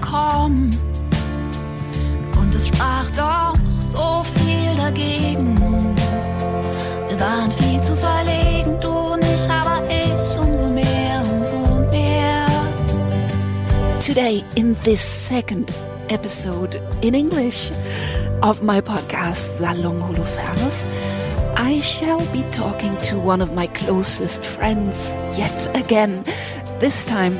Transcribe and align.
kommen. 0.00 0.78
Und 2.40 2.54
es 2.54 2.68
sprach 2.68 3.10
doch 3.16 3.54
so 3.80 4.22
viel 4.38 4.74
dagegen. 4.76 5.56
Wir 7.08 7.20
waren 7.20 7.52
viel 7.52 7.80
zu 7.80 7.94
verlegen, 7.94 8.78
du 8.80 8.88
und 8.88 9.22
ich, 9.22 9.48
aber 9.50 9.82
ich 9.88 10.38
umso 10.38 10.66
mehr, 10.68 11.22
umso 11.32 11.56
mehr. 11.90 12.46
Today, 13.98 14.44
in 14.54 14.74
this 14.84 15.00
second 15.00 15.72
episode 16.08 16.80
in 17.02 17.14
English 17.14 17.70
of 18.42 18.62
my 18.62 18.80
podcast, 18.80 19.58
Salon 19.58 20.00
Holofernes, 20.00 20.86
I 21.56 21.80
shall 21.82 22.20
be 22.32 22.42
talking 22.50 22.96
to 23.04 23.18
one 23.18 23.42
of 23.42 23.54
my 23.54 23.66
closest 23.68 24.44
friends 24.44 25.14
yet 25.36 25.68
again. 25.76 26.24
This 26.80 27.04
time, 27.04 27.36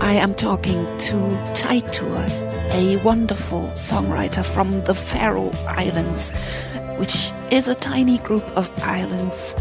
I 0.00 0.14
am 0.14 0.34
talking 0.34 0.86
to 0.86 1.14
Teitur, 1.54 2.28
a 2.72 2.96
wonderful 3.02 3.62
songwriter 3.74 4.44
from 4.44 4.80
the 4.82 4.94
Faroe 4.94 5.50
Islands, 5.66 6.30
which 6.98 7.32
is 7.50 7.68
a 7.68 7.74
tiny 7.74 8.18
group 8.18 8.44
of 8.56 8.70
islands 8.82 9.54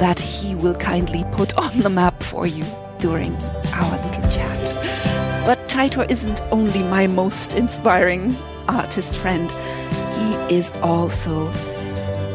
that 0.00 0.18
he 0.18 0.54
will 0.54 0.74
kindly 0.74 1.24
put 1.32 1.56
on 1.56 1.78
the 1.80 1.90
map 1.90 2.22
for 2.22 2.46
you 2.46 2.64
during 2.98 3.36
our 3.74 3.96
little 4.04 4.28
chat. 4.30 4.74
But 5.46 5.68
Teitur 5.68 6.10
isn't 6.10 6.42
only 6.50 6.82
my 6.82 7.06
most 7.06 7.54
inspiring 7.54 8.36
artist 8.68 9.16
friend, 9.16 9.50
he 9.50 10.56
is 10.56 10.70
also 10.82 11.52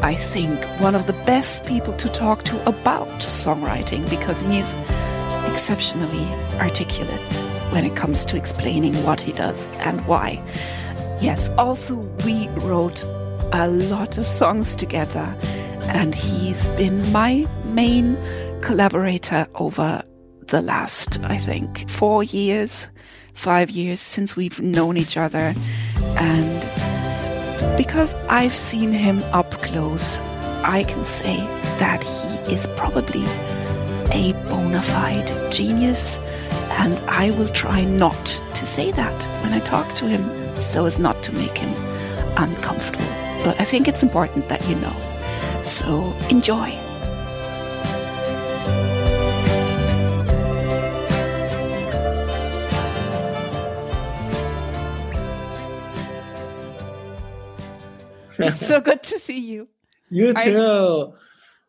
I 0.02 0.14
think, 0.14 0.62
one 0.82 0.94
of 0.94 1.06
the 1.06 1.14
best 1.24 1.64
people 1.64 1.94
to 1.94 2.10
talk 2.10 2.42
to 2.42 2.68
about 2.68 3.08
songwriting 3.20 4.08
because 4.10 4.42
he's 4.42 4.74
exceptionally 5.54 6.26
articulate 6.58 7.34
when 7.70 7.84
it 7.84 7.94
comes 7.94 8.26
to 8.26 8.36
explaining 8.36 8.92
what 9.04 9.20
he 9.20 9.30
does 9.30 9.68
and 9.86 10.04
why. 10.04 10.42
Yes, 11.20 11.48
also, 11.50 11.94
we 12.26 12.48
wrote 12.66 13.04
a 13.52 13.68
lot 13.68 14.18
of 14.18 14.26
songs 14.26 14.74
together, 14.74 15.32
and 15.82 16.12
he's 16.12 16.68
been 16.70 17.12
my 17.12 17.46
main 17.66 18.18
collaborator 18.62 19.46
over 19.54 20.02
the 20.48 20.60
last, 20.60 21.20
I 21.22 21.36
think, 21.36 21.88
four 21.88 22.24
years, 22.24 22.88
five 23.34 23.70
years 23.70 24.00
since 24.00 24.34
we've 24.34 24.60
known 24.60 24.96
each 24.96 25.16
other. 25.16 25.54
And 26.18 27.76
because 27.76 28.12
I've 28.28 28.56
seen 28.56 28.90
him 28.90 29.22
up 29.32 29.52
close, 29.62 30.18
I 30.64 30.82
can 30.88 31.04
say 31.04 31.36
that 31.78 32.02
he 32.02 32.52
is 32.52 32.66
probably 32.74 33.24
a 34.12 34.32
bona 34.48 34.82
fide 34.82 35.52
genius, 35.52 36.18
and 36.70 36.98
I 37.08 37.30
will 37.32 37.48
try 37.48 37.84
not 37.84 38.24
to 38.54 38.66
say 38.66 38.90
that 38.92 39.24
when 39.42 39.52
I 39.52 39.60
talk 39.60 39.94
to 39.94 40.06
him 40.08 40.22
so 40.60 40.86
as 40.86 40.98
not 40.98 41.22
to 41.24 41.32
make 41.32 41.58
him 41.58 41.74
uncomfortable. 42.36 43.06
But 43.44 43.60
I 43.60 43.64
think 43.64 43.88
it's 43.88 44.02
important 44.02 44.48
that 44.48 44.66
you 44.68 44.76
know. 44.76 44.96
So 45.62 46.14
enjoy. 46.30 46.78
it's 58.38 58.66
so 58.66 58.80
good 58.80 59.02
to 59.02 59.18
see 59.18 59.38
you. 59.38 59.68
You 60.10 60.32
Are- 60.34 60.44
too. 60.44 61.14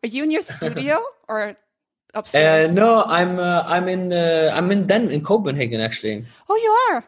Are 0.02 0.08
you 0.08 0.24
in 0.24 0.30
your 0.30 0.42
studio 0.42 1.02
or 1.28 1.56
Uh, 2.14 2.68
no, 2.72 3.04
I'm 3.04 3.38
uh, 3.38 3.62
I'm 3.66 3.88
in 3.88 4.12
uh, 4.12 4.50
I'm 4.54 4.70
in 4.70 4.86
Den 4.86 5.10
in 5.10 5.20
Copenhagen 5.22 5.80
actually. 5.80 6.24
Oh, 6.48 6.56
you 6.56 6.70
are. 6.94 7.04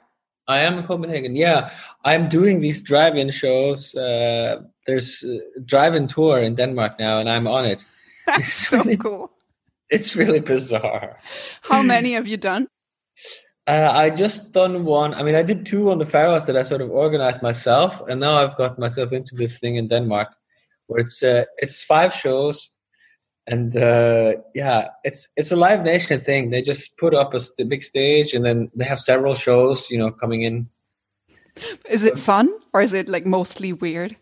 I 0.49 0.61
am 0.61 0.79
in 0.79 0.85
Copenhagen. 0.87 1.37
Yeah, 1.37 1.71
I'm 2.05 2.29
doing 2.29 2.61
these 2.61 2.83
drive-in 2.83 3.31
shows. 3.31 3.95
Uh, 3.95 4.63
there's 4.87 5.23
a 5.25 5.61
drive-in 5.61 6.09
tour 6.09 6.41
in 6.41 6.55
Denmark 6.57 6.99
now, 6.99 7.21
and 7.21 7.29
I'm 7.29 7.47
on 7.47 7.67
it. 7.67 7.85
That's 8.27 8.55
so 8.69 8.79
really- 8.79 8.97
cool. 8.97 9.31
It's 9.91 10.15
really 10.17 10.41
bizarre. 10.41 11.19
How 11.63 11.81
many 11.83 12.13
have 12.13 12.29
you 12.29 12.37
done? 12.37 12.69
Uh, 13.69 13.91
I 13.93 14.09
just 14.09 14.53
done 14.53 14.87
one. 14.87 15.13
I 15.13 15.23
mean, 15.23 15.35
I 15.35 15.43
did 15.43 15.67
two 15.67 15.91
on 15.91 15.99
the 15.99 16.07
Faroes 16.07 16.47
that 16.47 16.57
I 16.57 16.63
sort 16.63 16.81
of 16.81 16.91
organized 16.91 17.43
myself, 17.43 18.01
and 18.09 18.19
now 18.19 18.39
I've 18.39 18.57
got 18.57 18.79
myself 18.79 19.13
into 19.13 19.35
this 19.37 19.59
thing 19.59 19.77
in 19.77 19.89
Denmark, 19.89 20.29
where 20.87 21.01
it's 21.05 21.23
uh, 21.23 21.45
it's 21.59 21.83
five 21.85 22.15
shows, 22.15 22.71
and 23.49 23.77
uh, 23.77 24.35
yeah, 24.55 24.89
it's 25.05 25.29
it's 25.37 25.51
a 25.51 25.57
Live 25.57 25.83
Nation 25.83 26.21
thing. 26.21 26.51
They 26.51 26.61
just 26.61 26.97
put 26.99 27.15
up 27.15 27.33
a 27.33 27.41
st- 27.41 27.69
big 27.69 27.83
stage, 27.83 28.35
and 28.35 28.45
then 28.45 28.71
they 28.75 28.85
have 28.85 29.01
several 29.01 29.35
shows, 29.35 29.91
you 29.91 29.99
know, 29.99 30.11
coming 30.11 30.43
in. 30.43 30.69
Is 31.89 32.05
it 32.05 32.19
fun 32.19 32.53
or 32.73 32.83
is 32.83 32.93
it 32.93 33.09
like 33.09 33.27
mostly 33.27 33.73
weird? 33.73 34.17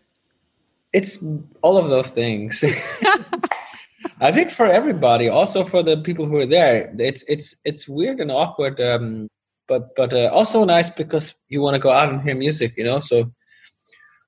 It's 0.93 1.23
all 1.61 1.77
of 1.77 1.89
those 1.89 2.11
things. 2.11 2.63
I 4.21 4.31
think 4.31 4.49
for 4.49 4.65
everybody, 4.65 5.27
also 5.27 5.63
for 5.63 5.83
the 5.83 5.97
people 5.97 6.25
who 6.25 6.37
are 6.37 6.45
there, 6.45 6.91
it's 6.97 7.23
it's 7.27 7.55
it's 7.65 7.87
weird 7.87 8.19
and 8.21 8.31
awkward, 8.31 8.79
um, 8.79 9.27
but 9.67 9.93
but 9.97 10.13
uh, 10.13 10.29
also 10.31 10.63
nice 10.63 10.89
because 10.89 11.35
you 11.49 11.61
want 11.61 11.75
to 11.75 11.81
go 11.81 11.91
out 11.91 12.09
and 12.09 12.21
hear 12.21 12.35
music, 12.35 12.77
you 12.77 12.85
know. 12.85 12.99
So 12.99 13.29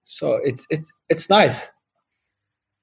so 0.03 0.39
it's 0.43 0.67
it's 0.69 0.91
it's 1.07 1.29
nice. 1.29 1.71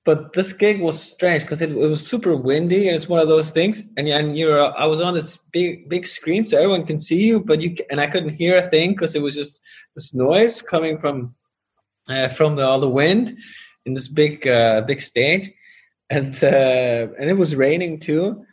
But 0.06 0.32
this 0.34 0.52
gig 0.52 0.80
was 0.80 1.02
strange 1.02 1.42
because 1.42 1.60
it, 1.60 1.70
it 1.70 1.88
was 1.88 2.06
super 2.06 2.36
windy 2.36 2.86
and 2.86 2.96
it's 2.96 3.08
one 3.08 3.20
of 3.20 3.28
those 3.28 3.50
things. 3.50 3.82
And 3.96 4.08
and 4.08 4.38
you're 4.38 4.74
I 4.78 4.86
was 4.86 5.00
on 5.00 5.14
this 5.14 5.36
big 5.52 5.88
big 5.90 6.06
screen 6.06 6.44
so 6.44 6.56
everyone 6.56 6.86
can 6.86 6.98
see 6.98 7.26
you, 7.26 7.40
but 7.40 7.60
you 7.60 7.76
and 7.90 8.00
I 8.00 8.06
couldn't 8.06 8.36
hear 8.36 8.56
a 8.56 8.62
thing 8.62 8.92
because 8.92 9.16
it 9.16 9.22
was 9.22 9.34
just 9.34 9.60
this 9.96 10.14
noise 10.14 10.62
coming 10.62 10.98
from 11.00 11.34
uh, 12.08 12.28
from 12.28 12.56
the, 12.56 12.64
all 12.64 12.80
the 12.80 12.88
wind 12.88 13.36
in 13.84 13.94
this 13.94 14.08
big 14.08 14.46
uh, 14.46 14.82
big 14.82 15.00
stage 15.00 15.50
and 16.10 16.42
uh, 16.42 17.08
and 17.18 17.28
it 17.28 17.36
was 17.36 17.56
raining 17.56 17.98
too 17.98 18.44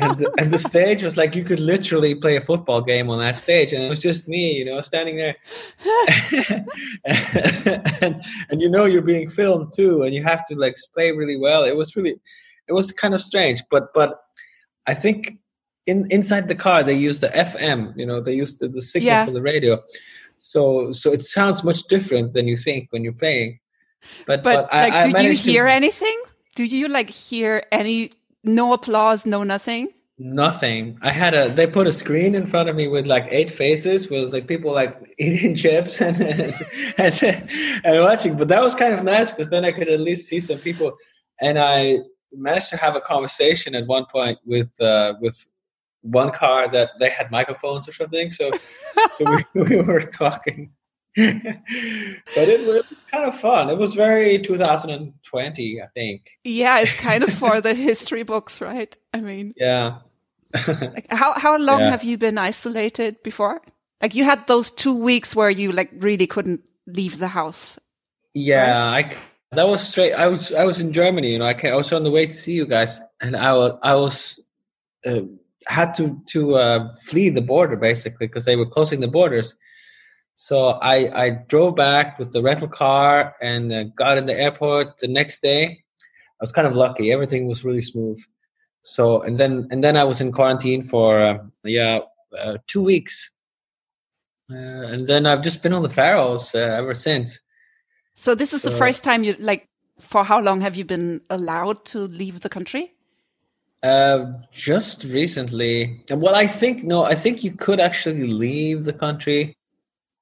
and 0.00 0.18
the, 0.18 0.32
and 0.38 0.52
the 0.52 0.58
stage 0.58 1.02
was 1.02 1.16
like 1.16 1.34
you 1.34 1.44
could 1.44 1.60
literally 1.60 2.14
play 2.14 2.36
a 2.36 2.40
football 2.40 2.80
game 2.80 3.10
on 3.10 3.18
that 3.18 3.36
stage 3.36 3.72
and 3.72 3.82
it 3.82 3.88
was 3.88 4.00
just 4.00 4.26
me 4.28 4.52
you 4.58 4.64
know 4.64 4.80
standing 4.80 5.16
there 5.16 5.36
and, 7.04 8.22
and 8.50 8.60
you 8.62 8.68
know 8.70 8.84
you're 8.84 9.02
being 9.02 9.28
filmed 9.28 9.72
too 9.72 10.02
and 10.02 10.14
you 10.14 10.22
have 10.22 10.44
to 10.46 10.54
like 10.54 10.76
play 10.94 11.12
really 11.12 11.36
well 11.36 11.64
it 11.64 11.76
was 11.76 11.96
really 11.96 12.14
it 12.68 12.72
was 12.72 12.92
kind 12.92 13.14
of 13.14 13.20
strange 13.20 13.62
but 13.70 13.92
but 13.94 14.20
i 14.86 14.94
think 14.94 15.38
in 15.86 16.06
inside 16.10 16.48
the 16.48 16.54
car 16.54 16.82
they 16.82 16.94
use 16.94 17.20
the 17.20 17.28
fm 17.28 17.92
you 17.96 18.06
know 18.06 18.20
they 18.20 18.34
use 18.34 18.58
the, 18.58 18.68
the 18.68 18.80
signal 18.80 19.06
Yeah. 19.08 19.24
for 19.24 19.32
the 19.32 19.42
radio 19.42 19.80
so 20.38 20.92
so 20.92 21.12
it 21.12 21.22
sounds 21.22 21.64
much 21.64 21.82
different 21.84 22.32
than 22.32 22.48
you 22.48 22.56
think 22.56 22.88
when 22.90 23.02
you're 23.04 23.12
playing 23.12 23.58
but 24.26 24.42
But, 24.42 24.68
but, 24.70 24.74
I, 24.74 24.84
like, 24.84 24.92
I 24.94 25.02
do 25.02 25.08
you 25.08 25.12
managed 25.14 25.44
to- 25.44 25.50
hear 25.50 25.66
anything? 25.66 26.22
Do 26.56 26.64
you 26.64 26.88
like 26.88 27.10
hear 27.10 27.64
any? 27.70 28.12
No 28.44 28.72
applause, 28.72 29.26
no 29.26 29.42
nothing. 29.42 29.88
Nothing. 30.22 30.98
I 31.00 31.10
had 31.10 31.32
a. 31.32 31.48
They 31.48 31.66
put 31.66 31.86
a 31.86 31.92
screen 31.94 32.34
in 32.34 32.44
front 32.46 32.68
of 32.68 32.76
me 32.76 32.88
with 32.88 33.06
like 33.06 33.26
eight 33.30 33.50
faces, 33.50 34.10
with 34.10 34.34
like 34.34 34.46
people 34.46 34.70
like 34.70 35.14
eating 35.18 35.56
chips 35.56 36.02
and 36.02 36.20
and, 36.98 37.48
and 37.84 38.02
watching. 38.02 38.36
But 38.36 38.48
that 38.48 38.62
was 38.62 38.74
kind 38.74 38.92
of 38.92 39.02
nice 39.02 39.32
because 39.32 39.48
then 39.48 39.64
I 39.64 39.72
could 39.72 39.88
at 39.88 40.00
least 40.00 40.28
see 40.28 40.38
some 40.38 40.58
people, 40.58 40.94
and 41.40 41.58
I 41.58 42.00
managed 42.32 42.68
to 42.68 42.76
have 42.76 42.96
a 42.96 43.00
conversation 43.00 43.74
at 43.74 43.86
one 43.86 44.04
point 44.12 44.38
with 44.44 44.78
uh, 44.78 45.14
with 45.22 45.46
one 46.02 46.30
car 46.30 46.68
that 46.68 46.90
they 46.98 47.08
had 47.08 47.30
microphones 47.30 47.88
or 47.88 47.92
something. 47.94 48.30
So 48.30 48.50
so 49.12 49.24
we, 49.54 49.62
we 49.64 49.80
were 49.80 50.00
talking. 50.00 50.70
but 51.16 52.48
it, 52.48 52.66
was- 52.66 52.76
it 52.76 52.90
was 52.90 53.04
kind 53.04 53.24
of 53.24 53.38
fun. 53.38 53.70
It 53.70 53.78
was 53.78 53.94
very 53.94 54.38
2020, 54.38 55.82
I 55.82 55.86
think. 55.94 56.28
Yeah, 56.44 56.80
it's 56.80 56.94
kind 56.94 57.22
of 57.24 57.32
for 57.32 57.60
the 57.66 57.74
history 57.74 58.22
books, 58.22 58.60
right? 58.60 58.96
I 59.12 59.20
mean, 59.20 59.54
Yeah. 59.56 59.98
like, 60.68 61.06
how 61.10 61.38
how 61.38 61.56
long 61.58 61.78
Yeah. 61.80 61.90
have 61.90 62.02
you 62.02 62.18
been 62.18 62.36
isolated 62.36 63.22
before? 63.22 63.60
Like 64.02 64.16
you 64.16 64.24
had 64.24 64.46
those 64.48 64.72
two 64.72 64.96
weeks 64.96 65.36
where 65.36 65.50
you 65.50 65.70
like 65.70 65.90
really 65.98 66.26
couldn't 66.26 66.62
leave 66.88 67.18
the 67.20 67.28
house. 67.28 67.78
Yeah, 68.34 68.90
I 68.90 69.10
c- 69.10 69.16
that 69.52 69.68
was 69.68 69.80
straight. 69.86 70.12
I 70.12 70.26
was 70.26 70.52
I 70.52 70.64
was 70.64 70.80
in 70.80 70.92
Germany. 70.92 71.32
You 71.32 71.38
know, 71.38 71.46
I, 71.46 71.54
ca- 71.54 71.68
I 71.70 71.76
was 71.76 71.92
on 71.92 72.02
the 72.02 72.10
way 72.10 72.26
to 72.26 72.32
see 72.32 72.52
you 72.52 72.66
guys, 72.66 73.00
and 73.20 73.36
I 73.36 73.52
was 73.54 73.78
I 73.82 73.94
was 73.94 74.40
uh, 75.06 75.20
had 75.68 75.94
to 75.94 76.20
to 76.30 76.54
uh, 76.56 76.92
flee 76.94 77.30
the 77.30 77.42
border 77.42 77.76
basically 77.76 78.26
because 78.26 78.44
they 78.44 78.56
were 78.56 78.66
closing 78.66 78.98
the 79.00 79.08
borders. 79.08 79.54
So 80.42 80.78
I 80.80 81.24
I 81.24 81.30
drove 81.52 81.76
back 81.76 82.18
with 82.18 82.32
the 82.32 82.40
rental 82.40 82.66
car 82.66 83.36
and 83.42 83.70
uh, 83.70 83.84
got 83.94 84.16
in 84.16 84.24
the 84.24 84.34
airport 84.34 84.96
the 84.96 85.06
next 85.06 85.42
day. 85.42 85.84
I 86.40 86.40
was 86.40 86.50
kind 86.50 86.66
of 86.66 86.74
lucky; 86.74 87.12
everything 87.12 87.46
was 87.46 87.62
really 87.62 87.82
smooth. 87.82 88.18
So 88.80 89.20
and 89.20 89.38
then 89.38 89.68
and 89.70 89.84
then 89.84 89.98
I 89.98 90.04
was 90.04 90.18
in 90.22 90.32
quarantine 90.32 90.82
for 90.82 91.20
uh, 91.20 91.38
yeah 91.62 91.98
uh, 92.38 92.56
two 92.68 92.82
weeks, 92.82 93.30
uh, 94.50 94.88
and 94.92 95.06
then 95.06 95.26
I've 95.26 95.42
just 95.42 95.62
been 95.62 95.74
on 95.74 95.82
the 95.82 95.90
Faroes 95.90 96.54
uh, 96.54 96.58
ever 96.80 96.94
since. 96.94 97.38
So 98.14 98.34
this 98.34 98.54
is 98.54 98.62
the 98.62 98.70
first 98.70 99.04
time 99.04 99.24
you 99.24 99.36
like. 99.38 99.68
For 99.98 100.24
how 100.24 100.40
long 100.40 100.62
have 100.62 100.74
you 100.74 100.86
been 100.86 101.20
allowed 101.28 101.84
to 101.92 101.98
leave 102.08 102.40
the 102.40 102.48
country? 102.48 102.94
Uh, 103.82 104.32
just 104.52 105.04
recently. 105.04 106.02
And 106.08 106.22
well, 106.22 106.34
I 106.34 106.46
think 106.46 106.82
no. 106.82 107.04
I 107.04 107.14
think 107.14 107.44
you 107.44 107.52
could 107.52 107.78
actually 107.78 108.26
leave 108.32 108.86
the 108.86 108.94
country 108.94 109.54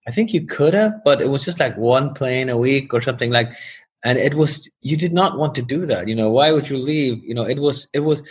I 0.08 0.10
think 0.10 0.32
you 0.32 0.46
could 0.46 0.74
have, 0.74 1.04
but 1.04 1.20
it 1.20 1.28
was 1.28 1.44
just 1.44 1.60
like 1.60 1.76
one 1.76 2.14
plane 2.14 2.48
a 2.48 2.56
week 2.56 2.94
or 2.94 3.02
something 3.02 3.30
like, 3.30 3.50
and 4.04 4.18
it 4.18 4.34
was 4.34 4.70
you 4.80 4.96
did 4.96 5.12
not 5.12 5.36
want 5.36 5.54
to 5.56 5.62
do 5.62 5.84
that. 5.86 6.08
You 6.08 6.14
know, 6.14 6.30
why 6.30 6.50
would 6.50 6.70
you 6.70 6.78
leave? 6.78 7.22
You 7.22 7.34
know, 7.34 7.44
it 7.44 7.58
was 7.58 7.88
it 7.92 8.00
was 8.00 8.22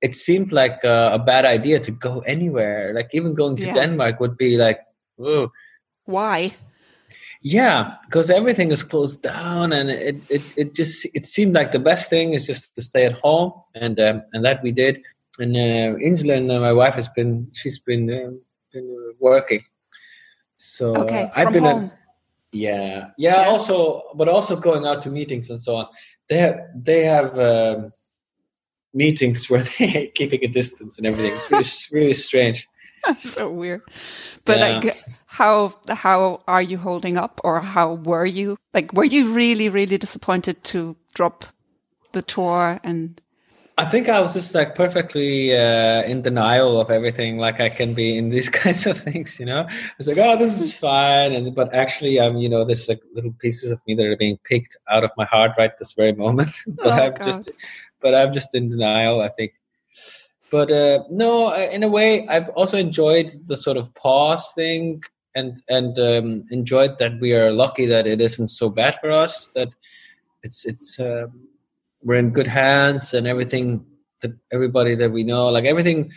it 0.00 0.16
seemed 0.16 0.52
like 0.52 0.82
a, 0.84 1.10
a 1.12 1.18
bad 1.18 1.44
idea 1.44 1.80
to 1.80 1.90
go 1.90 2.20
anywhere. 2.20 2.94
Like 2.94 3.10
even 3.12 3.34
going 3.34 3.56
to 3.58 3.66
Yeah. 3.66 3.74
Denmark 3.74 4.20
would 4.20 4.36
be 4.38 4.56
like, 4.56 4.80
oh, 5.18 5.52
Why? 6.06 6.52
yeah, 7.42 7.96
because 8.06 8.30
everything 8.30 8.72
is 8.72 8.82
closed 8.82 9.22
down, 9.22 9.72
and 9.72 9.90
it, 9.90 10.16
it 10.28 10.42
it 10.56 10.74
just 10.74 11.06
it 11.14 11.26
seemed 11.26 11.54
like 11.54 11.70
the 11.72 11.78
best 11.90 12.10
thing 12.10 12.32
is 12.34 12.46
just 12.46 12.74
to 12.76 12.82
stay 12.82 13.04
at 13.06 13.20
home, 13.20 13.52
and 13.74 14.00
um, 14.00 14.22
and 14.32 14.44
that 14.44 14.62
we 14.62 14.72
did. 14.72 15.02
And 15.38 15.54
uh, 15.56 15.94
Insland, 16.02 16.50
uh, 16.50 16.60
my 16.60 16.72
wife 16.72 16.94
has 16.94 17.08
been 17.08 17.48
she's 17.52 17.78
been 17.78 18.10
um, 18.10 18.40
been 18.72 18.88
uh, 18.90 19.12
working. 19.20 19.62
So 20.58 20.94
uh, 20.96 21.30
I've 21.34 21.52
been 21.52 21.64
home. 21.64 21.92
Yeah, 22.52 23.10
yeah, 23.16 23.42
Yeah. 23.42 23.48
Also, 23.48 24.02
but 24.14 24.28
also 24.28 24.56
going 24.56 24.86
out 24.86 25.02
to 25.02 25.10
meetings 25.10 25.50
and 25.50 25.60
so 25.60 25.76
on. 25.76 25.86
They 26.28 26.38
have 26.38 26.60
they 26.74 27.04
have 27.04 27.38
um, 27.38 27.90
meetings 28.92 29.48
where 29.48 29.62
they 29.78 30.12
keeping 30.14 30.44
a 30.44 30.48
distance 30.48 30.98
and 30.98 31.06
everything. 31.06 31.32
It's 31.36 31.50
really 31.50 32.00
really 32.00 32.14
strange. 32.14 32.68
so 33.22 33.50
weird. 33.50 33.82
But 34.44 34.58
Yeah. 34.58 34.80
like 34.80 34.96
how 35.26 35.74
how 35.88 36.42
are 36.48 36.62
you 36.62 36.76
holding 36.78 37.16
up 37.16 37.40
or 37.44 37.60
how 37.60 37.94
were 37.94 38.26
you? 38.26 38.56
Like 38.74 38.92
were 38.92 39.04
you 39.04 39.32
really 39.32 39.68
really 39.68 39.98
disappointed 39.98 40.64
to 40.64 40.96
drop 41.14 41.44
the 42.12 42.22
tour 42.22 42.80
and 42.82 43.20
I 43.78 43.84
think 43.84 44.08
I 44.08 44.20
was 44.20 44.34
just 44.34 44.56
like 44.56 44.74
perfectly 44.74 45.56
uh, 45.56 46.02
in 46.02 46.20
denial 46.20 46.80
of 46.80 46.90
everything, 46.90 47.38
like 47.38 47.60
I 47.60 47.68
can 47.68 47.94
be 47.94 48.18
in 48.18 48.28
these 48.36 48.48
kinds 48.48 48.86
of 48.86 48.98
things, 48.98 49.38
you 49.38 49.46
know. 49.46 49.60
I 49.60 49.94
was 49.96 50.08
like, 50.08 50.18
"Oh, 50.18 50.36
this 50.36 50.60
is 50.60 50.76
fine," 50.88 51.32
and 51.32 51.54
but 51.54 51.72
actually, 51.72 52.20
I'm, 52.20 52.38
you 52.38 52.48
know, 52.48 52.64
there's 52.64 52.88
like 52.88 53.00
little 53.14 53.32
pieces 53.38 53.70
of 53.70 53.80
me 53.86 53.94
that 53.94 54.04
are 54.04 54.16
being 54.16 54.36
picked 54.42 54.76
out 54.90 55.04
of 55.04 55.12
my 55.16 55.24
heart 55.24 55.52
right 55.56 55.70
this 55.78 55.92
very 55.92 56.12
moment. 56.12 56.50
but 56.66 56.86
Oh, 56.86 56.90
I'm 56.90 57.12
God. 57.14 57.24
just, 57.24 57.50
but 58.00 58.16
I'm 58.16 58.32
just 58.32 58.52
in 58.52 58.68
denial. 58.68 59.20
I 59.20 59.28
think. 59.28 59.52
But 60.50 60.72
uh, 60.72 61.04
no, 61.08 61.54
in 61.54 61.84
a 61.84 61.88
way, 61.88 62.26
I've 62.26 62.48
also 62.50 62.78
enjoyed 62.78 63.30
the 63.44 63.56
sort 63.56 63.76
of 63.76 63.94
pause 63.94 64.50
thing, 64.56 65.00
and 65.36 65.62
and 65.68 65.96
um, 66.00 66.44
enjoyed 66.50 66.98
that 66.98 67.20
we 67.20 67.32
are 67.32 67.52
lucky 67.52 67.86
that 67.86 68.08
it 68.08 68.20
isn't 68.20 68.48
so 68.48 68.70
bad 68.70 68.98
for 69.00 69.12
us. 69.12 69.48
That 69.54 69.68
it's 70.42 70.66
it's. 70.66 70.98
Um, 70.98 71.48
we're 72.02 72.18
in 72.18 72.30
good 72.30 72.46
hands 72.46 73.14
and 73.14 73.26
everything 73.26 73.84
that 74.20 74.32
everybody 74.52 74.94
that 74.94 75.10
we 75.10 75.24
know 75.24 75.48
like 75.48 75.64
everything 75.64 76.10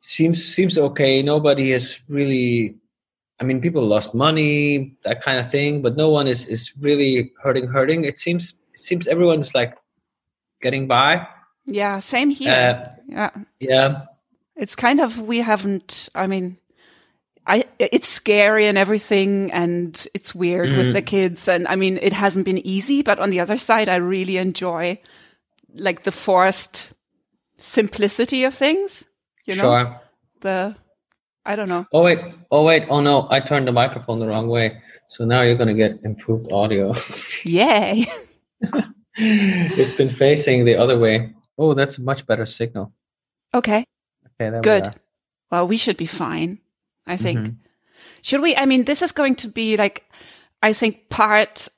seems 0.00 0.44
seems 0.44 0.76
okay 0.76 1.22
nobody 1.22 1.72
is 1.72 2.00
really 2.08 2.74
i 3.40 3.44
mean 3.44 3.60
people 3.60 3.82
lost 3.82 4.14
money 4.14 4.96
that 5.04 5.22
kind 5.22 5.38
of 5.38 5.50
thing 5.50 5.82
but 5.82 5.96
no 5.96 6.10
one 6.10 6.26
is 6.26 6.46
is 6.46 6.72
really 6.78 7.32
hurting 7.42 7.66
hurting 7.68 8.04
it 8.04 8.18
seems 8.18 8.54
it 8.74 8.80
seems 8.80 9.06
everyone's 9.06 9.54
like 9.54 9.76
getting 10.60 10.86
by 10.86 11.26
yeah, 11.64 12.00
same 12.00 12.30
here. 12.30 12.50
uh, 12.52 12.90
yeah. 13.06 13.30
yeah 13.60 14.02
It's 14.56 14.74
kind 14.74 15.00
of 15.00 15.20
we 15.20 15.38
haven't 15.38 16.08
I 16.14 16.26
mean 16.26 16.58
I 17.46 17.64
it's 17.78 18.08
scary 18.08 18.66
and 18.66 18.78
everything 18.78 19.50
and 19.52 20.06
it's 20.14 20.32
weird 20.34 20.70
Mm. 20.70 20.76
with 20.76 20.92
the 20.92 21.02
kids 21.02 21.48
and 21.48 21.66
I 21.66 21.74
mean 21.76 21.98
it 22.00 22.12
hasn't 22.12 22.44
been 22.44 22.64
easy 22.66 23.02
but 23.02 23.18
on 23.18 23.30
the 23.30 23.40
other 23.40 23.56
side 23.56 23.88
I 23.88 23.96
really 23.96 24.36
enjoy 24.36 25.00
like 25.74 26.02
the 26.04 26.12
forced 26.12 26.92
simplicity 27.58 28.44
of 28.44 28.54
things, 28.54 29.04
you 29.46 29.56
know? 29.56 29.62
sure 29.62 30.00
The 30.40 30.76
I 31.44 31.56
don't 31.56 31.68
know. 31.68 31.84
oh 31.92 32.04
wait 32.04 32.20
oh 32.52 32.62
wait 32.62 32.86
oh 32.88 33.00
no 33.00 33.26
i 33.30 33.40
turned 33.40 33.66
the 33.66 33.72
microphone 33.72 34.20
the 34.20 34.28
wrong 34.28 34.46
way 34.48 34.80
so 35.08 35.24
now 35.24 35.42
you're 35.42 35.56
gonna 35.58 35.74
get 35.74 35.98
improved 36.04 36.52
audio 36.52 36.94
Yay. 37.44 38.04
it's 39.16 39.92
been 39.92 40.08
facing 40.10 40.64
the 40.64 40.76
other 40.76 40.96
way 40.98 41.34
oh 41.58 41.74
that's 41.74 41.98
a 41.98 42.02
much 42.02 42.24
better 42.26 42.46
signal 42.46 42.92
okay. 43.52 43.84
okay 44.40 44.50
we 44.50 44.60
Good. 44.60 44.86
are. 44.86 44.94
Well, 45.50 45.68
we 45.68 45.76
should 45.76 45.98
be 45.98 46.06
fine. 46.06 46.60
I 47.06 47.16
think. 47.16 47.38
Mhm. 47.38 47.56
Should 48.22 48.42
we? 48.42 48.56
I 48.56 48.66
mean, 48.66 48.84
this 48.84 49.02
is 49.02 49.12
going 49.12 49.36
to 49.36 49.48
be 49.48 49.76
like, 49.76 50.04
I 50.62 50.72
think 50.72 51.08
part 51.08 51.68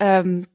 um, 0.00 0.46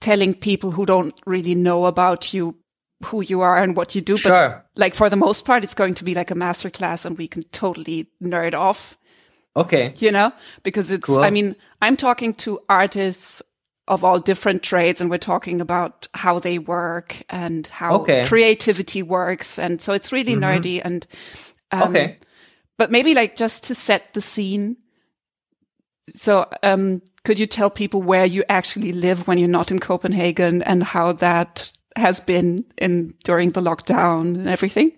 telling 0.00 0.34
people 0.34 0.70
who 0.70 0.86
don't 0.86 1.14
really 1.26 1.54
know 1.54 1.84
about 1.86 2.32
you 2.34 2.56
who 3.04 3.20
you 3.20 3.42
are 3.42 3.62
and 3.62 3.76
what 3.76 3.94
you 3.94 4.00
do. 4.00 4.14
But 4.14 4.20
sure 4.22 4.62
like 4.76 4.94
for 4.94 5.10
the 5.10 5.16
most 5.16 5.44
part, 5.44 5.64
it's 5.64 5.74
going 5.74 5.94
to 5.94 6.04
be 6.04 6.14
like 6.14 6.30
a 6.30 6.34
master 6.34 6.70
class 6.70 7.04
and 7.04 7.18
we 7.18 7.28
can 7.28 7.42
totally 7.52 8.08
nerd 8.22 8.54
off, 8.54 8.96
okay 9.54 9.92
you 9.98 10.10
know, 10.10 10.32
because 10.62 10.90
it's, 10.90 11.04
Cool. 11.06 11.20
I 11.20 11.30
mean, 11.30 11.56
I'm 11.82 11.96
talking 11.96 12.34
to 12.34 12.60
artists 12.68 13.42
of 13.88 14.02
all 14.04 14.18
different 14.18 14.62
trades 14.62 15.00
and 15.00 15.10
we're 15.10 15.18
talking 15.18 15.60
about 15.60 16.08
how 16.14 16.38
they 16.38 16.58
work 16.58 17.22
and 17.30 17.66
how 17.68 17.96
Okay. 18.00 18.24
creativity 18.26 19.02
works. 19.02 19.58
And 19.58 19.80
so 19.80 19.92
it's 19.92 20.12
really 20.12 20.34
nerdy 20.34 20.80
and, 20.84 21.06
um, 21.72 21.88
okay 21.90 22.16
but 22.78 22.90
maybe 22.90 23.14
like 23.14 23.36
just 23.36 23.64
to 23.64 23.74
set 23.74 24.14
the 24.14 24.20
scene. 24.20 24.76
So, 26.08 26.48
um, 26.62 27.02
could 27.24 27.38
you 27.38 27.46
tell 27.46 27.70
people 27.70 28.02
where 28.02 28.24
you 28.24 28.44
actually 28.48 28.92
live 28.92 29.26
when 29.26 29.38
you're 29.38 29.48
not 29.48 29.70
in 29.70 29.80
Copenhagen 29.80 30.62
and 30.62 30.82
how 30.84 31.12
that 31.12 31.72
has 31.96 32.20
been 32.20 32.64
in 32.78 33.14
during 33.24 33.50
the 33.50 33.60
lockdown 33.60 34.34
and 34.36 34.48
everything? 34.48 34.92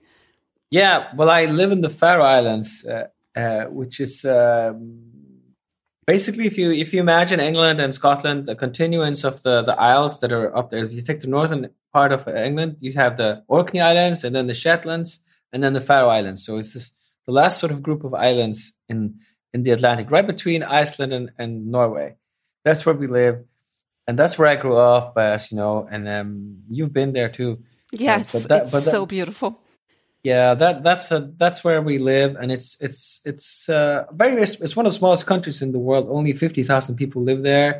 Yeah, 0.71 1.09
well, 1.17 1.31
I 1.31 1.47
live 1.47 1.73
in 1.73 1.81
the 1.81 1.89
Faroe 1.89 2.25
Islands, 2.25 2.85
uh, 2.85 3.07
uh, 3.35 3.65
which 3.67 4.01
is 4.01 4.25
um, 4.27 5.01
basically 6.07 6.47
if 6.47 6.59
you 6.59 6.73
if 6.73 6.93
you 6.93 7.01
imagine 7.01 7.41
England 7.41 7.81
and 7.81 7.95
Scotland, 7.95 8.45
the 8.45 8.55
continuance 8.55 9.25
of 9.25 9.43
the 9.43 9.63
the 9.63 9.81
isles 9.81 10.21
that 10.21 10.33
are 10.33 10.55
up 10.55 10.69
there. 10.69 10.85
If 10.85 10.93
you 10.93 11.01
take 11.01 11.21
the 11.21 11.29
northern 11.29 11.71
part 11.95 12.13
of 12.13 12.29
England, 12.29 12.77
you 12.81 12.93
have 12.95 13.17
the 13.17 13.45
Orkney 13.49 13.81
Islands, 13.81 14.25
and 14.25 14.37
then 14.37 14.47
the 14.47 14.55
Shetlands, 14.55 15.21
and 15.53 15.63
then 15.63 15.73
the 15.73 15.81
Faroe 15.81 16.11
Islands. 16.11 16.45
So 16.45 16.59
it's 16.59 16.75
this 16.75 16.93
the 17.29 17.33
last 17.41 17.61
sort 17.61 17.73
of 17.75 17.79
group 17.87 18.03
of 18.05 18.13
islands 18.15 18.61
in 18.89 18.99
in 19.55 19.63
the 19.65 19.73
Atlantic, 19.77 20.11
right 20.11 20.27
between 20.35 20.61
Iceland 20.83 21.13
and, 21.19 21.27
and 21.41 21.51
Norway. 21.77 22.09
That's 22.65 22.83
where 22.87 22.95
we 23.03 23.07
live, 23.21 23.37
and 24.07 24.19
that's 24.19 24.37
where 24.39 24.49
I 24.49 24.57
grew 24.65 24.77
up, 24.77 25.17
as 25.17 25.51
you 25.51 25.57
know. 25.61 25.87
And 25.93 26.03
um, 26.17 26.31
you've 26.77 26.93
been 27.01 27.13
there 27.13 27.31
too. 27.39 27.51
Yeah, 27.93 28.17
Uh, 28.17 28.21
it's, 28.21 28.33
but 28.33 28.49
that- 28.49 28.63
it's 28.65 28.73
but 28.75 28.85
that- 28.85 28.91
so 28.99 29.07
beautiful. 29.07 29.51
yeah 30.25 30.55
that 30.63 30.83
that's 30.83 31.13
a, 31.17 31.19
that's 31.43 31.61
where 31.67 31.81
we 31.91 31.97
live 32.13 32.31
and 32.41 32.49
it's 32.57 32.69
it's 32.87 33.03
it's 33.31 33.69
uh, 33.79 33.99
very 34.23 34.35
it's 34.43 34.75
one 34.77 34.87
of 34.87 34.93
the 34.93 34.99
smallest 34.99 35.27
countries 35.33 35.63
in 35.63 35.71
the 35.73 35.79
world 35.89 36.07
only 36.11 36.33
50,000 36.33 36.97
people 36.97 37.21
live 37.31 37.41
there 37.43 37.73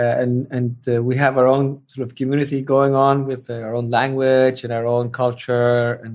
uh, 0.00 0.22
and 0.22 0.32
and 0.56 0.76
uh, 0.88 1.02
we 1.08 1.14
have 1.24 1.34
our 1.40 1.46
own 1.56 1.66
sort 1.92 2.04
of 2.08 2.14
community 2.20 2.62
going 2.74 2.94
on 3.08 3.26
with 3.30 3.42
uh, 3.50 3.60
our 3.66 3.74
own 3.78 3.88
language 3.90 4.64
and 4.64 4.72
our 4.72 4.86
own 4.96 5.06
culture 5.22 6.00
and 6.04 6.14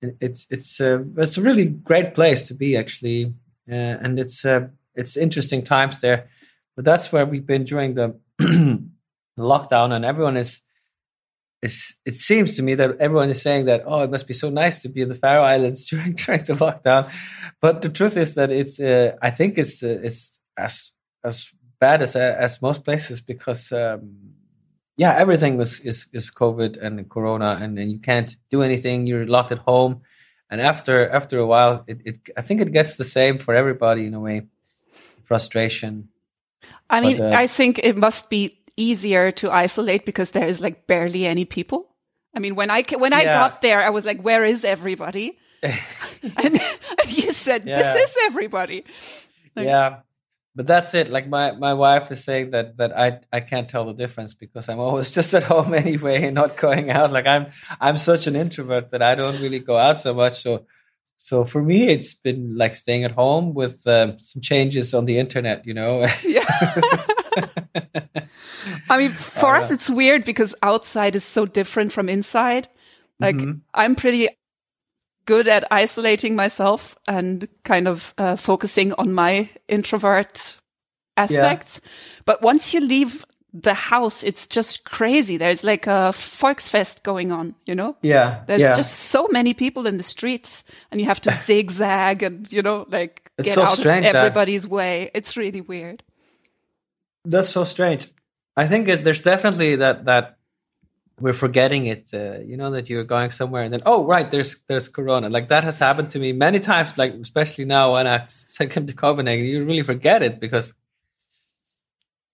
it's 0.00 0.46
it's 0.50 0.80
uh, 0.80 1.02
it's 1.16 1.38
a 1.38 1.42
really 1.42 1.66
great 1.66 2.14
place 2.14 2.42
to 2.44 2.54
be 2.54 2.76
actually. 2.76 3.34
Uh, 3.70 3.74
and 4.02 4.18
it's 4.18 4.44
uh, 4.44 4.68
it's 4.94 5.16
interesting 5.16 5.62
times 5.62 6.00
there. 6.00 6.28
But 6.76 6.84
that's 6.84 7.12
where 7.12 7.26
we've 7.26 7.46
been 7.46 7.64
during 7.64 7.94
the 7.94 8.16
lockdown 9.38 9.92
and 9.92 10.04
everyone 10.04 10.36
is 10.36 10.60
it's, 11.60 12.00
it 12.06 12.14
seems 12.14 12.56
to 12.56 12.62
me 12.62 12.74
that 12.76 12.98
everyone 13.00 13.30
is 13.30 13.42
saying 13.42 13.64
that 13.66 13.82
oh 13.84 14.02
it 14.02 14.10
must 14.10 14.28
be 14.28 14.34
so 14.34 14.48
nice 14.48 14.82
to 14.82 14.88
be 14.88 15.00
in 15.00 15.08
the 15.08 15.14
Faroe 15.14 15.42
Islands 15.42 15.88
during 15.90 16.12
during 16.12 16.44
the 16.44 16.54
lockdown, 16.54 17.10
but 17.60 17.82
the 17.82 17.88
truth 17.88 18.16
is 18.16 18.34
that 18.36 18.50
it's 18.50 18.80
uh, 18.80 19.16
I 19.20 19.30
think 19.30 19.58
it's 19.58 19.82
uh, 19.82 19.98
it's 20.02 20.40
as 20.56 20.92
as 21.24 21.50
bad 21.80 22.02
as 22.02 22.16
uh, 22.16 22.36
as 22.38 22.62
most 22.62 22.84
places 22.84 23.20
because 23.20 23.72
um, 23.72 24.27
yeah 24.98 25.14
everything 25.16 25.56
was 25.56 25.80
is 25.80 26.08
is 26.12 26.30
COVID 26.30 26.76
and 26.84 27.08
Corona 27.08 27.50
and, 27.62 27.78
and 27.78 27.90
you 27.90 28.00
can't 28.00 28.36
do 28.50 28.62
anything 28.62 29.06
you're 29.06 29.26
locked 29.26 29.52
at 29.52 29.58
home 29.58 29.96
and 30.50 30.60
after 30.60 31.08
after 31.08 31.38
a 31.38 31.46
while 31.46 31.84
it, 31.86 31.98
it 32.04 32.16
I 32.36 32.42
think 32.42 32.60
it 32.60 32.72
gets 32.72 32.96
the 32.96 33.04
same 33.04 33.38
for 33.38 33.54
everybody 33.54 34.04
in 34.04 34.14
a 34.14 34.20
way 34.20 34.46
frustration 35.24 36.08
I 36.90 37.00
mean, 37.00 37.18
But, 37.18 37.34
uh, 37.34 37.36
I 37.36 37.46
think 37.46 37.78
it 37.78 37.96
must 37.96 38.30
be 38.30 38.58
easier 38.76 39.30
to 39.30 39.50
isolate 39.52 40.04
because 40.04 40.30
there 40.32 40.46
is 40.46 40.60
like 40.60 40.86
barely 40.86 41.26
any 41.26 41.44
people. 41.44 41.94
I 42.34 42.40
mean, 42.40 42.54
when 42.54 42.70
I 42.70 42.82
when 42.96 43.12
I 43.12 43.22
Yeah. 43.22 43.34
got 43.34 43.60
there, 43.60 43.82
I 43.82 43.90
was 43.90 44.04
like, 44.04 44.22
"Where 44.22 44.44
is 44.44 44.64
everybody?" 44.64 45.38
and, 45.62 46.54
and 46.54 47.08
you 47.08 47.30
said, 47.32 47.64
"This 47.64 47.94
is 47.94 48.16
everybody." 48.26 48.84
Like- 49.54 49.66
yeah 49.66 50.00
but 50.58 50.66
that's 50.66 50.92
it 51.00 51.08
like 51.08 51.28
my 51.28 51.52
my 51.66 51.72
wife 51.72 52.10
is 52.14 52.20
saying 52.28 52.50
that 52.50 52.76
that 52.78 52.90
i 53.06 53.08
i 53.32 53.40
can't 53.50 53.68
tell 53.72 53.84
the 53.86 53.94
difference 54.02 54.34
because 54.34 54.68
i'm 54.68 54.80
always 54.86 55.10
just 55.18 55.32
at 55.38 55.44
home 55.52 55.72
anyway 55.84 56.16
and 56.24 56.34
not 56.34 56.56
going 56.56 56.90
out 56.90 57.12
like 57.16 57.26
i'm 57.34 57.46
i'm 57.80 57.96
such 57.96 58.26
an 58.26 58.34
introvert 58.36 58.90
that 58.90 59.02
i 59.10 59.14
don't 59.14 59.40
really 59.44 59.60
go 59.70 59.76
out 59.76 59.98
so 60.00 60.12
much 60.12 60.42
so 60.42 60.66
so 61.16 61.44
for 61.44 61.62
me 61.62 61.78
it's 61.94 62.12
been 62.26 62.56
like 62.62 62.74
staying 62.74 63.04
at 63.04 63.12
home 63.12 63.54
with 63.54 63.86
um, 63.86 64.18
some 64.18 64.42
changes 64.42 64.94
on 64.94 65.04
the 65.06 65.18
internet 65.24 65.64
you 65.66 65.74
know 65.74 65.92
Yeah. 66.24 66.44
I 68.90 68.98
mean, 68.98 69.10
for 69.10 69.54
Uh, 69.54 69.60
us, 69.60 69.70
it's 69.70 69.90
weird 69.90 70.24
because 70.24 70.54
outside 70.62 71.14
is 71.16 71.24
so 71.24 71.46
different 71.46 71.92
from 71.92 72.08
inside. 72.08 72.68
Like, 73.20 73.36
Mhm. 73.36 73.60
I'm 73.74 73.94
pretty 73.94 74.28
good 75.28 75.46
at 75.46 75.62
isolating 75.70 76.34
myself 76.34 76.96
and 77.06 77.46
kind 77.62 77.86
of 77.86 78.14
uh, 78.16 78.34
focusing 78.34 78.94
on 78.94 79.12
my 79.12 79.50
introvert 79.68 80.56
aspects. 81.18 81.82
Yeah. 81.84 81.90
But 82.24 82.40
once 82.40 82.72
you 82.72 82.80
leave 82.80 83.26
the 83.52 83.74
house, 83.74 84.24
it's 84.24 84.46
just 84.46 84.84
crazy. 84.84 85.36
There's 85.36 85.62
like 85.62 85.86
a 85.86 86.12
Volksfest 86.14 87.02
going 87.02 87.30
on, 87.30 87.54
you 87.66 87.74
know? 87.74 87.94
Yeah. 88.00 88.42
There's 88.46 88.62
yeah. 88.62 88.74
just 88.74 88.96
so 88.96 89.28
many 89.30 89.52
people 89.52 89.86
in 89.86 89.98
the 89.98 90.02
streets 90.02 90.64
and 90.90 90.98
you 90.98 91.06
have 91.06 91.20
to 91.20 91.30
zigzag 91.46 92.22
and, 92.22 92.50
you 92.50 92.62
know, 92.62 92.86
like 92.88 93.30
it's 93.36 93.48
get 93.48 93.54
so 93.54 93.64
out 93.64 93.76
strange 93.76 94.06
of 94.06 94.14
everybody's 94.14 94.62
that, 94.62 94.70
way. 94.70 95.10
It's 95.12 95.36
really 95.36 95.60
weird. 95.60 96.02
That's 97.26 97.50
so 97.50 97.64
strange. 97.64 98.08
I 98.56 98.66
think 98.66 98.88
it, 98.88 99.04
there's 99.04 99.20
definitely 99.20 99.76
that, 99.76 100.06
that 100.06 100.37
we're 101.20 101.32
forgetting 101.32 101.86
it. 101.86 102.10
Uh, 102.12 102.38
you 102.40 102.56
know 102.56 102.70
that 102.70 102.88
you're 102.88 103.04
going 103.04 103.30
somewhere, 103.30 103.62
and 103.62 103.72
then 103.72 103.82
oh 103.86 104.04
right, 104.04 104.30
there's 104.30 104.60
there's 104.68 104.88
Corona. 104.88 105.28
Like 105.28 105.48
that 105.48 105.64
has 105.64 105.78
happened 105.78 106.10
to 106.12 106.18
me 106.18 106.32
many 106.32 106.60
times. 106.60 106.96
Like 106.96 107.14
especially 107.14 107.64
now 107.64 107.94
when 107.94 108.06
I 108.06 108.26
come 108.70 108.86
to 108.86 108.92
Copenhagen, 108.92 109.46
you 109.46 109.64
really 109.64 109.82
forget 109.82 110.22
it 110.22 110.40
because 110.40 110.72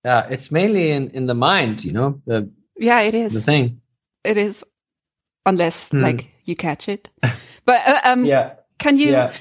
yeah, 0.04 0.26
it's 0.30 0.50
mainly 0.50 0.90
in 0.90 1.10
in 1.10 1.26
the 1.26 1.34
mind. 1.34 1.84
You 1.84 1.92
know, 1.92 2.22
the 2.26 2.50
yeah, 2.76 3.00
it 3.02 3.14
is 3.14 3.32
the 3.32 3.40
thing. 3.40 3.80
It 4.22 4.36
is, 4.36 4.64
unless 5.46 5.88
hmm. 5.88 6.00
like 6.00 6.26
you 6.44 6.56
catch 6.56 6.88
it. 6.88 7.08
But 7.64 7.80
uh, 7.86 8.00
um, 8.04 8.24
yeah, 8.26 8.54
can 8.78 8.96
you? 8.96 9.12
Yeah. 9.12 9.32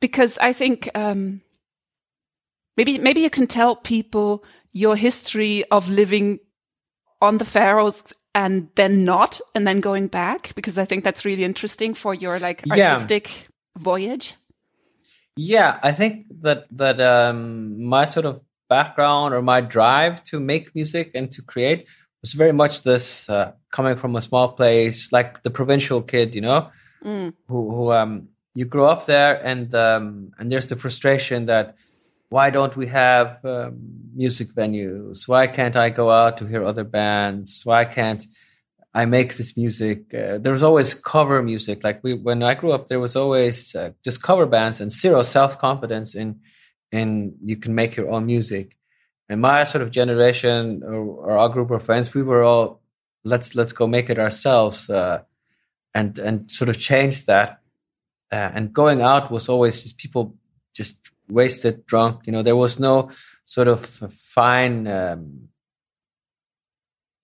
Because 0.00 0.38
I 0.38 0.52
think 0.52 0.88
um, 0.94 1.40
maybe 2.76 2.98
maybe 2.98 3.20
you 3.20 3.30
can 3.30 3.46
tell 3.46 3.76
people 3.76 4.44
your 4.72 4.96
history 4.96 5.64
of 5.70 5.88
living 5.88 6.40
on 7.24 7.38
the 7.38 7.44
Faroes 7.44 8.12
and 8.34 8.68
then 8.74 9.04
not, 9.04 9.40
and 9.54 9.66
then 9.66 9.80
going 9.80 10.08
back? 10.08 10.54
Because 10.54 10.78
I 10.78 10.84
think 10.84 11.04
that's 11.04 11.24
really 11.24 11.44
interesting 11.44 11.94
for 11.94 12.14
your 12.14 12.38
like 12.38 12.62
artistic 12.70 13.28
yeah. 13.28 13.46
voyage. 13.78 14.34
Yeah, 15.36 15.78
I 15.82 15.92
think 15.92 16.26
that 16.42 16.66
that 16.70 17.00
um, 17.00 17.82
my 17.82 18.04
sort 18.04 18.26
of 18.26 18.40
background 18.68 19.34
or 19.34 19.42
my 19.42 19.60
drive 19.60 20.22
to 20.24 20.40
make 20.40 20.74
music 20.74 21.10
and 21.14 21.30
to 21.32 21.42
create 21.42 21.88
was 22.22 22.32
very 22.32 22.52
much 22.52 22.82
this 22.82 23.28
uh, 23.28 23.52
coming 23.70 23.96
from 23.96 24.16
a 24.16 24.20
small 24.20 24.48
place, 24.52 25.12
like 25.12 25.42
the 25.42 25.50
provincial 25.50 26.00
kid, 26.00 26.34
you 26.34 26.40
know, 26.40 26.70
mm. 27.04 27.32
who, 27.48 27.70
who 27.70 27.92
um, 27.92 28.28
you 28.54 28.64
grow 28.64 28.86
up 28.86 29.06
there, 29.06 29.44
and 29.44 29.74
um, 29.74 30.30
and 30.38 30.50
there's 30.50 30.68
the 30.68 30.76
frustration 30.76 31.46
that 31.46 31.76
why 32.28 32.50
don't 32.50 32.76
we 32.76 32.86
have 32.88 33.44
um, 33.44 33.78
music 34.14 34.48
venues? 34.54 35.28
Why 35.28 35.46
can't 35.46 35.76
I 35.76 35.90
go 35.90 36.10
out 36.10 36.38
to 36.38 36.46
hear 36.46 36.64
other 36.64 36.84
bands? 36.84 37.62
Why 37.64 37.84
can't 37.84 38.24
I 38.92 39.04
make 39.04 39.36
this 39.36 39.56
music? 39.56 40.12
Uh, 40.14 40.38
there 40.38 40.52
was 40.52 40.62
always 40.62 40.94
cover 40.94 41.42
music. 41.42 41.84
Like 41.84 42.02
we, 42.02 42.14
when 42.14 42.42
I 42.42 42.54
grew 42.54 42.72
up, 42.72 42.88
there 42.88 43.00
was 43.00 43.16
always 43.16 43.74
uh, 43.74 43.90
just 44.02 44.22
cover 44.22 44.46
bands 44.46 44.80
and 44.80 44.90
zero 44.90 45.22
self 45.22 45.58
confidence 45.58 46.14
in 46.14 46.40
in 46.92 47.34
you 47.44 47.56
can 47.56 47.74
make 47.74 47.96
your 47.96 48.10
own 48.10 48.26
music. 48.26 48.76
And 49.28 49.40
my 49.40 49.64
sort 49.64 49.82
of 49.82 49.90
generation 49.90 50.82
or, 50.84 50.94
or 50.94 51.38
our 51.38 51.48
group 51.48 51.70
of 51.70 51.82
friends, 51.82 52.14
we 52.14 52.22
were 52.22 52.42
all 52.42 52.80
let's 53.24 53.54
let's 53.54 53.72
go 53.72 53.86
make 53.86 54.10
it 54.10 54.18
ourselves, 54.18 54.90
uh, 54.90 55.22
and 55.94 56.18
and 56.18 56.50
sort 56.50 56.68
of 56.68 56.78
change 56.78 57.24
that. 57.24 57.60
Uh, 58.30 58.50
and 58.54 58.72
going 58.72 59.00
out 59.02 59.30
was 59.30 59.48
always 59.48 59.82
just 59.82 59.98
people 59.98 60.34
just 60.74 61.10
wasted, 61.28 61.86
drunk. 61.86 62.26
You 62.26 62.32
know, 62.32 62.42
there 62.42 62.56
was 62.56 62.78
no 62.78 63.10
sort 63.44 63.68
of 63.68 63.84
fine 63.84 64.86
um, 64.86 65.48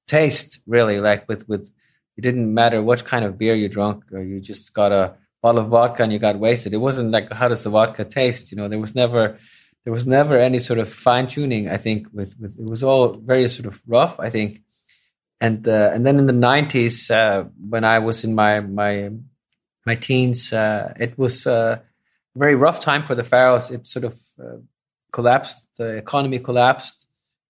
taste 0.07 0.63
really. 0.67 1.01
Like 1.01 1.29
with 1.29 1.49
with 1.49 1.71
it 2.17 2.23
didn't 2.23 2.53
matter 2.53 2.83
what 2.83 3.05
kind 3.05 3.25
of 3.25 3.39
beer 3.39 3.55
you 3.55 3.69
drank, 3.69 4.05
or 4.13 4.23
you 4.23 4.41
just 4.41 4.75
got 4.75 4.93
a 4.93 5.17
bottle 5.43 5.63
of 5.63 5.69
vodka 5.69 6.03
and 6.03 6.13
you 6.13 6.19
got 6.19 6.39
wasted. 6.39 6.75
It 6.75 6.79
wasn't 6.79 7.11
like 7.11 7.33
how 7.33 7.49
does 7.49 7.65
the 7.65 7.71
vodka 7.71 8.05
taste? 8.05 8.53
You 8.53 8.59
know, 8.59 8.69
there 8.69 8.79
was 8.79 8.95
never 8.95 9.39
there 9.85 9.93
was 9.93 10.07
never 10.07 10.39
any 10.39 10.59
sort 10.59 10.79
of 10.79 10.93
fine 10.93 11.27
tuning. 11.27 11.71
I 11.71 11.77
think 11.77 12.09
with 12.13 12.37
with 12.41 12.59
it 12.59 12.69
was 12.69 12.83
all 12.83 13.09
very 13.13 13.49
sort 13.49 13.67
of 13.67 13.81
rough. 13.87 14.19
I 14.21 14.31
think. 14.31 14.63
And 15.43 15.67
uh, 15.67 15.91
and 15.95 16.05
then 16.05 16.19
in 16.19 16.27
the 16.27 16.35
nineties, 16.35 17.11
uh, 17.11 17.45
when 17.69 17.85
I 17.85 18.01
was 18.01 18.25
in 18.25 18.35
my 18.35 18.61
my 18.61 19.11
my 19.87 19.95
teens, 19.95 20.53
uh, 20.53 20.93
it 21.01 21.17
was 21.17 21.47
uh, 21.47 21.79
very 22.37 22.55
rough 22.55 22.81
time 22.81 23.03
for 23.03 23.15
the 23.15 23.25
Faroes. 23.25 23.71
It 23.71 23.87
sort 23.87 24.05
of 24.05 24.19
uh, 24.43 24.59
collapsed. 25.13 25.69
The 25.77 25.97
economy 25.97 26.39
collapsed, 26.39 27.07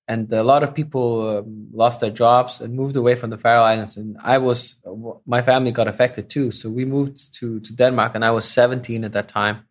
and 0.09 0.33
a 0.33 0.43
lot 0.43 0.63
of 0.63 0.75
people 0.75 1.39
um, 1.39 1.69
lost 1.73 2.01
their 2.01 2.11
jobs 2.11 2.61
and 2.61 2.75
moved 2.75 2.97
away 2.97 3.15
from 3.15 3.31
the 3.31 3.39
Faroe 3.39 3.63
Islands. 3.63 3.97
And 3.97 4.17
I 4.23 4.39
was, 4.39 4.81
my 5.27 5.43
family 5.43 5.71
got 5.71 5.89
affected 5.89 6.31
too. 6.31 6.51
So 6.51 6.71
we 6.71 6.85
moved 6.85 7.35
to 7.35 7.61
to 7.61 7.73
Denmark, 7.75 8.15
and 8.15 8.25
I 8.25 8.31
was 8.31 8.45
17 8.49 9.05
at 9.05 9.13
that 9.13 9.29
time. 9.29 9.67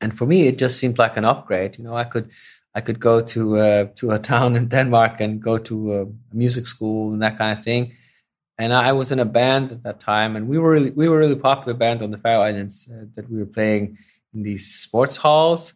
And 0.00 0.16
for 0.16 0.26
me, 0.26 0.46
it 0.46 0.56
just 0.56 0.78
seemed 0.78 0.98
like 0.98 1.16
an 1.16 1.24
upgrade. 1.24 1.78
You 1.78 1.84
know, 1.84 1.94
I 1.94 2.04
could 2.04 2.30
I 2.74 2.80
could 2.80 3.00
go 3.00 3.20
to 3.20 3.56
uh, 3.58 3.84
to 3.96 4.10
a 4.12 4.18
town 4.32 4.56
in 4.56 4.68
Denmark 4.68 5.20
and 5.20 5.42
go 5.42 5.58
to 5.58 6.00
a 6.00 6.06
music 6.34 6.66
school 6.66 7.12
and 7.12 7.22
that 7.22 7.36
kind 7.38 7.56
of 7.56 7.64
thing 7.64 7.92
and 8.60 8.74
I 8.74 8.92
was 8.92 9.10
in 9.10 9.18
a 9.18 9.24
band 9.24 9.72
at 9.72 9.82
that 9.84 10.00
time, 10.00 10.36
and 10.36 10.46
we 10.46 10.58
were 10.58 10.72
really, 10.72 10.90
we 10.90 11.08
were 11.08 11.18
really 11.18 11.34
popular 11.34 11.72
band 11.72 12.02
on 12.02 12.10
the 12.10 12.18
Faroe 12.18 12.42
Islands 12.42 12.86
uh, 12.92 13.06
that 13.14 13.30
we 13.30 13.38
were 13.38 13.46
playing 13.46 13.96
in 14.34 14.42
these 14.42 14.66
sports 14.66 15.16
halls. 15.16 15.72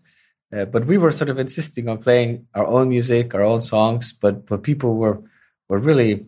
Uh, 0.54 0.66
but 0.66 0.84
we 0.86 0.98
were 0.98 1.10
sort 1.10 1.30
of 1.30 1.38
insisting 1.38 1.88
on 1.88 1.96
playing 1.96 2.46
our 2.54 2.66
own 2.66 2.90
music, 2.90 3.34
our 3.34 3.42
own 3.42 3.62
songs. 3.62 4.12
But 4.12 4.46
but 4.46 4.62
people 4.62 4.96
were 4.96 5.22
were 5.66 5.78
really 5.78 6.26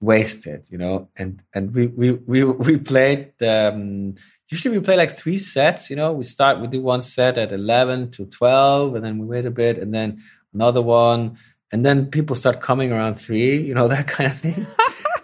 wasted, 0.00 0.68
you 0.70 0.78
know. 0.78 1.10
And 1.16 1.42
and 1.54 1.74
we 1.74 1.88
we 1.88 2.12
we 2.12 2.44
we 2.44 2.78
played. 2.78 3.34
Um, 3.42 4.14
usually 4.48 4.78
we 4.78 4.82
play 4.82 4.96
like 4.96 5.18
three 5.18 5.38
sets. 5.38 5.90
You 5.90 5.96
know, 5.96 6.12
we 6.12 6.24
start 6.24 6.60
we 6.60 6.66
do 6.66 6.80
one 6.80 7.02
set 7.02 7.36
at 7.36 7.52
eleven 7.52 8.10
to 8.12 8.24
twelve, 8.24 8.94
and 8.94 9.04
then 9.04 9.18
we 9.18 9.26
wait 9.26 9.44
a 9.44 9.50
bit, 9.50 9.76
and 9.76 9.92
then 9.92 10.22
another 10.54 10.80
one, 10.80 11.36
and 11.70 11.84
then 11.84 12.06
people 12.06 12.34
start 12.34 12.62
coming 12.62 12.90
around 12.90 13.14
three. 13.16 13.60
You 13.60 13.74
know 13.74 13.86
that 13.94 14.08
kind 14.08 14.32
of 14.32 14.38
thing. 14.38 14.66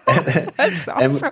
That's 0.57 0.87
awesome. 0.87 1.31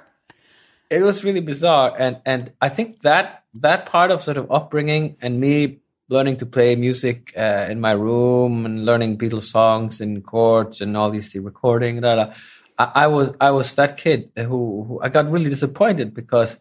it 0.89 1.01
was 1.01 1.23
really 1.23 1.41
bizarre, 1.41 1.95
and 1.97 2.21
and 2.25 2.51
I 2.61 2.69
think 2.69 2.99
that 3.01 3.43
that 3.55 3.85
part 3.85 4.11
of 4.11 4.21
sort 4.21 4.37
of 4.37 4.51
upbringing 4.51 5.15
and 5.21 5.39
me 5.39 5.79
learning 6.09 6.37
to 6.37 6.45
play 6.45 6.75
music 6.75 7.33
uh, 7.35 7.65
in 7.69 7.79
my 7.79 7.91
room 7.91 8.65
and 8.65 8.85
learning 8.85 9.17
Beatles 9.17 9.43
songs 9.43 10.01
in 10.01 10.21
chords 10.21 10.81
and 10.81 10.95
all 10.95 11.09
these 11.09 11.31
the 11.33 11.39
recording. 11.39 11.99
Blah, 11.99 12.15
blah, 12.15 12.33
I, 12.77 12.91
I, 13.03 13.07
was 13.07 13.31
I 13.41 13.51
was 13.51 13.73
that 13.75 13.97
kid 13.97 14.29
who, 14.37 14.83
who 14.83 14.99
I 15.01 15.09
got 15.09 15.29
really 15.29 15.49
disappointed 15.49 16.13
because 16.13 16.59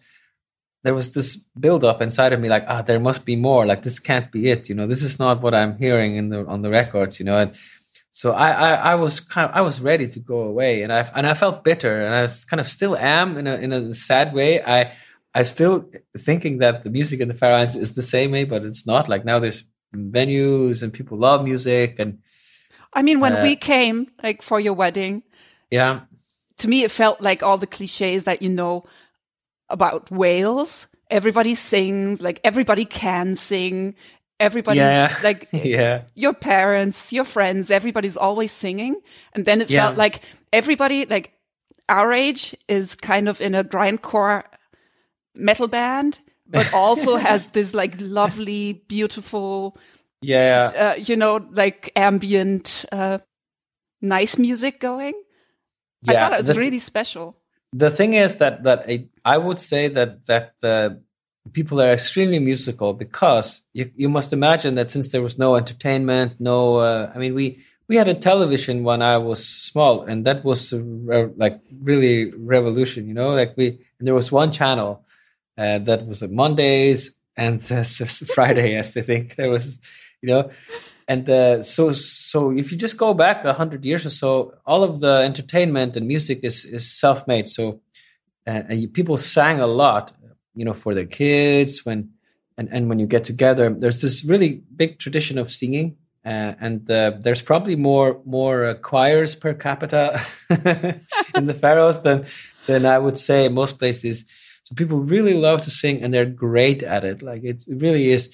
there 0.85 0.95
was 0.95 1.13
this 1.13 1.49
build 1.59 1.83
up 1.83 2.01
inside 2.01 2.33
of 2.33 2.41
me 2.41 2.49
like 2.49 2.65
ah 2.69 2.83
there 2.83 3.01
must 3.01 3.25
be 3.25 3.37
more 3.37 3.67
like 3.67 3.83
this 3.83 3.99
can't 3.99 4.31
be 4.31 4.49
it 4.49 4.69
you 4.69 4.75
know 4.75 4.87
this 4.87 5.03
is 5.03 5.19
not 5.19 5.41
what 5.41 5.55
i'm 5.55 5.77
hearing 5.79 6.17
in 6.17 6.29
the 6.29 6.45
on 6.45 6.61
the 6.61 6.71
records 6.71 7.19
you 7.19 7.25
know 7.25 7.39
and 7.39 7.57
so 8.15 8.31
I, 8.31 8.51
I, 8.51 8.75
I 8.75 8.95
was 8.95 9.19
kind 9.19 9.51
of 9.51 9.57
I 9.57 9.63
was 9.63 9.81
ready 9.81 10.07
to 10.07 10.21
go 10.21 10.43
away, 10.43 10.83
and 10.83 10.93
I 10.93 11.01
and 11.17 11.27
I 11.27 11.35
felt 11.35 11.65
bitter, 11.65 12.01
and 12.01 12.15
I 12.15 12.23
was 12.23 12.45
kind 12.45 12.61
of 12.61 12.69
still 12.69 12.97
am 12.97 13.37
in 13.37 13.49
a 13.49 13.57
in 13.57 13.73
a 13.73 13.93
sad 13.93 14.33
way. 14.33 14.63
I 14.63 14.93
I 15.35 15.43
still 15.43 15.91
thinking 16.17 16.59
that 16.59 16.85
the 16.85 16.91
music 16.91 17.19
in 17.19 17.27
the 17.27 17.35
Faroe 17.35 17.57
Islands 17.57 17.75
is 17.75 17.95
the 17.95 18.03
same 18.03 18.31
way, 18.31 18.45
but 18.45 18.63
it's 18.63 18.87
not. 18.87 19.09
Like 19.09 19.25
now, 19.25 19.41
there's 19.41 19.65
venues 19.93 20.81
and 20.81 20.93
people 20.93 21.19
love 21.19 21.43
music, 21.43 21.97
and 21.99 22.21
I 22.93 23.03
mean, 23.03 23.19
when 23.19 23.33
uh, 23.33 23.43
we 23.43 23.57
came 23.57 24.07
like 24.23 24.43
for 24.43 24.61
your 24.61 24.75
wedding, 24.75 25.25
yeah, 25.73 26.03
to 26.59 26.69
me 26.69 26.85
it 26.85 26.93
felt 26.93 27.21
like 27.21 27.43
all 27.43 27.59
the 27.59 27.67
cliches 27.67 28.25
that 28.25 28.43
you 28.43 28.49
know 28.49 28.85
about 29.69 30.13
Wales. 30.13 30.87
Everybody 31.11 31.57
sings, 31.57 32.23
like 32.23 32.41
everybody 32.45 32.85
can 32.85 33.35
sing 33.35 33.97
everybody's 34.41 34.81
yeah. 34.81 35.15
like 35.23 35.49
yeah. 35.53 36.03
your 36.15 36.35
parents 36.35 37.13
your 37.13 37.25
friends 37.25 37.71
everybody's 37.71 38.17
always 38.17 38.53
singing. 38.53 39.01
And 39.35 39.45
then 39.45 39.61
it 39.61 39.71
yeah. 39.71 39.87
felt 39.87 39.97
like 39.97 40.21
everybody 40.53 41.05
like 41.07 41.33
our 41.89 42.13
age 42.13 42.57
is 42.69 42.95
kind 42.95 43.29
of 43.29 43.41
in 43.41 43.55
a 43.55 43.65
grindcore 43.65 44.45
metal 45.35 45.69
band 45.69 46.21
but 46.47 46.73
also 46.75 47.17
has 47.17 47.49
this 47.51 47.75
like 47.75 47.95
lovely 47.99 48.85
beautiful 48.89 49.77
yeah. 50.21 50.71
uh, 50.77 50.95
you 50.95 51.17
know 51.17 51.47
like 51.53 51.91
ambient 51.97 52.85
uh, 52.93 53.19
nice 54.01 54.39
music 54.39 54.81
going. 54.81 55.15
Yeah, 56.03 56.13
i 56.13 56.17
thought 56.19 56.33
it 56.35 56.47
was 56.49 56.59
really 56.59 56.79
special. 56.79 57.37
the 57.73 57.91
thing 57.91 58.15
is 58.15 58.37
that 58.37 58.63
that 58.65 58.85
I, 58.89 59.09
I 59.25 59.39
would 59.39 59.59
say 59.59 59.89
that 59.89 60.27
that 60.27 60.53
uh, 60.63 60.97
people 61.53 61.81
are 61.81 61.93
extremely 61.93 62.39
musical 62.39 62.93
because 62.95 63.63
you, 63.73 63.91
you 63.97 64.09
must 64.09 64.33
imagine 64.33 64.75
that 64.75 64.91
since 64.91 65.11
there 65.11 65.23
was 65.23 65.39
no 65.39 65.57
entertainment, 65.57 66.37
no, 66.41 66.77
uh, 66.77 67.13
I 67.15 67.19
mean, 67.19 67.35
we, 67.35 67.59
we 67.87 67.97
had 67.97 68.09
a 68.09 68.15
television 68.15 68.83
when 68.83 69.03
I 69.03 69.19
was 69.19 69.47
small, 69.47 70.03
and 70.03 70.25
that 70.25 70.43
was 70.43 70.73
re- 70.73 71.31
like 71.37 71.61
really 71.83 72.33
revolution, 72.33 73.07
you 73.07 73.15
know, 73.15 73.31
like 73.31 73.55
we, 73.57 73.79
and 73.99 74.07
there 74.07 74.15
was 74.15 74.33
one 74.33 74.53
channel 74.53 75.05
uh, 75.59 75.79
that 75.81 76.07
was 76.07 76.23
Mondays 76.23 77.19
and 77.37 77.61
uh, 77.71 77.83
Friday, 77.83 78.77
as 78.77 78.97
I 78.97 79.03
think 79.03 79.37
there 79.37 79.51
was, 79.51 79.81
you 80.23 80.29
know, 80.29 80.51
and 81.07 81.29
uh, 81.29 81.63
so 81.63 81.93
so 81.93 82.51
if 82.51 82.73
you 82.73 82.79
just 82.79 82.97
go 82.97 83.13
back 83.13 83.45
a 83.45 83.53
hundred 83.53 83.85
years 83.85 84.07
or 84.07 84.11
so, 84.11 84.55
all 84.65 84.83
of 84.83 85.01
the 85.01 85.23
entertainment 85.23 85.97
and 85.97 86.07
music 86.09 86.41
is 86.43 86.65
is 86.65 86.91
self 86.91 87.27
made. 87.27 87.49
So 87.49 87.81
uh, 88.47 88.63
people 88.95 89.19
sang 89.19 89.61
a 89.61 89.67
lot 89.67 90.13
you 90.55 90.65
know, 90.65 90.73
for 90.73 90.95
their 90.95 91.07
kids 91.07 91.85
when 91.85 92.11
and 92.57 92.69
and 92.71 92.89
when 92.89 92.99
you 92.99 93.07
get 93.07 93.25
together. 93.25 93.71
There's 93.71 94.01
this 94.01 94.25
really 94.25 94.63
big 94.77 94.99
tradition 94.99 95.39
of 95.39 95.51
singing, 95.51 95.97
uh, 96.25 96.55
and 96.61 96.89
uh, 96.91 97.13
there's 97.21 97.43
probably 97.43 97.77
more 97.77 98.21
more 98.25 98.65
uh, 98.67 98.75
choirs 98.75 99.35
per 99.35 99.55
capita 99.55 100.21
in 101.35 101.47
the 101.47 101.55
Faroes 101.55 102.03
than 102.03 102.25
than 102.67 102.87
I 102.87 102.99
would 102.99 103.19
say 103.19 103.49
most 103.49 103.79
places. 103.79 104.27
So 104.65 104.75
people 104.75 105.01
really 105.01 105.35
love 105.35 105.61
to 105.63 105.71
sing, 105.71 106.03
and 106.03 106.13
they're 106.15 106.25
great 106.25 106.83
at 106.83 107.05
it. 107.05 107.23
Like 107.23 107.45
it 107.45 107.65
really 107.69 108.11
is. 108.11 108.31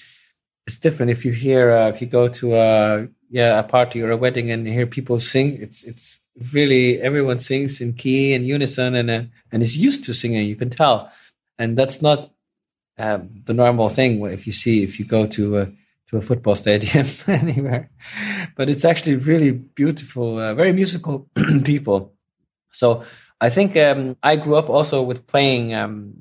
It's 0.67 0.79
different 0.79 1.11
if 1.11 1.25
you 1.25 1.33
hear 1.33 1.73
uh, 1.73 1.89
if 1.89 2.01
you 2.01 2.07
go 2.07 2.29
to 2.29 2.55
a 2.55 3.09
yeah 3.31 3.59
a 3.59 3.63
party 3.63 4.03
or 4.03 4.11
a 4.11 4.17
wedding 4.17 4.51
and 4.51 4.67
you 4.67 4.73
hear 4.73 4.87
people 4.87 5.19
sing. 5.19 5.61
It's 5.61 5.85
it's 5.85 6.21
really 6.53 7.01
everyone 7.01 7.39
sings 7.39 7.81
in 7.81 7.95
key 7.95 8.35
and 8.35 8.47
unison 8.47 8.95
and 8.95 9.11
uh, 9.11 9.23
and 9.51 9.63
is 9.63 9.77
used 9.77 10.05
to 10.05 10.15
singing. 10.15 10.47
You 10.47 10.57
can 10.57 10.71
tell, 10.71 11.11
and 11.61 11.77
that's 11.77 12.01
not 12.01 12.29
um, 12.99 13.29
the 13.45 13.55
normal 13.55 13.89
thing 13.91 14.25
if 14.27 14.47
you 14.47 14.53
see 14.53 14.83
if 14.83 14.99
you 14.99 15.05
go 15.05 15.27
to 15.27 15.59
a 15.59 15.67
to 16.09 16.17
a 16.17 16.23
football 16.23 16.57
stadium 16.57 17.07
anywhere. 17.29 17.91
But 18.57 18.69
it's 18.69 18.85
actually 18.85 19.17
really 19.17 19.53
beautiful, 19.53 20.39
uh, 20.39 20.55
very 20.55 20.73
musical 20.73 21.29
people. 21.65 22.15
So 22.73 23.05
I 23.41 23.51
think 23.51 23.77
um, 23.77 24.17
I 24.23 24.37
grew 24.37 24.57
up 24.57 24.69
also 24.69 25.03
with 25.03 25.27
playing. 25.27 25.75
Um, 25.75 26.15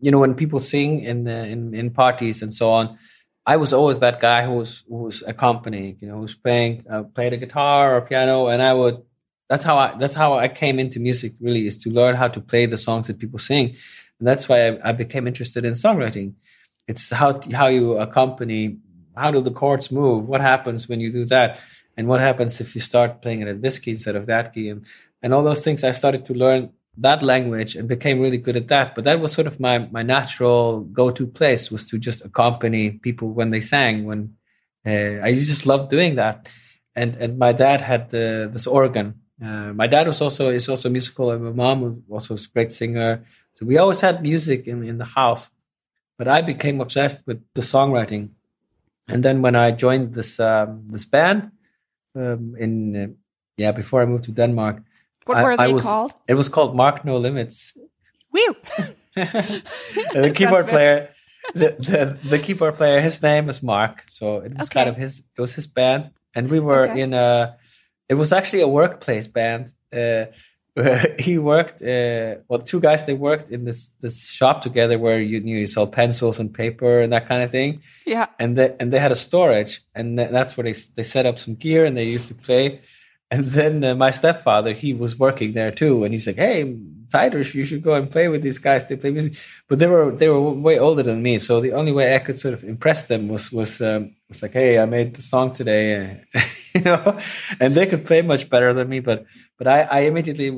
you 0.00 0.10
know, 0.10 0.18
when 0.18 0.34
people 0.34 0.58
sing 0.58 1.00
in 1.00 1.24
the, 1.24 1.38
in 1.46 1.74
in 1.74 1.90
parties 1.90 2.42
and 2.42 2.52
so 2.52 2.72
on, 2.72 2.98
I 3.46 3.56
was 3.56 3.72
always 3.72 3.98
that 4.00 4.20
guy 4.20 4.42
who 4.44 4.54
was 4.54 4.84
who 4.88 5.04
was 5.04 5.22
accompanying. 5.26 5.98
You 6.00 6.08
know, 6.08 6.14
who 6.14 6.22
was 6.22 6.34
playing 6.34 6.84
uh, 6.90 7.02
played 7.04 7.32
a 7.34 7.36
guitar 7.36 7.94
or 7.96 8.00
piano, 8.00 8.48
and 8.48 8.60
I 8.62 8.72
would 8.72 9.02
that's 9.48 9.64
how 9.64 9.76
I 9.76 9.94
that's 9.98 10.14
how 10.14 10.34
I 10.34 10.48
came 10.48 10.78
into 10.78 10.98
music 10.98 11.32
really 11.38 11.66
is 11.66 11.76
to 11.84 11.90
learn 11.90 12.16
how 12.16 12.28
to 12.28 12.40
play 12.40 12.64
the 12.66 12.78
songs 12.78 13.06
that 13.06 13.18
people 13.18 13.38
sing. 13.38 13.76
And 14.18 14.28
that's 14.28 14.48
why 14.48 14.68
I, 14.68 14.90
I 14.90 14.92
became 14.92 15.26
interested 15.26 15.64
in 15.64 15.72
songwriting. 15.72 16.34
It's 16.88 17.10
how 17.10 17.40
how 17.52 17.68
you 17.68 17.98
accompany 17.98 18.78
how 19.16 19.30
do 19.30 19.40
the 19.40 19.50
chords 19.50 19.92
move? 19.92 20.26
What 20.26 20.40
happens 20.40 20.88
when 20.88 21.00
you 21.00 21.12
do 21.12 21.24
that? 21.26 21.60
And 21.96 22.08
what 22.08 22.20
happens 22.20 22.60
if 22.60 22.74
you 22.74 22.80
start 22.80 23.20
playing 23.20 23.42
it 23.42 23.48
at 23.48 23.60
this 23.60 23.78
key 23.78 23.90
instead 23.90 24.16
of 24.16 24.24
that 24.26 24.54
key? 24.54 24.70
And, 24.70 24.86
and 25.22 25.34
all 25.34 25.42
those 25.42 25.62
things 25.62 25.84
I 25.84 25.92
started 25.92 26.24
to 26.26 26.34
learn 26.34 26.70
that 26.96 27.22
language 27.22 27.76
and 27.76 27.86
became 27.88 28.20
really 28.20 28.38
good 28.38 28.56
at 28.56 28.68
that. 28.68 28.94
But 28.94 29.04
that 29.04 29.20
was 29.20 29.32
sort 29.32 29.46
of 29.46 29.60
my 29.60 29.78
my 29.90 30.02
natural 30.02 30.80
go 30.80 31.10
to 31.10 31.26
place 31.26 31.70
was 31.70 31.86
to 31.86 31.98
just 31.98 32.24
accompany 32.24 32.92
people 32.92 33.28
when 33.32 33.50
they 33.50 33.60
sang. 33.60 34.04
When 34.04 34.36
uh, 34.86 35.22
I 35.22 35.34
just 35.34 35.66
loved 35.66 35.90
doing 35.90 36.16
that. 36.16 36.52
And 36.94 37.16
and 37.16 37.38
my 37.38 37.52
dad 37.52 37.80
had 37.80 38.02
uh, 38.14 38.48
this 38.48 38.66
organ 38.66 39.22
uh, 39.42 39.72
my 39.72 39.88
dad 39.88 40.06
was 40.06 40.20
also 40.20 40.50
is 40.50 40.68
also 40.68 40.88
musical, 40.88 41.30
and 41.30 41.42
my 41.42 41.50
mom 41.50 42.04
was 42.06 42.30
also 42.30 42.36
a 42.36 42.48
great 42.54 42.70
singer. 42.70 43.24
So 43.54 43.66
we 43.66 43.78
always 43.78 44.00
had 44.00 44.22
music 44.22 44.66
in 44.66 44.82
in 44.82 44.98
the 44.98 45.04
house. 45.04 45.50
But 46.18 46.28
I 46.28 46.42
became 46.42 46.80
obsessed 46.80 47.26
with 47.26 47.42
the 47.54 47.62
songwriting, 47.62 48.30
and 49.08 49.24
then 49.24 49.42
when 49.42 49.56
I 49.56 49.72
joined 49.72 50.14
this 50.14 50.38
um, 50.38 50.84
this 50.90 51.04
band 51.04 51.50
um, 52.14 52.54
in 52.58 52.96
uh, 52.96 53.06
yeah 53.56 53.72
before 53.72 54.02
I 54.02 54.06
moved 54.06 54.24
to 54.24 54.32
Denmark, 54.32 54.82
what 55.24 55.38
I, 55.38 55.44
were 55.44 55.56
they 55.56 55.72
was, 55.72 55.84
called? 55.84 56.12
It 56.28 56.34
was 56.34 56.48
called 56.48 56.76
Mark 56.76 57.04
No 57.04 57.16
Limits. 57.16 57.78
Whew. 58.30 58.56
the 59.14 60.32
keyboard 60.34 60.68
player, 60.68 61.10
the, 61.54 61.76
the 61.78 62.28
the 62.28 62.38
keyboard 62.38 62.76
player, 62.76 63.00
his 63.00 63.22
name 63.22 63.50
is 63.50 63.62
Mark, 63.62 64.04
so 64.08 64.38
it 64.38 64.56
was 64.56 64.68
okay. 64.68 64.80
kind 64.80 64.88
of 64.88 64.96
his. 64.96 65.22
It 65.36 65.40
was 65.40 65.54
his 65.54 65.66
band, 65.66 66.10
and 66.34 66.48
we 66.48 66.60
were 66.60 66.88
okay. 66.88 67.00
in 67.00 67.12
a 67.12 67.56
it 68.08 68.14
was 68.14 68.32
actually 68.32 68.62
a 68.62 68.68
workplace 68.68 69.28
band. 69.28 69.72
Uh, 69.92 70.26
he 71.18 71.36
worked, 71.38 71.82
uh, 71.82 72.36
well, 72.48 72.58
two 72.64 72.80
guys 72.80 73.04
they 73.04 73.12
worked 73.12 73.50
in 73.50 73.64
this 73.64 73.88
this 74.00 74.30
shop 74.30 74.62
together 74.62 74.98
where 74.98 75.20
you, 75.20 75.38
you, 75.40 75.58
you 75.58 75.66
sell 75.66 75.86
pencils 75.86 76.38
and 76.38 76.52
paper 76.52 77.00
and 77.00 77.12
that 77.12 77.28
kind 77.28 77.42
of 77.42 77.50
thing. 77.50 77.82
Yeah, 78.06 78.26
and 78.38 78.56
they 78.56 78.74
and 78.80 78.90
they 78.90 78.98
had 78.98 79.12
a 79.12 79.16
storage, 79.16 79.82
and 79.94 80.18
that's 80.18 80.56
where 80.56 80.64
they 80.64 80.74
they 80.96 81.02
set 81.02 81.26
up 81.26 81.38
some 81.38 81.56
gear 81.56 81.84
and 81.84 81.96
they 81.96 82.04
used 82.04 82.28
to 82.28 82.34
play. 82.34 82.80
And 83.30 83.46
then 83.46 83.84
uh, 83.84 83.94
my 83.94 84.10
stepfather, 84.10 84.72
he 84.72 84.94
was 84.94 85.18
working 85.18 85.52
there 85.52 85.70
too, 85.72 86.04
and 86.04 86.14
he's 86.14 86.26
like, 86.26 86.36
"Hey, 86.36 86.64
Teitur, 87.12 87.54
you 87.54 87.64
should 87.66 87.82
go 87.82 87.94
and 87.94 88.10
play 88.10 88.28
with 88.28 88.42
these 88.42 88.58
guys. 88.58 88.84
They 88.84 88.96
play 88.96 89.10
music." 89.10 89.36
But 89.68 89.78
they 89.78 89.88
were 89.88 90.10
they 90.10 90.28
were 90.28 90.40
way 90.40 90.78
older 90.78 91.02
than 91.02 91.22
me, 91.22 91.38
so 91.38 91.60
the 91.60 91.72
only 91.72 91.92
way 91.92 92.14
I 92.14 92.18
could 92.18 92.38
sort 92.38 92.54
of 92.54 92.64
impress 92.64 93.06
them 93.06 93.28
was 93.28 93.52
was 93.52 93.82
um, 93.82 94.14
was 94.32 94.42
like, 94.42 94.52
"Hey, 94.52 94.78
I 94.78 94.86
made 94.86 95.14
the 95.14 95.22
song 95.22 95.52
today," 95.52 96.24
you 96.74 96.80
know. 96.80 97.18
And 97.60 97.74
they 97.74 97.86
could 97.86 98.04
play 98.04 98.22
much 98.22 98.48
better 98.48 98.72
than 98.72 98.88
me, 98.88 99.00
but 99.00 99.24
but 99.58 99.66
I, 99.68 99.82
I 99.82 100.00
immediately 100.00 100.50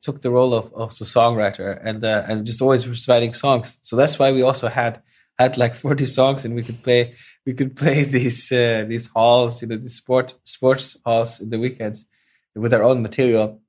took 0.00 0.20
the 0.20 0.30
role 0.30 0.54
of, 0.54 0.72
of 0.72 0.90
the 0.98 1.04
songwriter 1.04 1.78
and 1.82 2.04
uh, 2.04 2.24
and 2.28 2.46
just 2.46 2.62
always 2.62 2.86
was 2.86 3.08
writing 3.08 3.32
songs. 3.32 3.78
So 3.82 3.96
that's 3.96 4.18
why 4.18 4.32
we 4.32 4.42
also 4.42 4.68
had 4.68 5.02
had 5.38 5.58
like 5.58 5.74
40 5.84 6.06
songs 6.06 6.44
and 6.44 6.54
we 6.54 6.62
could 6.62 6.82
play 6.82 7.14
we 7.44 7.52
could 7.54 7.76
play 7.76 8.04
these 8.16 8.52
uh, 8.52 8.84
these 8.88 9.06
halls 9.08 9.60
you 9.60 9.68
know 9.68 9.76
these 9.76 9.96
sport 9.96 10.34
sports 10.44 10.96
halls 11.04 11.40
in 11.40 11.50
the 11.50 11.58
weekends 11.58 12.06
with 12.54 12.72
our 12.72 12.82
own 12.82 13.02
material 13.02 13.60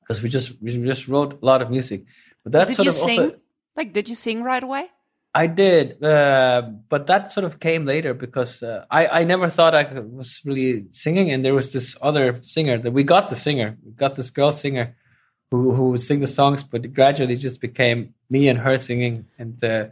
because 0.00 0.22
we 0.22 0.28
just 0.28 0.60
we 0.62 0.70
just 0.70 1.08
wrote 1.08 1.42
a 1.42 1.44
lot 1.44 1.62
of 1.62 1.70
music. 1.70 2.04
But 2.44 2.52
that's 2.52 2.76
sort 2.76 2.88
of 2.88 2.94
sing? 2.94 3.20
also 3.20 3.36
like 3.76 3.92
did 3.92 4.08
you 4.08 4.14
sing 4.14 4.42
right 4.42 4.62
away? 4.62 4.90
I 5.38 5.46
did, 5.46 6.02
uh, 6.02 6.62
but 6.88 7.06
that 7.06 7.30
sort 7.30 7.44
of 7.44 7.60
came 7.60 7.86
later 7.86 8.12
because 8.12 8.60
uh, 8.60 8.84
I 8.90 9.20
I 9.20 9.24
never 9.24 9.48
thought 9.48 9.72
I 9.72 9.84
was 10.20 10.42
really 10.44 10.86
singing, 10.90 11.30
and 11.30 11.44
there 11.44 11.54
was 11.54 11.72
this 11.72 11.96
other 12.02 12.26
singer 12.42 12.76
that 12.78 12.90
we 12.90 13.04
got 13.04 13.28
the 13.28 13.36
singer, 13.36 13.78
we 13.84 13.92
got 13.92 14.16
this 14.16 14.30
girl 14.30 14.50
singer 14.50 14.96
who 15.52 15.70
who 15.76 15.90
would 15.90 16.00
sing 16.00 16.18
the 16.18 16.26
songs, 16.26 16.64
but 16.64 16.84
it 16.84 16.92
gradually 16.92 17.36
just 17.36 17.60
became 17.60 18.14
me 18.28 18.48
and 18.48 18.58
her 18.58 18.78
singing, 18.78 19.26
and 19.38 19.62
uh, 19.62 19.86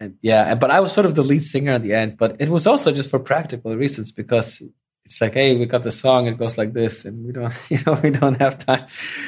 and 0.00 0.16
yeah, 0.22 0.54
but 0.54 0.70
I 0.70 0.80
was 0.80 0.92
sort 0.92 1.04
of 1.04 1.16
the 1.16 1.28
lead 1.30 1.44
singer 1.44 1.72
at 1.72 1.82
the 1.82 1.92
end, 1.92 2.16
but 2.16 2.40
it 2.40 2.48
was 2.48 2.66
also 2.66 2.92
just 2.92 3.10
for 3.10 3.18
practical 3.18 3.76
reasons 3.76 4.10
because 4.10 4.62
it's 5.04 5.20
like, 5.20 5.34
hey, 5.34 5.54
we 5.54 5.66
got 5.66 5.82
the 5.82 5.90
song, 5.90 6.28
it 6.28 6.38
goes 6.38 6.56
like 6.56 6.72
this, 6.72 7.04
and 7.04 7.26
we 7.26 7.32
don't, 7.32 7.52
you 7.68 7.78
know, 7.84 8.00
we 8.02 8.10
don't 8.10 8.40
have 8.40 8.56
time. 8.56 8.86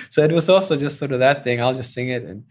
So 0.09 0.25
it 0.25 0.33
was 0.33 0.49
also 0.49 0.75
just 0.79 0.99
sort 0.99 1.13
of 1.13 1.19
that 1.19 1.45
thing. 1.45 1.61
I'll 1.61 1.75
just 1.75 1.93
sing 1.93 2.09
it, 2.09 2.25
and 2.25 2.45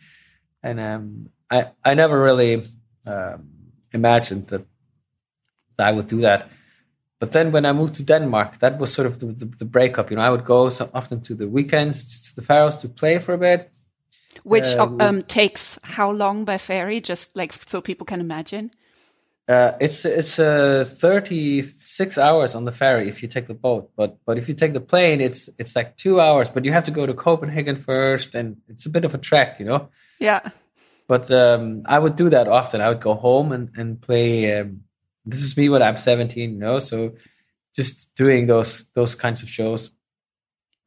and 0.61 0.79
um, 0.79 1.25
I 1.49 1.71
I 1.83 1.95
never 1.95 2.21
really 2.21 2.61
um, 3.05 3.49
imagined 3.91 4.47
that, 4.47 4.65
that 5.77 5.87
I 5.87 5.91
would 5.91 6.07
do 6.07 6.21
that. 6.21 6.49
But 7.19 7.31
then 7.31 7.51
when 7.51 7.65
I 7.65 7.71
moved 7.71 7.95
to 7.95 8.03
Denmark, 8.03 8.59
that 8.59 8.77
was 8.79 8.93
sort 8.93 9.05
of 9.05 9.19
the, 9.19 9.27
the, 9.27 9.45
the 9.45 9.65
breakup. 9.65 10.09
You 10.09 10.17
know, 10.17 10.23
I 10.23 10.29
would 10.29 10.43
go 10.43 10.69
so 10.69 10.89
often 10.93 11.21
to 11.21 11.35
the 11.35 11.47
weekends 11.47 12.21
to 12.29 12.35
the 12.35 12.41
Faroes 12.41 12.75
to 12.77 12.89
play 12.89 13.19
for 13.19 13.33
a 13.33 13.37
bit. 13.37 13.71
Which 14.43 14.75
uh, 14.75 14.93
um, 14.99 15.21
takes 15.21 15.79
how 15.83 16.11
long 16.11 16.43
by 16.43 16.57
ferry? 16.57 16.99
Just 16.99 17.37
like 17.37 17.53
so 17.53 17.79
people 17.79 18.05
can 18.05 18.19
imagine. 18.19 18.71
Uh, 19.47 19.73
it's 19.79 20.05
it's 20.05 20.39
uh, 20.39 20.85
36 20.85 22.17
hours 22.17 22.55
on 22.55 22.65
the 22.65 22.71
ferry 22.71 23.09
if 23.09 23.21
you 23.21 23.27
take 23.27 23.47
the 23.47 23.53
boat, 23.53 23.91
but 23.95 24.17
but 24.25 24.37
if 24.37 24.47
you 24.47 24.53
take 24.53 24.73
the 24.73 24.81
plane, 24.81 25.21
it's 25.21 25.49
it's 25.57 25.75
like 25.75 25.95
two 25.97 26.19
hours. 26.19 26.49
But 26.49 26.65
you 26.65 26.71
have 26.73 26.85
to 26.85 26.91
go 26.91 27.05
to 27.05 27.13
Copenhagen 27.13 27.75
first, 27.75 28.35
and 28.35 28.57
it's 28.67 28.85
a 28.85 28.89
bit 28.89 29.05
of 29.05 29.13
a 29.13 29.17
trek, 29.17 29.59
you 29.59 29.65
know. 29.65 29.89
Yeah. 30.19 30.41
But 31.13 31.29
um, 31.29 31.83
I 31.85 31.99
would 31.99 32.15
do 32.15 32.27
that 32.29 32.47
often. 32.47 32.81
I 32.81 32.89
would 32.89 32.99
go 32.99 33.13
home 33.13 33.51
and 33.51 33.69
and 33.77 34.01
play. 34.01 34.59
Um, 34.59 34.81
this 35.25 35.43
is 35.43 35.55
me 35.55 35.69
when 35.69 35.83
I'm 35.83 35.95
17, 35.95 36.53
you 36.53 36.57
know. 36.57 36.79
So 36.79 37.13
just 37.75 38.15
doing 38.15 38.47
those 38.47 38.89
those 38.95 39.13
kinds 39.13 39.43
of 39.43 39.49
shows, 39.49 39.91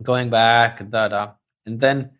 going 0.02 0.28
back 0.28 0.80
and 0.80 0.90
da 0.90 1.06
da, 1.06 1.32
and 1.64 1.78
then 1.78 2.10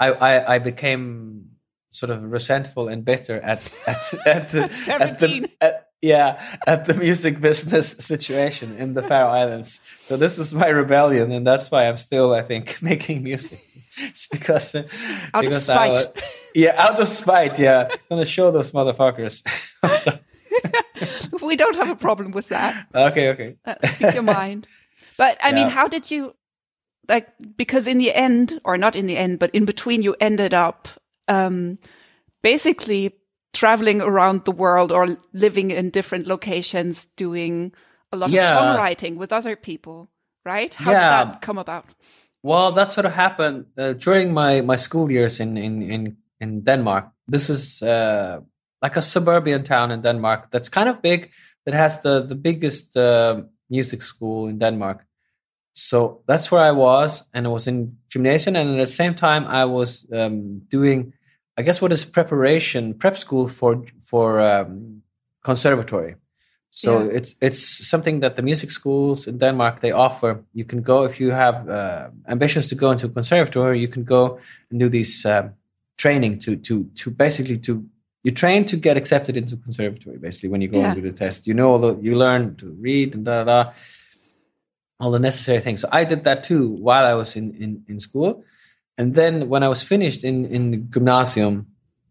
I 0.00 0.06
I, 0.12 0.54
I 0.54 0.58
became 0.58 1.50
sort 1.90 2.08
of 2.08 2.22
resentful 2.22 2.88
and 2.88 3.04
bitter 3.04 3.38
at 3.42 3.70
at 3.86 4.14
at 4.24 4.48
the, 4.48 4.62
at 4.98 5.18
the 5.18 5.50
at, 5.60 5.89
yeah 6.02 6.56
at 6.66 6.86
the 6.86 6.94
music 6.94 7.40
business 7.40 7.90
situation 7.98 8.76
in 8.76 8.94
the 8.94 9.02
Faroe 9.02 9.28
Islands. 9.30 9.80
So 10.00 10.16
this 10.16 10.38
was 10.38 10.54
my 10.54 10.68
rebellion, 10.68 11.32
and 11.32 11.46
that's 11.46 11.70
why 11.70 11.88
I'm 11.88 11.96
still, 11.96 12.32
I 12.32 12.42
think, 12.42 12.80
making 12.82 13.22
music. 13.22 13.60
it's 13.98 14.26
because 14.26 14.74
uh, 14.74 14.86
out 15.34 15.42
because 15.44 15.68
of 15.68 15.74
spite. 15.74 16.06
I, 16.16 16.22
yeah, 16.54 16.74
out 16.78 17.00
of 17.00 17.08
spite. 17.08 17.58
Yeah, 17.58 17.88
I'm 17.90 17.98
gonna 18.08 18.24
show 18.24 18.50
those 18.50 18.72
motherfuckers. 18.72 19.42
we 21.42 21.56
don't 21.56 21.76
have 21.76 21.90
a 21.90 21.96
problem 21.96 22.32
with 22.32 22.48
that. 22.48 22.86
Okay, 22.94 23.30
okay. 23.30 23.56
Uh, 23.64 23.74
speak 23.86 24.14
your 24.14 24.22
mind. 24.22 24.66
But 25.16 25.38
I 25.42 25.48
yeah. 25.48 25.54
mean, 25.54 25.68
how 25.68 25.88
did 25.88 26.10
you? 26.10 26.34
Like, 27.08 27.28
because 27.56 27.88
in 27.88 27.98
the 27.98 28.14
end, 28.14 28.60
or 28.64 28.78
not 28.78 28.94
in 28.94 29.06
the 29.06 29.16
end, 29.16 29.40
but 29.40 29.50
in 29.52 29.64
between, 29.64 30.02
you 30.02 30.14
ended 30.20 30.54
up 30.54 30.88
um, 31.26 31.78
basically 32.42 33.19
traveling 33.52 34.00
around 34.00 34.44
the 34.44 34.52
world 34.52 34.92
or 34.92 35.16
living 35.32 35.70
in 35.70 35.90
different 35.90 36.26
locations 36.26 37.06
doing 37.16 37.72
a 38.12 38.16
lot 38.16 38.30
yeah. 38.30 38.50
of 38.50 38.56
songwriting 38.56 39.16
with 39.16 39.32
other 39.32 39.56
people, 39.56 40.08
right? 40.44 40.74
How 40.74 40.92
yeah. 40.92 41.24
did 41.24 41.34
that 41.34 41.42
come 41.42 41.58
about? 41.58 41.84
Well, 42.42 42.72
that 42.72 42.90
sort 42.90 43.06
of 43.06 43.12
happened 43.12 43.66
uh, 43.76 43.92
during 43.94 44.32
my, 44.32 44.60
my 44.62 44.76
school 44.76 45.10
years 45.10 45.40
in, 45.40 45.56
in, 45.56 45.82
in, 45.82 46.16
in 46.40 46.62
Denmark. 46.62 47.10
This 47.26 47.50
is 47.50 47.82
uh, 47.82 48.40
like 48.82 48.96
a 48.96 49.02
suburban 49.02 49.62
town 49.62 49.90
in 49.90 50.00
Denmark 50.00 50.50
that's 50.50 50.68
kind 50.68 50.88
of 50.88 51.02
big, 51.02 51.30
that 51.66 51.74
has 51.74 52.00
the, 52.02 52.22
the 52.22 52.34
biggest 52.34 52.96
uh, 52.96 53.42
music 53.68 54.02
school 54.02 54.48
in 54.48 54.58
Denmark. 54.58 55.04
So 55.72 56.22
that's 56.26 56.50
where 56.50 56.62
I 56.62 56.72
was, 56.72 57.28
and 57.32 57.46
I 57.46 57.50
was 57.50 57.66
in 57.66 57.98
gymnasium, 58.08 58.56
and 58.56 58.70
at 58.70 58.78
the 58.78 58.86
same 58.86 59.14
time, 59.14 59.46
I 59.46 59.66
was 59.66 60.06
um, 60.12 60.62
doing 60.68 61.12
I 61.60 61.62
guess 61.62 61.82
what 61.82 61.92
is 61.92 62.04
preparation 62.04 62.94
prep 62.94 63.16
school 63.16 63.48
for 63.48 63.84
for 64.10 64.40
um, 64.40 65.02
conservatory. 65.44 66.14
So 66.70 66.90
Yeah. 66.90 67.16
it's 67.18 67.34
it's 67.40 67.88
something 67.90 68.20
that 68.20 68.34
the 68.36 68.42
music 68.42 68.70
schools 68.70 69.26
in 69.26 69.38
Denmark 69.38 69.80
they 69.80 69.92
offer. 69.92 70.44
You 70.52 70.64
can 70.66 70.82
go 70.82 71.04
if 71.04 71.20
you 71.20 71.32
have 71.32 71.56
uh, 71.68 72.08
ambitions 72.26 72.68
to 72.68 72.74
go 72.74 72.90
into 72.92 73.06
a 73.06 73.10
conservatory. 73.12 73.78
You 73.80 73.88
can 73.88 74.04
go 74.04 74.38
and 74.70 74.80
do 74.80 74.88
these 74.88 75.28
um, 75.28 75.50
training 75.96 76.38
to 76.44 76.56
to 76.56 76.74
to 77.04 77.10
basically 77.10 77.58
to 77.58 77.72
you 78.24 78.32
train 78.34 78.64
to 78.64 78.76
get 78.76 78.96
accepted 78.96 79.36
into 79.36 79.56
conservatory. 79.56 80.18
Basically, 80.18 80.50
when 80.52 80.62
you 80.62 80.70
go 80.72 80.78
Yeah. 80.78 80.92
and 80.92 81.02
do 81.02 81.10
the 81.12 81.18
test, 81.24 81.46
you 81.46 81.54
know 81.54 81.70
all 81.72 81.78
the 81.80 81.92
you 82.08 82.18
learn 82.18 82.54
to 82.56 82.66
read 82.82 83.14
and 83.14 83.24
da 83.24 83.44
da 83.44 83.44
da 83.64 83.70
all 85.00 85.10
the 85.12 85.18
necessary 85.18 85.60
things. 85.60 85.80
So 85.80 85.88
I 86.00 86.04
did 86.04 86.24
that 86.24 86.42
too 86.48 86.68
while 86.86 87.06
I 87.12 87.14
was 87.14 87.36
in 87.36 87.54
in, 87.64 87.82
in 87.88 87.98
school, 88.00 88.44
and 89.00 89.14
then 89.14 89.48
when 89.52 89.62
I 89.62 89.68
was 89.68 89.82
finished 89.92 90.22
in 90.24 90.36
in 90.56 90.64
gymnasium, 90.94 91.54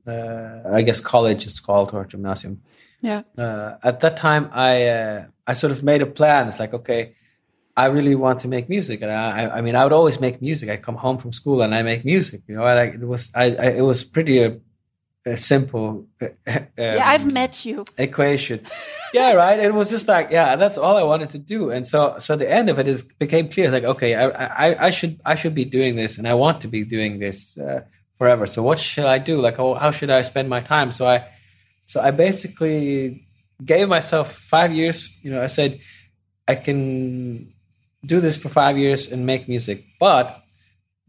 uh, 0.08 0.78
I 0.80 0.82
guess 0.88 1.00
college 1.02 1.46
is 1.50 1.60
called 1.60 1.90
or 1.94 2.06
gymnasium. 2.06 2.56
Yeah. 3.02 3.22
Uh, 3.38 3.70
at 3.90 4.00
that 4.04 4.16
time, 4.18 4.44
I 4.52 4.72
uh, 4.98 5.18
I 5.52 5.54
sort 5.62 5.72
of 5.76 5.84
made 5.84 6.02
a 6.02 6.10
plan. 6.20 6.48
It's 6.48 6.60
like 6.60 6.74
okay. 6.80 7.02
I 7.78 7.86
really 7.98 8.16
want 8.16 8.40
to 8.44 8.48
make 8.50 8.66
music, 8.68 9.02
and 9.04 9.12
I, 9.12 9.58
I- 9.58 9.62
mean, 9.62 9.76
I 9.76 9.84
would 9.86 9.94
always 9.94 10.20
make 10.20 10.36
music. 10.42 10.68
I 10.70 10.78
come 10.88 10.98
home 11.06 11.18
from 11.18 11.32
school 11.32 11.62
and 11.62 11.74
I 11.74 11.82
make 11.84 12.02
music. 12.04 12.42
You 12.48 12.56
know, 12.56 12.66
I 12.72 12.74
like 12.82 12.94
it 12.96 13.08
was, 13.14 13.32
I, 13.34 13.46
I 13.66 13.68
it 13.80 13.86
was 13.92 14.04
pretty 14.04 14.60
a, 15.26 15.38
simple. 15.38 16.08
uh, 16.22 16.28
yeah, 16.46 16.96
um, 16.96 17.02
I've 17.04 17.34
met 17.34 17.66
you. 17.66 17.86
equation. 17.98 18.62
yeah, 19.14 19.34
right. 19.34 19.60
It 19.60 19.74
was 19.74 19.90
just 19.90 20.08
like, 20.08 20.32
yeah, 20.32 20.56
that's 20.56 20.78
all 20.78 20.98
I 20.98 21.04
wanted 21.04 21.30
to 21.32 21.40
do. 21.40 21.72
And 21.72 21.86
so, 21.86 22.16
so 22.20 22.36
the 22.36 22.50
end 22.50 22.70
of 22.70 22.80
it 22.80 22.88
is 22.88 23.04
became 23.04 23.50
clear. 23.50 23.72
Like, 23.72 23.84
okay, 23.84 24.16
I, 24.16 24.28
I, 24.70 24.86
I 24.88 24.90
should, 24.90 25.20
I 25.26 25.36
should 25.36 25.56
be 25.56 25.66
doing 25.66 25.96
this, 25.96 26.18
and 26.18 26.28
I 26.28 26.34
want 26.34 26.62
to 26.62 26.68
be 26.68 26.84
doing 26.84 27.20
this 27.20 27.58
uh, 27.58 27.82
forever. 28.18 28.46
So, 28.48 28.64
what 28.64 28.80
should 28.80 29.06
I 29.06 29.18
do? 29.18 29.42
Like, 29.42 29.60
oh, 29.60 29.76
how 29.76 29.92
should 29.92 30.10
I 30.10 30.22
spend 30.22 30.50
my 30.50 30.62
time? 30.62 30.92
So 30.92 31.08
I, 31.08 31.28
so 31.82 32.02
I 32.02 32.12
basically 32.12 33.28
gave 33.64 33.88
myself 33.90 34.36
five 34.36 34.72
years. 34.72 35.10
You 35.22 35.32
know, 35.32 35.42
I 35.42 35.48
said, 35.48 35.80
I 36.48 36.56
can 36.56 37.54
do 38.06 38.20
this 38.20 38.38
for 38.38 38.50
five 38.50 38.78
years 38.78 39.12
and 39.12 39.26
make 39.26 39.48
music, 39.48 39.84
but 40.00 40.39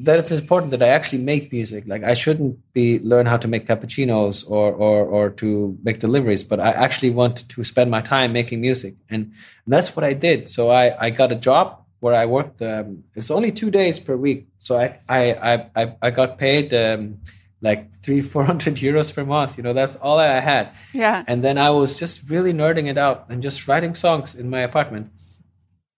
that 0.05 0.19
it's 0.19 0.31
important 0.31 0.71
that 0.73 0.83
I 0.83 0.89
actually 0.89 1.19
make 1.19 1.53
music. 1.53 1.85
Like 1.87 2.05
I 2.05 2.15
shouldn't 2.15 2.59
be 2.73 2.99
learn 3.01 3.27
how 3.27 3.37
to 3.37 3.49
make 3.49 3.67
cappuccinos 3.67 4.49
or 4.49 4.73
or 4.73 5.07
or 5.07 5.31
to 5.31 5.79
make 5.83 6.01
deliveries, 6.01 6.45
but 6.45 6.61
I 6.61 6.71
actually 6.71 7.11
want 7.11 7.49
to 7.49 7.65
spend 7.65 7.91
my 7.91 8.01
time 8.01 8.33
making 8.33 8.61
music, 8.61 8.95
and 9.09 9.33
that's 9.67 9.95
what 9.97 10.05
I 10.05 10.15
did. 10.15 10.49
So 10.49 10.71
I 10.71 11.07
I 11.07 11.11
got 11.11 11.33
a 11.33 11.37
job 11.37 11.85
where 12.01 12.15
I 12.15 12.27
worked. 12.27 12.63
Um, 12.63 13.05
it's 13.15 13.31
only 13.31 13.53
two 13.53 13.71
days 13.71 13.99
per 13.99 14.17
week, 14.17 14.49
so 14.59 14.77
I 14.77 14.99
I 15.09 15.23
I 15.33 15.71
I, 15.77 15.97
I 16.03 16.11
got 16.11 16.39
paid. 16.39 16.73
Um, 16.75 17.19
like 17.63 17.93
three, 18.03 18.23
four 18.23 18.45
hundred 18.45 18.77
euros 18.77 19.15
per 19.15 19.25
month. 19.25 19.59
You 19.59 19.63
know, 19.63 19.75
that's 19.75 19.97
all 19.97 20.19
I 20.19 20.41
had. 20.41 20.73
Yeah. 20.95 21.25
And 21.27 21.45
then 21.45 21.59
I 21.59 21.69
was 21.69 21.99
just 21.99 22.31
really 22.31 22.55
nerding 22.55 22.89
it 22.89 22.97
out 22.97 23.27
and 23.29 23.43
just 23.43 23.69
writing 23.69 23.95
songs 23.95 24.35
in 24.35 24.49
my 24.49 24.61
apartment. 24.61 25.11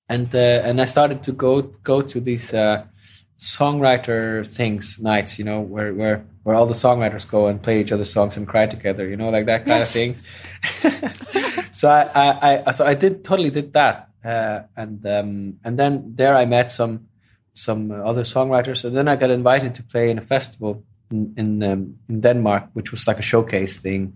And 0.08 0.34
uh, 0.34 0.66
and 0.66 0.80
I 0.80 0.86
started 0.86 1.22
to 1.22 1.32
go 1.32 1.62
go 1.62 2.02
to 2.02 2.20
these 2.20 2.52
uh, 2.52 2.84
songwriter 3.42 4.46
things 4.46 4.98
nights, 5.00 5.38
you 5.38 5.44
know, 5.44 5.60
where 5.60 5.92
where 5.92 6.24
where 6.44 6.56
all 6.56 6.66
the 6.66 6.74
songwriters 6.74 7.28
go 7.28 7.48
and 7.48 7.60
play 7.62 7.80
each 7.80 7.92
other's 7.92 8.12
songs 8.12 8.36
and 8.36 8.46
cry 8.46 8.66
together, 8.66 9.08
you 9.08 9.16
know, 9.16 9.30
like 9.30 9.46
that 9.46 9.64
kind 9.66 9.78
Yes. 9.80 9.94
of 9.94 10.00
thing. 10.00 10.16
so 11.72 11.88
I, 11.90 12.02
I, 12.14 12.62
I 12.66 12.70
so 12.70 12.86
I 12.86 12.94
did 12.94 13.24
totally 13.24 13.50
did 13.50 13.72
that, 13.72 14.08
uh, 14.24 14.60
and 14.76 15.04
um, 15.06 15.58
and 15.64 15.78
then 15.78 16.14
there 16.14 16.36
I 16.36 16.44
met 16.46 16.70
some 16.70 17.08
some 17.52 17.90
other 17.90 18.22
songwriters, 18.24 18.84
and 18.84 18.96
then 18.96 19.08
I 19.08 19.16
got 19.16 19.30
invited 19.30 19.74
to 19.74 19.82
play 19.82 20.10
in 20.10 20.18
a 20.18 20.22
festival 20.22 20.82
in 21.10 21.34
in, 21.36 21.62
um, 21.62 21.98
in 22.08 22.20
Denmark, 22.20 22.64
which 22.74 22.90
was 22.92 23.06
like 23.08 23.18
a 23.18 23.22
showcase 23.22 23.80
thing. 23.80 24.12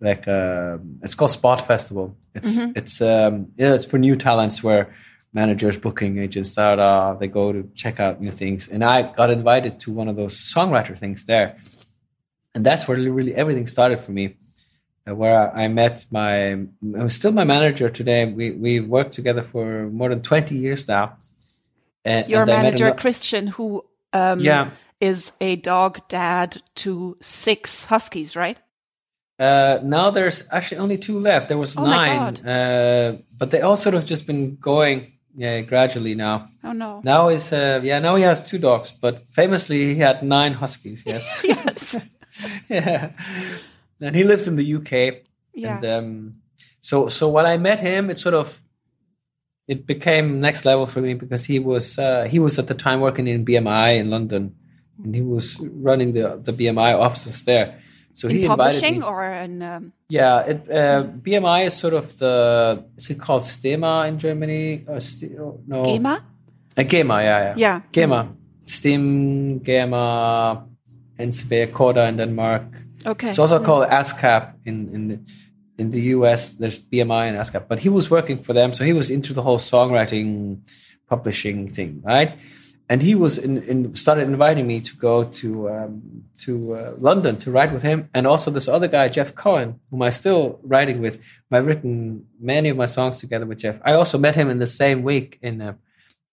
Like 0.00 0.26
uh, 0.26 0.78
it's 1.02 1.14
called 1.14 1.30
Spot 1.30 1.66
Festival. 1.66 2.16
It's 2.34 2.56
it's 2.74 3.00
um, 3.00 3.48
yeah, 3.58 3.74
it's 3.74 3.86
for 3.86 3.98
new 3.98 4.16
talents 4.16 4.62
where 4.64 4.86
managers, 5.32 5.78
booking 5.78 6.18
agents, 6.18 6.54
da 6.54 6.76
da, 6.76 7.14
they 7.14 7.28
go 7.28 7.52
to 7.52 7.68
check 7.74 8.00
out 8.00 8.20
new 8.20 8.30
things. 8.30 8.68
And 8.68 8.82
I 8.84 9.02
got 9.12 9.30
invited 9.30 9.80
to 9.80 9.92
one 9.92 10.08
of 10.08 10.16
those 10.16 10.34
songwriter 10.36 10.98
things 10.98 11.24
there, 11.24 11.56
and 12.54 12.64
that's 12.66 12.86
where 12.86 12.98
really 12.98 13.34
everything 13.34 13.66
started 13.66 13.98
for 14.00 14.12
me. 14.12 14.36
uh, 15.08 15.14
Where 15.14 15.50
I 15.56 15.68
met 15.68 16.06
my, 16.10 16.66
who's 16.80 17.14
still 17.14 17.32
my 17.32 17.44
manager 17.44 17.88
today. 17.88 18.26
We 18.26 18.50
we 18.52 18.80
worked 18.80 19.12
together 19.12 19.42
for 19.42 19.88
more 19.90 20.10
than 20.10 20.22
twenty 20.22 20.56
years 20.56 20.86
now. 20.86 21.16
And, 22.04 22.28
Your 22.28 22.42
and 22.42 22.50
manager, 22.50 22.92
Christian, 22.92 23.46
who 23.46 23.84
um, 24.12 24.40
Yeah. 24.40 24.70
is 25.00 25.32
a 25.40 25.56
dog 25.56 26.06
dad 26.08 26.60
to 26.74 27.16
six 27.20 27.86
huskies, 27.86 28.36
right? 28.36 28.60
Uh, 29.38 29.78
now 29.82 30.10
there's 30.10 30.44
actually 30.50 30.78
only 30.78 30.98
two 30.98 31.18
left. 31.18 31.48
There 31.48 31.58
was 31.58 31.76
Oh 31.76 31.84
nine, 31.84 32.36
uh, 32.46 33.18
but 33.36 33.50
they 33.50 33.60
all 33.60 33.76
sort 33.76 33.94
of 33.94 34.04
just 34.04 34.26
been 34.26 34.56
going 34.56 35.11
yeah, 35.34 35.60
gradually 35.62 36.14
now. 36.14 36.48
Oh 36.62 36.72
no. 36.72 37.00
Now 37.04 37.28
is 37.28 37.52
uh, 37.52 37.80
yeah. 37.82 37.98
Now 37.98 38.16
he 38.16 38.22
has 38.22 38.40
two 38.40 38.58
dogs, 38.58 38.92
but 38.92 39.28
famously 39.30 39.94
he 39.94 39.96
had 39.96 40.22
nine 40.22 40.54
huskies. 40.54 41.04
Yes, 41.06 41.44
Yes. 41.44 42.08
yeah. 42.68 43.12
And 44.00 44.16
he 44.16 44.24
lives 44.24 44.48
in 44.48 44.56
the 44.56 44.74
UK. 44.74 45.22
Yeah. 45.54 45.76
And 45.76 45.84
um, 45.84 46.34
so 46.80 47.08
so 47.08 47.28
when 47.28 47.46
I 47.46 47.56
met 47.56 47.80
him, 47.80 48.10
it 48.10 48.18
sort 48.18 48.34
of 48.34 48.60
it 49.68 49.86
became 49.86 50.40
next 50.40 50.64
level 50.64 50.86
for 50.86 51.00
me 51.00 51.14
because 51.14 51.44
he 51.44 51.58
was 51.58 51.98
uh, 51.98 52.24
he 52.24 52.38
was 52.38 52.58
at 52.58 52.66
the 52.66 52.74
time 52.74 53.00
working 53.00 53.26
in 53.26 53.44
BMI 53.44 53.98
in 53.98 54.10
London, 54.10 54.54
and 55.02 55.14
he 55.14 55.22
was 55.22 55.60
running 55.60 56.12
the 56.12 56.40
the 56.42 56.52
BMI 56.52 56.98
offices 56.98 57.44
there. 57.44 57.78
So 58.14 58.28
he 58.28 58.44
in 58.44 58.50
invited 58.50 58.80
publishing 58.80 59.00
me. 59.00 59.06
or 59.06 59.24
in 59.24 59.62
um, 59.62 59.92
Yeah, 60.08 60.46
it, 60.46 60.68
uh, 60.70 61.04
BMI 61.24 61.66
is 61.66 61.74
sort 61.74 61.94
of 61.94 62.16
the 62.18 62.84
is 62.96 63.10
it 63.10 63.18
called 63.18 63.42
STEMA 63.42 64.06
in 64.08 64.18
Germany? 64.18 64.84
Or 64.86 65.00
Ste- 65.00 65.36
oh, 65.40 65.60
no, 65.66 65.82
GEMA? 65.84 66.22
Uh, 66.76 66.82
GEMA, 66.84 67.22
yeah, 67.22 67.40
yeah, 67.40 67.54
Yeah. 67.56 67.80
GEMA, 67.92 68.28
STIM, 68.66 69.60
GEMA, 69.60 70.66
NCB, 71.18 71.72
Koda 71.72 72.06
in 72.08 72.16
Denmark. 72.16 72.62
Okay. 73.06 73.28
It's 73.30 73.38
also 73.38 73.58
called 73.64 73.88
ASCAP 73.88 74.54
in 74.64 74.76
in 74.94 75.08
the, 75.08 75.18
in 75.78 75.90
the 75.90 76.00
US. 76.16 76.50
There's 76.50 76.78
BMI 76.78 77.28
and 77.28 77.36
ASCAP, 77.36 77.66
but 77.68 77.78
he 77.80 77.88
was 77.88 78.10
working 78.10 78.42
for 78.42 78.52
them, 78.52 78.72
so 78.72 78.84
he 78.84 78.92
was 78.92 79.10
into 79.10 79.32
the 79.32 79.42
whole 79.42 79.58
songwriting, 79.58 80.58
publishing 81.08 81.68
thing, 81.68 82.00
right? 82.04 82.38
And 82.92 83.00
he 83.00 83.14
was 83.14 83.38
in, 83.38 83.62
in 83.70 83.94
started 83.94 84.24
inviting 84.28 84.66
me 84.66 84.78
to 84.88 84.94
go 85.08 85.24
to 85.40 85.48
um, 85.74 86.24
to 86.44 86.52
uh, 86.74 86.92
London 87.08 87.34
to 87.38 87.50
write 87.50 87.72
with 87.72 87.84
him, 87.90 87.98
and 88.12 88.26
also 88.26 88.50
this 88.50 88.68
other 88.68 88.88
guy 88.96 89.08
Jeff 89.08 89.34
Cohen, 89.34 89.80
whom 89.90 90.02
I 90.02 90.10
still 90.10 90.42
writing 90.62 91.00
with. 91.00 91.14
I've 91.50 91.66
written 91.70 92.26
many 92.38 92.68
of 92.68 92.76
my 92.76 92.88
songs 92.96 93.18
together 93.18 93.46
with 93.46 93.58
Jeff. 93.64 93.76
I 93.82 93.92
also 94.00 94.18
met 94.18 94.36
him 94.36 94.50
in 94.50 94.58
the 94.58 94.72
same 94.82 94.98
week 95.10 95.38
in 95.40 95.62
uh, 95.62 95.74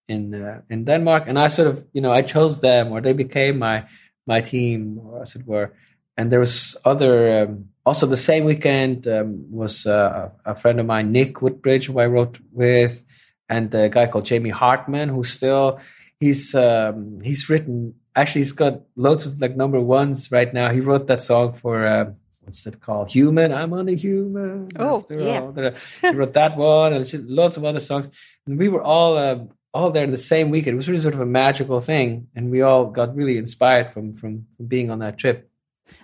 in 0.09 0.21
uh, 0.35 0.61
in 0.69 0.83
Denmark, 0.83 1.23
and 1.27 1.39
I 1.39 1.47
sort 1.47 1.69
of 1.69 1.75
you 1.93 2.01
know 2.01 2.11
I 2.19 2.23
chose 2.23 2.59
them, 2.59 2.91
or 2.91 2.99
they 2.99 3.13
became 3.13 3.55
my 3.59 3.87
my 4.27 4.41
team, 4.41 4.99
or 5.01 5.21
as 5.21 5.35
it 5.37 5.47
were 5.47 5.71
and 6.19 6.29
there 6.29 6.41
was 6.41 6.75
other 6.83 7.43
um, 7.43 7.69
also 7.85 8.05
the 8.05 8.17
same 8.17 8.43
weekend 8.43 9.07
um, 9.07 9.45
was 9.49 9.85
uh, 9.85 10.29
a 10.43 10.53
friend 10.53 10.77
of 10.81 10.85
mine 10.85 11.13
nick 11.13 11.41
woodbridge 11.41 11.85
who 11.85 11.97
i 11.97 12.05
wrote 12.05 12.39
with 12.51 13.03
and 13.47 13.73
a 13.73 13.87
guy 13.87 14.05
called 14.05 14.25
jamie 14.25 14.49
hartman 14.49 15.07
who 15.07 15.23
still 15.23 15.79
he's 16.19 16.55
um, 16.55 17.19
he's 17.23 17.49
written 17.49 17.95
actually 18.15 18.41
he's 18.41 18.51
got 18.51 18.81
loads 18.95 19.25
of 19.25 19.39
like 19.39 19.55
number 19.55 19.79
ones 19.81 20.31
right 20.31 20.53
now. 20.53 20.69
He 20.71 20.79
wrote 20.79 21.07
that 21.07 21.21
song 21.21 21.53
for 21.53 21.87
um, 21.87 22.15
what's 22.41 22.65
it 22.67 22.81
called? 22.81 23.09
Human. 23.09 23.53
I'm 23.53 23.73
only 23.73 23.95
human 23.95 24.69
Oh, 24.77 25.05
yeah. 25.09 25.71
he 26.01 26.09
wrote 26.11 26.33
that 26.33 26.57
one 26.57 26.93
and 26.93 27.05
lots 27.27 27.57
of 27.57 27.65
other 27.65 27.79
songs. 27.79 28.09
And 28.45 28.57
we 28.57 28.69
were 28.69 28.81
all 28.81 29.17
um, 29.17 29.49
all 29.73 29.91
there 29.91 30.03
in 30.03 30.11
the 30.11 30.17
same 30.17 30.49
weekend. 30.49 30.73
It 30.73 30.77
was 30.77 30.89
really 30.89 31.01
sort 31.01 31.13
of 31.13 31.21
a 31.21 31.25
magical 31.25 31.79
thing. 31.79 32.27
And 32.35 32.49
we 32.51 32.61
all 32.61 32.85
got 32.85 33.15
really 33.15 33.37
inspired 33.37 33.91
from 33.91 34.13
from, 34.13 34.47
from 34.55 34.65
being 34.67 34.91
on 34.91 34.99
that 34.99 35.17
trip. 35.17 35.49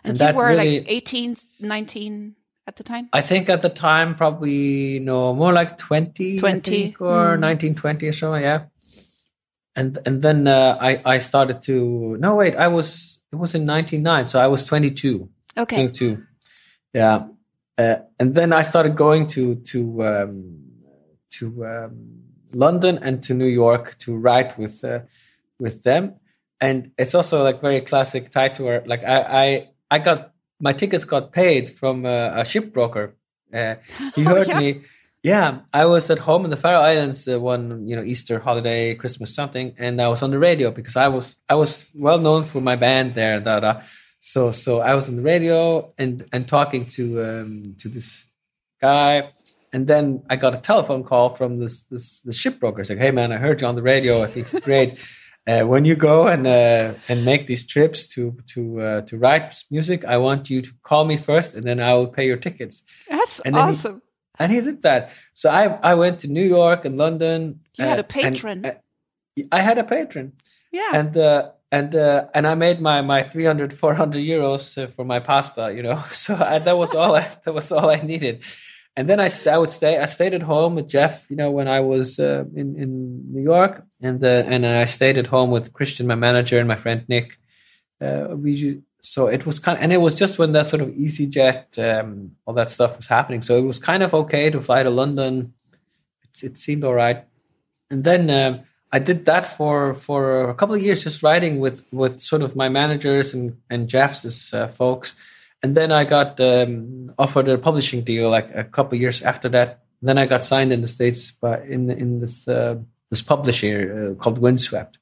And, 0.03 0.11
and 0.11 0.15
you 0.15 0.19
that 0.19 0.35
were 0.35 0.47
really- 0.47 0.79
like 0.79 0.89
18, 0.89 1.35
19 1.59 2.35
at 2.67 2.75
the 2.75 2.83
time? 2.83 3.09
I 3.13 3.21
think 3.21 3.49
at 3.49 3.61
the 3.61 3.69
time 3.69 4.15
probably 4.15 4.99
no 4.99 5.33
more 5.35 5.53
like 5.53 5.77
20, 5.77 6.39
20, 6.39 6.57
I 6.57 6.59
think, 6.59 7.01
or 7.01 7.37
mm. 7.37 7.39
19, 7.39 7.75
20 7.75 8.07
or 8.07 8.13
so, 8.13 8.35
yeah. 8.35 8.65
And 9.75 9.97
and 10.05 10.21
then 10.21 10.47
uh, 10.47 10.77
I 10.79 11.01
I 11.05 11.19
started 11.19 11.61
to 11.63 12.17
no 12.19 12.35
wait 12.35 12.55
I 12.55 12.67
was 12.67 13.21
it 13.31 13.35
was 13.35 13.55
in 13.55 13.65
99 13.65 14.27
so 14.27 14.39
I 14.39 14.47
was 14.47 14.65
22 14.65 15.29
Okay. 15.57 15.75
22 15.75 16.23
yeah. 16.93 17.27
Uh, 17.77 17.95
and 18.19 18.33
then 18.33 18.53
I 18.53 18.61
started 18.63 18.95
going 18.95 19.27
to 19.27 19.55
to 19.55 20.05
um, 20.05 20.61
to 21.31 21.65
um, 21.65 22.23
London 22.53 22.99
and 23.01 23.21
to 23.23 23.33
New 23.33 23.47
York 23.47 23.97
to 23.99 24.15
write 24.15 24.57
with 24.57 24.83
uh, 24.83 24.99
with 25.59 25.83
them. 25.83 26.15
And 26.61 26.91
it's 26.97 27.13
also 27.13 27.43
like 27.43 27.59
very 27.61 27.81
classic 27.81 28.29
tied 28.29 28.55
to 28.55 28.65
her 28.67 28.83
like 28.85 29.03
I 29.03 29.19
I 29.43 29.69
I 29.91 29.99
got 29.99 30.31
my 30.59 30.71
tickets 30.73 31.03
got 31.05 31.33
paid 31.33 31.69
from 31.69 32.05
uh, 32.05 32.41
a 32.41 32.43
shipbroker. 32.45 33.11
Uh, 33.53 33.75
he 34.15 34.21
Oh, 34.25 34.29
heard 34.29 34.47
yeah? 34.47 34.59
me 34.59 34.81
yeah 35.31 35.47
I 35.73 35.85
was 35.93 36.09
at 36.09 36.19
home 36.27 36.43
in 36.45 36.51
the 36.51 36.61
Faroe 36.63 36.81
Islands 36.93 37.27
uh, 37.27 37.39
one 37.39 37.87
you 37.89 37.95
know 37.95 38.05
Easter 38.13 38.37
holiday 38.39 38.95
Christmas 39.01 39.29
something 39.39 39.67
and 39.77 39.93
I 40.05 40.07
was 40.13 40.21
on 40.23 40.31
the 40.31 40.39
radio 40.39 40.67
because 40.71 40.95
I 41.05 41.07
was 41.15 41.35
I 41.53 41.55
was 41.55 41.71
well 41.93 42.19
known 42.25 42.43
for 42.43 42.61
my 42.61 42.77
band 42.85 43.07
there 43.19 43.39
da, 43.39 43.59
da. 43.59 43.73
so 44.19 44.51
so 44.51 44.81
I 44.81 44.93
was 44.95 45.09
on 45.09 45.15
the 45.15 45.27
radio 45.33 45.91
and 45.97 46.15
and 46.33 46.47
talking 46.47 46.85
to 46.95 47.03
um, 47.27 47.75
to 47.81 47.89
this 47.89 48.27
guy, 48.81 49.31
and 49.73 49.87
then 49.87 50.23
I 50.29 50.35
got 50.35 50.53
a 50.53 50.57
telephone 50.57 51.03
call 51.03 51.29
from 51.29 51.59
this 51.59 51.83
this 51.83 52.21
the 52.21 52.31
shipbroker. 52.31 52.79
It's 52.79 52.89
like, 52.89 52.99
hey 52.99 53.11
man, 53.11 53.31
I 53.31 53.37
heard 53.37 53.61
you 53.61 53.67
on 53.67 53.75
the 53.75 53.81
radio. 53.81 54.23
I 54.23 54.27
think 54.27 54.51
you're 54.51 54.61
great. 54.61 54.93
Uh, 55.47 55.61
when 55.63 55.85
you 55.85 55.95
go 55.95 56.25
and 56.25 56.47
uh, 56.47 56.91
and 57.07 57.23
make 57.23 57.45
these 57.45 57.67
trips 57.67 58.07
to 58.07 58.35
to 58.47 58.81
uh, 58.81 59.01
to 59.01 59.15
write 59.15 59.63
music, 59.69 60.03
I 60.03 60.17
want 60.17 60.49
you 60.49 60.63
to 60.63 60.71
call 60.81 61.05
me 61.05 61.17
first, 61.17 61.53
and 61.53 61.63
then 61.63 61.79
I 61.79 61.93
will 61.93 62.07
pay 62.07 62.25
your 62.25 62.37
tickets. 62.37 62.81
That's 63.07 63.41
and 63.41 63.55
awesome. 63.55 64.01
And 64.39 64.51
he 64.51 64.61
did 64.61 64.81
that. 64.81 65.11
So 65.33 65.49
I 65.49 65.79
I 65.81 65.95
went 65.95 66.19
to 66.19 66.27
New 66.27 66.45
York 66.45 66.85
and 66.85 66.97
London. 66.97 67.61
You 67.77 67.85
had 67.85 67.99
a 67.99 68.01
uh, 68.01 68.07
patron. 68.07 68.65
and, 68.65 68.65
uh, 68.65 69.43
I 69.51 69.59
had 69.59 69.77
a 69.77 69.83
patron. 69.83 70.33
Yeah. 70.71 70.91
And 70.93 71.15
uh, 71.17 71.51
and 71.71 71.95
uh, 71.95 72.27
and 72.33 72.47
I 72.47 72.55
made 72.55 72.79
my 72.81 73.01
my 73.01 73.23
300 73.23 73.73
400 73.73 74.19
euros 74.19 74.81
uh, 74.81 74.87
for 74.87 75.05
my 75.05 75.19
pasta, 75.19 75.73
you 75.73 75.83
know. 75.83 76.03
So 76.11 76.35
I, 76.35 76.59
that 76.59 76.77
was 76.77 76.95
all 76.95 77.15
I, 77.15 77.27
that 77.43 77.53
was 77.53 77.71
all 77.71 77.89
I 77.89 78.01
needed. 78.01 78.43
And 78.97 79.09
then 79.09 79.19
I, 79.19 79.27
st- 79.27 79.53
I 79.53 79.57
would 79.57 79.71
stay. 79.71 79.99
I 79.99 80.05
stayed 80.05 80.33
at 80.33 80.43
home 80.43 80.75
with 80.75 80.87
Jeff, 80.87 81.29
you 81.29 81.35
know, 81.35 81.51
when 81.51 81.67
I 81.67 81.81
was 81.81 82.17
uh, 82.17 82.45
in 82.55 82.75
in 82.77 83.33
New 83.33 83.41
York, 83.41 83.83
and 84.01 84.23
uh, 84.23 84.43
and 84.47 84.65
I 84.65 84.85
stayed 84.85 85.17
at 85.17 85.27
home 85.27 85.51
with 85.51 85.73
Christian, 85.73 86.07
my 86.07 86.15
manager, 86.15 86.59
and 86.59 86.67
my 86.67 86.77
friend 86.77 87.03
Nick. 87.09 87.37
Uh, 87.99 88.35
we 88.35 88.81
so 89.05 89.27
it 89.27 89.45
was 89.45 89.59
kind, 89.59 89.77
of, 89.77 89.83
and 89.83 89.93
it 89.93 90.01
was 90.01 90.15
just 90.15 90.39
when 90.39 90.51
that 90.53 90.65
sort 90.65 90.81
of 90.81 90.89
EasyJet, 90.89 91.77
um, 91.79 92.35
all 92.45 92.53
that 92.55 92.69
stuff 92.69 92.97
was 92.97 93.07
happening. 93.07 93.41
So 93.41 93.57
it 93.57 93.63
was 93.63 93.79
kind 93.79 94.03
of 94.03 94.13
okay 94.13 94.49
to 94.49 94.61
fly 94.61 94.83
to 94.83 94.89
London. 94.89 95.53
It, 96.23 96.43
it 96.43 96.57
seemed 96.57 96.83
all 96.83 96.95
right, 96.95 97.23
and 97.89 98.03
then. 98.03 98.29
Um, 98.29 98.65
I 98.91 98.99
did 98.99 99.25
that 99.25 99.45
for 99.45 99.93
for 99.93 100.49
a 100.49 100.55
couple 100.55 100.75
of 100.75 100.81
years, 100.81 101.03
just 101.03 101.21
writing 101.21 101.59
with 101.59 101.83
with 101.91 102.21
sort 102.21 102.41
of 102.41 102.55
my 102.55 102.69
managers 102.69 103.33
and 103.33 103.57
and 103.69 103.89
Jeff's 103.89 104.53
uh, 104.53 104.69
folks, 104.69 105.15
and 105.61 105.75
then 105.75 105.91
I 105.91 106.05
got 106.05 106.39
um, 106.39 107.13
offered 107.17 107.49
a 107.49 107.57
publishing 107.57 108.05
deal 108.05 108.29
like 108.29 108.55
a 108.55 108.63
couple 108.63 108.95
of 108.95 109.01
years 109.01 109.21
after 109.21 109.49
that. 109.49 109.83
Then 110.01 110.17
I 110.17 110.27
got 110.27 110.45
signed 110.45 110.71
in 110.71 110.79
the 110.79 110.87
states, 110.87 111.31
by 111.31 111.59
in 111.63 111.89
in 111.89 112.19
this 112.21 112.47
uh, 112.47 112.75
this 113.09 113.21
publisher 113.21 114.13
uh, 114.13 114.15
called 114.15 114.37
Windswept, 114.37 114.97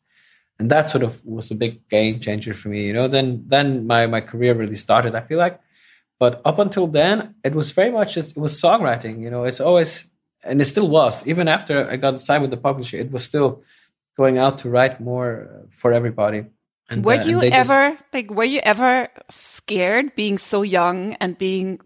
and 0.60 0.70
that 0.70 0.88
sort 0.88 1.04
of 1.04 1.24
was 1.26 1.52
a 1.52 1.56
big 1.56 1.88
game 1.90 2.20
changer 2.20 2.54
for 2.54 2.70
me. 2.70 2.86
You 2.86 2.94
know, 2.94 3.08
then 3.08 3.44
then 3.48 3.88
my 3.88 4.08
my 4.08 4.22
career 4.22 4.54
really 4.54 4.76
started. 4.76 5.16
I 5.16 5.22
feel 5.22 5.38
like, 5.38 5.60
but 6.20 6.42
up 6.46 6.60
until 6.60 6.88
then, 6.88 7.36
it 7.44 7.56
was 7.56 7.72
very 7.72 7.92
much 7.92 8.14
just 8.14 8.38
it 8.38 8.40
was 8.40 8.60
songwriting. 8.60 9.22
You 9.22 9.30
know, 9.30 9.44
it's 9.44 9.60
always 9.60 10.10
and 10.44 10.62
it 10.62 10.66
still 10.66 10.90
was 10.90 11.26
even 11.28 11.48
after 11.48 11.90
I 11.90 11.98
got 11.98 12.20
signed 12.20 12.42
with 12.42 12.52
the 12.52 12.58
publisher. 12.58 12.98
It 12.98 13.12
was 13.12 13.24
still 13.24 13.64
going 14.16 14.38
out 14.38 14.60
to 14.60 14.70
write 14.70 15.02
more 15.02 15.66
for 15.72 15.92
everybody. 15.92 16.46
And, 16.90 17.04
were 17.04 17.14
uh, 17.14 17.26
you 17.26 17.42
ever 17.42 17.92
just... 17.92 18.06
like 18.14 18.30
were 18.30 18.44
you 18.44 18.60
ever 18.64 19.08
scared 19.30 20.16
being 20.16 20.38
so 20.38 20.62
young 20.62 21.14
and 21.16 21.38
being 21.38 21.80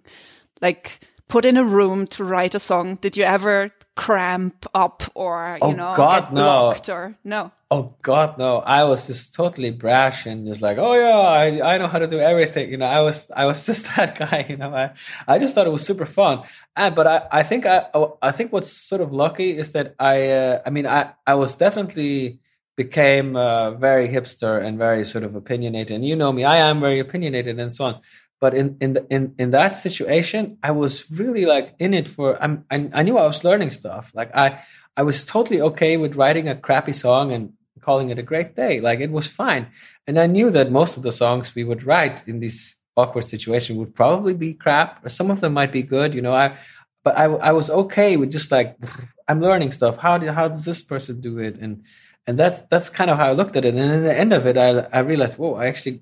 like 0.61 0.99
put 1.27 1.45
in 1.45 1.55
a 1.55 1.63
room 1.63 2.07
to 2.07 2.23
write 2.23 2.55
a 2.55 2.59
song? 2.59 2.95
Did 2.95 3.15
you 3.15 3.23
ever 3.23 3.71
cramp 3.97 4.65
up 4.73 5.03
or 5.15 5.57
you 5.59 5.67
oh, 5.67 5.71
know 5.71 5.93
God, 5.97 6.21
get 6.21 6.33
blocked 6.33 6.87
no. 6.87 6.93
or 6.93 7.17
no? 7.25 7.51
Oh 7.69 7.95
God, 8.01 8.37
no! 8.37 8.59
I 8.59 8.85
was 8.85 9.07
just 9.07 9.33
totally 9.33 9.71
brash 9.71 10.25
and 10.25 10.47
just 10.47 10.61
like, 10.61 10.77
oh 10.77 10.93
yeah, 10.93 11.17
I, 11.17 11.73
I 11.73 11.77
know 11.77 11.87
how 11.87 11.99
to 11.99 12.07
do 12.07 12.19
everything. 12.19 12.71
You 12.71 12.77
know, 12.77 12.85
I 12.85 13.01
was 13.01 13.29
I 13.35 13.45
was 13.45 13.65
just 13.69 13.93
that 13.97 14.17
guy. 14.17 14.45
You 14.47 14.55
know, 14.55 14.73
I 14.73 14.93
I 15.27 15.39
just 15.39 15.53
thought 15.53 15.67
it 15.67 15.71
was 15.73 15.85
super 15.85 16.05
fun. 16.05 16.43
And 16.77 16.95
but 16.95 17.07
I 17.07 17.27
I 17.39 17.43
think 17.43 17.65
I 17.65 17.87
I 18.21 18.31
think 18.31 18.53
what's 18.53 18.71
sort 18.71 19.01
of 19.01 19.13
lucky 19.13 19.57
is 19.57 19.73
that 19.73 19.95
I 19.99 20.31
uh, 20.31 20.61
I 20.65 20.69
mean 20.69 20.87
I 20.87 21.11
I 21.25 21.33
was 21.33 21.55
definitely 21.55 22.39
became 22.77 23.35
uh, 23.35 23.71
very 23.71 24.07
hipster 24.07 24.63
and 24.63 24.77
very 24.77 25.03
sort 25.03 25.23
of 25.23 25.35
opinionated. 25.35 25.95
And 25.95 26.05
you 26.05 26.15
know 26.15 26.31
me, 26.31 26.45
I 26.45 26.57
am 26.57 26.79
very 26.79 26.99
opinionated 26.99 27.59
and 27.59 27.73
so 27.73 27.85
on. 27.85 28.01
But 28.39 28.53
in 28.53 28.77
in 28.79 28.93
the, 28.93 29.07
in 29.09 29.33
in 29.37 29.51
that 29.51 29.75
situation, 29.75 30.57
I 30.61 30.71
was 30.71 31.09
really 31.11 31.45
like 31.45 31.75
in 31.79 31.93
it 31.93 32.07
for. 32.07 32.41
I'm 32.41 32.65
I, 32.69 32.89
I 32.93 33.03
knew 33.03 33.17
I 33.17 33.25
was 33.25 33.43
learning 33.43 33.71
stuff. 33.71 34.11
Like 34.13 34.35
I 34.35 34.59
I 34.95 35.03
was 35.03 35.25
totally 35.25 35.61
okay 35.61 35.97
with 35.97 36.15
writing 36.15 36.47
a 36.47 36.55
crappy 36.55 36.93
song 36.93 37.31
and 37.31 37.53
calling 37.81 38.09
it 38.09 38.19
a 38.19 38.23
great 38.23 38.55
day. 38.55 38.79
Like 38.79 38.99
it 38.99 39.11
was 39.11 39.27
fine. 39.27 39.67
And 40.05 40.19
I 40.19 40.27
knew 40.27 40.49
that 40.51 40.71
most 40.71 40.97
of 40.97 41.03
the 41.03 41.11
songs 41.11 41.55
we 41.55 41.63
would 41.63 41.83
write 41.83 42.27
in 42.27 42.39
this 42.39 42.75
awkward 42.97 43.27
situation 43.27 43.77
would 43.77 43.93
probably 43.95 44.33
be 44.33 44.53
crap, 44.53 45.05
or 45.05 45.09
some 45.09 45.31
of 45.31 45.39
them 45.39 45.53
might 45.53 45.71
be 45.71 45.83
good. 45.83 46.13
You 46.13 46.21
know, 46.21 46.33
I, 46.33 46.57
but 47.03 47.17
I, 47.17 47.25
I 47.25 47.51
was 47.53 47.69
okay 47.69 48.17
with 48.17 48.31
just 48.31 48.51
like, 48.51 48.75
I'm 49.27 49.39
learning 49.39 49.71
stuff. 49.71 49.97
How 49.97 50.17
did, 50.17 50.29
how 50.29 50.47
does 50.47 50.65
this 50.65 50.81
person 50.81 51.21
do 51.21 51.37
it? 51.37 51.57
And, 51.57 51.83
and 52.25 52.37
that's, 52.37 52.61
that's 52.63 52.89
kind 52.89 53.09
of 53.09 53.17
how 53.17 53.27
I 53.27 53.33
looked 53.33 53.55
at 53.55 53.65
it. 53.65 53.75
And 53.75 53.91
in 53.93 54.03
the 54.03 54.17
end 54.17 54.33
of 54.33 54.45
it, 54.47 54.57
I, 54.57 54.87
I 54.91 54.99
realized, 54.99 55.37
whoa, 55.37 55.55
I 55.55 55.67
actually, 55.67 56.01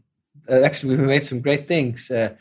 actually, 0.49 0.97
we 0.97 1.05
made 1.05 1.23
some 1.23 1.41
great 1.41 1.67
things. 1.67 2.12
Uh, 2.12 2.36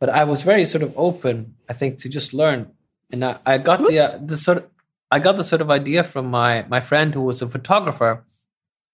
but 0.00 0.10
I 0.10 0.24
was 0.24 0.42
very 0.42 0.64
sort 0.64 0.82
of 0.82 0.94
open, 0.96 1.54
I 1.68 1.72
think, 1.72 1.98
to 1.98 2.08
just 2.08 2.32
learn. 2.32 2.70
And 3.10 3.24
I, 3.24 3.38
I 3.44 3.58
got 3.58 3.80
Oops. 3.80 3.90
the, 3.90 3.98
uh, 3.98 4.18
the 4.22 4.36
sort 4.36 4.58
of, 4.58 4.66
I 5.10 5.18
got 5.18 5.36
the 5.36 5.44
sort 5.44 5.62
of 5.62 5.70
idea 5.70 6.04
from 6.04 6.26
my, 6.26 6.64
my 6.68 6.80
friend 6.80 7.14
who 7.14 7.22
was 7.22 7.40
a 7.40 7.48
photographer 7.48 8.24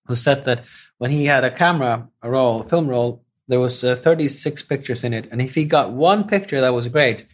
who 0.06 0.16
said 0.16 0.44
that 0.44 0.64
when 0.98 1.10
he 1.10 1.26
had 1.26 1.44
a 1.44 1.50
camera, 1.50 2.08
a 2.22 2.30
roll, 2.30 2.60
a 2.60 2.64
film 2.64 2.86
roll, 2.88 3.24
there 3.48 3.60
was 3.60 3.84
uh, 3.84 3.96
36 3.96 4.62
pictures 4.62 5.04
in 5.04 5.12
it, 5.12 5.28
and 5.30 5.42
if 5.42 5.54
he 5.54 5.64
got 5.64 5.92
one 5.92 6.26
picture 6.26 6.60
that 6.60 6.72
was 6.72 6.88
great, 6.88 7.26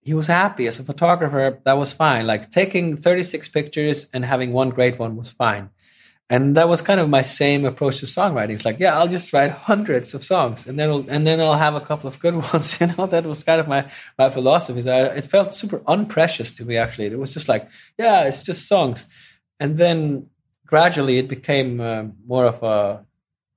he 0.00 0.14
was 0.14 0.26
happy 0.26 0.66
as 0.66 0.80
a 0.80 0.84
photographer. 0.84 1.60
That 1.64 1.76
was 1.76 1.92
fine. 1.92 2.26
Like 2.26 2.50
taking 2.50 2.96
36 2.96 3.48
pictures 3.50 4.06
and 4.12 4.24
having 4.24 4.52
one 4.52 4.70
great 4.70 4.98
one 4.98 5.16
was 5.16 5.30
fine. 5.30 5.70
And 6.32 6.56
that 6.56 6.66
was 6.66 6.80
kind 6.80 6.98
of 6.98 7.10
my 7.10 7.20
same 7.20 7.66
approach 7.66 8.00
to 8.00 8.06
songwriting. 8.06 8.54
It's 8.54 8.64
like, 8.64 8.80
yeah, 8.80 8.96
I'll 8.96 9.12
just 9.18 9.34
write 9.34 9.50
hundreds 9.50 10.14
of 10.14 10.24
songs, 10.24 10.66
and 10.66 10.78
then 10.78 10.88
I'll, 10.88 11.04
and 11.06 11.26
then 11.26 11.40
I'll 11.40 11.62
have 11.66 11.74
a 11.74 11.80
couple 11.88 12.08
of 12.08 12.18
good 12.18 12.34
ones. 12.52 12.80
You 12.80 12.86
know, 12.86 13.04
that 13.06 13.26
was 13.26 13.44
kind 13.44 13.60
of 13.60 13.68
my 13.68 13.82
my 14.18 14.30
philosophy. 14.30 14.80
It 14.80 15.26
felt 15.26 15.52
super 15.52 15.82
unprecious 15.86 16.50
to 16.56 16.64
me. 16.64 16.78
Actually, 16.78 17.08
it 17.08 17.18
was 17.18 17.34
just 17.34 17.50
like, 17.50 17.68
yeah, 17.98 18.24
it's 18.24 18.42
just 18.42 18.66
songs. 18.66 19.06
And 19.60 19.76
then 19.76 20.30
gradually 20.72 21.18
it 21.18 21.28
became 21.28 21.82
uh, 21.82 22.04
more 22.26 22.46
of 22.46 22.62
a 22.62 23.04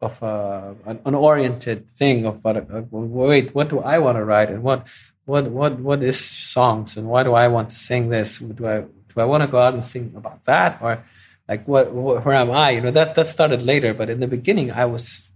of 0.02 0.22
a, 0.22 0.76
an, 0.86 1.16
oriented 1.16 1.90
thing 1.90 2.26
of 2.26 2.44
what, 2.44 2.58
uh, 2.58 2.84
wait 2.92 3.56
what 3.56 3.70
do 3.70 3.80
I 3.80 4.00
want 4.00 4.18
to 4.18 4.26
write 4.26 4.50
and 4.50 4.62
what 4.62 4.90
what 5.24 5.46
what 5.50 5.80
what 5.80 6.04
is 6.04 6.20
songs 6.20 6.98
and 6.98 7.08
why 7.08 7.24
do 7.24 7.34
I 7.34 7.48
want 7.48 7.70
to 7.70 7.78
sing 7.78 8.10
this 8.10 8.40
do 8.40 8.68
I 8.68 8.82
do 8.82 9.16
I 9.18 9.24
want 9.24 9.44
to 9.44 9.48
go 9.48 9.60
out 9.60 9.74
and 9.74 9.84
sing 9.84 10.12
about 10.16 10.44
that 10.44 10.80
or 10.82 11.02
like 11.48 11.68
what, 11.68 11.94
what 11.94 12.26
where 12.26 12.36
am 12.36 12.52
I 12.52 12.72
you 12.72 12.82
know 12.82 12.92
that 12.92 13.16
that 13.16 13.28
started 13.28 13.62
later 13.62 13.94
but 13.94 14.10
in 14.10 14.20
the 14.20 14.28
beginning 14.28 14.72
I 14.72 14.86
was 14.86 15.30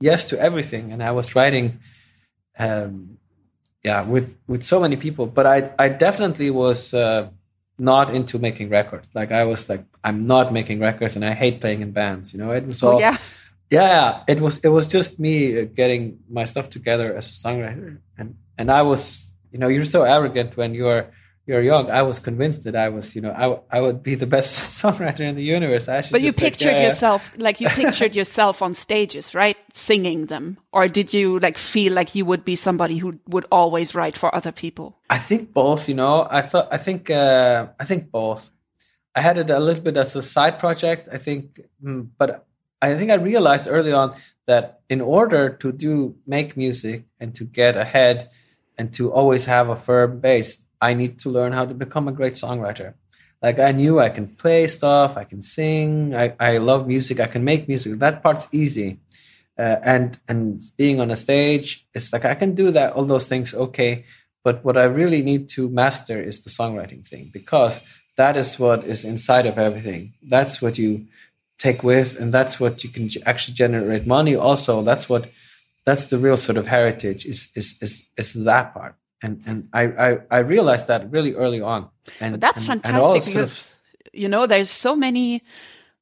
yes 0.00 0.28
to 0.30 0.40
everything 0.40 0.92
and 0.92 1.02
I 1.02 1.12
was 1.12 1.34
writing 1.34 1.80
um, 2.58 3.18
yeah 3.82 4.02
with 4.02 4.36
with 4.46 4.62
so 4.62 4.80
many 4.80 4.96
people 4.96 5.26
but 5.26 5.46
I 5.46 5.72
I 5.78 5.88
definitely 5.88 6.50
was 6.50 6.94
uh, 6.94 7.28
not 7.78 8.14
into 8.14 8.38
making 8.38 8.70
records. 8.70 9.08
Like 9.14 9.32
I 9.32 9.44
was 9.44 9.68
like, 9.68 9.84
I'm 10.02 10.26
not 10.26 10.52
making 10.52 10.80
records, 10.80 11.16
and 11.16 11.24
I 11.24 11.32
hate 11.32 11.60
playing 11.60 11.80
in 11.80 11.92
bands. 11.92 12.32
You 12.32 12.38
know, 12.38 12.52
it 12.52 12.66
was 12.66 12.82
oh, 12.82 12.88
all. 12.88 12.96
Oh, 12.96 13.00
yeah. 13.00 13.16
Yeah, 13.70 14.22
it 14.28 14.40
was. 14.40 14.58
It 14.58 14.68
was 14.68 14.86
just 14.86 15.18
me 15.18 15.64
getting 15.64 16.20
my 16.28 16.44
stuff 16.44 16.70
together 16.70 17.16
as 17.16 17.28
a 17.30 17.32
songwriter, 17.32 17.98
and 18.16 18.36
and 18.58 18.70
I 18.70 18.82
was, 18.82 19.34
you 19.50 19.58
know, 19.58 19.68
you're 19.68 19.86
so 19.86 20.04
arrogant 20.04 20.56
when 20.56 20.74
you're 20.74 21.10
you're 21.46 21.60
young. 21.60 21.90
I 21.90 22.02
was 22.02 22.18
convinced 22.18 22.64
that 22.64 22.74
I 22.74 22.88
was, 22.88 23.14
you 23.14 23.20
know, 23.20 23.30
I, 23.30 23.78
I 23.78 23.80
would 23.80 24.02
be 24.02 24.14
the 24.14 24.26
best 24.26 24.82
songwriter 24.82 25.20
in 25.20 25.34
the 25.36 25.42
universe. 25.42 25.88
I 25.88 26.00
should 26.00 26.12
but 26.12 26.22
you 26.22 26.32
pictured 26.32 26.68
like, 26.68 26.76
yeah, 26.76 26.84
yourself, 26.84 27.32
like 27.36 27.60
you 27.60 27.68
pictured 27.68 28.16
yourself 28.16 28.62
on 28.62 28.74
stages, 28.74 29.34
right? 29.34 29.56
Singing 29.72 30.26
them. 30.26 30.58
Or 30.72 30.88
did 30.88 31.12
you 31.12 31.38
like 31.38 31.58
feel 31.58 31.92
like 31.92 32.14
you 32.14 32.24
would 32.24 32.44
be 32.44 32.54
somebody 32.54 32.96
who 32.96 33.20
would 33.28 33.46
always 33.52 33.94
write 33.94 34.16
for 34.16 34.34
other 34.34 34.52
people? 34.52 34.98
I 35.10 35.18
think 35.18 35.52
both, 35.52 35.88
you 35.88 35.94
know, 35.94 36.26
I 36.30 36.40
thought, 36.40 36.68
I 36.72 36.78
think, 36.78 37.10
uh, 37.10 37.68
I 37.78 37.84
think 37.84 38.10
both. 38.10 38.50
I 39.14 39.20
had 39.20 39.38
it 39.38 39.50
a 39.50 39.60
little 39.60 39.82
bit 39.82 39.96
as 39.96 40.16
a 40.16 40.22
side 40.22 40.58
project, 40.58 41.08
I 41.12 41.18
think, 41.18 41.60
mm, 41.82 42.08
but 42.18 42.46
I 42.82 42.96
think 42.96 43.10
I 43.10 43.14
realized 43.14 43.68
early 43.70 43.92
on 43.92 44.14
that 44.46 44.80
in 44.88 45.00
order 45.00 45.50
to 45.50 45.72
do, 45.72 46.16
make 46.26 46.56
music 46.56 47.04
and 47.20 47.34
to 47.34 47.44
get 47.44 47.76
ahead 47.76 48.28
and 48.76 48.92
to 48.94 49.12
always 49.12 49.44
have 49.46 49.68
a 49.68 49.76
firm 49.76 50.20
base, 50.20 50.63
I 50.80 50.94
need 50.94 51.18
to 51.20 51.30
learn 51.30 51.52
how 51.52 51.64
to 51.64 51.74
become 51.74 52.08
a 52.08 52.12
great 52.12 52.34
songwriter. 52.34 52.94
Like 53.42 53.58
I 53.58 53.72
knew 53.72 54.00
I 54.00 54.08
can 54.08 54.28
play 54.28 54.66
stuff, 54.66 55.16
I 55.16 55.24
can 55.24 55.42
sing, 55.42 56.16
I, 56.16 56.34
I 56.40 56.58
love 56.58 56.86
music, 56.86 57.20
I 57.20 57.26
can 57.26 57.44
make 57.44 57.68
music. 57.68 57.98
That 57.98 58.22
part's 58.22 58.48
easy. 58.52 59.00
Uh, 59.58 59.76
and 59.84 60.18
and 60.28 60.60
being 60.76 60.98
on 60.98 61.10
a 61.10 61.16
stage, 61.16 61.86
it's 61.94 62.12
like 62.12 62.24
I 62.24 62.34
can 62.34 62.54
do 62.54 62.70
that, 62.70 62.94
all 62.94 63.04
those 63.04 63.28
things, 63.28 63.54
okay. 63.54 64.04
But 64.42 64.64
what 64.64 64.76
I 64.76 64.84
really 64.84 65.22
need 65.22 65.48
to 65.50 65.68
master 65.68 66.20
is 66.20 66.42
the 66.42 66.50
songwriting 66.50 67.06
thing 67.06 67.30
because 67.32 67.82
that 68.16 68.36
is 68.36 68.58
what 68.58 68.84
is 68.84 69.04
inside 69.04 69.46
of 69.46 69.58
everything. 69.58 70.14
That's 70.22 70.60
what 70.60 70.78
you 70.78 71.06
take 71.58 71.82
with, 71.82 72.18
and 72.18 72.32
that's 72.32 72.58
what 72.58 72.82
you 72.82 72.90
can 72.90 73.10
actually 73.26 73.54
generate 73.54 74.06
money. 74.06 74.34
Also, 74.34 74.82
that's 74.82 75.08
what 75.08 75.30
that's 75.84 76.06
the 76.06 76.18
real 76.18 76.36
sort 76.36 76.56
of 76.56 76.66
heritage 76.66 77.26
is 77.26 77.48
is 77.54 77.76
is 77.80 78.08
is 78.16 78.32
that 78.44 78.74
part 78.74 78.96
and 79.24 79.42
and 79.46 79.68
I, 79.72 79.82
I, 79.84 80.18
I 80.30 80.38
realized 80.40 80.88
that 80.88 81.10
really 81.10 81.34
early 81.34 81.60
on. 81.60 81.88
And 82.20 82.34
but 82.34 82.40
that's 82.40 82.68
and, 82.68 82.82
fantastic 82.82 83.24
and 83.24 83.34
because 83.34 83.80
you 84.12 84.28
know 84.28 84.46
there's 84.46 84.70
so 84.70 84.94
many 84.94 85.42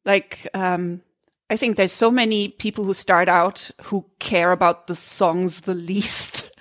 like 0.05 0.49
um, 0.55 1.03
I 1.49 1.57
think 1.57 1.77
there's 1.77 1.93
so 1.93 2.11
many 2.11 2.49
people 2.49 2.85
who 2.85 2.93
start 2.93 3.29
out 3.29 3.71
who 3.85 4.05
care 4.19 4.51
about 4.53 4.89
the 4.89 4.97
songs 4.97 5.63
the 5.63 5.75
least. 5.75 6.49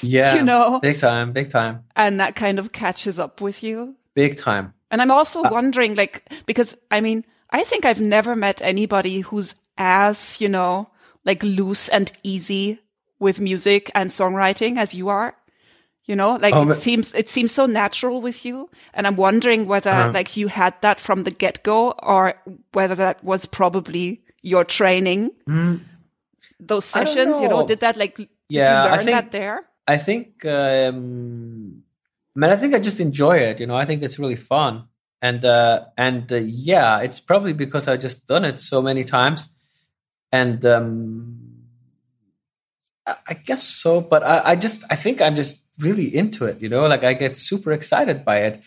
Yeah. 0.00 0.36
you 0.36 0.44
know, 0.44 0.78
big 0.78 1.00
time, 1.00 1.32
big 1.32 1.50
time. 1.50 1.82
And 1.96 2.20
that 2.20 2.36
kind 2.36 2.60
of 2.60 2.70
catches 2.70 3.18
up 3.18 3.40
with 3.40 3.64
you. 3.64 3.96
Big 4.14 4.36
time. 4.36 4.72
And 4.92 5.02
I'm 5.02 5.10
also 5.10 5.42
uh, 5.42 5.48
wondering, 5.50 5.96
like, 5.96 6.32
because 6.46 6.78
I 6.88 7.00
mean, 7.00 7.24
I 7.50 7.64
think 7.64 7.84
I've 7.84 8.00
never 8.00 8.36
met 8.36 8.62
anybody 8.62 9.22
who's 9.22 9.56
as, 9.76 10.40
you 10.40 10.48
know, 10.48 10.88
like 11.24 11.42
loose 11.42 11.88
and 11.88 12.12
easy 12.22 12.78
with 13.18 13.40
music 13.40 13.90
and 13.92 14.10
songwriting 14.10 14.78
as 14.78 14.94
you 14.94 15.08
are. 15.08 15.34
You 16.08 16.16
know, 16.16 16.36
like 16.36 16.54
oh, 16.54 16.70
it 16.70 16.74
seems, 16.74 17.14
it 17.14 17.28
seems 17.28 17.52
so 17.52 17.66
natural 17.66 18.22
with 18.22 18.46
you. 18.46 18.70
And 18.94 19.06
I'm 19.06 19.16
wondering 19.16 19.66
whether 19.66 19.90
uh, 19.90 20.10
like 20.10 20.38
you 20.38 20.48
had 20.48 20.74
that 20.80 20.98
from 20.98 21.24
the 21.24 21.30
get 21.30 21.62
go 21.62 21.92
or 22.02 22.32
whether 22.72 22.94
that 22.94 23.22
was 23.22 23.44
probably 23.44 24.22
your 24.42 24.64
training. 24.64 25.32
Mm, 25.46 25.80
Those 26.58 26.86
sessions, 26.86 27.36
know. 27.36 27.42
you 27.42 27.48
know, 27.50 27.66
did 27.66 27.80
that 27.80 27.98
like, 27.98 28.18
yeah, 28.48 28.84
learn 28.84 28.92
I 28.94 28.96
think, 29.04 29.10
that 29.10 29.30
there? 29.32 29.66
I 29.86 29.98
think, 29.98 30.44
um, 30.46 31.82
I 32.34 32.40
mean, 32.40 32.50
I 32.50 32.56
think 32.56 32.74
I 32.74 32.78
just 32.78 33.00
enjoy 33.00 33.36
it. 33.36 33.60
You 33.60 33.66
know, 33.66 33.76
I 33.76 33.84
think 33.84 34.02
it's 34.02 34.18
really 34.18 34.36
fun, 34.36 34.88
and 35.20 35.44
uh, 35.44 35.84
and 35.98 36.32
uh, 36.32 36.36
yeah, 36.36 37.00
it's 37.00 37.20
probably 37.20 37.52
because 37.52 37.86
I 37.86 37.98
just 37.98 38.26
done 38.26 38.46
it 38.46 38.60
so 38.60 38.80
many 38.80 39.04
times, 39.04 39.48
and 40.32 40.64
um, 40.64 41.36
I, 43.06 43.16
I 43.28 43.34
guess 43.34 43.62
so. 43.62 44.00
But 44.00 44.22
I, 44.22 44.52
I 44.52 44.56
just, 44.56 44.84
I 44.90 44.96
think 44.96 45.20
I'm 45.20 45.36
just 45.36 45.62
really 45.78 46.14
into 46.14 46.44
it. 46.44 46.60
You 46.60 46.68
know, 46.68 46.86
like 46.86 47.04
I 47.04 47.14
get 47.14 47.36
super 47.36 47.72
excited 47.72 48.24
by 48.24 48.38
it, 48.38 48.62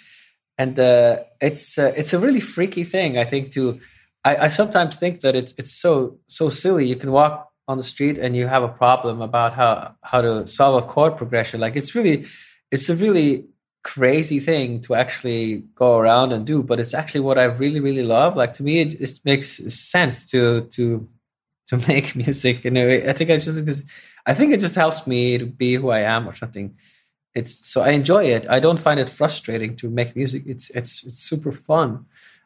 and 0.57 0.77
uh, 0.79 1.19
it's 1.39 1.77
uh, 1.77 1.93
it's 1.95 2.13
a 2.13 2.19
really 2.19 2.41
freaky 2.41 2.83
thing. 2.83 3.17
I 3.17 3.25
think 3.25 3.51
to, 3.51 3.79
I, 4.23 4.35
I 4.35 4.47
sometimes 4.47 4.97
think 4.97 5.21
that 5.21 5.35
it's 5.35 5.53
it's 5.57 5.71
so 5.71 6.19
so 6.27 6.49
silly. 6.49 6.87
You 6.87 6.95
can 6.95 7.11
walk 7.11 7.51
on 7.71 7.77
the 7.77 7.83
street 7.83 8.17
and 8.17 8.35
you 8.35 8.47
have 8.47 8.63
a 8.63 8.67
problem 8.67 9.21
about 9.21 9.53
how 9.53 9.95
how 10.03 10.21
to 10.21 10.45
solve 10.45 10.83
a 10.83 10.85
chord 10.85 11.17
progression 11.17 11.59
like 11.59 11.75
it's 11.75 11.95
really 11.95 12.25
it's 12.69 12.89
a 12.89 12.95
really 12.95 13.47
crazy 13.83 14.39
thing 14.39 14.79
to 14.81 14.93
actually 14.93 15.63
go 15.75 15.97
around 15.97 16.33
and 16.33 16.45
do 16.45 16.61
but 16.61 16.79
it's 16.79 16.93
actually 16.93 17.21
what 17.21 17.37
i 17.37 17.45
really 17.45 17.79
really 17.79 18.03
love 18.03 18.35
like 18.35 18.53
to 18.53 18.63
me 18.63 18.81
it, 18.81 18.93
it 18.99 19.19
makes 19.25 19.47
sense 19.73 20.25
to 20.25 20.61
to 20.75 21.07
to 21.67 21.77
make 21.87 22.15
music 22.15 22.65
in 22.65 22.77
a 22.77 22.85
way 22.85 23.09
i 23.09 23.13
think 23.13 23.29
i 23.29 23.37
just 23.37 23.83
i 24.25 24.33
think 24.33 24.51
it 24.51 24.59
just 24.59 24.75
helps 24.75 25.07
me 25.07 25.37
to 25.37 25.45
be 25.45 25.75
who 25.75 25.89
i 25.89 25.99
am 25.99 26.27
or 26.27 26.35
something 26.35 26.75
it's 27.33 27.67
so 27.67 27.81
i 27.81 27.91
enjoy 27.91 28.25
it. 28.25 28.45
I 28.49 28.59
don't 28.59 28.79
find 28.79 28.99
it 28.99 29.09
frustrating 29.09 29.75
to 29.77 29.89
make 29.89 30.15
music. 30.15 30.43
It's 30.45 30.69
it's 30.71 31.03
it's 31.03 31.19
super 31.19 31.51
fun. 31.51 32.05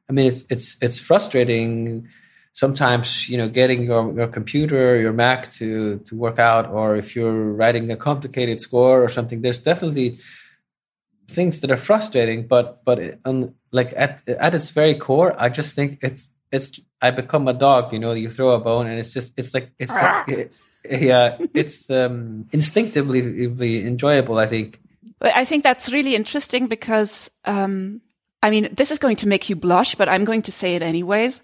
I 0.10 0.14
mean 0.14 0.28
it's 0.28 0.46
it's 0.50 0.78
it's 0.82 1.00
frustrating 1.00 2.08
sometimes 2.56 3.28
you 3.28 3.38
know 3.38 3.50
getting 3.50 3.84
your, 3.84 4.14
your 4.14 4.28
computer 4.28 4.98
your 4.98 5.12
mac 5.12 5.52
to 5.52 6.00
to 6.00 6.16
work 6.16 6.40
out 6.40 6.66
or 6.70 6.96
if 6.96 7.16
you're 7.16 7.52
writing 7.52 7.92
a 7.92 7.98
complicated 7.98 8.62
score 8.62 9.04
or 9.04 9.10
something 9.10 9.42
there's 9.42 9.60
definitely 9.60 10.18
things 11.28 11.60
that 11.60 11.70
are 11.70 11.78
frustrating 11.90 12.48
but 12.48 12.84
but 12.86 13.20
um, 13.26 13.54
like 13.72 13.92
at 13.98 14.26
at 14.30 14.56
its 14.56 14.70
very 14.70 14.96
core 14.96 15.36
i 15.38 15.50
just 15.50 15.76
think 15.76 16.00
it's 16.02 16.32
it's 16.52 16.80
i 17.06 17.12
become 17.12 17.48
a 17.48 17.54
dog 17.54 17.94
you 17.94 18.00
know 18.00 18.14
you 18.14 18.30
throw 18.30 18.52
a 18.52 18.60
bone 18.60 18.88
and 18.88 19.00
it's 19.00 19.14
just 19.14 19.38
it's 19.38 19.54
like 19.54 19.72
it's 19.80 19.94
just, 19.94 20.30
it, 20.30 20.56
yeah 21.08 21.38
it's 21.54 21.90
um 21.90 22.46
instinctively 22.52 23.20
enjoyable 23.86 24.38
i 24.38 24.48
think 24.48 24.80
i 25.22 25.46
think 25.46 25.64
that's 25.64 25.92
really 25.92 26.16
interesting 26.16 26.68
because 26.68 27.30
um 27.46 28.02
I 28.46 28.52
mean, 28.52 28.70
this 28.72 28.92
is 28.92 29.00
going 29.00 29.16
to 29.18 29.28
make 29.28 29.50
you 29.50 29.56
blush, 29.56 29.96
but 29.96 30.08
I'm 30.08 30.24
going 30.24 30.44
to 30.44 30.52
say 30.52 30.76
it 30.76 30.84
anyways. 30.84 31.42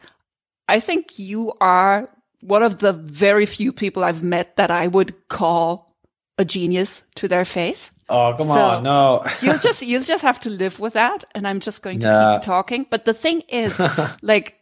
I 0.67 0.79
think 0.79 1.17
you 1.17 1.51
are 1.59 2.07
one 2.41 2.61
of 2.61 2.77
the 2.77 2.93
very 2.93 3.47
few 3.47 3.73
people 3.73 4.03
I've 4.03 4.21
met 4.21 4.55
that 4.57 4.69
I 4.69 4.85
would 4.85 5.27
call 5.27 5.95
a 6.37 6.45
genius 6.45 7.01
to 7.15 7.27
their 7.27 7.43
face. 7.43 7.89
Oh, 8.07 8.35
come 8.37 8.47
so 8.47 8.53
on, 8.53 8.83
no. 8.83 9.25
you'll 9.41 9.57
just 9.57 9.81
you'll 9.81 10.03
just 10.03 10.21
have 10.21 10.39
to 10.41 10.51
live 10.51 10.79
with 10.79 10.93
that 10.93 11.23
and 11.33 11.47
I'm 11.47 11.59
just 11.59 11.81
going 11.81 11.99
to 12.01 12.07
nah. 12.07 12.35
keep 12.35 12.43
talking. 12.43 12.85
But 12.87 13.05
the 13.05 13.15
thing 13.15 13.41
is 13.49 13.81
like 14.21 14.60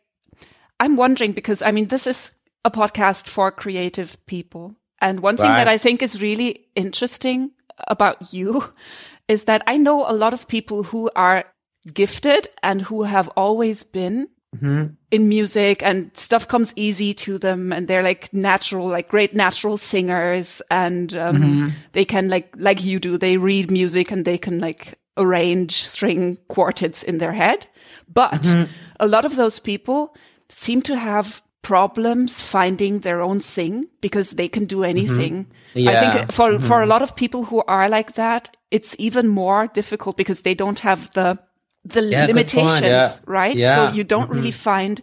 I'm 0.80 0.96
wondering 0.96 1.34
because 1.34 1.62
I 1.62 1.72
mean 1.72 1.88
this 1.88 2.08
is 2.08 2.32
a 2.66 2.72
podcast 2.72 3.28
for 3.28 3.52
creative 3.52 4.18
people. 4.26 4.76
And 5.02 5.22
one 5.22 5.38
thing 5.38 5.48
that 5.48 5.68
I 5.68 5.78
think 5.78 6.02
is 6.02 6.22
really 6.22 6.66
interesting 6.76 7.52
about 7.88 8.34
you 8.34 8.64
is 9.28 9.46
that 9.46 9.64
I 9.66 9.78
know 9.78 10.10
a 10.10 10.12
lot 10.12 10.34
of 10.34 10.48
people 10.48 10.84
who 10.84 11.10
are 11.16 11.46
gifted 11.94 12.48
and 12.62 12.82
who 12.82 13.04
have 13.04 13.30
always 13.30 13.84
been 13.84 14.28
Mm-hmm. 14.56 14.96
in 15.12 15.30
music 15.30 15.84
and 15.84 16.10
stuff 16.18 16.48
comes 16.48 16.74
easy 16.76 17.14
to 17.14 17.38
them 17.38 17.72
and 17.72 17.88
they're 17.88 18.02
like 18.02 18.34
natural 18.34 18.88
like 18.88 19.08
great 19.08 19.36
natural 19.36 19.78
singers 19.78 20.60
and 20.72 21.14
um, 21.14 21.36
mm-hmm. 21.36 21.66
they 21.92 22.04
can 22.04 22.30
like 22.30 22.52
like 22.58 22.84
you 22.84 22.98
do 22.98 23.20
they 23.20 23.38
read 23.38 23.70
music 23.70 24.10
and 24.10 24.26
they 24.26 24.40
can 24.40 24.58
like 24.58 24.98
arrange 25.18 25.84
string 25.84 26.36
quartets 26.48 27.04
in 27.04 27.20
their 27.20 27.32
head 27.32 27.68
but 28.12 28.42
mm-hmm. 28.42 28.72
a 29.00 29.06
lot 29.06 29.24
of 29.24 29.36
those 29.36 29.60
people 29.60 30.16
seem 30.50 30.82
to 30.82 30.96
have 30.96 31.42
problems 31.62 32.42
finding 32.42 33.00
their 33.00 33.22
own 33.22 33.40
thing 33.40 33.86
because 34.02 34.32
they 34.32 34.48
can 34.48 34.66
do 34.66 34.78
mm-hmm. 34.78 34.86
anything 34.86 35.48
yeah. 35.74 35.92
i 35.92 36.12
think 36.12 36.32
for 36.32 36.58
for 36.60 36.80
a 36.80 36.82
mm-hmm. 36.82 36.90
lot 36.90 37.02
of 37.02 37.16
people 37.16 37.44
who 37.46 37.62
are 37.68 37.90
like 37.90 38.14
that 38.14 38.56
it's 38.72 38.96
even 38.98 39.28
more 39.28 39.68
difficult 39.68 40.16
because 40.18 40.42
they 40.42 40.56
don't 40.56 40.80
have 40.80 41.12
the 41.12 41.38
the 41.86 42.04
yeah, 42.04 42.26
limitations, 42.26 42.82
yeah. 42.82 43.10
right? 43.26 43.58
So 43.58 43.92
you 43.92 44.04
don't 44.04 44.24
mm-hmm. 44.24 44.34
really 44.34 44.52
find 44.52 45.02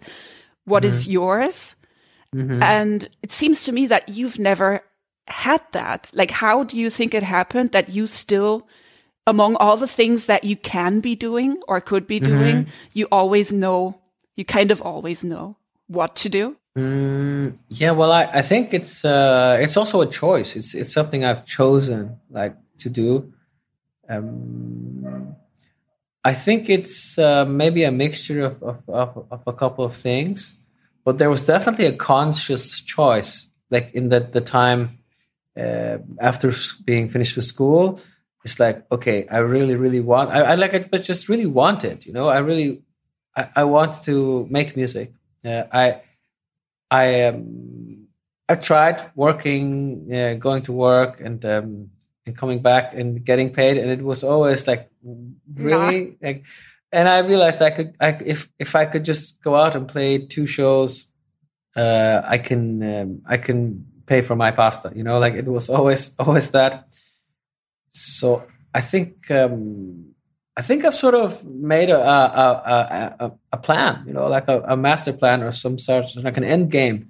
what 0.65 0.83
mm-hmm. 0.83 0.89
is 0.89 1.09
yours. 1.09 1.77
Mm-hmm. 2.35 2.63
And 2.63 3.09
it 3.23 3.33
seems 3.33 3.65
to 3.65 3.73
me 3.73 3.87
that 3.89 4.09
you've 4.09 4.39
never 4.39 4.83
had 5.27 5.63
that. 5.73 6.11
Like, 6.13 6.31
how 6.31 6.65
do 6.65 6.77
you 6.77 6.91
think 6.91 7.15
it 7.15 7.23
happened 7.23 7.73
that 7.73 7.89
you 7.89 8.07
still, 8.07 8.69
among 9.27 9.57
all 9.57 9.77
the 9.77 9.89
things 9.89 10.27
that 10.27 10.45
you 10.45 10.57
can 10.57 11.01
be 11.01 11.15
doing 11.15 11.59
or 11.67 11.81
could 11.81 12.07
be 12.07 12.21
doing, 12.21 12.65
mm-hmm. 12.65 12.89
you 12.93 13.07
always 13.11 13.53
know, 13.53 14.01
you 14.37 14.45
kind 14.45 14.71
of 14.71 14.81
always 14.83 15.25
know 15.25 15.57
what 15.87 16.15
to 16.17 16.29
do? 16.29 16.57
Mm, 16.77 17.57
yeah, 17.69 17.93
well, 17.93 18.13
I, 18.13 18.25
I 18.25 18.43
think 18.43 18.75
it's 18.75 19.05
uh, 19.05 19.59
it's 19.61 19.77
also 19.77 20.03
a 20.03 20.07
choice. 20.07 20.57
It's 20.57 20.75
it's 20.75 20.93
something 20.93 21.25
I've 21.25 21.45
chosen 21.47 22.21
like 22.31 22.55
to 22.79 22.91
do. 22.91 23.33
Um, 24.09 25.37
I 26.27 26.35
think 26.35 26.69
it's 26.69 27.19
uh, 27.19 27.45
maybe 27.45 27.85
a 27.85 27.93
mixture 27.93 28.43
of, 28.43 28.61
of, 28.61 28.83
of, 28.89 29.27
of, 29.31 29.43
a 29.47 29.53
couple 29.53 29.85
of 29.85 29.95
things, 29.95 30.57
but 31.05 31.19
there 31.19 31.31
was 31.31 31.45
definitely 31.45 31.87
a 31.87 31.93
conscious 31.93 32.81
choice. 32.81 33.49
Like 33.71 33.95
in 33.95 34.09
the, 34.09 34.19
the 34.19 34.41
time 34.41 34.99
uh, 35.57 35.99
after 36.21 36.53
being 36.85 37.09
finished 37.09 37.37
with 37.37 37.45
school, 37.45 38.01
it's 38.45 38.59
like, 38.59 38.85
okay, 38.91 39.29
I 39.29 39.39
really, 39.39 39.77
really 39.77 40.01
want, 40.01 40.31
I, 40.31 40.41
I 40.41 40.55
like 40.57 40.75
it, 40.75 40.91
but 40.91 41.05
just 41.05 41.29
really 41.29 41.47
want 41.47 41.85
it, 41.85 42.07
you 42.07 42.13
know, 42.13 42.29
I 42.29 42.39
really, 42.39 42.83
I, 43.37 43.49
I 43.57 43.65
want 43.65 44.03
to 44.05 44.47
make 44.51 44.77
music. 44.77 45.13
Uh, 45.45 45.65
I, 45.73 46.01
I, 46.91 47.25
um, 47.25 48.07
I 48.49 48.55
tried 48.55 49.11
working, 49.15 50.09
uh, 50.13 50.35
going 50.35 50.63
to 50.63 50.73
work 50.73 51.21
and, 51.21 51.45
um, 51.45 51.91
and 52.27 52.37
coming 52.37 52.61
back 52.61 52.93
and 52.95 53.25
getting 53.25 53.51
paid 53.51 53.79
and 53.79 53.91
it 53.91 54.03
was 54.03 54.25
always 54.25 54.67
like 54.67 54.91
really 55.55 56.17
nah. 56.21 56.27
like 56.27 56.45
and 56.93 57.09
i 57.09 57.19
realized 57.19 57.63
i 57.63 57.71
could 57.71 57.95
I, 58.01 58.19
if 58.25 58.49
if 58.59 58.75
i 58.75 58.85
could 58.85 59.05
just 59.05 59.43
go 59.43 59.55
out 59.55 59.77
and 59.77 59.89
play 59.89 60.27
two 60.27 60.47
shows 60.47 61.13
uh 61.77 62.23
i 62.25 62.39
can 62.39 62.83
um, 62.83 63.23
i 63.27 63.37
can 63.37 63.87
pay 64.07 64.23
for 64.23 64.37
my 64.37 64.51
pasta 64.51 64.93
you 64.95 65.05
know 65.05 65.19
like 65.19 65.35
it 65.35 65.47
was 65.47 65.71
always 65.71 66.17
always 66.19 66.51
that 66.51 66.89
so 67.91 68.45
i 68.75 68.81
think 68.81 69.31
um 69.31 70.16
i 70.57 70.63
think 70.63 70.85
i've 70.85 70.95
sort 70.95 71.15
of 71.15 71.45
made 71.45 71.91
a 71.91 72.01
a 72.01 73.15
a, 73.21 73.33
a 73.53 73.57
plan 73.59 74.03
you 74.07 74.13
know 74.13 74.27
like 74.29 74.49
a, 74.49 74.61
a 74.63 74.77
master 74.77 75.13
plan 75.13 75.43
or 75.43 75.53
some 75.53 75.79
sort 75.79 76.17
of 76.17 76.25
like 76.25 76.37
an 76.37 76.45
end 76.45 76.71
game. 76.71 77.09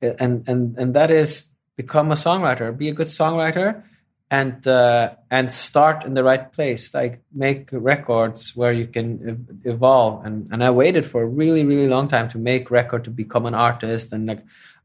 And 0.00 0.42
and 0.48 0.76
and 0.76 0.94
that 0.94 1.12
is 1.12 1.54
become 1.76 2.10
a 2.10 2.16
songwriter 2.16 2.76
be 2.76 2.88
a 2.88 2.92
good 2.92 3.06
songwriter 3.06 3.84
and 4.32 4.66
uh, 4.66 5.14
and 5.30 5.52
start 5.52 6.04
in 6.04 6.14
the 6.14 6.24
right 6.24 6.52
place 6.52 6.92
like 6.92 7.22
make 7.32 7.68
records 7.70 8.56
where 8.56 8.72
you 8.72 8.88
can 8.88 9.46
evolve. 9.64 10.24
And 10.26 10.48
and 10.50 10.64
i 10.64 10.70
waited 10.70 11.06
for 11.06 11.22
a 11.22 11.26
really 11.26 11.64
really 11.64 11.86
long 11.86 12.08
time 12.08 12.28
to 12.30 12.38
make 12.38 12.68
record 12.72 13.04
to 13.04 13.10
become 13.10 13.46
an 13.46 13.54
artist. 13.54 14.12
And 14.12 14.26
like 14.26 14.42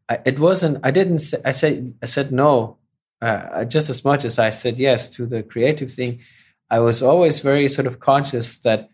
I, 0.08 0.20
it 0.24 0.38
wasn't 0.38 0.78
i 0.84 0.91
didn't 0.91 1.20
say, 1.20 1.39
i 1.43 1.51
said 1.51 1.95
i 2.03 2.05
said 2.05 2.32
no 2.32 2.78
uh, 3.22 3.66
just 3.66 3.89
as 3.89 4.05
much 4.05 4.24
as 4.24 4.38
i 4.38 4.51
said 4.51 4.80
yes 4.80 5.10
to 5.16 5.26
the 5.26 5.41
creative 5.41 5.91
thing 5.91 6.20
i 6.70 6.80
was 6.80 7.01
always 7.01 7.39
very 7.39 7.70
sort 7.70 7.88
of 7.88 7.99
conscious 7.99 8.57
that 8.59 8.89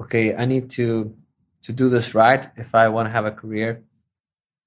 okay 0.00 0.34
i 0.34 0.44
need 0.44 0.70
to 0.70 1.14
to 1.62 1.72
do 1.72 1.88
this 1.88 2.14
right 2.14 2.46
if 2.56 2.74
i 2.74 2.88
want 2.88 3.06
to 3.06 3.12
have 3.12 3.26
a 3.26 3.32
career. 3.32 3.82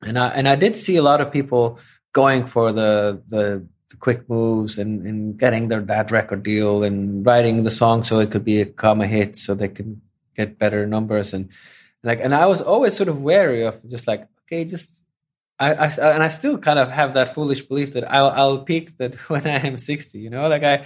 And 0.02 0.18
i 0.18 0.30
and 0.30 0.48
i 0.48 0.56
did 0.56 0.76
see 0.76 0.96
a 0.96 1.04
lot 1.04 1.22
of 1.22 1.32
people 1.32 1.80
going 2.14 2.46
for 2.46 2.72
the 2.72 3.22
the 3.28 3.68
the 3.90 3.98
quick 3.98 4.30
moves 4.30 4.78
and, 4.78 5.06
and 5.06 5.38
getting 5.38 5.68
their 5.68 5.82
that 5.82 6.12
record 6.12 6.44
deal 6.44 6.84
and 6.84 7.26
writing 7.26 7.64
the 7.64 7.72
song 7.72 8.04
so 8.04 8.20
it 8.20 8.30
could 8.30 8.46
be 8.46 8.62
a 8.62 8.66
comma 8.66 9.08
hit 9.08 9.36
so 9.36 9.56
they 9.56 9.68
can 9.68 10.02
get 10.36 10.60
better 10.60 10.86
numbers. 10.86 11.34
And 11.34 11.52
like 12.04 12.20
and 12.22 12.34
I 12.34 12.46
was 12.46 12.62
always 12.62 12.96
sort 12.96 13.10
of 13.10 13.22
wary 13.22 13.66
of 13.66 13.82
just 13.90 14.08
like 14.08 14.28
okay 14.44 14.64
just 14.64 15.02
I, 15.60 15.74
I, 15.74 15.86
and 16.14 16.24
I 16.24 16.30
still 16.30 16.58
kind 16.58 16.80
of 16.80 16.90
have 16.90 17.14
that 17.16 17.34
foolish 17.34 17.62
belief 17.64 17.94
that 17.94 18.10
I'll, 18.12 18.30
I'll 18.30 18.60
peak 18.60 18.98
that 18.98 19.16
when 19.30 19.46
I 19.46 19.58
am 19.68 19.78
60, 19.78 20.20
you 20.20 20.30
know, 20.30 20.48
like 20.48 20.64
I, 20.64 20.86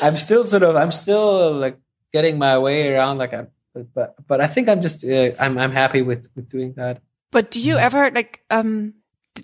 I'm 0.00 0.16
still 0.16 0.44
sort 0.44 0.62
of, 0.62 0.76
I'm 0.76 0.92
still 0.92 1.52
like 1.52 1.78
getting 2.12 2.38
my 2.38 2.58
way 2.58 2.94
around. 2.94 3.18
Like 3.18 3.34
I, 3.34 3.46
but, 3.94 4.14
but 4.26 4.40
I 4.40 4.46
think 4.46 4.68
I'm 4.68 4.80
just, 4.80 5.04
uh, 5.04 5.30
I'm, 5.40 5.58
I'm 5.58 5.72
happy 5.72 6.02
with, 6.02 6.28
with 6.36 6.48
doing 6.48 6.74
that. 6.74 7.02
But 7.30 7.50
do 7.50 7.60
you 7.60 7.76
ever 7.76 8.10
like, 8.10 8.44
um, 8.50 8.94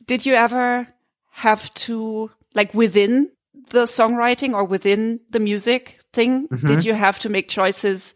did 0.06 0.26
you 0.26 0.34
ever 0.34 0.86
have 1.30 1.72
to 1.74 2.30
like 2.54 2.74
within 2.74 3.30
the 3.70 3.84
songwriting 3.84 4.54
or 4.54 4.64
within 4.64 5.20
the 5.30 5.40
music 5.40 6.00
thing, 6.12 6.46
mm 6.48 6.58
-hmm. 6.58 6.68
did 6.68 6.84
you 6.84 6.94
have 6.94 7.18
to 7.20 7.28
make 7.28 7.46
choices? 7.48 8.14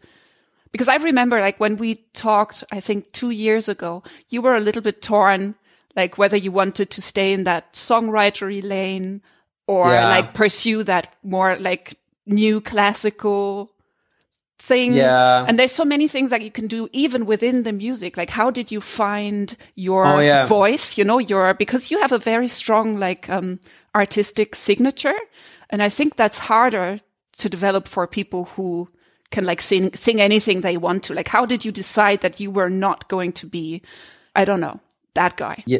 Because 0.71 0.91
I 0.91 0.97
remember 1.03 1.39
like 1.39 1.59
when 1.59 1.77
we 1.77 1.95
talked, 2.13 2.63
I 2.71 2.81
think 2.81 3.11
two 3.11 3.31
years 3.31 3.69
ago, 3.69 4.03
you 4.29 4.41
were 4.41 4.55
a 4.55 4.63
little 4.63 4.81
bit 4.81 5.01
torn 5.01 5.55
like 5.95 6.17
whether 6.17 6.37
you 6.37 6.51
wanted 6.51 6.89
to 6.91 7.01
stay 7.01 7.33
in 7.33 7.43
that 7.43 7.73
songwritery 7.73 8.63
lane 8.63 9.21
or 9.67 9.89
yeah. 9.89 10.09
like 10.09 10.33
pursue 10.33 10.83
that 10.83 11.15
more 11.23 11.55
like 11.57 11.95
new 12.25 12.61
classical 12.61 13.71
thing. 14.59 14.93
Yeah. 14.93 15.45
And 15.47 15.59
there's 15.59 15.73
so 15.73 15.85
many 15.85 16.07
things 16.07 16.29
that 16.29 16.41
you 16.41 16.51
can 16.51 16.67
do 16.67 16.87
even 16.93 17.25
within 17.25 17.63
the 17.63 17.73
music. 17.73 18.15
Like 18.15 18.29
how 18.29 18.49
did 18.49 18.71
you 18.71 18.79
find 18.79 19.55
your 19.75 20.05
oh, 20.05 20.19
yeah. 20.19 20.45
voice, 20.45 20.97
you 20.97 21.03
know, 21.03 21.19
your 21.19 21.53
because 21.53 21.91
you 21.91 21.99
have 22.01 22.13
a 22.13 22.17
very 22.17 22.47
strong 22.47 22.97
like 22.97 23.29
um 23.29 23.59
artistic 23.93 24.55
signature. 24.55 25.19
And 25.69 25.83
I 25.83 25.89
think 25.89 26.15
that's 26.15 26.39
harder 26.39 26.99
to 27.37 27.49
develop 27.49 27.87
for 27.87 28.07
people 28.07 28.45
who 28.55 28.89
can 29.31 29.45
like 29.45 29.61
sing 29.61 29.93
sing 29.93 30.21
anything 30.21 30.61
they 30.61 30.77
want 30.77 31.03
to. 31.03 31.13
Like 31.13 31.27
how 31.27 31.45
did 31.45 31.65
you 31.65 31.71
decide 31.71 32.21
that 32.21 32.39
you 32.39 32.49
were 32.49 32.69
not 32.69 33.09
going 33.09 33.33
to 33.33 33.47
be 33.47 33.81
I 34.35 34.45
don't 34.45 34.61
know, 34.61 34.79
that 35.15 35.37
guy. 35.37 35.63
Yeah. 35.65 35.79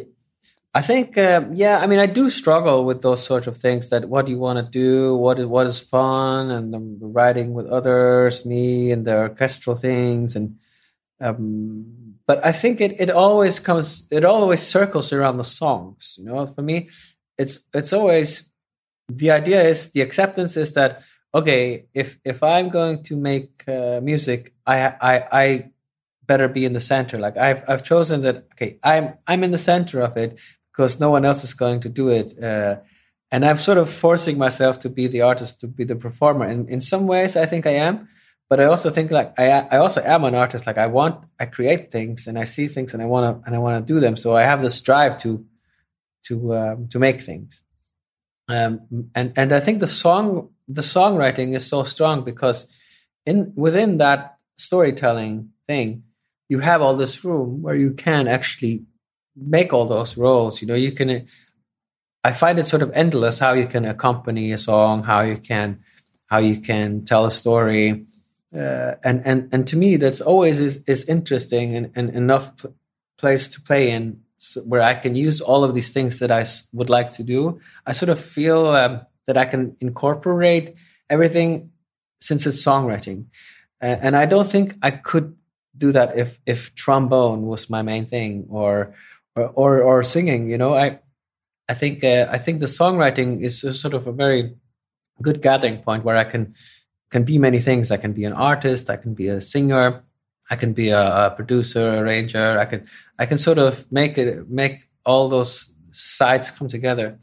I 0.75 0.81
think, 0.81 1.19
uh, 1.19 1.45
yeah, 1.51 1.79
I 1.79 1.86
mean, 1.86 1.99
I 1.99 2.07
do 2.07 2.31
struggle 2.31 2.84
with 2.84 3.03
those 3.03 3.23
sorts 3.23 3.45
of 3.45 3.55
things 3.55 3.91
that 3.91 4.09
what 4.09 4.25
do 4.25 4.31
you 4.31 4.39
want 4.39 4.57
to 4.57 4.65
do? 4.65 5.15
What 5.15 5.38
is, 5.38 5.45
what 5.45 5.67
is 5.67 5.79
fun? 5.79 6.49
And 6.49 6.73
the 6.73 7.05
writing 7.05 7.53
with 7.53 7.67
others, 7.67 8.43
me 8.43 8.91
and 8.91 9.05
the 9.05 9.15
orchestral 9.15 9.75
things. 9.75 10.36
And, 10.36 10.57
um, 11.21 12.17
but 12.25 12.43
I 12.43 12.51
think 12.51 12.81
it, 12.81 12.99
it 12.99 13.11
always 13.11 13.59
comes, 13.59 14.07
it 14.09 14.25
always 14.25 14.63
circles 14.63 15.13
around 15.13 15.38
the 15.38 15.43
songs, 15.43 16.15
you 16.17 16.25
know, 16.25 16.43
for 16.47 16.63
me, 16.63 16.89
it's, 17.38 17.59
it's 17.73 17.93
always, 17.93 18.51
the 19.09 19.29
idea 19.29 19.61
is 19.61 19.91
the 19.91 20.01
acceptance 20.01 20.57
is 20.57 20.73
that, 20.73 21.03
okay, 21.36 21.86
if, 21.93 22.17
if 22.25 22.41
I'm 22.41 22.69
going 22.69 23.03
to 23.03 23.15
make 23.15 23.63
uh, 23.67 23.99
music, 24.01 24.53
I, 24.65 24.93
I, 24.99 25.23
I 25.31 25.69
better 26.34 26.47
be 26.47 26.65
in 26.65 26.73
the 26.73 26.88
center. 26.93 27.17
Like 27.25 27.38
I've 27.47 27.61
I've 27.69 27.84
chosen 27.91 28.17
that. 28.25 28.38
Okay, 28.53 28.71
I'm 28.91 29.05
I'm 29.29 29.43
in 29.43 29.51
the 29.51 29.65
center 29.71 29.97
of 30.07 30.13
it 30.23 30.31
because 30.71 30.99
no 30.99 31.09
one 31.15 31.25
else 31.29 31.43
is 31.43 31.53
going 31.63 31.79
to 31.81 31.89
do 31.89 32.05
it. 32.19 32.27
Uh, 32.49 32.75
and 33.34 33.45
I'm 33.45 33.57
sort 33.57 33.79
of 33.84 33.88
forcing 33.89 34.38
myself 34.38 34.79
to 34.79 34.89
be 34.89 35.05
the 35.07 35.21
artist, 35.21 35.59
to 35.61 35.67
be 35.67 35.86
the 35.91 35.95
performer. 35.95 36.45
And 36.51 36.69
in 36.69 36.81
some 36.81 37.05
ways, 37.13 37.36
I 37.43 37.45
think 37.51 37.65
I 37.65 37.75
am. 37.89 37.95
But 38.49 38.59
I 38.59 38.65
also 38.65 38.89
think 38.89 39.11
like 39.11 39.29
I 39.43 39.45
I 39.75 39.77
also 39.77 40.01
am 40.15 40.23
an 40.23 40.36
artist. 40.36 40.63
Like 40.69 40.79
I 40.86 40.88
want 40.88 41.15
I 41.39 41.45
create 41.57 41.91
things 41.91 42.27
and 42.27 42.36
I 42.43 42.45
see 42.45 42.67
things 42.67 42.93
and 42.93 43.01
I 43.03 43.07
want 43.13 43.25
to 43.25 43.34
and 43.45 43.55
I 43.55 43.59
want 43.59 43.75
to 43.79 43.93
do 43.93 43.99
them. 43.99 44.15
So 44.17 44.36
I 44.36 44.43
have 44.51 44.61
this 44.61 44.81
drive 44.81 45.13
to 45.23 45.31
to 46.27 46.36
um, 46.59 46.88
to 46.89 46.99
make 46.99 47.19
things. 47.21 47.63
Um, 48.47 48.73
and 49.15 49.27
and 49.39 49.49
I 49.57 49.61
think 49.65 49.79
the 49.79 49.93
song 50.03 50.49
the 50.77 50.86
songwriting 50.95 51.55
is 51.55 51.65
so 51.73 51.84
strong 51.84 52.23
because 52.23 52.57
in 53.25 53.53
within 53.55 53.97
that 53.97 54.19
storytelling 54.57 55.36
thing 55.67 56.03
you 56.54 56.60
have 56.60 56.84
all 56.84 56.95
this 56.95 57.26
room 57.26 57.64
where 57.64 57.76
you 57.76 57.91
can 58.06 58.28
actually 58.28 58.84
make 59.36 59.74
all 59.74 59.88
those 59.88 60.16
roles. 60.16 60.62
You 60.62 60.68
know, 60.68 60.76
you 60.86 60.91
can. 60.91 61.10
I 62.24 62.32
find 62.32 62.60
it 62.60 62.68
sort 62.68 62.84
of 62.84 62.91
endless 62.93 63.39
how 63.39 63.54
you 63.54 63.68
can 63.68 63.86
accompany 63.86 64.51
a 64.51 64.60
song, 64.60 65.01
how 65.04 65.22
you 65.22 65.38
can, 65.38 65.80
how 66.28 66.38
you 66.38 66.62
can 66.62 67.06
tell 67.06 67.26
a 67.26 67.32
story, 67.32 68.06
uh, 68.56 68.91
and 69.04 69.18
and 69.26 69.39
and 69.51 69.68
to 69.70 69.76
me 69.76 69.97
that's 69.97 70.22
always 70.22 70.60
is 70.60 70.84
is 70.86 71.10
interesting 71.16 71.76
and, 71.76 71.91
and 71.95 72.12
enough 72.12 72.56
pl- 72.58 72.76
place 73.18 73.49
to 73.54 73.60
play 73.70 73.89
in 73.89 74.22
where 74.66 74.84
I 74.91 74.93
can 74.93 75.16
use 75.16 75.41
all 75.41 75.64
of 75.64 75.74
these 75.74 75.91
things 75.91 76.20
that 76.20 76.32
I 76.39 76.41
s- 76.41 76.68
would 76.72 76.91
like 76.97 77.14
to 77.14 77.24
do. 77.24 77.60
I 77.88 77.93
sort 77.93 78.10
of 78.10 78.20
feel 78.20 78.68
um, 78.68 79.01
that 79.26 79.38
I 79.38 79.45
can 79.45 79.76
incorporate 79.80 80.76
everything 81.10 81.72
since 82.20 82.45
it's 82.45 82.64
songwriting, 82.64 83.26
uh, 83.82 83.97
and 84.06 84.16
I 84.16 84.28
don't 84.28 84.51
think 84.56 84.76
I 84.84 84.91
could 84.91 85.36
do 85.78 85.91
that 85.91 86.17
if 86.17 86.39
if 86.45 86.74
trombone 86.76 87.43
was 87.43 87.69
my 87.69 87.82
main 87.82 88.05
thing 88.05 88.45
or 88.49 88.95
or 89.36 89.49
or, 89.49 89.82
or 89.82 90.03
singing 90.03 90.49
you 90.49 90.57
know? 90.57 90.76
I 90.76 90.99
i 91.69 91.74
think 91.74 92.03
uh, 92.03 92.28
i 92.30 92.38
think 92.38 92.59
the 92.59 92.65
songwriting 92.65 93.41
is 93.41 93.61
sort 93.82 93.93
of 93.93 94.07
a 94.07 94.11
very 94.11 94.55
good 95.21 95.41
gathering 95.41 95.80
point 95.80 96.03
where 96.03 96.17
i 96.17 96.24
can 96.24 96.53
can 97.09 97.24
be 97.24 97.38
many 97.38 97.59
things. 97.59 97.91
I 97.91 97.97
can 97.97 98.13
be 98.13 98.26
an 98.26 98.34
artist 98.34 98.89
i 98.89 98.97
can 98.97 99.13
be 99.13 99.28
a 99.28 99.39
singer 99.41 100.03
i 100.49 100.55
can 100.55 100.74
be 100.74 100.89
a, 100.89 101.28
a 101.28 101.32
producer 101.32 101.99
arranger 101.99 102.59
i 102.59 102.65
can 102.65 102.86
i 103.19 103.26
can 103.26 103.38
sort 103.38 103.57
of 103.57 103.91
make 103.91 104.17
it 104.17 104.49
make 104.49 104.89
all 105.05 105.30
those 105.30 105.74
sides 105.91 106.51
come 106.51 106.67
together. 106.67 107.17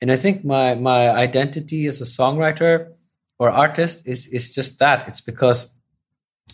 And 0.00 0.12
i 0.12 0.16
think 0.16 0.44
my 0.44 0.74
my 0.74 1.10
identity 1.10 1.86
as 1.86 2.00
a 2.00 2.04
songwriter 2.04 2.92
or 3.38 3.50
artist 3.50 4.02
is 4.06 4.26
is 4.28 4.54
just 4.54 4.78
that. 4.78 5.08
It's 5.08 5.20
because 5.20 5.72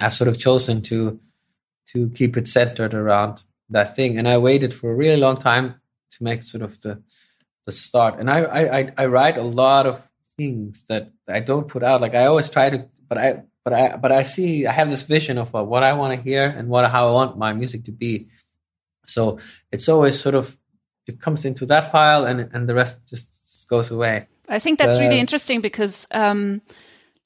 i've 0.00 0.14
sort 0.14 0.28
of 0.28 0.38
chosen 0.38 0.82
to 0.82 1.20
to 1.92 2.10
keep 2.10 2.36
it 2.36 2.48
centered 2.48 2.94
around 2.94 3.44
that 3.70 3.94
thing. 3.94 4.18
And 4.18 4.28
I 4.28 4.38
waited 4.38 4.72
for 4.74 4.90
a 4.90 4.94
really 4.94 5.16
long 5.16 5.36
time 5.36 5.74
to 6.10 6.24
make 6.24 6.42
sort 6.42 6.62
of 6.62 6.80
the 6.80 7.02
the 7.66 7.72
start. 7.72 8.18
And 8.18 8.30
I 8.30 8.44
I 8.44 8.92
I 8.96 9.06
write 9.06 9.38
a 9.38 9.42
lot 9.42 9.86
of 9.86 10.08
things 10.36 10.84
that 10.88 11.12
I 11.28 11.40
don't 11.40 11.68
put 11.68 11.82
out. 11.82 12.00
Like 12.00 12.14
I 12.14 12.26
always 12.26 12.50
try 12.50 12.70
to, 12.70 12.88
but 13.08 13.18
I 13.18 13.42
but 13.64 13.72
I 13.72 13.96
but 13.96 14.12
I 14.12 14.22
see 14.22 14.66
I 14.66 14.72
have 14.72 14.90
this 14.90 15.02
vision 15.02 15.38
of 15.38 15.52
what 15.52 15.82
I 15.82 15.92
want 15.94 16.14
to 16.14 16.20
hear 16.20 16.46
and 16.46 16.68
what 16.68 16.90
how 16.90 17.08
I 17.08 17.12
want 17.12 17.38
my 17.38 17.52
music 17.52 17.84
to 17.84 17.92
be. 17.92 18.28
So 19.06 19.38
it's 19.72 19.88
always 19.88 20.20
sort 20.20 20.34
of 20.34 20.56
it 21.06 21.20
comes 21.20 21.44
into 21.44 21.66
that 21.66 21.92
pile 21.92 22.24
and 22.24 22.50
and 22.52 22.68
the 22.68 22.74
rest 22.74 23.06
just, 23.06 23.32
just 23.32 23.68
goes 23.68 23.90
away. 23.90 24.26
I 24.48 24.58
think 24.58 24.78
that's 24.78 24.98
really 24.98 25.18
interesting 25.18 25.62
because 25.62 26.06
um, 26.10 26.60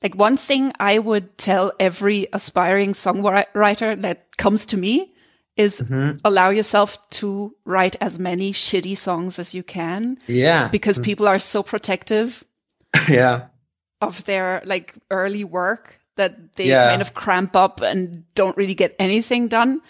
like 0.02 0.14
one 0.14 0.36
thing 0.36 0.72
I 0.78 0.98
would 0.98 1.36
tell 1.38 1.72
every 1.80 2.26
aspiring 2.32 2.92
songwriter 2.92 4.00
that 4.00 4.36
comes 4.36 4.66
to 4.66 4.76
me 4.76 5.14
is 5.56 5.80
mm-hmm. 5.80 6.18
allow 6.24 6.50
yourself 6.50 7.08
to 7.10 7.54
write 7.64 7.96
as 8.00 8.18
many 8.18 8.52
shitty 8.52 8.96
songs 8.96 9.38
as 9.38 9.54
you 9.54 9.64
can. 9.64 10.18
Yeah. 10.28 10.68
Because 10.68 11.00
mm. 11.00 11.04
people 11.04 11.26
are 11.26 11.40
so 11.40 11.64
protective. 11.64 12.44
yeah. 13.08 13.46
Of 14.00 14.24
their 14.24 14.62
like 14.64 14.94
early 15.10 15.42
work 15.42 15.98
that 16.14 16.54
they 16.54 16.68
yeah. 16.68 16.88
kind 16.88 17.02
of 17.02 17.12
cramp 17.14 17.56
up 17.56 17.80
and 17.80 18.24
don't 18.34 18.56
really 18.56 18.74
get 18.74 18.94
anything 19.00 19.48
done. 19.48 19.82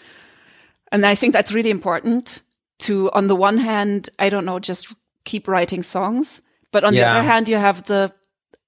And 0.91 1.05
I 1.05 1.13
think 1.13 1.33
that's 1.33 1.51
really 1.51 1.69
important 1.69 2.41
to, 2.79 3.11
on 3.11 3.27
the 3.27 3.35
one 3.35 3.59
hand, 3.59 4.09
I 4.17 4.29
don't 4.29 4.45
know, 4.45 4.57
just 4.57 4.93
keep 5.23 5.47
writing 5.47 5.83
songs. 5.83 6.41
But 6.71 6.83
on 6.83 6.95
yeah. 6.95 7.01
the 7.01 7.19
other 7.19 7.27
hand, 7.27 7.47
you 7.47 7.57
have 7.57 7.83
the 7.83 8.11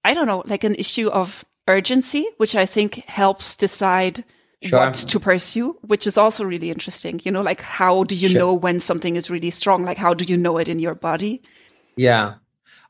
I 0.04 0.14
don't 0.14 0.28
know, 0.28 0.44
like 0.46 0.64
an 0.64 0.76
issue 0.76 1.10
of 1.10 1.46
urgency, 1.68 2.28
which 2.38 2.56
I 2.56 2.66
think 2.66 3.06
helps 3.06 3.56
decide 3.56 4.24
sure. 4.62 4.80
what 4.80 4.94
to 4.94 5.20
pursue, 5.20 5.78
which 5.82 6.08
is 6.08 6.18
also 6.18 6.44
really 6.44 6.70
interesting. 6.70 7.20
You 7.24 7.32
know, 7.32 7.42
like 7.42 7.62
how 7.62 8.04
do 8.04 8.16
you 8.16 8.30
sure. 8.30 8.40
know 8.40 8.54
when 8.54 8.80
something 8.80 9.16
is 9.16 9.30
really 9.30 9.52
strong? 9.52 9.84
Like 9.84 9.98
how 9.98 10.14
do 10.14 10.26
you 10.26 10.38
know 10.38 10.58
it 10.58 10.68
in 10.68 10.80
your 10.80 10.96
body? 10.96 11.42
Yeah, 11.96 12.36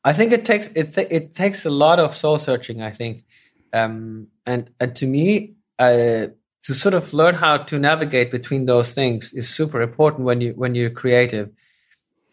I 0.03 0.13
think 0.13 0.31
it 0.31 0.45
takes 0.45 0.69
it 0.69 0.93
th- 0.93 1.07
it 1.11 1.33
takes 1.33 1.65
a 1.65 1.69
lot 1.69 1.99
of 1.99 2.15
soul 2.15 2.37
searching. 2.37 2.81
I 2.81 2.91
think, 2.91 3.23
um, 3.73 4.27
and 4.45 4.69
and 4.79 4.95
to 4.95 5.05
me, 5.05 5.55
uh, 5.79 6.27
to 6.63 6.73
sort 6.73 6.93
of 6.93 7.13
learn 7.13 7.35
how 7.35 7.57
to 7.57 7.79
navigate 7.79 8.31
between 8.31 8.65
those 8.65 8.93
things 8.93 9.33
is 9.33 9.49
super 9.49 9.81
important 9.81 10.25
when 10.25 10.41
you 10.41 10.53
when 10.53 10.75
you're 10.75 10.91
creative. 10.91 11.49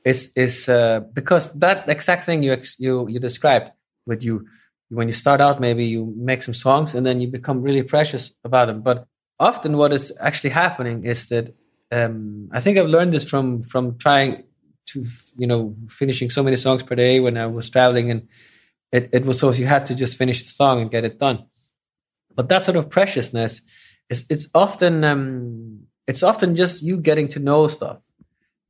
Is 0.05 0.33
is 0.37 0.69
uh, 0.69 1.01
because 1.13 1.53
that 1.59 1.89
exact 1.89 2.25
thing 2.25 2.43
you 2.43 2.53
ex- 2.53 2.79
you 2.79 3.09
you 3.09 3.19
described 3.19 3.73
with 4.07 4.23
you 4.23 4.47
when 4.91 5.09
you 5.09 5.13
start 5.13 5.41
out, 5.41 5.61
maybe 5.61 5.85
you 5.85 6.13
make 6.17 6.43
some 6.43 6.55
songs 6.55 6.95
and 6.95 7.05
then 7.05 7.21
you 7.21 7.31
become 7.31 7.63
really 7.63 7.83
precious 7.83 8.33
about 8.45 8.67
them. 8.67 8.83
But 8.83 9.07
often, 9.39 9.77
what 9.77 9.93
is 9.93 10.13
actually 10.21 10.51
happening 10.51 11.05
is 11.05 11.29
that 11.29 11.55
um, 11.93 12.49
I 12.53 12.61
think 12.61 12.79
I've 12.79 12.89
learned 12.89 13.13
this 13.13 13.29
from 13.29 13.63
from 13.63 13.99
trying 13.99 14.45
to 14.87 15.05
you 15.37 15.47
know 15.47 15.75
finishing 15.89 16.31
so 16.31 16.43
many 16.43 16.57
songs 16.57 16.83
per 16.83 16.95
day 16.95 17.21
when 17.21 17.37
I 17.37 17.47
was 17.47 17.71
traveling, 17.71 18.11
and 18.11 18.29
it, 18.93 19.11
it 19.13 19.25
was 19.25 19.39
so 19.39 19.53
you 19.53 19.67
had 19.67 19.87
to 19.87 19.95
just 19.95 20.19
finish 20.19 20.45
the 20.45 20.51
song 20.51 20.81
and 20.81 20.91
get 20.91 21.05
it 21.05 21.19
done. 21.19 21.47
But 22.35 22.49
that 22.49 22.65
sort 22.65 22.77
of 22.77 22.89
preciousness 22.91 23.63
is 24.09 24.27
it's 24.31 24.49
often 24.55 25.05
um, 25.05 25.87
it's 26.07 26.23
often 26.23 26.57
just 26.57 26.83
you 26.83 26.99
getting 26.99 27.29
to 27.29 27.41
know 27.41 27.67
stuff. 27.67 27.99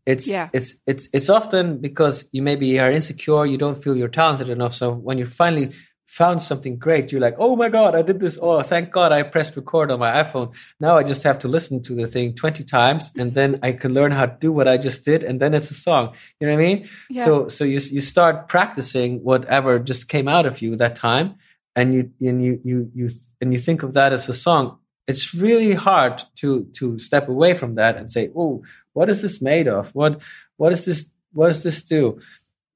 It's 0.06 0.30
yeah. 0.30 0.48
it's 0.52 0.82
it's 0.86 1.08
it's 1.12 1.28
often 1.28 1.78
because 1.78 2.28
you 2.32 2.40
maybe 2.42 2.80
are 2.80 2.90
insecure, 2.90 3.44
you 3.44 3.58
don't 3.58 3.76
feel 3.76 3.94
you're 3.96 4.08
talented 4.08 4.48
enough. 4.48 4.74
So 4.74 4.94
when 4.94 5.18
you're 5.18 5.26
finally 5.26 5.72
found 6.09 6.40
something 6.40 6.78
great, 6.78 7.12
you're 7.12 7.20
like, 7.20 7.36
oh 7.38 7.54
my 7.54 7.68
God, 7.68 7.94
I 7.94 8.00
did 8.00 8.18
this. 8.18 8.38
Oh, 8.40 8.62
thank 8.62 8.90
God 8.90 9.12
I 9.12 9.22
pressed 9.22 9.54
record 9.56 9.92
on 9.92 9.98
my 9.98 10.11
iPhone. 10.11 10.56
Now 10.80 10.96
I 10.96 11.02
just 11.02 11.22
have 11.22 11.38
to 11.40 11.48
listen 11.48 11.82
to 11.82 11.94
the 11.94 12.06
thing 12.06 12.34
20 12.34 12.64
times 12.64 13.11
and 13.18 13.34
then 13.34 13.61
I 13.62 13.72
can 13.72 13.92
learn 13.92 14.12
how 14.12 14.24
to 14.24 14.36
do 14.40 14.50
what 14.50 14.66
I 14.66 14.78
just 14.78 15.04
did. 15.04 15.22
And 15.22 15.38
then 15.38 15.52
it's 15.52 15.70
a 15.70 15.74
song. 15.74 16.14
You 16.40 16.46
know 16.46 16.54
what 16.54 16.62
I 16.62 16.64
mean? 16.64 16.88
Yeah. 17.11 17.24
So, 17.24 17.48
so 17.48 17.64
you, 17.64 17.74
you 17.74 18.00
start 18.00 18.48
practicing 18.48 19.22
whatever 19.22 19.78
just 19.78 20.09
came 20.09 20.28
out 20.28 20.46
of 20.46 20.62
you 20.62 20.76
that 20.76 20.96
time. 20.96 21.36
And 21.76 21.94
you, 21.94 22.11
and 22.20 22.42
you, 22.42 22.61
you, 22.64 22.90
you, 22.94 23.09
and 23.40 23.52
you 23.52 23.59
think 23.59 23.82
of 23.82 23.92
that 23.92 24.12
as 24.12 24.28
a 24.28 24.34
song. 24.34 24.78
It's 25.06 25.34
really 25.34 25.74
hard 25.74 26.22
to, 26.36 26.64
to 26.78 26.98
step 26.98 27.28
away 27.28 27.54
from 27.54 27.74
that 27.74 27.96
and 27.96 28.11
say, 28.11 28.30
oh, 28.34 28.64
what 28.94 29.11
is 29.11 29.20
this 29.20 29.40
made 29.42 29.68
of? 29.68 29.94
What, 29.94 30.22
what 30.56 30.72
is 30.72 30.86
this, 30.86 31.12
what 31.32 31.48
does 31.48 31.62
this 31.62 31.84
do? 31.84 32.18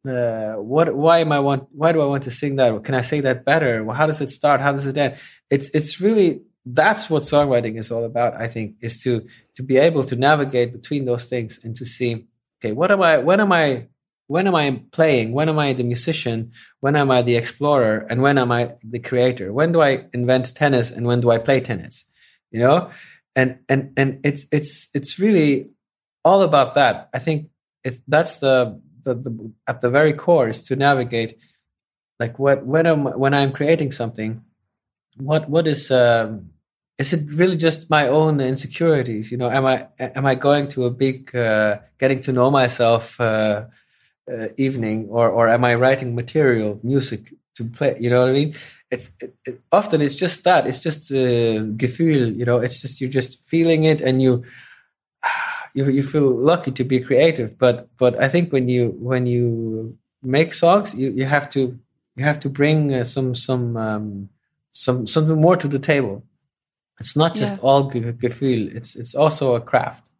Uh, 0.07 0.55
what 0.55 0.94
why 0.94 1.18
am 1.18 1.32
I 1.32 1.40
want 1.40 1.68
why 1.72 1.92
do 1.92 2.00
I 2.00 2.07
want 2.07 2.24
to 2.24 2.30
sing 2.30 2.57
that? 2.57 2.84
Can 2.84 2.94
I 2.94 3.03
say 3.03 3.20
that 3.20 3.44
better? 3.44 3.84
How 3.92 4.07
does 4.07 4.20
it 4.20 4.30
start? 4.30 4.61
How 4.61 4.72
does 4.72 4.86
it 4.86 4.96
end? 4.96 5.16
It's 5.50 5.70
it's 5.70 6.00
really 6.00 6.42
that's 6.64 7.11
what 7.11 7.22
songwriting 7.22 7.78
is 7.78 7.90
all 7.90 8.05
about. 8.05 8.40
I 8.40 8.48
think 8.48 8.76
is 8.80 9.03
to 9.05 9.26
to 9.55 9.62
be 9.62 9.76
able 9.76 10.05
to 10.05 10.16
navigate 10.16 10.72
between 10.72 11.05
those 11.05 11.28
things 11.28 11.61
and 11.62 11.74
to 11.76 11.86
see 11.86 12.26
okay 12.59 12.72
what 12.72 12.90
am 12.90 13.03
I 13.03 13.18
when 13.18 13.40
am 13.40 13.53
I 13.53 13.88
when 14.26 14.46
am 14.46 14.55
I 14.55 14.82
playing? 14.92 15.32
When 15.32 15.48
am 15.48 15.59
I 15.59 15.72
the 15.72 15.84
musician? 15.84 16.53
When 16.80 16.96
am 16.96 17.11
I 17.11 17.22
the 17.22 17.36
explorer? 17.36 18.07
And 18.09 18.22
when 18.22 18.38
am 18.38 18.50
I 18.50 18.74
the 18.82 18.98
creator? 18.98 19.53
When 19.53 19.72
do 19.72 19.82
I 19.82 20.07
invent 20.14 20.55
tennis 20.55 20.90
and 20.90 21.07
when 21.07 21.20
do 21.20 21.30
I 21.30 21.38
play 21.38 21.61
tennis? 21.61 22.07
You 22.50 22.61
know, 22.61 22.90
and 23.36 23.59
and 23.68 23.92
and 23.96 24.20
it's 24.24 24.46
it's 24.50 24.90
it's 24.94 25.18
really 25.18 25.70
all 26.24 26.42
about 26.42 26.74
that. 26.74 27.09
I 27.14 27.18
think 27.18 27.50
it's 27.84 28.00
that's 28.09 28.38
the 28.38 28.80
the, 29.05 29.14
the 29.14 29.53
at 29.66 29.80
the 29.80 29.90
very 29.90 30.12
core 30.12 30.48
is 30.48 30.62
to 30.64 30.76
navigate 30.76 31.38
like 32.22 32.38
what 32.38 32.64
when 32.64 32.86
I'm 32.86 33.05
when 33.05 33.34
I'm 33.34 33.53
creating 33.53 33.90
something, 33.92 34.44
what 35.16 35.48
what 35.48 35.66
is 35.66 35.90
um, 35.90 36.50
is 36.98 37.12
it 37.12 37.22
really 37.34 37.57
just 37.57 37.90
my 37.90 38.07
own 38.09 38.40
insecurities? 38.40 39.32
You 39.32 39.38
know, 39.38 39.50
am 39.50 39.66
I 39.66 39.88
am 39.98 40.24
I 40.26 40.34
going 40.36 40.68
to 40.68 40.84
a 40.84 40.90
big 40.90 41.34
uh, 41.34 41.78
getting 41.98 42.20
to 42.20 42.32
know 42.32 42.50
myself 42.50 43.20
uh, 43.20 43.66
uh, 44.32 44.48
evening, 44.57 45.09
or 45.11 45.30
or 45.30 45.48
am 45.48 45.64
I 45.64 45.74
writing 45.74 46.14
material 46.14 46.78
music 46.82 47.34
to 47.57 47.64
play? 47.64 47.96
You 47.98 48.11
know 48.11 48.20
what 48.20 48.30
I 48.30 48.38
mean? 48.40 48.55
It's 48.90 49.11
it, 49.20 49.34
it, 49.46 49.61
often 49.72 50.00
it's 50.00 50.14
just 50.14 50.44
that. 50.44 50.66
It's 50.66 50.82
just 50.82 51.11
uh, 51.11 51.64
gefühl. 51.82 52.36
You 52.36 52.44
know, 52.44 52.59
it's 52.59 52.80
just 52.82 53.00
you're 53.00 53.11
just 53.20 53.42
feeling 53.44 53.84
it, 53.84 54.00
and 54.00 54.22
you 54.22 54.44
you 55.75 55.89
you 55.91 56.03
feel 56.03 56.31
lucky 56.31 56.70
to 56.73 56.85
be 56.85 57.01
creative. 57.01 57.59
But 57.59 57.89
but 57.99 58.16
I 58.20 58.29
think 58.29 58.53
when 58.53 58.68
you 58.68 58.95
when 58.99 59.27
you 59.27 59.97
make 60.23 60.53
songs, 60.53 60.95
you, 60.95 61.11
you 61.12 61.25
have 61.25 61.49
to 61.51 61.79
you 62.16 62.25
have 62.25 62.39
to 62.41 62.51
bring 62.51 62.95
uh, 62.95 63.05
some 63.05 63.35
some 63.35 63.77
um, 63.77 64.29
some 64.73 65.07
something 65.07 65.41
more 65.41 65.57
to 65.57 65.68
the 65.68 65.79
table. 65.79 66.23
It's 67.01 67.16
not 67.16 67.35
just 67.35 67.57
yeah. 67.57 67.62
all 67.62 67.91
gefühl. 67.91 68.75
It's 68.75 68.97
it's 68.97 69.14
also 69.14 69.55
a 69.55 69.61
craft. 69.61 70.11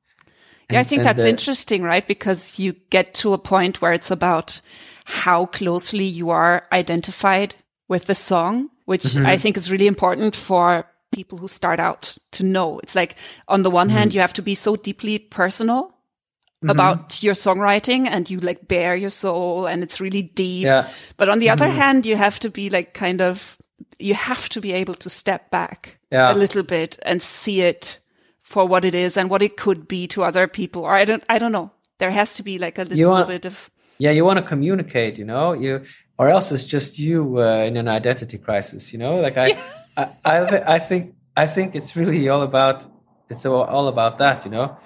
Yeah, 0.71 0.81
I 0.81 0.85
think 0.85 1.03
that's 1.03 1.25
interesting, 1.25 1.83
right? 1.83 2.07
Because 2.07 2.59
you 2.59 2.73
get 2.89 3.13
to 3.15 3.35
a 3.35 3.39
point 3.39 3.83
where 3.83 3.93
it's 3.93 4.11
about 4.11 4.61
how 5.05 5.47
closely 5.47 6.05
you 6.05 6.31
are 6.31 6.67
identified 6.73 7.55
with 7.89 8.07
the 8.07 8.15
song, 8.15 8.71
which 8.87 9.05
mm 9.05 9.21
-hmm. 9.21 9.35
I 9.35 9.39
think 9.39 9.57
is 9.57 9.71
really 9.71 9.87
important 9.87 10.37
for 10.37 10.87
people 11.13 11.39
who 11.39 11.49
start 11.49 11.79
out 11.79 12.17
to 12.33 12.45
know. 12.45 12.81
It's 12.81 12.97
like 12.97 13.17
on 13.47 13.63
the 13.63 13.71
one 13.71 13.89
mm. 13.89 13.93
hand, 13.93 14.11
mm-hmm. 14.11 14.17
you 14.17 14.21
have 14.21 14.33
to 14.35 14.43
be 14.43 14.55
so 14.55 14.77
deeply 14.77 15.19
personal 15.19 15.85
mm-hmm. 15.85 16.71
about 16.71 17.23
your 17.23 17.35
songwriting 17.35 18.09
and 18.09 18.29
you 18.29 18.41
like 18.41 18.67
bare 18.67 18.97
your 18.97 19.11
soul 19.11 19.67
and 19.67 19.83
it's 19.83 20.01
really 20.01 20.23
deep. 20.23 20.65
Yeah. 20.65 20.89
But 21.17 21.29
on 21.29 21.39
the 21.39 21.47
mm-hmm. 21.47 21.63
other 21.63 21.69
hand, 21.69 22.07
you 22.07 22.17
have 22.17 22.39
to 22.41 22.51
be 22.51 22.71
like 22.71 22.95
kind 22.95 23.23
of, 23.23 23.59
you 23.99 24.15
have 24.15 24.49
to 24.51 24.61
be 24.61 24.73
able 24.73 24.95
to 24.95 25.11
step 25.11 25.51
back 25.51 25.99
yeah. 26.11 26.33
a 26.33 26.35
little 26.35 26.63
bit 26.63 26.99
and 27.03 27.23
see 27.23 27.61
it 27.61 28.01
for 28.41 28.67
what 28.67 28.85
it 28.85 28.95
is 28.95 29.17
and 29.17 29.31
what 29.31 29.43
it 29.43 29.57
could 29.57 29.87
be 29.87 30.07
to 30.09 30.25
other 30.25 30.49
people. 30.49 30.83
Or 30.83 30.95
I 30.95 31.05
don't, 31.05 31.25
I 31.29 31.39
don't 31.39 31.53
know. 31.53 31.71
There 31.99 32.11
has 32.11 32.35
to 32.35 32.43
be 32.43 32.59
like 32.59 32.79
a 32.79 32.85
little 32.85 33.11
want, 33.11 33.29
bit 33.29 33.45
of. 33.45 33.71
Yeah. 33.99 34.11
You 34.11 34.25
want 34.25 34.39
to 34.39 34.45
communicate, 34.45 35.19
you 35.19 35.25
know, 35.25 35.53
you, 35.53 35.85
or 36.23 36.29
else 36.29 36.53
it's 36.53 36.65
just 36.65 37.01
you 37.01 37.41
uh, 37.41 37.69
in 37.69 37.77
an 37.77 37.89
identity 37.89 38.39
crisis, 38.39 38.93
you 38.93 38.99
know, 39.01 39.15
like 39.15 39.37
I, 39.37 39.47
yeah. 39.49 39.63
I 39.97 40.05
I, 40.25 40.51
th- 40.51 40.63
I, 40.77 40.79
think 40.79 41.15
I 41.37 41.47
think 41.49 41.75
it's 41.75 41.97
really 41.97 42.29
all 42.29 42.43
about 42.43 42.87
it's 43.29 43.45
all, 43.45 43.89
about 43.89 44.19
that, 44.19 44.45
you 44.45 44.53
know. 44.53 44.77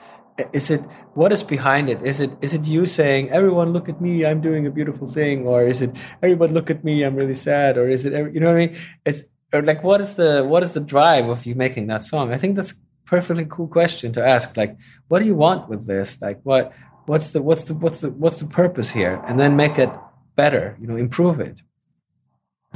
Is 0.53 0.71
it 0.71 0.81
what 1.13 1.33
is 1.33 1.43
behind 1.43 1.91
it? 1.91 2.01
Is 2.03 2.21
it 2.21 2.31
is 2.41 2.55
it 2.55 2.67
you 2.67 2.87
saying 2.87 3.31
everyone 3.31 3.75
look 3.75 3.87
at 3.91 4.01
me, 4.01 4.25
I'm 4.25 4.41
doing 4.41 4.67
a 4.67 4.71
beautiful 4.71 5.07
thing, 5.07 5.47
or 5.47 5.59
is 5.73 5.83
it 5.83 5.91
everyone 6.23 6.55
look 6.55 6.71
at 6.71 6.85
me, 6.85 7.03
I'm 7.05 7.17
really 7.17 7.39
sad, 7.49 7.77
or 7.77 7.87
is 7.89 8.07
it 8.07 8.13
you 8.35 8.41
know 8.41 8.49
what 8.53 8.61
I 8.61 8.67
mean? 8.67 8.77
It's 9.05 9.25
or 9.53 9.61
like 9.63 9.83
what 9.83 10.01
is 10.01 10.15
the 10.15 10.43
what 10.51 10.63
is 10.63 10.73
the 10.73 10.85
drive 10.95 11.29
of 11.29 11.45
you 11.45 11.55
making 11.55 11.89
that 11.89 12.03
song? 12.03 12.33
I 12.33 12.39
think 12.39 12.57
that's 12.57 12.73
a 12.73 12.77
perfectly 13.05 13.47
cool 13.55 13.69
question 13.69 14.13
to 14.13 14.27
ask. 14.35 14.57
Like, 14.57 14.77
what 15.09 15.19
do 15.21 15.27
you 15.27 15.35
want 15.35 15.69
with 15.69 15.87
this? 15.87 16.23
Like, 16.23 16.41
what 16.45 16.73
what's 17.07 17.33
the 17.33 17.43
what's 17.43 17.67
the 17.69 17.75
what's 17.75 18.01
the 18.01 18.11
what's 18.23 18.41
the 18.41 18.49
purpose 18.49 18.91
here? 18.91 19.23
And 19.27 19.39
then 19.41 19.57
make 19.57 19.79
it 19.79 19.91
better, 20.37 20.77
you 20.81 20.87
know, 20.87 20.97
improve 20.97 21.41
it. 21.41 21.63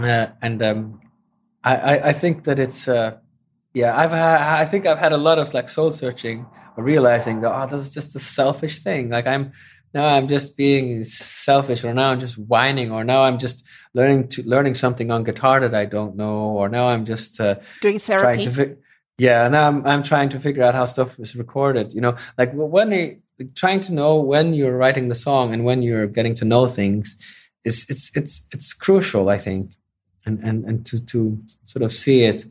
Uh, 0.00 0.28
and 0.40 0.62
um, 0.62 1.00
I, 1.62 2.00
I 2.00 2.12
think 2.12 2.44
that 2.44 2.58
it's 2.58 2.88
uh, 2.88 3.18
yeah 3.74 3.96
I've 3.96 4.12
I 4.12 4.64
think 4.64 4.86
I've 4.86 4.98
had 4.98 5.12
a 5.12 5.18
lot 5.18 5.38
of 5.38 5.52
like 5.52 5.68
soul 5.68 5.90
searching 5.90 6.46
or 6.76 6.84
realizing 6.84 7.40
that 7.42 7.52
oh 7.52 7.66
this 7.66 7.86
is 7.86 7.94
just 7.94 8.16
a 8.16 8.18
selfish 8.18 8.80
thing 8.80 9.10
like 9.10 9.26
I'm 9.26 9.52
now 9.92 10.06
I'm 10.06 10.28
just 10.28 10.56
being 10.56 11.04
selfish 11.04 11.84
or 11.84 11.92
now 11.92 12.10
I'm 12.10 12.20
just 12.20 12.38
whining 12.38 12.90
or 12.90 13.04
now 13.04 13.24
I'm 13.24 13.38
just 13.38 13.64
learning 13.92 14.28
to 14.28 14.42
learning 14.44 14.74
something 14.74 15.10
on 15.10 15.24
guitar 15.24 15.60
that 15.60 15.74
I 15.74 15.84
don't 15.84 16.16
know 16.16 16.38
or 16.38 16.68
now 16.68 16.88
I'm 16.88 17.04
just 17.04 17.40
uh, 17.40 17.56
doing 17.80 17.98
therapy. 17.98 18.42
Trying 18.42 18.54
to 18.54 18.76
yeah 19.18 19.48
now 19.48 19.68
I'm 19.68 19.86
I'm 19.86 20.02
trying 20.02 20.30
to 20.30 20.40
figure 20.40 20.62
out 20.62 20.74
how 20.74 20.86
stuff 20.86 21.18
is 21.18 21.36
recorded 21.36 21.92
you 21.92 22.00
know 22.00 22.16
like 22.38 22.52
when 22.54 22.92
you, 22.92 23.20
trying 23.54 23.80
to 23.80 23.92
know 23.92 24.18
when 24.18 24.54
you're 24.54 24.76
writing 24.76 25.08
the 25.08 25.14
song 25.14 25.52
and 25.52 25.64
when 25.64 25.82
you're 25.82 26.06
getting 26.06 26.34
to 26.34 26.44
know 26.44 26.66
things 26.66 27.18
is 27.64 27.86
it's 27.88 28.16
it's 28.16 28.46
it's 28.52 28.72
crucial 28.72 29.28
I 29.28 29.38
think 29.38 29.72
and 30.26 30.38
and 30.40 30.64
and 30.64 30.86
to 30.86 31.04
to 31.06 31.38
sort 31.64 31.82
of 31.82 31.92
see 31.92 32.24
it 32.24 32.44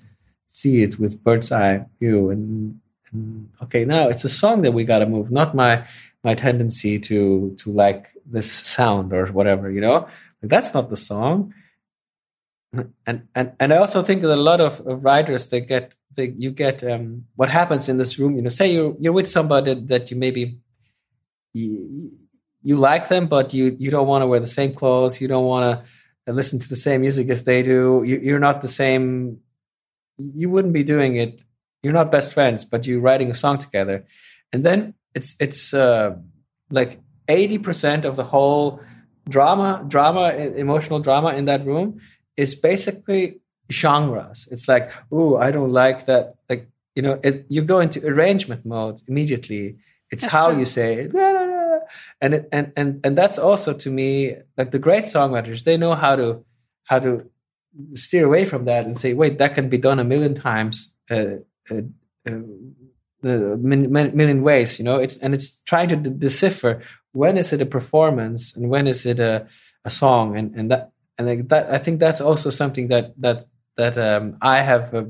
see 0.47 0.83
it 0.83 0.99
with 0.99 1.23
bird's 1.23 1.51
eye 1.51 1.85
view 1.99 2.29
and, 2.29 2.79
and 3.11 3.49
okay 3.61 3.85
now 3.85 4.07
it's 4.07 4.23
a 4.23 4.29
song 4.29 4.63
that 4.63 4.71
we 4.71 4.83
got 4.83 4.99
to 4.99 5.05
move 5.05 5.31
not 5.31 5.55
my 5.55 5.85
my 6.23 6.33
tendency 6.33 6.99
to 6.99 7.55
to 7.57 7.71
like 7.71 8.07
this 8.25 8.51
sound 8.51 9.13
or 9.13 9.27
whatever 9.27 9.69
you 9.71 9.81
know 9.81 10.07
like, 10.41 10.49
that's 10.49 10.73
not 10.73 10.89
the 10.89 10.97
song 10.97 11.53
and 13.05 13.27
and 13.35 13.53
and 13.59 13.73
I 13.73 13.77
also 13.77 14.01
think 14.01 14.21
that 14.21 14.31
a 14.31 14.35
lot 14.35 14.61
of, 14.61 14.81
writers 14.85 15.49
they 15.49 15.61
get 15.61 15.95
they 16.15 16.33
you 16.37 16.51
get 16.51 16.83
um, 16.83 17.25
what 17.35 17.49
happens 17.49 17.89
in 17.89 17.97
this 17.97 18.19
room. 18.19 18.35
You 18.35 18.43
know, 18.43 18.49
say 18.49 18.73
you're 18.73 18.95
you're 18.99 19.13
with 19.13 19.27
somebody 19.27 19.73
that 19.73 20.11
you 20.11 20.17
maybe 20.17 20.59
you, 21.53 22.11
you 22.61 22.77
like 22.77 23.07
them, 23.07 23.27
but 23.27 23.53
you 23.53 23.75
you 23.79 23.91
don't 23.91 24.07
want 24.07 24.21
to 24.21 24.27
wear 24.27 24.39
the 24.39 24.47
same 24.47 24.73
clothes. 24.73 25.21
You 25.21 25.27
don't 25.27 25.45
want 25.45 25.83
to 26.25 26.33
listen 26.33 26.59
to 26.59 26.69
the 26.69 26.75
same 26.75 27.01
music 27.01 27.29
as 27.29 27.43
they 27.43 27.63
do. 27.63 28.03
You, 28.05 28.35
are 28.35 28.39
not 28.39 28.61
the 28.61 28.67
same. 28.67 29.39
You 30.17 30.49
wouldn't 30.49 30.73
be 30.73 30.83
doing 30.83 31.15
it. 31.15 31.43
You're 31.81 31.93
not 31.93 32.11
best 32.11 32.33
friends, 32.33 32.65
but 32.65 32.85
you're 32.85 32.99
writing 32.99 33.31
a 33.31 33.35
song 33.35 33.57
together, 33.57 34.05
and 34.51 34.63
then 34.63 34.93
it's 35.15 35.35
it's 35.39 35.73
uh, 35.73 36.15
like 36.69 36.99
eighty 37.27 37.57
percent 37.57 38.05
of 38.05 38.15
the 38.15 38.25
whole 38.25 38.81
drama, 39.29 39.85
drama, 39.87 40.31
emotional 40.33 40.99
drama 40.99 41.33
in 41.33 41.45
that 41.45 41.65
room 41.65 42.01
is 42.35 42.55
basically 42.55 43.39
genres. 43.71 44.47
It's 44.51 44.67
like, 44.67 44.91
oh, 45.11 45.37
I 45.37 45.51
don't 45.51 45.71
like 45.71 46.05
that. 46.05 46.35
Like 46.49 46.67
you 46.95 47.01
know, 47.01 47.19
it, 47.23 47.45
you 47.47 47.61
go 47.61 47.79
into 47.79 48.05
arrangement 48.05 48.65
mode 48.65 49.01
immediately. 49.07 49.77
It's 50.11 50.23
That's 50.23 50.33
how 50.33 50.49
true. 50.49 50.59
you 50.59 50.65
say 50.65 50.95
it 50.95 51.13
and 52.21 52.33
it, 52.33 52.49
and 52.51 52.71
and 52.75 52.99
and 53.03 53.17
that's 53.17 53.39
also 53.39 53.73
to 53.73 53.89
me 53.89 54.35
like 54.57 54.71
the 54.71 54.79
great 54.79 55.03
songwriters 55.03 55.63
they 55.63 55.77
know 55.77 55.95
how 55.95 56.15
to 56.15 56.43
how 56.85 56.99
to 56.99 57.29
steer 57.93 58.25
away 58.25 58.45
from 58.45 58.65
that 58.65 58.85
and 58.85 58.97
say 58.97 59.13
wait 59.13 59.37
that 59.37 59.55
can 59.55 59.69
be 59.69 59.77
done 59.77 59.99
a 59.99 60.03
million 60.03 60.33
times 60.33 60.95
uh, 61.11 61.35
uh, 61.71 61.81
uh, 62.27 62.39
million 63.23 64.41
ways 64.43 64.79
you 64.79 64.85
know? 64.85 64.97
It's 64.97 65.17
and 65.17 65.33
it's 65.33 65.61
trying 65.61 65.89
to 65.89 65.95
de- 65.95 66.09
decipher 66.09 66.81
when 67.11 67.37
is 67.37 67.53
it 67.53 67.61
a 67.61 67.65
performance 67.65 68.55
and 68.55 68.69
when 68.69 68.87
is 68.87 69.05
it 69.05 69.19
a, 69.19 69.47
a 69.83 69.89
song? 69.89 70.37
And 70.37 70.55
and 70.55 70.71
that 70.71 70.91
and 71.19 71.27
like 71.27 71.49
that 71.49 71.69
i 71.69 71.77
think 71.77 71.99
that's 71.99 72.21
also 72.21 72.49
something 72.49 72.87
that 72.87 73.13
that 73.21 73.47
that 73.75 73.97
um, 73.97 74.37
i 74.41 74.61
have 74.61 74.93
uh, 74.95 75.03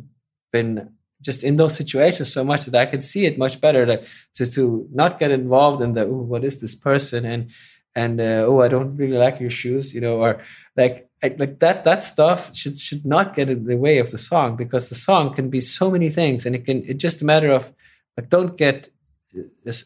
been 0.52 0.90
just 1.22 1.44
in 1.44 1.58
those 1.58 1.76
situations 1.76 2.32
so 2.32 2.44
much 2.44 2.66
that 2.66 2.76
I 2.76 2.86
could 2.86 3.04
see 3.04 3.26
it 3.26 3.38
much 3.38 3.60
better 3.60 3.86
like, 3.86 4.06
to 4.36 4.46
to 4.46 4.88
not 4.92 5.20
get 5.20 5.32
involved 5.32 5.82
in 5.82 5.94
the 5.94 6.06
oh 6.06 6.24
what 6.32 6.44
is 6.44 6.62
this 6.62 6.76
person? 6.76 7.26
And 7.26 7.52
and 7.96 8.22
uh, 8.22 8.46
oh 8.48 8.62
I 8.62 8.68
don't 8.68 8.96
really 8.96 9.18
like 9.18 9.40
your 9.40 9.50
shoes 9.50 9.94
you 9.94 10.02
know 10.02 10.18
or 10.18 10.42
like 10.78 11.10
like 11.22 11.60
that 11.60 11.84
that 11.84 12.04
stuff 12.04 12.56
should 12.56 12.78
should 12.78 13.06
not 13.06 13.34
get 13.34 13.50
in 13.50 13.66
the 13.66 13.76
way 13.76 13.98
of 14.00 14.12
the 14.12 14.18
song 14.18 14.56
because 14.56 14.88
the 14.88 14.96
song 14.96 15.34
can 15.34 15.50
be 15.50 15.60
so 15.60 15.92
many 15.92 16.10
things 16.10 16.46
and 16.46 16.56
it 16.56 16.66
can 16.66 16.84
it's 16.86 17.02
just 17.02 17.22
a 17.22 17.26
matter 17.26 17.52
of 17.52 17.74
like 18.16 18.30
don't 18.30 18.58
get 18.58 18.90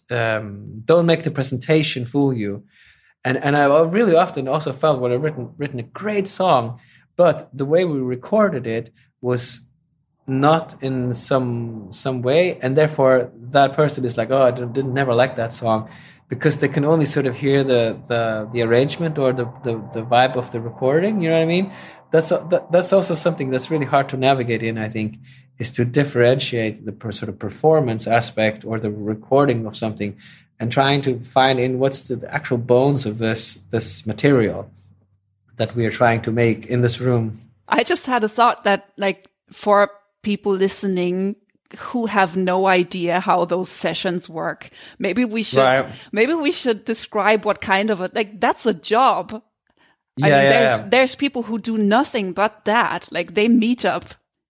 um, 0.10 0.82
don't 0.86 1.06
make 1.06 1.24
the 1.24 1.32
presentation 1.32 2.06
fool 2.06 2.34
you. 2.34 2.64
And 3.26 3.38
and 3.38 3.56
I 3.56 3.82
really 3.82 4.16
often 4.16 4.48
also 4.48 4.74
felt 4.74 5.00
when 5.00 5.12
I've 5.12 5.24
written 5.24 5.54
written 5.58 5.80
a 5.80 5.84
great 5.84 6.28
song 6.28 6.80
but 7.16 7.50
the 7.56 7.66
way 7.66 7.86
we 7.86 8.00
recorded 8.00 8.66
it 8.66 8.90
was 9.22 9.68
not 10.26 10.76
in 10.82 11.14
some 11.14 11.92
some 11.92 12.22
way 12.22 12.58
and 12.62 12.78
therefore 12.78 13.30
that 13.36 13.74
person 13.74 14.06
is 14.06 14.18
like 14.18 14.32
oh 14.32 14.44
i 14.44 14.52
didn't 14.52 14.94
never 14.94 15.14
like 15.14 15.36
that 15.36 15.52
song 15.52 15.90
because 16.30 16.60
they 16.60 16.68
can 16.70 16.86
only 16.86 17.06
sort 17.06 17.26
of 17.26 17.36
hear 17.36 17.64
the 17.64 18.00
the, 18.08 18.50
the 18.54 18.62
arrangement 18.62 19.20
or 19.20 19.34
the, 19.34 19.46
the, 19.64 19.74
the 19.94 20.02
vibe 20.02 20.36
of 20.36 20.52
the 20.52 20.62
recording 20.62 21.22
you 21.22 21.30
know 21.30 21.36
what 21.36 21.44
i 21.44 21.46
mean? 21.46 21.72
That's 22.12 22.30
that, 22.30 22.72
that's 22.72 22.94
also 22.94 23.16
something 23.16 23.50
that's 23.50 23.72
really 23.72 23.88
hard 23.88 24.08
to 24.10 24.18
navigate 24.18 24.64
in 24.64 24.78
i 24.78 24.88
think 24.88 25.18
is 25.58 25.72
to 25.72 25.84
differentiate 25.84 26.86
the 26.86 27.12
sort 27.12 27.30
of 27.30 27.38
performance 27.40 28.08
aspect 28.08 28.64
or 28.66 28.80
the 28.80 28.92
recording 28.92 29.66
of 29.66 29.76
something 29.76 30.16
and 30.60 30.72
trying 30.72 31.02
to 31.02 31.20
find 31.20 31.60
in 31.60 31.80
what's 31.80 32.08
the, 32.08 32.16
the 32.16 32.34
actual 32.34 32.58
bones 32.58 33.06
of 33.06 33.18
this 33.18 33.56
this 33.72 34.06
material 34.08 34.72
that 35.56 35.76
we 35.76 35.86
are 35.86 35.92
trying 35.92 36.22
to 36.22 36.32
make 36.32 36.66
in 36.68 36.82
this 36.82 37.00
room. 37.00 37.38
I 37.68 37.84
just 37.84 38.06
had 38.06 38.24
a 38.24 38.30
thought 38.30 38.64
that 38.64 38.90
like 38.98 39.28
for 39.52 39.92
people 40.24 40.54
listening 40.54 41.36
who 41.78 42.06
have 42.06 42.36
no 42.36 42.68
idea 42.68 43.20
how 43.20 43.46
those 43.46 43.70
sessions 43.70 44.30
work. 44.30 44.70
Maybe 45.00 45.26
we 45.26 45.44
should 45.44 45.64
right. 45.64 46.10
maybe 46.12 46.34
we 46.34 46.52
should 46.52 46.86
describe 46.86 47.46
what 47.46 47.62
kind 47.62 47.90
of 47.90 48.02
a 48.02 48.10
like 48.14 48.40
that's 48.40 48.66
a 48.66 48.74
job. 48.74 49.44
Yeah, 50.16 50.26
I 50.26 50.30
mean, 50.30 50.44
yeah, 50.44 50.50
there's 50.50 50.80
yeah. 50.80 50.90
there's 50.90 51.16
people 51.16 51.44
who 51.44 51.58
do 51.58 51.78
nothing 51.78 52.34
but 52.34 52.66
that. 52.66 53.10
Like 53.12 53.34
they 53.34 53.48
meet 53.48 53.86
up 53.86 54.06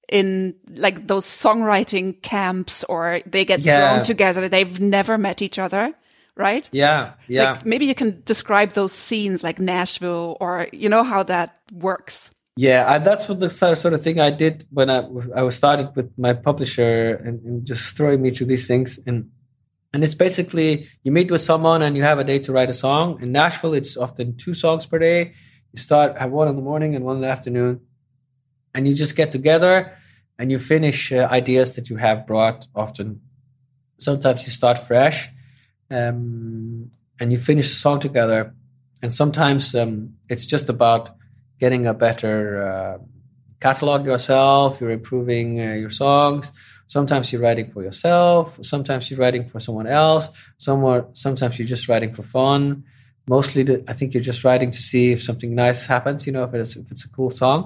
in 0.09 0.55
like 0.69 1.07
those 1.07 1.25
songwriting 1.25 2.21
camps 2.21 2.83
or 2.83 3.21
they 3.25 3.45
get 3.45 3.61
thrown 3.61 4.03
together. 4.03 4.49
They've 4.49 4.79
never 4.79 5.17
met 5.17 5.41
each 5.41 5.57
other, 5.57 5.93
right? 6.35 6.69
Yeah. 6.73 7.13
Yeah. 7.27 7.53
Like 7.53 7.65
maybe 7.65 7.85
you 7.85 7.95
can 7.95 8.21
describe 8.25 8.73
those 8.73 8.91
scenes 8.91 9.43
like 9.43 9.59
Nashville 9.59 10.37
or 10.41 10.67
you 10.73 10.89
know 10.89 11.03
how 11.03 11.23
that 11.23 11.57
works. 11.71 12.32
Yeah, 12.55 12.85
I, 12.87 12.99
that's 12.99 13.27
what 13.27 13.39
the 13.39 13.49
sort 13.49 13.93
of 13.93 14.01
thing 14.01 14.19
I 14.19 14.29
did 14.29 14.63
when 14.69 14.89
I 14.89 14.99
I 15.35 15.41
was 15.41 15.55
started 15.55 15.95
with 15.95 16.11
my 16.17 16.33
publisher 16.33 17.15
and, 17.15 17.41
and, 17.43 17.65
just 17.65 17.97
throwing 17.97 18.21
me 18.21 18.29
to 18.31 18.45
these 18.45 18.67
things 18.67 18.99
and 19.07 19.31
and 19.91 20.03
it's 20.03 20.13
basically 20.13 20.85
you 21.03 21.11
meet 21.11 21.31
with 21.31 21.41
someone 21.41 21.81
and 21.81 21.97
you 21.97 22.03
have 22.03 22.19
a 22.19 22.23
day 22.23 22.39
to 22.39 22.51
write 22.51 22.69
a 22.69 22.73
song. 22.73 23.21
In 23.21 23.31
Nashville, 23.31 23.73
it's 23.73 23.97
often 23.97 24.37
two 24.37 24.53
songs 24.53 24.85
per 24.85 24.99
day. 24.99 25.33
You 25.71 25.79
start 25.79 26.19
have 26.19 26.31
one 26.31 26.47
in 26.47 26.55
the 26.55 26.61
morning 26.61 26.95
and 26.95 27.03
one 27.03 27.15
in 27.15 27.21
the 27.21 27.27
afternoon, 27.27 27.81
and 28.75 28.87
you 28.87 28.93
just 28.93 29.15
get 29.15 29.31
together 29.31 29.97
and 30.37 30.51
you 30.51 30.59
finish 30.59 31.11
uh, 31.11 31.27
ideas 31.31 31.75
that 31.75 31.89
you 31.89 31.97
have 31.97 32.27
brought. 32.27 32.67
Often, 32.75 33.21
sometimes 33.97 34.45
you 34.45 34.51
start 34.51 34.77
fresh, 34.77 35.29
um, 35.89 36.91
and 37.19 37.31
you 37.31 37.39
finish 37.39 37.71
a 37.71 37.75
song 37.75 37.99
together. 37.99 38.53
And 39.01 39.11
sometimes 39.11 39.75
um, 39.75 40.13
it's 40.29 40.45
just 40.45 40.69
about 40.69 41.11
getting 41.63 41.87
a 41.87 41.93
better 42.07 42.37
uh, 42.69 42.97
catalog 43.65 43.99
yourself. 44.11 44.69
You're 44.79 44.97
improving 45.01 45.47
uh, 45.65 45.75
your 45.83 45.93
songs. 46.05 46.51
Sometimes 46.87 47.25
you're 47.31 47.45
writing 47.47 47.67
for 47.73 47.81
yourself. 47.87 48.59
Sometimes 48.73 49.03
you're 49.09 49.21
writing 49.23 49.45
for 49.51 49.59
someone 49.65 49.87
else. 49.87 50.25
Somewhere, 50.57 51.05
sometimes 51.13 51.53
you're 51.57 51.73
just 51.75 51.87
writing 51.87 52.11
for 52.17 52.23
fun. 52.37 52.83
Mostly, 53.35 53.63
the, 53.63 53.75
I 53.87 53.93
think 53.93 54.13
you're 54.13 54.29
just 54.31 54.43
writing 54.43 54.71
to 54.71 54.81
see 54.89 55.13
if 55.13 55.23
something 55.23 55.55
nice 55.55 55.85
happens. 55.93 56.27
You 56.27 56.33
know, 56.33 56.43
if 56.43 56.53
it's 56.53 56.75
if 56.75 56.91
it's 56.91 57.05
a 57.05 57.11
cool 57.17 57.29
song. 57.29 57.59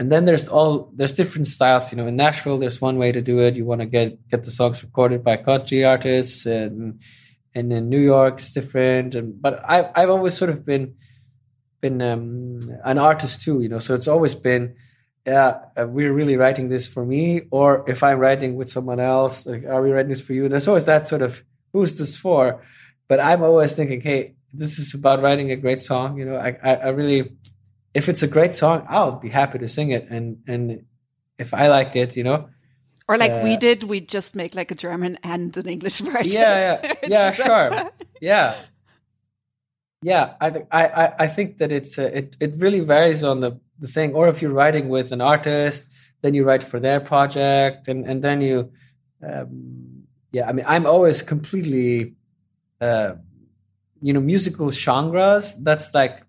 And 0.00 0.10
then 0.10 0.24
there's 0.24 0.48
all 0.48 0.70
there's 0.98 1.16
different 1.20 1.46
styles. 1.46 1.92
You 1.92 1.98
know, 1.98 2.08
in 2.08 2.16
Nashville, 2.16 2.58
there's 2.58 2.80
one 2.88 2.96
way 3.02 3.10
to 3.12 3.22
do 3.22 3.36
it. 3.46 3.54
You 3.58 3.64
want 3.70 3.82
to 3.82 3.86
get 3.98 4.08
get 4.32 4.42
the 4.42 4.50
songs 4.58 4.82
recorded 4.82 5.22
by 5.28 5.36
country 5.36 5.80
artists, 5.94 6.46
and 6.46 6.98
and 7.54 7.72
in 7.72 7.88
New 7.94 8.04
York, 8.14 8.34
it's 8.40 8.52
different. 8.58 9.14
And 9.14 9.40
but 9.44 9.54
I 9.74 9.76
I've 9.98 10.10
always 10.10 10.34
sort 10.40 10.50
of 10.54 10.66
been 10.72 10.84
been 11.84 12.00
um, 12.00 12.60
an 12.82 12.96
artist 12.96 13.42
too, 13.42 13.60
you 13.60 13.68
know. 13.68 13.78
So 13.78 13.94
it's 13.94 14.08
always 14.08 14.34
been, 14.34 14.74
yeah, 15.26 15.66
uh, 15.76 15.86
we're 15.86 16.14
really 16.14 16.38
writing 16.38 16.70
this 16.70 16.88
for 16.88 17.04
me, 17.04 17.42
or 17.50 17.84
if 17.86 18.02
I'm 18.02 18.18
writing 18.18 18.56
with 18.56 18.70
someone 18.70 19.00
else, 19.00 19.44
like, 19.44 19.64
are 19.64 19.82
we 19.82 19.90
writing 19.90 20.08
this 20.08 20.22
for 20.22 20.32
you? 20.32 20.48
There's 20.48 20.66
always 20.66 20.86
that 20.86 21.06
sort 21.06 21.20
of, 21.20 21.42
who's 21.74 21.98
this 21.98 22.16
for? 22.16 22.64
But 23.06 23.20
I'm 23.20 23.42
always 23.42 23.74
thinking, 23.74 24.00
hey, 24.00 24.34
this 24.50 24.78
is 24.78 24.94
about 24.94 25.20
writing 25.20 25.50
a 25.50 25.56
great 25.56 25.82
song. 25.82 26.16
You 26.16 26.24
know, 26.24 26.36
I, 26.36 26.56
I, 26.64 26.74
I 26.74 26.88
really, 26.88 27.36
if 27.92 28.08
it's 28.08 28.22
a 28.22 28.28
great 28.28 28.54
song, 28.54 28.86
I'll 28.88 29.20
be 29.20 29.28
happy 29.28 29.58
to 29.58 29.68
sing 29.68 29.90
it, 29.90 30.06
and 30.08 30.38
and 30.48 30.86
if 31.38 31.52
I 31.52 31.68
like 31.68 31.94
it, 31.96 32.16
you 32.16 32.24
know. 32.24 32.48
Or 33.06 33.18
like 33.18 33.30
uh, 33.30 33.40
we 33.44 33.58
did, 33.58 33.82
we 33.82 34.00
just 34.00 34.34
make 34.34 34.54
like 34.54 34.70
a 34.70 34.74
German 34.74 35.18
and 35.22 35.54
an 35.56 35.68
English 35.68 35.98
version. 36.12 36.40
Yeah, 36.40 36.80
yeah, 36.82 36.92
yeah, 37.14 37.32
sure, 37.32 37.90
yeah 38.22 38.54
yeah, 40.04 40.34
I, 40.38 40.66
I, 40.70 41.12
I 41.20 41.26
think 41.26 41.56
that 41.58 41.72
it's 41.72 41.98
uh, 41.98 42.10
it 42.12 42.36
it 42.38 42.56
really 42.58 42.80
varies 42.80 43.24
on 43.24 43.40
the 43.40 43.58
the 43.78 43.88
thing. 43.88 44.12
Or 44.14 44.28
if 44.28 44.42
you're 44.42 44.52
writing 44.52 44.90
with 44.90 45.12
an 45.12 45.22
artist, 45.22 45.90
then 46.20 46.34
you 46.34 46.44
write 46.44 46.62
for 46.62 46.78
their 46.78 47.00
project, 47.00 47.88
and 47.88 48.04
and 48.04 48.22
then 48.22 48.42
you, 48.42 48.70
um, 49.26 50.04
yeah. 50.30 50.46
I 50.46 50.52
mean, 50.52 50.66
I'm 50.68 50.84
always 50.84 51.22
completely, 51.22 52.16
uh, 52.82 53.14
you 54.02 54.12
know, 54.12 54.20
musical 54.20 54.70
genres. 54.70 55.56
That's 55.64 55.94
like, 55.94 56.20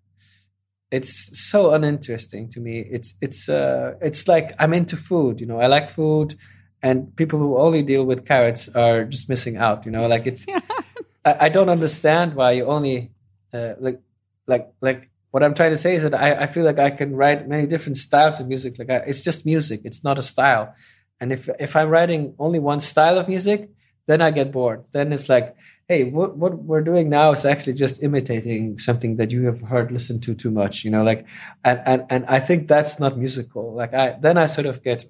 it's 0.90 1.38
so 1.38 1.74
uninteresting 1.74 2.48
to 2.52 2.62
me. 2.62 2.80
It's 2.90 3.16
it's 3.20 3.50
uh 3.50 3.96
it's 4.00 4.26
like 4.30 4.56
I'm 4.58 4.74
into 4.74 4.96
food. 4.96 5.42
You 5.42 5.48
know, 5.48 5.60
I 5.60 5.68
like 5.68 5.90
food, 5.90 6.36
and 6.82 7.14
people 7.18 7.40
who 7.40 7.58
only 7.58 7.84
deal 7.84 8.06
with 8.06 8.26
carrots 8.26 8.70
are 8.74 9.04
just 9.04 9.28
missing 9.28 9.58
out. 9.58 9.86
You 9.86 9.92
know, 9.92 10.08
like 10.08 10.26
it's. 10.26 10.46
I, 11.26 11.48
I 11.48 11.50
don't 11.50 11.70
understand 11.70 12.36
why 12.36 12.52
you 12.52 12.68
only 12.68 13.12
uh, 13.54 13.74
like 13.80 14.02
like 14.48 14.72
like 14.82 15.10
what 15.32 15.44
I'm 15.44 15.54
trying 15.54 15.72
to 15.72 15.78
say 15.78 15.96
is 15.96 16.04
that 16.04 16.14
I, 16.14 16.44
I 16.44 16.48
feel 16.48 16.64
like 16.64 16.80
I 16.80 16.90
can 16.90 17.16
write 17.16 17.48
many 17.48 17.68
different 17.68 17.98
styles 17.98 18.40
of 18.40 18.48
music. 18.48 18.80
Like 18.80 18.90
I, 18.90 18.98
it's 19.08 19.24
just 19.24 19.46
music; 19.46 19.82
it's 19.84 20.04
not 20.04 20.18
a 20.18 20.22
style. 20.22 20.74
And 21.20 21.32
if 21.32 21.50
if 21.60 21.76
I'm 21.76 21.90
writing 21.90 22.36
only 22.40 22.60
one 22.60 22.80
style 22.80 23.18
of 23.18 23.28
music, 23.28 23.70
then 24.08 24.22
I 24.22 24.32
get 24.32 24.52
bored. 24.52 24.86
Then 24.92 25.12
it's 25.12 25.30
like, 25.30 25.56
hey, 25.88 26.06
what 26.06 26.38
what 26.38 26.64
we're 26.64 26.82
doing 26.82 27.10
now 27.10 27.32
is 27.32 27.46
actually 27.46 27.74
just 27.74 28.04
imitating 28.04 28.78
something 28.78 29.18
that 29.18 29.32
you 29.32 29.46
have 29.46 29.62
heard 29.62 29.92
listened 29.92 30.24
to 30.24 30.36
too 30.36 30.52
much. 30.52 30.84
You 30.86 30.92
know, 30.92 31.04
like 31.04 31.28
and 31.64 31.82
and 31.86 32.06
and 32.10 32.26
I 32.28 32.40
think 32.40 32.68
that's 32.68 33.00
not 33.00 33.18
musical. 33.18 33.74
Like 33.74 33.94
I 33.94 34.18
then 34.20 34.38
I 34.38 34.46
sort 34.46 34.68
of 34.68 34.84
get. 34.84 35.06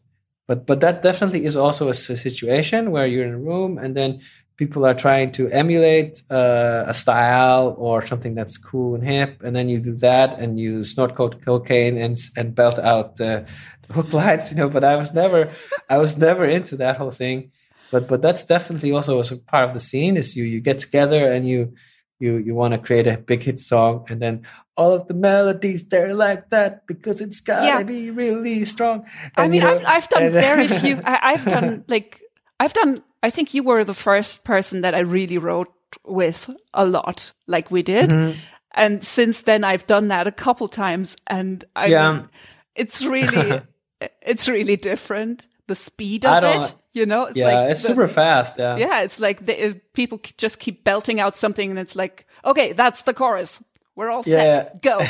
But 0.48 0.68
but 0.68 0.80
that 0.82 1.02
definitely 1.02 1.46
is 1.46 1.56
also 1.56 1.88
a, 1.88 1.98
a 1.98 2.18
situation 2.28 2.92
where 2.92 3.08
you're 3.08 3.26
in 3.26 3.34
a 3.34 3.40
room 3.40 3.80
and 3.80 3.98
then 3.98 4.22
people 4.58 4.86
are 4.86 4.94
trying 4.94 5.32
to 5.34 5.50
emulate 5.50 6.22
uh, 6.30 6.86
a 6.88 6.94
style 6.94 7.76
or 7.78 8.06
something 8.06 8.36
that's 8.36 8.58
cool 8.58 8.96
and 8.96 9.04
hip, 9.04 9.42
and 9.44 9.56
then 9.56 9.70
you 9.70 9.80
do 9.80 9.96
that 9.96 10.40
and 10.40 10.60
you 10.60 10.84
snort 10.84 11.16
cocaine 11.16 11.98
and 11.98 12.18
and 12.38 12.56
belt 12.56 12.80
out 12.80 13.20
uh, 13.20 13.44
hook 13.92 14.14
lines, 14.14 14.52
you 14.52 14.58
know. 14.58 14.70
But 14.70 14.84
I 14.84 14.96
was 14.96 15.14
never, 15.14 15.52
I 15.90 15.98
was 15.98 16.18
never 16.18 16.46
into 16.46 16.78
that 16.78 16.98
whole 16.98 17.12
thing. 17.12 17.52
But 17.92 18.08
but 18.08 18.22
that's 18.22 18.46
definitely 18.46 18.92
also 18.92 19.20
a 19.20 19.38
part 19.48 19.68
of 19.68 19.74
the 19.74 19.80
scene. 19.80 20.18
Is 20.18 20.36
you 20.36 20.46
you 20.46 20.62
get 20.62 20.80
together 20.80 21.30
and 21.32 21.48
you 21.48 21.74
you 22.20 22.38
you 22.38 22.56
want 22.56 22.74
to 22.74 22.80
create 22.80 23.08
a 23.08 23.18
big 23.18 23.44
hit 23.44 23.60
song 23.60 24.06
and 24.10 24.22
then 24.22 24.46
all 24.78 24.94
of 24.94 25.08
the 25.08 25.14
melodies 25.14 25.88
they're 25.88 26.14
like 26.14 26.50
that 26.50 26.88
because 26.88 27.22
it's 27.22 27.42
gotta 27.42 27.66
yeah. 27.66 27.84
be 27.84 28.10
really 28.10 28.64
strong 28.64 29.06
and, 29.36 29.46
i 29.46 29.48
mean 29.48 29.62
you 29.62 29.68
know, 29.68 29.76
I've, 29.76 29.86
I've 29.86 30.10
done 30.10 30.32
very 30.32 30.68
few 30.82 31.02
I, 31.04 31.20
i've 31.34 31.46
done 31.46 31.84
like 31.88 32.22
i've 32.60 32.74
done 32.74 33.04
I 33.26 33.32
think 33.32 33.56
you 33.56 33.64
were 33.64 33.84
the 33.84 33.96
first 33.96 34.46
person 34.46 34.82
that 34.82 34.94
I 34.94 35.00
really 35.00 35.40
wrote 35.40 35.74
with 36.06 36.48
a 36.76 36.86
lot, 36.86 37.34
like 37.48 37.72
we 37.72 37.82
did. 37.82 38.12
Mm-hmm. 38.12 38.38
And 38.76 39.04
since 39.04 39.42
then, 39.42 39.64
I've 39.64 39.88
done 39.88 40.10
that 40.10 40.28
a 40.28 40.32
couple 40.32 40.68
times, 40.68 41.16
and 41.26 41.66
I 41.76 41.88
yeah. 41.88 42.12
mean, 42.12 42.30
it's 42.76 43.04
really, 43.04 43.62
it's 44.22 44.48
really 44.48 44.76
different. 44.76 45.48
The 45.66 45.74
speed 45.74 46.24
of 46.24 46.44
it, 46.44 46.76
you 46.94 47.08
know, 47.08 47.26
it's 47.26 47.36
yeah, 47.36 47.46
like 47.46 47.72
it's 47.72 47.82
the, 47.82 47.88
super 47.88 48.08
fast. 48.08 48.60
Yeah, 48.60 48.78
yeah, 48.78 49.02
it's 49.02 49.20
like 49.20 49.44
the, 49.44 49.82
people 49.94 50.22
just 50.38 50.60
keep 50.60 50.84
belting 50.84 51.20
out 51.20 51.36
something, 51.36 51.72
and 51.72 51.80
it's 51.80 51.96
like, 51.96 52.28
okay, 52.44 52.74
that's 52.74 53.02
the 53.04 53.14
chorus. 53.16 53.64
We're 53.96 54.12
all 54.12 54.22
yeah. 54.28 54.36
set. 54.36 54.84
Go. 54.84 55.00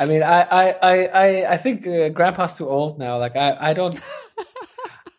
I 0.00 0.06
mean, 0.06 0.24
I, 0.24 0.40
I, 0.40 0.74
I, 0.82 1.52
I 1.52 1.56
think 1.56 1.86
uh, 1.86 2.08
Grandpa's 2.08 2.58
too 2.58 2.68
old 2.68 2.98
now. 2.98 3.18
Like, 3.18 3.36
I, 3.36 3.70
I 3.70 3.74
don't. 3.74 3.94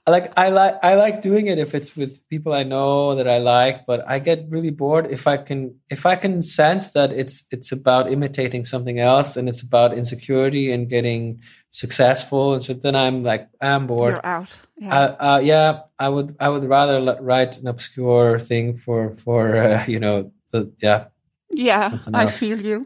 Like 0.07 0.31
I 0.37 0.49
like 0.49 0.75
I 0.83 0.95
like 0.95 1.21
doing 1.21 1.47
it 1.47 1.57
if 1.57 1.73
it's 1.73 1.95
with 1.95 2.27
people 2.29 2.53
I 2.53 2.63
know 2.63 3.15
that 3.15 3.27
I 3.27 3.39
like, 3.39 3.87
but 3.87 4.07
I 4.07 4.19
get 4.19 4.45
really 4.49 4.69
bored 4.69 5.07
if 5.09 5.25
I 5.25 5.37
can 5.37 5.79
if 5.89 6.05
I 6.05 6.15
can 6.15 6.43
sense 6.43 6.91
that 6.91 7.11
it's 7.11 7.45
it's 7.49 7.71
about 7.71 8.11
imitating 8.11 8.65
something 8.65 8.99
else 8.99 9.35
and 9.35 9.49
it's 9.49 9.63
about 9.63 9.97
insecurity 9.97 10.71
and 10.71 10.87
getting 10.87 11.41
successful, 11.71 12.53
and 12.53 12.61
so 12.61 12.73
then 12.73 12.95
I'm 12.95 13.23
like 13.23 13.49
I'm 13.59 13.87
bored. 13.87 14.13
You're 14.13 14.25
out. 14.25 14.59
Yeah, 14.77 14.95
uh, 14.95 15.15
uh, 15.19 15.39
yeah 15.39 15.81
I 15.97 16.09
would 16.09 16.35
I 16.39 16.49
would 16.49 16.65
rather 16.65 17.17
write 17.21 17.57
an 17.57 17.67
obscure 17.67 18.37
thing 18.37 18.77
for 18.77 19.11
for 19.13 19.57
uh, 19.57 19.85
you 19.87 19.99
know 19.99 20.31
the 20.51 20.71
yeah 20.83 21.05
yeah 21.49 21.97
I 22.13 22.27
feel 22.27 22.61
you. 22.61 22.85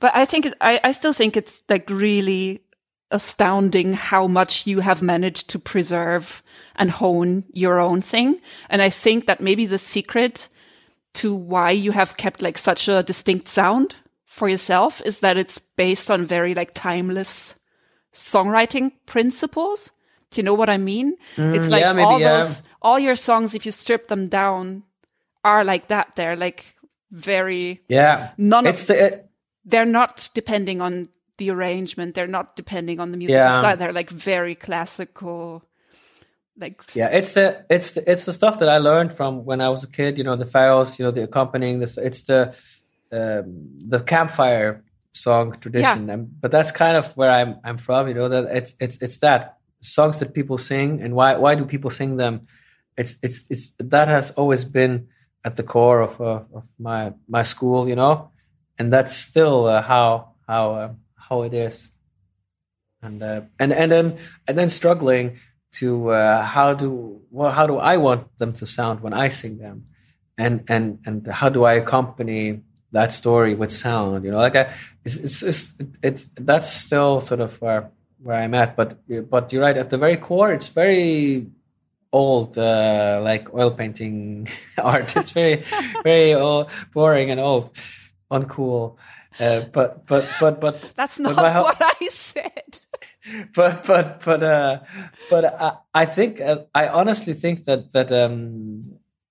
But 0.00 0.16
I 0.16 0.24
think 0.24 0.48
I, 0.60 0.80
I 0.82 0.92
still 0.92 1.12
think 1.12 1.36
it's 1.36 1.62
like 1.68 1.88
really 1.88 2.63
astounding 3.14 3.94
how 3.94 4.26
much 4.26 4.66
you 4.66 4.80
have 4.80 5.00
managed 5.00 5.48
to 5.50 5.58
preserve 5.58 6.42
and 6.74 6.90
hone 6.90 7.44
your 7.52 7.78
own 7.78 8.02
thing. 8.02 8.40
And 8.68 8.82
I 8.82 8.90
think 8.90 9.26
that 9.26 9.40
maybe 9.40 9.66
the 9.66 9.78
secret 9.78 10.48
to 11.14 11.34
why 11.34 11.70
you 11.70 11.92
have 11.92 12.16
kept 12.16 12.42
like 12.42 12.58
such 12.58 12.88
a 12.88 13.04
distinct 13.04 13.48
sound 13.48 13.94
for 14.26 14.48
yourself 14.48 15.00
is 15.06 15.20
that 15.20 15.38
it's 15.38 15.60
based 15.60 16.10
on 16.10 16.26
very 16.26 16.54
like 16.54 16.74
timeless 16.74 17.60
songwriting 18.12 18.90
principles. 19.06 19.92
Do 20.30 20.40
you 20.40 20.42
know 20.42 20.54
what 20.54 20.68
I 20.68 20.78
mean? 20.78 21.16
Mm, 21.36 21.54
it's 21.54 21.68
like 21.68 21.82
yeah, 21.82 21.92
maybe, 21.92 22.04
all 22.04 22.18
yeah. 22.20 22.38
those, 22.38 22.62
all 22.82 22.98
your 22.98 23.14
songs, 23.14 23.54
if 23.54 23.64
you 23.64 23.70
strip 23.70 24.08
them 24.08 24.26
down, 24.26 24.82
are 25.44 25.62
like 25.62 25.86
that. 25.86 26.16
They're 26.16 26.34
like 26.34 26.74
very, 27.12 27.80
Yeah. 27.88 28.30
none 28.36 28.66
of, 28.66 28.74
It's 28.74 28.84
the 28.86 29.06
it, 29.06 29.30
they're 29.64 29.84
not 29.86 30.30
depending 30.34 30.82
on 30.82 31.08
the 31.38 31.50
arrangement. 31.50 32.14
They're 32.14 32.26
not 32.26 32.56
depending 32.56 33.00
on 33.00 33.10
the 33.10 33.16
musical 33.16 33.44
Yeah. 33.44 33.58
style. 33.58 33.76
They're 33.76 33.92
like 33.92 34.10
very 34.10 34.54
classical, 34.54 35.64
like, 36.56 36.82
yeah, 36.94 37.10
it's 37.12 37.34
the 37.34 37.64
it's 37.68 37.92
the 37.92 38.10
it's 38.10 38.24
the 38.24 38.32
stuff 38.32 38.58
that 38.60 38.68
I 38.68 38.78
learned 38.78 39.12
from 39.12 39.44
when 39.44 39.60
I 39.60 39.68
was 39.68 39.84
a 39.84 39.88
kid. 39.90 40.18
You 40.18 40.24
know, 40.24 40.36
the 40.36 40.46
Faroes. 40.46 40.98
You 40.98 41.06
know, 41.06 41.10
the 41.10 41.24
accompanying 41.24 41.80
this. 41.80 41.98
It's 41.98 42.22
the 42.22 42.54
um, 43.12 43.68
the 43.88 44.00
campfire 44.00 44.84
song 45.12 45.52
tradition. 45.60 46.10
And, 46.10 46.40
but 46.40 46.50
that's 46.50 46.72
kind 46.72 46.96
of 46.96 47.16
where 47.16 47.30
I'm 47.30 47.56
I'm 47.64 47.78
from. 47.78 48.08
You 48.08 48.14
know, 48.14 48.28
that 48.28 48.44
it's 48.56 48.74
it's 48.80 49.02
it's 49.02 49.18
that 49.18 49.58
songs 49.80 50.18
that 50.20 50.32
people 50.32 50.58
sing 50.58 51.02
and 51.02 51.14
why 51.14 51.36
why 51.36 51.54
do 51.56 51.64
people 51.64 51.90
sing 51.90 52.16
them? 52.16 52.46
It's 52.96 53.18
it's 53.22 53.50
it's 53.50 53.74
that 53.78 54.08
has 54.08 54.30
always 54.32 54.64
been 54.64 55.08
at 55.44 55.56
the 55.56 55.62
core 55.62 56.00
of 56.00 56.20
uh, 56.20 56.42
of 56.54 56.68
my 56.78 57.12
my 57.28 57.42
school. 57.42 57.88
You 57.88 57.96
know, 57.96 58.30
and 58.78 58.92
that's 58.92 59.12
still 59.12 59.66
uh, 59.66 59.82
how 59.82 60.34
how 60.46 60.74
uh, 60.74 60.92
how 61.34 61.42
it 61.42 61.54
is. 61.54 61.88
And 63.02 63.22
uh, 63.22 63.42
and 63.58 63.72
and 63.72 63.92
then 63.92 64.18
and 64.48 64.56
then 64.56 64.68
struggling 64.68 65.38
to 65.72 66.10
uh, 66.10 66.42
how 66.42 66.72
do 66.72 67.20
well 67.30 67.52
how 67.52 67.66
do 67.66 67.76
I 67.76 67.98
want 67.98 68.38
them 68.38 68.52
to 68.54 68.66
sound 68.66 69.00
when 69.00 69.12
I 69.12 69.28
sing 69.28 69.58
them, 69.58 69.86
and 70.38 70.64
and 70.68 70.98
and 71.04 71.26
how 71.26 71.50
do 71.50 71.64
I 71.64 71.74
accompany 71.74 72.62
that 72.92 73.12
story 73.12 73.54
with 73.54 73.70
sound? 73.70 74.24
You 74.24 74.30
know, 74.30 74.38
like 74.38 74.56
I, 74.56 74.72
it's 75.04 75.16
it's, 75.16 75.42
it's, 75.42 75.76
it's 76.02 76.24
that's 76.36 76.70
still 76.70 77.20
sort 77.20 77.40
of 77.40 77.60
where 77.60 77.90
where 78.22 78.40
I'm 78.40 78.54
at. 78.54 78.74
But 78.74 78.96
but 79.28 79.52
you're 79.52 79.62
right 79.62 79.76
at 79.76 79.90
the 79.90 79.98
very 79.98 80.16
core. 80.16 80.52
It's 80.52 80.70
very 80.70 81.46
old, 82.10 82.56
uh, 82.56 83.20
like 83.22 83.52
oil 83.52 83.70
painting 83.70 84.48
art. 84.78 85.14
It's 85.14 85.32
very 85.32 85.56
very 86.02 86.32
old, 86.32 86.70
boring 86.94 87.30
and 87.30 87.40
old, 87.40 87.72
uncool. 88.30 88.96
Uh, 89.40 89.62
but 89.72 90.06
but 90.06 90.30
but 90.40 90.60
but 90.60 90.80
that's 90.96 91.18
but 91.18 91.36
not 91.36 91.52
ho- 91.52 91.62
what 91.62 91.80
I 91.80 92.08
said. 92.08 92.80
but 93.54 93.84
but 93.86 94.22
but 94.24 94.42
uh 94.42 94.80
but 95.30 95.44
I, 95.44 95.72
I 95.94 96.04
think 96.04 96.40
uh, 96.40 96.58
I 96.74 96.88
honestly 96.88 97.32
think 97.32 97.64
that 97.64 97.92
that 97.92 98.12
um 98.12 98.82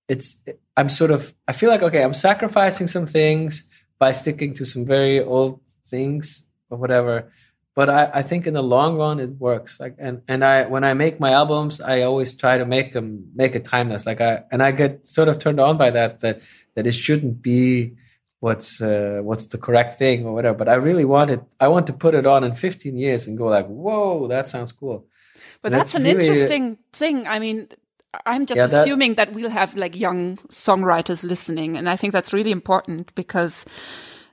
it's 0.10 0.41
I'm 0.76 0.89
sort 0.89 1.12
of 1.12 1.34
I 1.47 1.54
feel 1.54 1.70
like 1.70 1.84
okay 1.84 2.04
I'm 2.04 2.14
sacrificing 2.14 2.88
some 2.88 3.06
things 3.06 3.64
by 3.99 4.12
sticking 4.12 4.54
to 4.56 4.66
some 4.66 4.86
very 4.86 5.22
old 5.22 5.62
things 5.86 6.47
or 6.70 6.78
whatever. 6.78 7.32
But 7.76 7.89
I, 7.89 8.12
I 8.16 8.22
think 8.22 8.45
in 8.45 8.54
the 8.54 8.62
long 8.62 8.97
run 8.97 9.20
it 9.20 9.39
works. 9.39 9.80
Like 9.80 9.95
and 9.97 10.22
and 10.28 10.43
I 10.43 10.66
when 10.66 10.84
I 10.84 10.93
make 10.93 11.20
my 11.20 11.32
albums 11.32 11.80
I 11.80 12.01
always 12.01 12.36
try 12.36 12.58
to 12.58 12.66
make 12.66 12.91
them 12.91 13.32
make 13.36 13.56
it 13.56 13.64
timeless. 13.64 14.06
Like 14.06 14.20
I 14.20 14.43
and 14.51 14.62
I 14.62 14.72
get 14.72 15.08
sort 15.08 15.30
of 15.30 15.39
turned 15.39 15.60
on 15.60 15.78
by 15.78 15.91
that 15.91 16.20
that 16.20 16.41
that 16.76 16.88
it 16.88 16.93
shouldn't 16.93 17.41
be 17.41 17.93
what's 18.44 18.82
uh, 18.82 19.20
what's 19.28 19.46
the 19.54 19.58
correct 19.58 19.94
thing 20.02 20.26
or 20.28 20.34
whatever. 20.36 20.58
But 20.58 20.68
I 20.70 20.76
really 20.88 21.06
wanted 21.06 21.39
I 21.66 21.68
want 21.70 21.86
to 21.88 21.94
put 21.94 22.14
it 22.16 22.26
on 22.26 22.44
in 22.44 22.54
15 22.56 22.98
years 22.98 23.28
and 23.28 23.38
go 23.38 23.48
like, 23.58 23.68
whoa, 23.68 24.28
that 24.28 24.48
sounds 24.48 24.72
cool. 24.74 25.06
But 25.62 25.72
that's, 25.72 25.94
that's 25.94 25.96
an 25.96 26.04
really- 26.04 26.28
interesting 26.28 26.78
thing. 26.91 27.28
I 27.28 27.39
mean, 27.39 27.68
I'm 28.26 28.46
just 28.46 28.60
Yeah, 28.60 28.80
assuming 28.82 29.16
that 29.16 29.34
we'll 29.34 29.50
have 29.50 29.76
like 29.84 29.96
young 30.00 30.38
songwriters 30.50 31.24
listening, 31.24 31.78
and 31.78 31.88
I 31.89 31.96
think 31.98 32.14
that's 32.14 32.34
really 32.34 32.52
important 32.52 33.16
because 33.16 33.66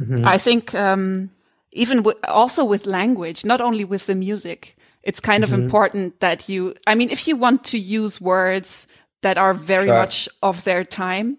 Mm-hmm. 0.01 0.27
I 0.35 0.39
think 0.39 0.75
um, 0.75 1.29
even 1.73 1.99
w- 1.99 2.19
also 2.25 2.65
with 2.65 2.87
language, 2.87 3.45
not 3.45 3.61
only 3.61 3.85
with 3.85 4.07
the 4.07 4.15
music, 4.15 4.77
it's 5.03 5.21
kind 5.21 5.45
Mm-hmm. 5.45 5.55
of 5.55 5.61
important 5.61 6.21
that 6.21 6.49
you. 6.49 6.75
I 6.87 6.95
mean, 6.95 7.11
if 7.11 7.29
you 7.29 7.37
want 7.39 7.65
to 7.73 7.77
use 7.77 8.19
words 8.21 8.87
that 9.21 9.37
are 9.37 9.53
very 9.55 9.87
Sure. 9.87 9.99
much 10.01 10.29
of 10.41 10.65
their 10.65 10.85
time, 10.85 11.37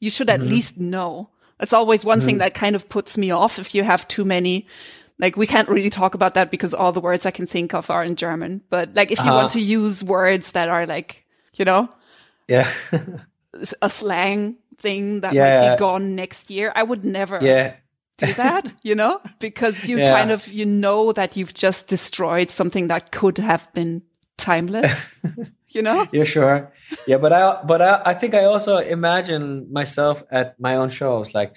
you 0.00 0.10
should 0.10 0.28
Mm-hmm. 0.28 0.42
at 0.42 0.54
least 0.54 0.74
know. 0.78 1.30
That's 1.60 1.72
always 1.74 2.04
one 2.04 2.20
thing 2.22 2.38
that 2.38 2.54
kind 2.54 2.74
of 2.74 2.88
puts 2.88 3.16
me 3.18 3.30
off 3.30 3.58
if 3.58 3.74
you 3.74 3.84
have 3.84 4.08
too 4.08 4.24
many. 4.24 4.66
Like 5.18 5.36
we 5.36 5.46
can't 5.46 5.68
really 5.68 5.90
talk 5.90 6.14
about 6.14 6.32
that 6.34 6.50
because 6.50 6.72
all 6.72 6.90
the 6.92 7.00
words 7.02 7.26
I 7.26 7.30
can 7.30 7.46
think 7.46 7.74
of 7.74 7.90
are 7.90 8.02
in 8.02 8.16
German. 8.16 8.62
But 8.70 8.94
like 8.94 9.10
if 9.12 9.18
you 9.18 9.26
Uh-huh. 9.30 9.36
want 9.36 9.52
to 9.52 9.60
use 9.60 10.02
words 10.02 10.52
that 10.52 10.70
are 10.70 10.86
like, 10.86 11.26
you 11.56 11.66
know, 11.66 11.88
Yeah. 12.48 12.66
a 13.82 13.90
slang 13.90 14.56
thing 14.78 15.20
that 15.20 15.34
Yeah. 15.34 15.60
might 15.60 15.76
be 15.76 15.78
gone 15.78 16.14
next 16.16 16.50
year, 16.50 16.72
I 16.74 16.82
would 16.82 17.04
never 17.04 17.38
yeah. 17.42 17.74
do 18.16 18.32
that, 18.32 18.72
you 18.82 18.94
know, 18.94 19.20
because 19.38 19.86
you 19.86 19.98
Yeah. 20.02 20.16
kind 20.16 20.30
of, 20.30 20.48
you 20.48 20.64
know, 20.64 21.12
that 21.12 21.36
you've 21.36 21.52
just 21.52 21.88
destroyed 21.88 22.50
something 22.50 22.88
that 22.88 23.10
could 23.12 23.36
have 23.38 23.70
been 23.74 24.00
timeless, 24.38 25.20
you 25.74 25.82
know? 25.82 26.06
Yeah, 26.12 26.24
sure. 26.24 26.72
Yeah, 27.06 27.18
but 27.18 27.32
I 27.32 27.62
but 27.64 27.80
I, 27.82 28.02
I 28.06 28.14
think 28.14 28.34
I 28.34 28.44
also 28.44 28.78
imagine 28.78 29.72
myself 29.72 30.22
at 30.30 30.58
my 30.60 30.76
own 30.76 30.88
shows 30.90 31.34
like 31.34 31.56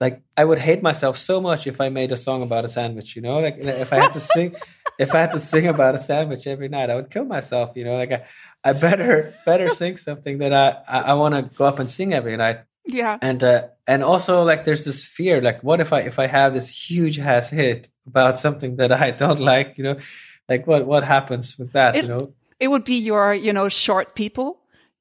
like 0.00 0.22
I 0.36 0.44
would 0.44 0.58
hate 0.58 0.82
myself 0.82 1.16
so 1.16 1.40
much 1.40 1.66
if 1.66 1.80
I 1.80 1.88
made 1.88 2.10
a 2.12 2.16
song 2.16 2.42
about 2.42 2.64
a 2.64 2.68
sandwich, 2.68 3.14
you 3.16 3.22
know? 3.22 3.38
Like 3.40 3.56
if 3.58 3.92
I 3.92 3.96
had 3.96 4.12
to 4.12 4.20
sing 4.20 4.54
if 4.98 5.14
I 5.14 5.20
had 5.20 5.32
to 5.32 5.38
sing 5.38 5.66
about 5.66 5.94
a 5.94 5.98
sandwich 5.98 6.46
every 6.46 6.68
night, 6.68 6.90
I 6.90 6.94
would 6.96 7.10
kill 7.10 7.24
myself, 7.24 7.70
you 7.76 7.84
know? 7.84 7.96
Like 7.96 8.12
I, 8.12 8.24
I 8.64 8.72
better 8.72 9.32
better 9.46 9.68
sing 9.70 9.96
something 9.96 10.38
that 10.38 10.52
I 10.52 10.66
I, 10.88 11.00
I 11.10 11.14
want 11.14 11.34
to 11.34 11.42
go 11.56 11.64
up 11.64 11.78
and 11.78 11.88
sing 11.88 12.12
every 12.12 12.36
night. 12.36 12.60
Yeah. 12.86 13.16
and 13.22 13.42
uh, 13.42 13.68
and 13.86 14.02
also 14.04 14.42
like 14.42 14.64
there's 14.64 14.84
this 14.84 15.06
fear 15.08 15.40
like 15.40 15.62
what 15.64 15.80
if 15.80 15.90
i 15.94 16.00
if 16.00 16.18
i 16.18 16.26
have 16.26 16.52
this 16.52 16.68
huge 16.90 17.18
ass 17.18 17.48
hit 17.48 17.88
about 18.06 18.38
something 18.38 18.76
that 18.76 18.92
i 18.92 19.10
don't 19.10 19.40
like 19.52 19.78
you 19.78 19.84
know 19.84 19.96
like 20.50 20.66
what 20.66 20.84
what 20.86 21.02
happens 21.02 21.58
with 21.58 21.72
that 21.72 21.96
It- 21.96 22.02
you 22.04 22.08
know 22.12 22.34
It 22.60 22.68
would 22.68 22.84
be 22.84 22.94
your, 22.96 23.34
you 23.34 23.52
know, 23.52 23.68
short 23.68 24.14
people. 24.14 24.60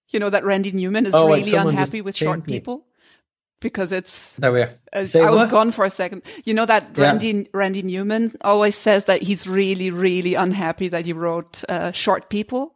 You 0.09 0.19
know, 0.19 0.29
that 0.29 0.43
Randy 0.43 0.71
Newman 0.71 1.05
is 1.07 1.15
Oh, 1.15 1.27
really 1.27 1.53
unhappy 1.55 2.01
with 2.01 2.15
short 2.15 2.47
me. 2.47 2.53
people 2.59 2.85
because 3.61 3.91
it's 3.91 4.35
there 4.35 4.51
we 4.51 4.61
are 4.61 4.69
Uh, 4.93 4.99
I 5.15 5.29
was 5.29 5.35
what? 5.37 5.49
gone 5.49 5.71
for 5.71 5.85
a 5.85 5.89
second. 5.89 6.21
You 6.45 6.53
know 6.53 6.65
that 6.65 6.89
Yeah. 6.95 7.03
Randy 7.05 7.47
Randy 7.53 7.81
Newman 7.81 8.35
always 8.41 8.75
says 8.75 9.05
that 9.05 9.21
he's 9.23 9.47
really 9.47 9.89
really 9.89 10.35
unhappy 10.35 10.89
that 10.89 11.05
he 11.05 11.13
wrote 11.13 11.63
uh, 11.69 11.91
Short 11.93 12.29
People 12.29 12.75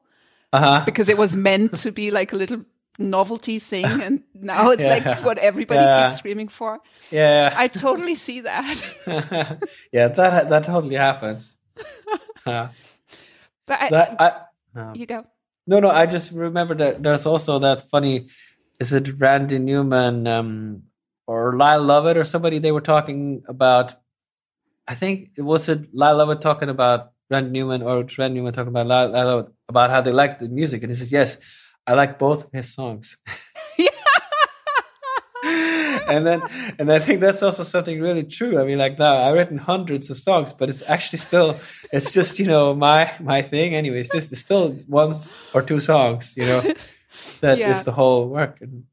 uh-huh 0.53 0.83
because 0.85 1.09
it 1.09 1.17
was 1.17 1.35
meant 1.35 1.75
to 1.83 1.91
be 1.91 2.09
like 2.09 2.33
a 2.33 2.37
little 2.37 2.63
novelty 2.97 3.59
thing, 3.59 3.85
and 4.01 4.23
now 4.33 4.71
it's 4.71 4.81
Yeah. 4.83 4.89
like 4.97 5.25
what 5.25 5.37
everybody 5.37 5.81
Yeah. 5.81 6.05
keeps 6.07 6.17
screaming 6.17 6.47
for. 6.49 6.79
yeah 7.11 7.53
I 7.55 7.67
totally 7.67 8.15
see 8.15 8.41
that. 8.41 8.81
yeah 9.91 10.07
that 10.07 10.49
that 10.49 10.63
totally 10.63 10.95
happens 10.95 11.57
Uh, 12.45 12.69
but 13.67 13.77
I, 13.81 13.89
that 13.89 14.15
i 14.21 14.31
um, 14.77 14.93
you 14.95 15.05
go. 15.05 15.25
no 15.65 15.79
no 15.79 15.89
i 15.89 16.05
just 16.05 16.31
remember 16.31 16.75
that 16.75 17.01
there's 17.03 17.25
also 17.25 17.59
that 17.59 17.89
funny 17.89 18.27
is 18.79 18.93
it 18.93 19.09
randy 19.19 19.59
newman 19.59 20.27
um 20.27 20.83
or 21.25 21.57
lyle 21.57 21.83
lovett 21.83 22.17
or 22.17 22.23
somebody 22.23 22.59
they 22.59 22.71
were 22.71 22.81
talking 22.81 23.43
about 23.47 23.95
i 24.87 24.93
think 24.93 25.31
it 25.35 25.41
was 25.41 25.67
it 25.69 25.93
lyle 25.93 26.17
lovett 26.17 26.41
talking 26.41 26.69
about 26.69 27.11
randy 27.29 27.51
newman 27.51 27.81
or 27.81 28.05
randy 28.17 28.35
newman 28.35 28.53
talking 28.53 28.69
about 28.69 28.87
lyle, 28.87 29.09
lyle 29.09 29.25
lovett 29.27 29.53
about 29.67 29.89
how 29.89 29.99
they 29.99 30.13
like 30.13 30.39
the 30.39 30.47
music? 30.47 30.81
And 30.83 30.91
he 30.91 30.95
says 30.95 31.11
yes 31.11 31.37
i 31.85 31.93
like 31.93 32.17
both 32.19 32.45
of 32.45 32.51
his 32.51 32.73
songs 32.73 33.17
and 36.07 36.25
then 36.25 36.41
and 36.79 36.91
i 36.91 36.99
think 36.99 37.19
that's 37.19 37.43
also 37.43 37.63
something 37.63 38.01
really 38.01 38.23
true 38.23 38.59
i 38.59 38.63
mean 38.63 38.77
like 38.77 38.97
now 38.99 39.17
i've 39.23 39.33
written 39.33 39.57
hundreds 39.57 40.09
of 40.09 40.17
songs 40.17 40.53
but 40.53 40.69
it's 40.69 40.83
actually 40.87 41.19
still 41.19 41.55
it's 41.91 42.13
just 42.13 42.39
you 42.39 42.45
know 42.45 42.73
my 42.73 43.11
my 43.19 43.41
thing 43.41 43.75
anyway 43.75 43.99
it's 43.99 44.11
just 44.11 44.31
it's 44.31 44.41
still 44.41 44.75
once 44.87 45.37
or 45.53 45.61
two 45.61 45.79
songs 45.79 46.35
you 46.37 46.45
know 46.45 46.61
that 47.41 47.57
is 47.57 47.59
Yeah. 47.59 47.83
the 47.83 47.91
whole 47.91 48.27
work 48.29 48.61
and 48.61 48.85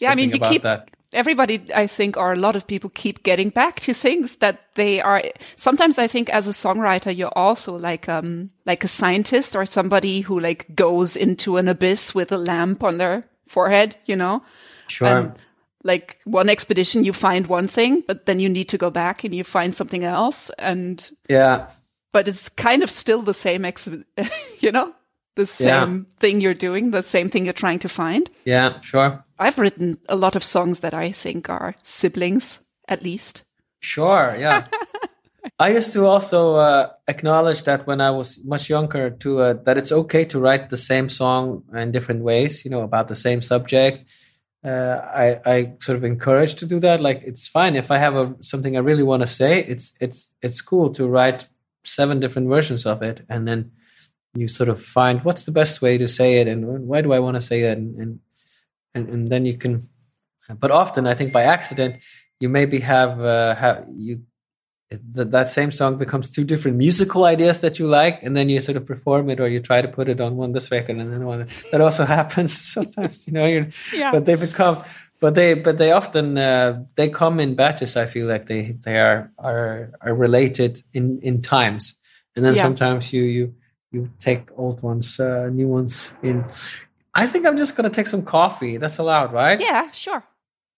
Yeah, 0.00 0.10
I 0.10 0.16
mean, 0.16 0.30
you 0.30 0.40
keep 0.40 0.62
that 0.62 0.90
everybody, 1.14 1.60
I 1.74 1.86
think, 1.86 2.16
or 2.16 2.32
a 2.32 2.36
lot 2.36 2.56
of 2.56 2.66
people 2.66 2.90
keep 2.90 3.22
getting 3.22 3.50
back 3.50 3.80
to 3.80 3.94
things 3.94 4.36
that 4.36 4.74
they 4.74 5.00
are. 5.00 5.22
Sometimes 5.56 5.98
I 5.98 6.06
think 6.06 6.28
as 6.28 6.46
a 6.46 6.50
songwriter, 6.50 7.16
you're 7.16 7.32
also 7.36 7.78
like, 7.78 8.08
um, 8.08 8.50
like 8.66 8.84
a 8.84 8.88
scientist 8.88 9.56
or 9.56 9.64
somebody 9.64 10.20
who 10.22 10.40
like 10.40 10.74
goes 10.74 11.16
into 11.16 11.56
an 11.56 11.68
abyss 11.68 12.14
with 12.14 12.32
a 12.32 12.36
lamp 12.36 12.82
on 12.82 12.98
their 12.98 13.24
forehead, 13.46 13.96
you 14.04 14.16
know? 14.16 14.42
sure 14.88 15.08
And 15.08 15.38
like 15.84 16.18
one 16.24 16.48
expedition, 16.48 17.04
you 17.04 17.12
find 17.12 17.46
one 17.46 17.68
thing, 17.68 18.02
but 18.06 18.26
then 18.26 18.40
you 18.40 18.48
need 18.48 18.68
to 18.70 18.78
go 18.78 18.90
back 18.90 19.22
and 19.22 19.34
you 19.34 19.44
find 19.44 19.74
something 19.74 20.02
else. 20.02 20.50
And, 20.58 21.08
yeah 21.28 21.68
but 22.14 22.28
it's 22.28 22.48
kind 22.48 22.84
of 22.84 22.88
still 22.88 23.22
the 23.22 23.34
same, 23.34 23.64
ex- 23.64 23.90
you 24.60 24.70
know, 24.70 24.94
the 25.34 25.46
same 25.46 26.06
thing 26.20 26.40
you're 26.40 26.54
doing, 26.54 26.92
the 26.92 27.02
same 27.02 27.28
thing 27.28 27.44
you're 27.44 27.52
trying 27.52 27.80
to 27.80 27.88
find. 27.88 28.30
yeah 28.44 28.80
sure 28.80 29.22
I've 29.36 29.58
written 29.58 29.98
a 30.08 30.14
lot 30.14 30.36
of 30.36 30.44
songs 30.44 30.78
that 30.80 30.94
I 30.94 31.10
think 31.10 31.50
are 31.50 31.74
siblings, 31.82 32.64
at 32.86 33.02
least. 33.02 33.42
Sure, 33.80 34.34
yeah. 34.38 34.66
I 35.58 35.70
used 35.70 35.92
to 35.94 36.06
also 36.06 36.54
uh, 36.54 36.90
acknowledge 37.08 37.64
that 37.64 37.84
when 37.86 38.00
I 38.00 38.10
was 38.12 38.44
much 38.44 38.70
younger, 38.70 39.10
to 39.10 39.40
uh, 39.40 39.52
that 39.64 39.76
it's 39.76 39.92
okay 39.92 40.24
to 40.26 40.38
write 40.38 40.70
the 40.70 40.76
same 40.76 41.08
song 41.08 41.64
in 41.74 41.90
different 41.90 42.22
ways, 42.22 42.64
you 42.64 42.70
know, 42.70 42.82
about 42.82 43.08
the 43.08 43.16
same 43.16 43.42
subject. 43.42 44.08
Uh, 44.64 45.00
I, 45.14 45.40
I 45.44 45.72
sort 45.80 45.98
of 45.98 46.04
encourage 46.04 46.54
to 46.56 46.66
do 46.66 46.80
that. 46.80 47.00
Like 47.00 47.22
it's 47.22 47.46
fine 47.46 47.76
if 47.76 47.90
I 47.90 47.98
have 47.98 48.16
a 48.16 48.34
something 48.40 48.76
I 48.76 48.80
really 48.80 49.02
want 49.02 49.22
to 49.22 49.28
say. 49.28 49.60
It's 49.60 49.94
it's 50.00 50.34
it's 50.40 50.60
cool 50.60 50.90
to 50.94 51.06
write 51.06 51.48
seven 51.84 52.18
different 52.18 52.48
versions 52.48 52.86
of 52.86 53.02
it, 53.02 53.24
and 53.28 53.46
then 53.46 53.72
you 54.34 54.48
sort 54.48 54.68
of 54.68 54.82
find 54.82 55.22
what's 55.22 55.44
the 55.44 55.52
best 55.52 55.82
way 55.82 55.98
to 55.98 56.08
say 56.08 56.40
it, 56.40 56.48
and 56.48 56.86
why 56.86 57.02
do 57.02 57.12
I 57.12 57.18
want 57.18 57.34
to 57.34 57.40
say 57.40 57.62
that, 57.62 57.76
and 57.76 58.20
and 58.94 59.08
and, 59.08 59.28
then 59.28 59.44
you 59.44 59.56
can. 59.58 59.82
But 60.58 60.70
often, 60.70 61.06
I 61.06 61.14
think 61.14 61.32
by 61.32 61.42
accident, 61.42 61.98
you 62.40 62.48
maybe 62.48 62.80
have 62.80 63.20
uh, 63.20 63.54
have 63.54 63.86
you 63.94 64.22
that 64.90 65.30
that 65.30 65.48
same 65.48 65.72
song 65.72 65.96
becomes 65.96 66.30
two 66.30 66.44
different 66.44 66.76
musical 66.76 67.24
ideas 67.24 67.60
that 67.60 67.78
you 67.78 67.86
like, 67.86 68.22
and 68.22 68.36
then 68.36 68.48
you 68.48 68.60
sort 68.60 68.76
of 68.76 68.86
perform 68.86 69.30
it, 69.30 69.40
or 69.40 69.48
you 69.48 69.60
try 69.60 69.82
to 69.82 69.88
put 69.88 70.08
it 70.08 70.20
on 70.20 70.36
one 70.36 70.52
this 70.52 70.70
record 70.70 70.96
and 70.96 71.12
then 71.12 71.24
one. 71.24 71.46
That 71.72 71.80
also 71.80 72.04
happens 72.18 72.52
sometimes, 72.52 73.26
you 73.26 73.32
know. 73.32 73.66
yeah. 73.92 74.12
But 74.12 74.26
they 74.26 74.34
become, 74.34 74.82
but 75.20 75.34
they, 75.34 75.54
but 75.54 75.78
they 75.78 75.92
often 75.92 76.36
uh, 76.36 76.84
they 76.94 77.08
come 77.08 77.40
in 77.40 77.54
batches. 77.54 77.96
I 77.96 78.06
feel 78.06 78.26
like 78.26 78.46
they 78.46 78.76
they 78.84 78.98
are 78.98 79.32
are 79.38 79.92
are 80.00 80.14
related 80.14 80.82
in 80.92 81.20
in 81.22 81.42
times, 81.42 81.96
and 82.36 82.44
then 82.44 82.54
yeah. 82.54 82.62
sometimes 82.62 83.12
you 83.12 83.22
you 83.22 83.54
you 83.90 84.10
take 84.18 84.50
old 84.56 84.82
ones, 84.82 85.18
uh, 85.18 85.48
new 85.50 85.68
ones 85.68 86.12
in. 86.22 86.44
I 87.14 87.26
think 87.26 87.46
I'm 87.46 87.56
just 87.56 87.76
gonna 87.76 87.90
take 87.90 88.08
some 88.08 88.22
coffee. 88.22 88.76
That's 88.76 88.98
allowed, 88.98 89.32
right? 89.32 89.60
Yeah, 89.60 89.90
sure. 89.92 90.24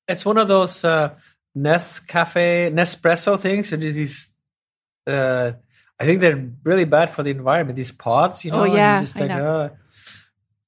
It's 0.07 0.25
one 0.25 0.39
of 0.39 0.49
those. 0.49 0.85
Uh, 0.85 1.15
Nescafe, 1.57 2.71
Nespresso 2.73 3.39
things. 3.39 3.71
So 3.71 3.77
these, 3.77 4.33
uh, 5.07 5.53
I 5.99 6.05
think 6.05 6.21
they're 6.21 6.51
really 6.65 6.85
bad 6.85 7.11
for 7.11 7.23
the 7.23 7.31
environment. 7.31 7.77
These 7.77 7.93
pods, 7.93 8.45
you 8.45 8.51
oh, 8.53 8.65
know. 8.65 8.73
Oh 8.73 8.75
yeah, 8.75 9.01
just 9.01 9.19
like, 9.19 9.31
I 9.31 9.39
know. 9.39 9.61
Uh, 9.61 9.69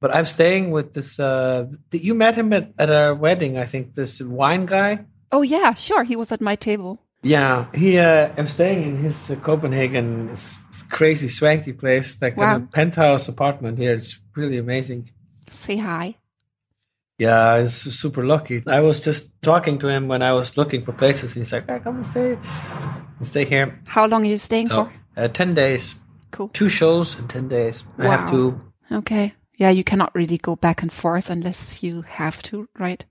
but 0.01 0.15
I'm 0.15 0.25
staying 0.25 0.71
with 0.71 0.93
this. 0.95 1.21
Uh, 1.21 1.71
you 1.93 2.15
met 2.15 2.37
him 2.37 2.53
at, 2.53 2.73
at 2.79 2.89
a 2.89 3.15
wedding, 3.15 3.59
I 3.59 3.67
think. 3.67 3.95
This 3.95 4.21
wine 4.21 4.67
guy. 4.67 5.05
Oh 5.31 5.43
yeah, 5.43 5.75
sure. 5.75 6.05
He 6.05 6.17
was 6.17 6.33
at 6.33 6.41
my 6.41 6.55
table. 6.55 7.03
Yeah, 7.23 7.67
he. 7.75 7.99
Uh, 7.99 8.31
I'm 8.37 8.47
staying 8.47 8.89
in 8.89 8.97
his 8.99 9.31
uh, 9.31 9.37
Copenhagen. 9.37 10.31
It's, 10.31 10.63
it's 10.71 10.85
crazy 10.85 11.29
swanky 11.29 11.73
place, 11.73 12.23
like 12.23 12.37
wow. 12.37 12.57
a 12.57 12.61
penthouse 12.61 13.29
apartment 13.29 13.79
here. 13.79 13.93
It's 13.95 14.21
really 14.37 14.57
amazing. 14.57 15.11
Say 15.51 15.77
hi. 15.77 16.17
Yeah, 17.19 17.37
I 17.37 17.61
was 17.61 17.75
super 17.75 18.25
lucky. 18.25 18.63
I 18.67 18.81
was 18.81 19.05
just 19.05 19.43
talking 19.43 19.79
to 19.81 19.89
him 19.89 20.07
when 20.07 20.23
I 20.23 20.33
was 20.33 20.57
looking 20.57 20.85
for 20.85 20.93
places. 20.93 21.35
He's 21.35 21.53
like, 21.53 21.67
hey, 21.69 21.81
come 21.81 21.97
and 21.97 22.07
stay, 22.07 22.39
stay 23.23 23.45
here. 23.45 23.81
How 23.89 24.07
long 24.07 24.23
are 24.23 24.29
you 24.29 24.37
staying 24.37 24.69
so, 24.69 24.85
for? 24.85 24.93
Uh, 25.17 25.29
ten 25.29 25.53
days. 25.53 25.97
Cool. 26.31 26.49
Two 26.49 26.69
shows 26.69 27.19
in 27.19 27.27
ten 27.27 27.49
days. 27.49 27.85
Wow. 27.99 28.05
I 28.05 28.09
have 28.09 28.31
to. 28.31 28.61
Okay. 28.93 29.35
Yeah, 29.59 29.71
you 29.71 29.83
cannot 29.83 30.15
really 30.15 30.39
go 30.39 30.55
back 30.55 30.83
and 30.83 30.93
forth 30.93 31.29
unless 31.29 31.83
you 31.83 32.03
have 32.03 32.41
to, 32.45 32.69
right? 32.79 33.05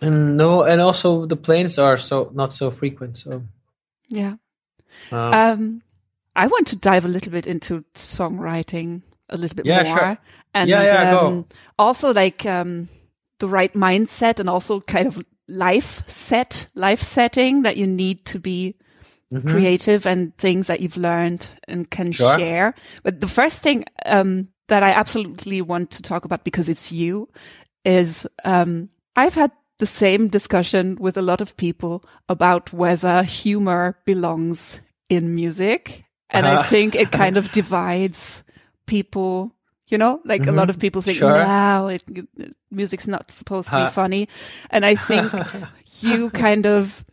And 0.00 0.38
no, 0.38 0.62
and 0.62 0.80
also 0.80 1.26
the 1.26 1.36
planes 1.36 1.78
are 1.78 1.98
so 1.98 2.30
not 2.32 2.54
so 2.54 2.70
frequent. 2.70 3.18
So 3.18 3.42
yeah. 4.08 4.36
Um, 5.10 5.34
um 5.34 5.82
I 6.34 6.46
want 6.46 6.68
to 6.68 6.78
dive 6.78 7.04
a 7.04 7.08
little 7.08 7.30
bit 7.30 7.46
into 7.46 7.84
songwriting 7.94 9.02
a 9.28 9.36
little 9.36 9.54
bit 9.54 9.66
yeah, 9.66 9.82
more, 9.82 9.98
sure. 9.98 10.18
and 10.54 10.70
yeah, 10.70 10.82
yeah, 10.82 11.18
um, 11.18 11.46
also 11.78 12.12
like 12.12 12.46
um 12.46 12.88
the 13.42 13.48
right 13.48 13.72
mindset 13.72 14.38
and 14.38 14.48
also 14.48 14.80
kind 14.80 15.08
of 15.08 15.18
life 15.48 16.08
set, 16.08 16.68
life 16.76 17.02
setting 17.02 17.62
that 17.62 17.76
you 17.76 17.88
need 17.88 18.24
to 18.24 18.38
be 18.38 18.76
mm-hmm. 19.34 19.50
creative 19.50 20.06
and 20.06 20.36
things 20.38 20.68
that 20.68 20.78
you've 20.78 20.96
learned 20.96 21.48
and 21.66 21.90
can 21.90 22.12
sure. 22.12 22.38
share. 22.38 22.74
But 23.02 23.20
the 23.20 23.26
first 23.26 23.60
thing 23.64 23.84
um, 24.06 24.48
that 24.68 24.84
I 24.84 24.92
absolutely 24.92 25.60
want 25.60 25.90
to 25.90 26.02
talk 26.02 26.24
about 26.24 26.44
because 26.44 26.68
it's 26.68 26.92
you 26.92 27.28
is 27.84 28.28
um, 28.44 28.90
I've 29.16 29.34
had 29.34 29.50
the 29.78 29.86
same 29.86 30.28
discussion 30.28 30.96
with 31.00 31.16
a 31.16 31.22
lot 31.22 31.40
of 31.40 31.56
people 31.56 32.04
about 32.28 32.72
whether 32.72 33.24
humor 33.24 33.98
belongs 34.04 34.80
in 35.08 35.34
music. 35.34 36.04
And 36.30 36.46
uh-huh. 36.46 36.60
I 36.60 36.62
think 36.62 36.94
it 36.94 37.10
kind 37.22 37.36
of 37.36 37.50
divides 37.50 38.44
people 38.86 39.52
you 39.92 39.98
know, 39.98 40.20
like 40.24 40.42
mm-hmm. 40.42 40.50
a 40.50 40.52
lot 40.54 40.70
of 40.70 40.76
mm-hmm. 40.76 40.80
people 40.80 41.02
think, 41.02 41.18
sure. 41.18 41.36
no, 41.36 41.88
it, 41.88 42.02
music's 42.70 43.06
not 43.06 43.30
supposed 43.30 43.68
to 43.68 43.84
be 43.84 43.90
funny. 43.90 44.28
And 44.70 44.86
I 44.86 44.94
think 44.94 45.30
you 46.00 46.30
kind 46.30 46.66
of, 46.66 47.04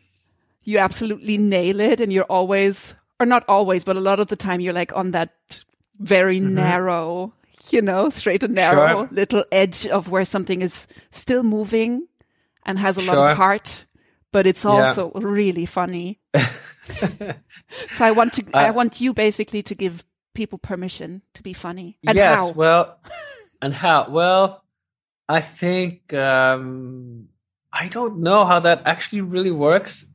you 0.64 0.80
absolutely 0.80 1.38
nail 1.38 1.82
it. 1.82 2.00
And 2.00 2.12
you're 2.12 2.24
always, 2.24 2.96
or 3.20 3.26
not 3.26 3.44
always, 3.50 3.84
but 3.84 3.98
a 3.98 4.00
lot 4.00 4.22
of 4.22 4.28
the 4.28 4.38
time 4.38 4.62
you're 4.62 4.74
like 4.74 4.96
on 4.96 5.12
that 5.12 5.64
very 6.00 6.40
mm-hmm. 6.40 6.56
narrow, 6.56 7.34
you 7.70 7.82
know, 7.82 8.10
straight 8.10 8.44
and 8.44 8.56
narrow 8.56 9.00
sure. 9.00 9.10
little 9.12 9.44
edge 9.52 9.86
of 9.86 10.10
where 10.10 10.24
something 10.24 10.62
is 10.62 10.88
still 11.12 11.44
moving 11.44 12.08
and 12.66 12.80
has 12.80 12.98
a 12.98 13.02
sure. 13.02 13.14
lot 13.14 13.32
of 13.32 13.38
heart, 13.38 13.88
but 14.32 14.48
it's 14.48 14.64
also 14.64 15.12
yeah. 15.14 15.22
really 15.22 15.66
funny. 15.66 16.20
so 17.90 18.06
I 18.06 18.12
want 18.12 18.34
to, 18.34 18.46
uh, 18.54 18.58
I 18.58 18.72
want 18.72 19.02
you 19.02 19.14
basically 19.14 19.62
to 19.64 19.76
give 19.76 20.06
people 20.34 20.58
permission 20.58 21.22
to 21.34 21.44
be 21.44 21.54
funny? 21.54 21.98
And 22.06 22.16
yes, 22.16 22.40
how? 22.40 22.52
well, 22.52 23.00
and 23.62 23.74
how? 23.74 24.10
Well, 24.10 24.64
I 25.28 25.42
think 25.42 26.14
um, 26.14 27.30
I 27.72 27.88
don't 27.88 28.20
know 28.20 28.46
how 28.46 28.60
that 28.60 28.84
actually 28.86 29.22
really 29.22 29.52
works. 29.52 30.06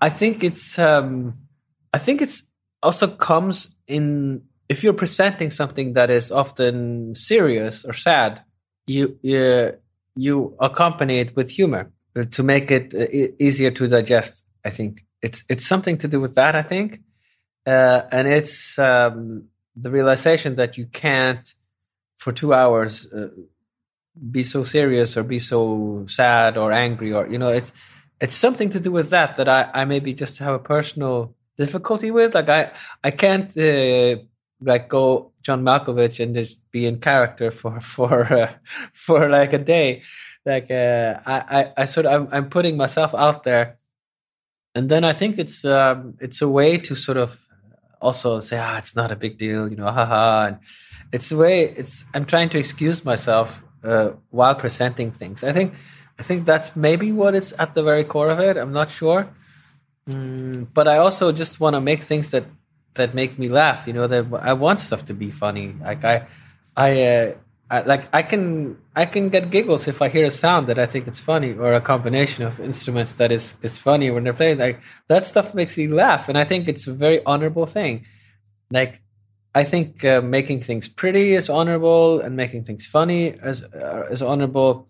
I 0.00 0.08
think 0.08 0.42
it's 0.42 0.78
um, 0.78 1.38
I 1.92 1.98
think 1.98 2.22
it's 2.22 2.50
also 2.82 3.06
comes 3.08 3.76
in 3.86 4.42
if 4.68 4.82
you're 4.82 4.92
presenting 4.92 5.50
something 5.50 5.92
that 5.94 6.10
is 6.10 6.32
often 6.32 7.14
serious 7.14 7.84
or 7.84 7.92
sad, 7.92 8.42
you 8.86 9.18
you, 9.22 9.74
you 10.16 10.56
accompany 10.60 11.20
it 11.20 11.36
with 11.36 11.50
humor 11.50 11.92
to 12.30 12.42
make 12.42 12.70
it 12.70 12.94
uh, 12.94 13.06
easier 13.38 13.70
to 13.70 13.88
digest. 13.88 14.44
I 14.64 14.70
think 14.70 15.04
it's 15.22 15.44
it's 15.48 15.66
something 15.66 15.98
to 15.98 16.08
do 16.08 16.20
with 16.20 16.34
that. 16.34 16.56
I 16.56 16.62
think 16.62 17.00
uh, 17.66 18.02
and 18.12 18.28
it's 18.28 18.78
um, 18.78 19.48
the 19.74 19.90
realization 19.90 20.54
that 20.54 20.76
you 20.78 20.86
can't 20.86 21.54
for 22.16 22.32
two 22.32 22.54
hours 22.54 23.12
uh, 23.12 23.28
be 24.30 24.42
so 24.42 24.64
serious 24.64 25.16
or 25.16 25.22
be 25.22 25.38
so 25.38 26.04
sad 26.08 26.56
or 26.56 26.72
angry 26.72 27.12
or 27.12 27.28
you 27.28 27.38
know 27.38 27.50
it's 27.50 27.72
it's 28.20 28.34
something 28.34 28.70
to 28.70 28.80
do 28.80 28.90
with 28.90 29.10
that 29.10 29.36
that 29.36 29.48
I, 29.48 29.70
I 29.74 29.84
maybe 29.84 30.14
just 30.14 30.38
have 30.38 30.54
a 30.54 30.58
personal 30.58 31.34
difficulty 31.58 32.10
with. 32.10 32.34
Like 32.34 32.48
I 32.48 32.72
I 33.02 33.10
can't 33.10 33.56
uh, 33.56 34.22
like 34.60 34.88
go 34.88 35.32
John 35.42 35.62
Malkovich 35.62 36.20
and 36.20 36.34
just 36.34 36.70
be 36.70 36.86
in 36.86 37.00
character 37.00 37.50
for 37.50 37.80
for 37.94 38.32
uh, 38.32 38.52
for 38.92 39.28
like 39.28 39.52
a 39.52 39.58
day. 39.58 40.02
Like 40.44 40.70
uh, 40.70 41.20
I, 41.26 41.60
I 41.60 41.72
I 41.76 41.84
sort 41.84 42.06
of 42.06 42.12
I'm, 42.12 42.28
I'm 42.32 42.50
putting 42.50 42.76
myself 42.76 43.14
out 43.14 43.42
there. 43.42 43.78
And 44.74 44.90
then 44.90 45.04
I 45.04 45.14
think 45.14 45.38
it's 45.38 45.64
um, 45.64 46.14
it's 46.20 46.42
a 46.42 46.48
way 46.48 46.76
to 46.76 46.94
sort 46.94 47.16
of 47.16 47.38
also 48.00 48.40
say, 48.40 48.58
ah, 48.58 48.78
it's 48.78 48.96
not 48.96 49.10
a 49.10 49.16
big 49.16 49.38
deal, 49.38 49.68
you 49.68 49.76
know, 49.76 49.90
haha. 49.90 50.46
And 50.46 50.58
it's 51.12 51.28
the 51.30 51.36
way 51.36 51.62
it's. 51.64 52.04
I'm 52.14 52.24
trying 52.24 52.48
to 52.50 52.58
excuse 52.58 53.04
myself 53.04 53.64
uh, 53.84 54.10
while 54.30 54.54
presenting 54.54 55.12
things. 55.12 55.44
I 55.44 55.52
think, 55.52 55.74
I 56.18 56.22
think 56.22 56.44
that's 56.44 56.76
maybe 56.76 57.12
what 57.12 57.34
is 57.34 57.52
at 57.54 57.74
the 57.74 57.82
very 57.82 58.04
core 58.04 58.30
of 58.30 58.40
it. 58.40 58.56
I'm 58.56 58.72
not 58.72 58.90
sure, 58.90 59.28
mm, 60.08 60.66
but 60.74 60.88
I 60.88 60.98
also 60.98 61.32
just 61.32 61.60
want 61.60 61.74
to 61.74 61.80
make 61.80 62.00
things 62.00 62.30
that 62.30 62.44
that 62.94 63.14
make 63.14 63.38
me 63.38 63.48
laugh. 63.48 63.86
You 63.86 63.92
know, 63.92 64.06
that 64.06 64.26
I 64.40 64.52
want 64.54 64.80
stuff 64.80 65.04
to 65.06 65.14
be 65.14 65.30
funny. 65.30 65.74
Like 65.80 66.04
I, 66.04 66.26
I. 66.76 67.02
Uh, 67.02 67.34
I, 67.68 67.80
like 67.80 68.08
I 68.14 68.22
can 68.22 68.78
I 68.96 69.04
can 69.04 69.28
get 69.28 69.50
giggles 69.50 69.86
if 69.86 70.00
I 70.00 70.08
hear 70.08 70.24
a 70.24 70.30
sound 70.30 70.68
that 70.68 70.78
I 70.78 70.86
think 70.86 71.06
it's 71.06 71.20
funny 71.20 71.52
or 71.52 71.74
a 71.74 71.82
combination 71.82 72.44
of 72.44 72.58
instruments 72.58 73.12
that 73.14 73.30
is 73.30 73.56
is 73.62 73.76
funny 73.76 74.10
when 74.10 74.24
they're 74.24 74.32
playing. 74.32 74.58
Like 74.58 74.80
that 75.08 75.26
stuff 75.26 75.54
makes 75.54 75.76
me 75.76 75.86
laugh, 75.86 76.30
and 76.30 76.38
I 76.38 76.44
think 76.44 76.66
it's 76.66 76.86
a 76.86 76.94
very 76.94 77.22
honorable 77.26 77.66
thing. 77.66 78.06
Like 78.70 79.02
I 79.54 79.64
think 79.64 80.02
uh, 80.02 80.22
making 80.22 80.60
things 80.62 80.88
pretty 80.88 81.34
is 81.34 81.50
honorable, 81.50 82.20
and 82.20 82.36
making 82.36 82.64
things 82.64 82.86
funny 82.86 83.26
is 83.50 83.64
uh, 83.64 84.06
is 84.10 84.22
honorable, 84.22 84.88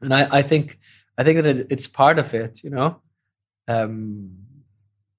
and 0.00 0.14
I, 0.14 0.38
I 0.38 0.42
think 0.42 0.78
I 1.18 1.22
think 1.22 1.36
that 1.42 1.46
it, 1.46 1.66
it's 1.70 1.86
part 1.86 2.18
of 2.18 2.32
it. 2.32 2.64
You 2.64 2.70
know, 2.70 3.02
um, 3.68 4.30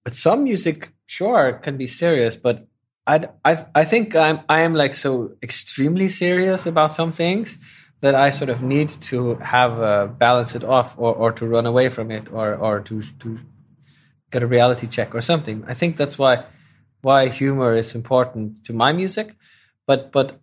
but 0.04 0.16
some 0.16 0.44
music 0.44 0.92
sure 1.06 1.54
can 1.54 1.78
be 1.78 1.86
serious, 1.86 2.36
but 2.36 2.66
I, 3.06 3.30
I, 3.46 3.66
I 3.74 3.84
think 3.86 4.16
I'm, 4.16 4.42
I 4.50 4.60
am 4.62 4.74
like 4.74 4.94
so 4.94 5.32
extremely 5.42 6.10
serious 6.10 6.66
about 6.66 6.92
some 6.94 7.12
things 7.12 7.58
that 8.02 8.16
I 8.16 8.30
sort 8.30 8.50
of 8.50 8.62
need 8.62 8.90
to 8.90 9.36
have 9.36 9.82
uh, 9.82 10.08
balance 10.08 10.56
it 10.56 10.64
off 10.64 10.96
or, 10.98 11.14
or 11.16 11.32
to 11.34 11.48
run 11.48 11.66
away 11.66 11.90
from 11.90 12.12
it 12.12 12.32
or, 12.32 12.54
or 12.56 12.80
to, 12.82 13.02
to 13.20 13.40
get 14.32 14.44
a 14.44 14.48
reality 14.48 14.88
check 14.88 15.16
or 15.16 15.22
something. 15.22 15.64
I 15.68 15.74
think 15.74 15.98
that's 15.98 16.18
why, 16.18 16.46
why 17.02 17.28
humor 17.28 17.74
is 17.74 17.96
important 17.96 18.64
to 18.66 18.74
my 18.74 18.94
music. 18.94 19.36
But, 19.88 20.12
but 20.12 20.40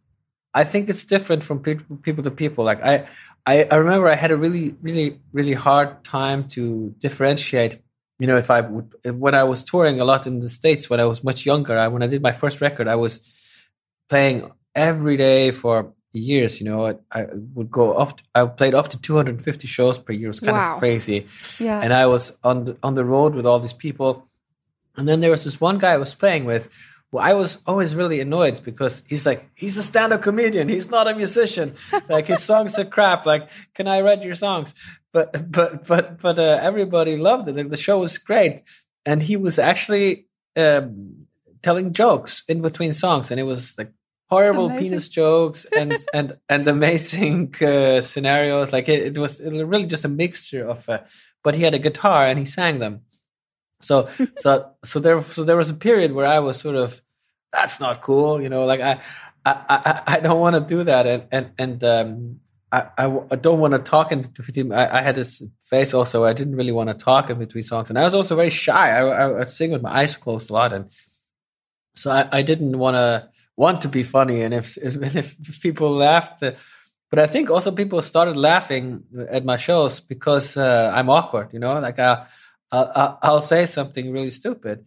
I 0.52 0.64
think 0.64 0.88
it's 0.88 1.04
different 1.04 1.44
from 1.44 1.60
people, 1.60 1.96
people 1.96 2.24
to 2.24 2.30
people. 2.30 2.64
Like 2.64 2.82
I, 2.82 3.06
I, 3.46 3.68
I 3.70 3.76
remember 3.76 4.08
I 4.08 4.14
had 4.14 4.30
a 4.30 4.36
really, 4.36 4.74
really, 4.82 5.20
really 5.32 5.52
hard 5.52 6.02
time 6.02 6.48
to 6.48 6.94
differentiate 6.98 7.80
you 8.18 8.26
know, 8.26 8.36
if 8.36 8.50
I 8.50 8.60
would, 8.60 8.94
when 9.04 9.34
I 9.34 9.44
was 9.44 9.64
touring 9.64 10.00
a 10.00 10.04
lot 10.04 10.26
in 10.26 10.40
the 10.40 10.48
States 10.48 10.88
when 10.88 11.00
I 11.00 11.04
was 11.04 11.24
much 11.24 11.44
younger, 11.44 11.76
I, 11.76 11.88
when 11.88 12.02
I 12.02 12.06
did 12.06 12.22
my 12.22 12.32
first 12.32 12.60
record, 12.60 12.86
I 12.86 12.94
was 12.94 13.20
playing 14.08 14.50
every 14.74 15.16
day 15.16 15.50
for 15.50 15.92
years, 16.20 16.60
you 16.60 16.66
know, 16.66 16.86
I, 16.86 16.94
I 17.12 17.26
would 17.54 17.70
go 17.70 17.94
up. 17.94 18.16
To, 18.18 18.24
I 18.34 18.46
played 18.46 18.74
up 18.74 18.88
to 18.88 19.00
250 19.00 19.66
shows 19.66 19.98
per 19.98 20.12
year. 20.12 20.26
It 20.26 20.28
was 20.28 20.40
kind 20.40 20.56
Wow. 20.56 20.74
of 20.74 20.78
crazy. 20.80 21.26
Yeah. 21.58 21.80
And 21.82 21.92
I 21.92 22.06
was 22.06 22.38
on 22.44 22.64
the, 22.64 22.76
on 22.82 22.94
the 22.94 23.04
road 23.04 23.34
with 23.34 23.46
all 23.46 23.58
these 23.58 23.72
people. 23.72 24.28
And 24.96 25.08
then 25.08 25.20
there 25.20 25.30
was 25.30 25.44
this 25.44 25.60
one 25.60 25.78
guy 25.78 25.92
I 25.92 25.96
was 25.98 26.14
playing 26.14 26.44
with. 26.44 26.72
Who 27.10 27.18
I 27.18 27.34
was 27.34 27.62
always 27.66 27.94
really 27.94 28.20
annoyed 28.20 28.60
because 28.64 29.02
he's 29.08 29.26
like, 29.26 29.48
he's 29.54 29.76
a 29.78 29.82
stand-up 29.82 30.22
comedian. 30.22 30.68
He's 30.68 30.90
not 30.90 31.06
a 31.08 31.14
musician. 31.14 31.74
Like 32.08 32.26
his 32.26 32.42
songs 32.42 32.78
are 32.78 32.84
crap. 32.84 33.24
Like, 33.26 33.48
can 33.74 33.86
I 33.88 34.00
read 34.00 34.22
your 34.24 34.34
songs? 34.34 34.74
But 35.12 35.50
but 35.50 35.86
but 35.86 36.20
but 36.20 36.38
uh, 36.38 36.58
everybody 36.60 37.16
loved 37.16 37.46
it. 37.48 37.56
Like, 37.56 37.68
the 37.70 37.76
show 37.76 37.98
was 38.00 38.18
great, 38.18 38.62
and 39.06 39.22
he 39.22 39.36
was 39.36 39.58
actually 39.60 40.26
um, 40.56 41.26
telling 41.62 41.92
jokes 41.92 42.42
in 42.48 42.62
between 42.62 42.92
songs, 42.92 43.30
and 43.30 43.38
it 43.38 43.44
was 43.44 43.78
like 43.78 43.92
horrible 44.30 44.66
Amazing. 44.66 44.88
penis 44.88 45.08
jokes 45.08 45.66
and 45.76 45.94
and 46.12 46.38
and 46.48 46.66
amazing 46.68 47.54
uh, 47.62 48.00
scenarios. 48.00 48.72
Like 48.72 48.88
it, 48.88 49.16
it 49.16 49.18
was 49.18 49.40
it 49.40 49.52
was 49.52 49.62
really 49.62 49.86
just 49.86 50.04
a 50.04 50.08
mixture 50.08 50.66
of. 50.66 50.88
Uh, 50.88 51.00
but 51.42 51.54
he 51.54 51.62
had 51.62 51.74
a 51.74 51.78
guitar 51.78 52.26
and 52.26 52.38
he 52.38 52.46
sang 52.46 52.78
them. 52.78 53.02
So 53.80 54.08
so 54.36 54.70
so 54.82 54.98
there 54.98 55.22
so 55.22 55.44
there 55.44 55.56
was 55.56 55.70
a 55.70 55.74
period 55.74 56.12
where 56.12 56.26
I 56.26 56.40
was 56.40 56.58
sort 56.58 56.76
of 56.76 57.00
that's 57.52 57.80
not 57.80 58.00
cool, 58.00 58.40
you 58.42 58.48
know. 58.48 58.64
Like 58.64 58.80
I 58.80 59.00
I 59.44 59.54
I, 59.68 60.02
I 60.06 60.20
don't 60.20 60.40
want 60.40 60.56
to 60.56 60.60
do 60.60 60.84
that, 60.84 61.06
and 61.06 61.24
and 61.30 61.50
and 61.58 61.84
um, 61.84 62.40
I, 62.72 62.88
I 62.98 63.20
I 63.30 63.36
don't 63.36 63.60
want 63.60 63.74
to 63.74 63.78
talk 63.78 64.10
in 64.10 64.22
between. 64.22 64.72
I, 64.72 64.98
I 64.98 65.02
had 65.02 65.14
this 65.14 65.42
face 65.60 65.94
also. 65.94 66.24
I 66.24 66.32
didn't 66.32 66.56
really 66.56 66.72
want 66.72 66.88
to 66.88 66.94
talk 66.94 67.30
in 67.30 67.38
between 67.38 67.62
songs, 67.62 67.90
and 67.90 67.98
I 67.98 68.04
was 68.04 68.14
also 68.14 68.34
very 68.34 68.50
shy. 68.50 68.90
I, 68.90 69.02
I 69.02 69.40
I'd 69.40 69.50
sing 69.50 69.70
with 69.70 69.82
my 69.82 69.94
eyes 69.98 70.16
closed 70.16 70.50
a 70.50 70.54
lot, 70.54 70.72
and 70.72 70.90
so 71.94 72.10
I, 72.10 72.28
I 72.32 72.42
didn't 72.42 72.78
want 72.78 72.96
to 72.96 73.28
want 73.56 73.80
to 73.82 73.88
be 73.88 74.02
funny. 74.02 74.42
And 74.42 74.54
if 74.54 74.76
if, 74.78 75.16
if 75.16 75.60
people 75.60 75.90
laughed, 75.90 76.42
uh, 76.42 76.52
but 77.10 77.18
I 77.18 77.26
think 77.26 77.50
also 77.50 77.70
people 77.70 78.02
started 78.02 78.36
laughing 78.36 79.04
at 79.30 79.44
my 79.44 79.56
shows 79.56 80.00
because 80.00 80.56
uh, 80.56 80.92
I'm 80.94 81.08
awkward. 81.08 81.52
You 81.52 81.60
know, 81.60 81.78
like 81.78 81.98
I, 81.98 82.26
I'll, 82.72 83.18
I'll 83.22 83.40
say 83.40 83.66
something 83.66 84.12
really 84.12 84.30
stupid 84.30 84.84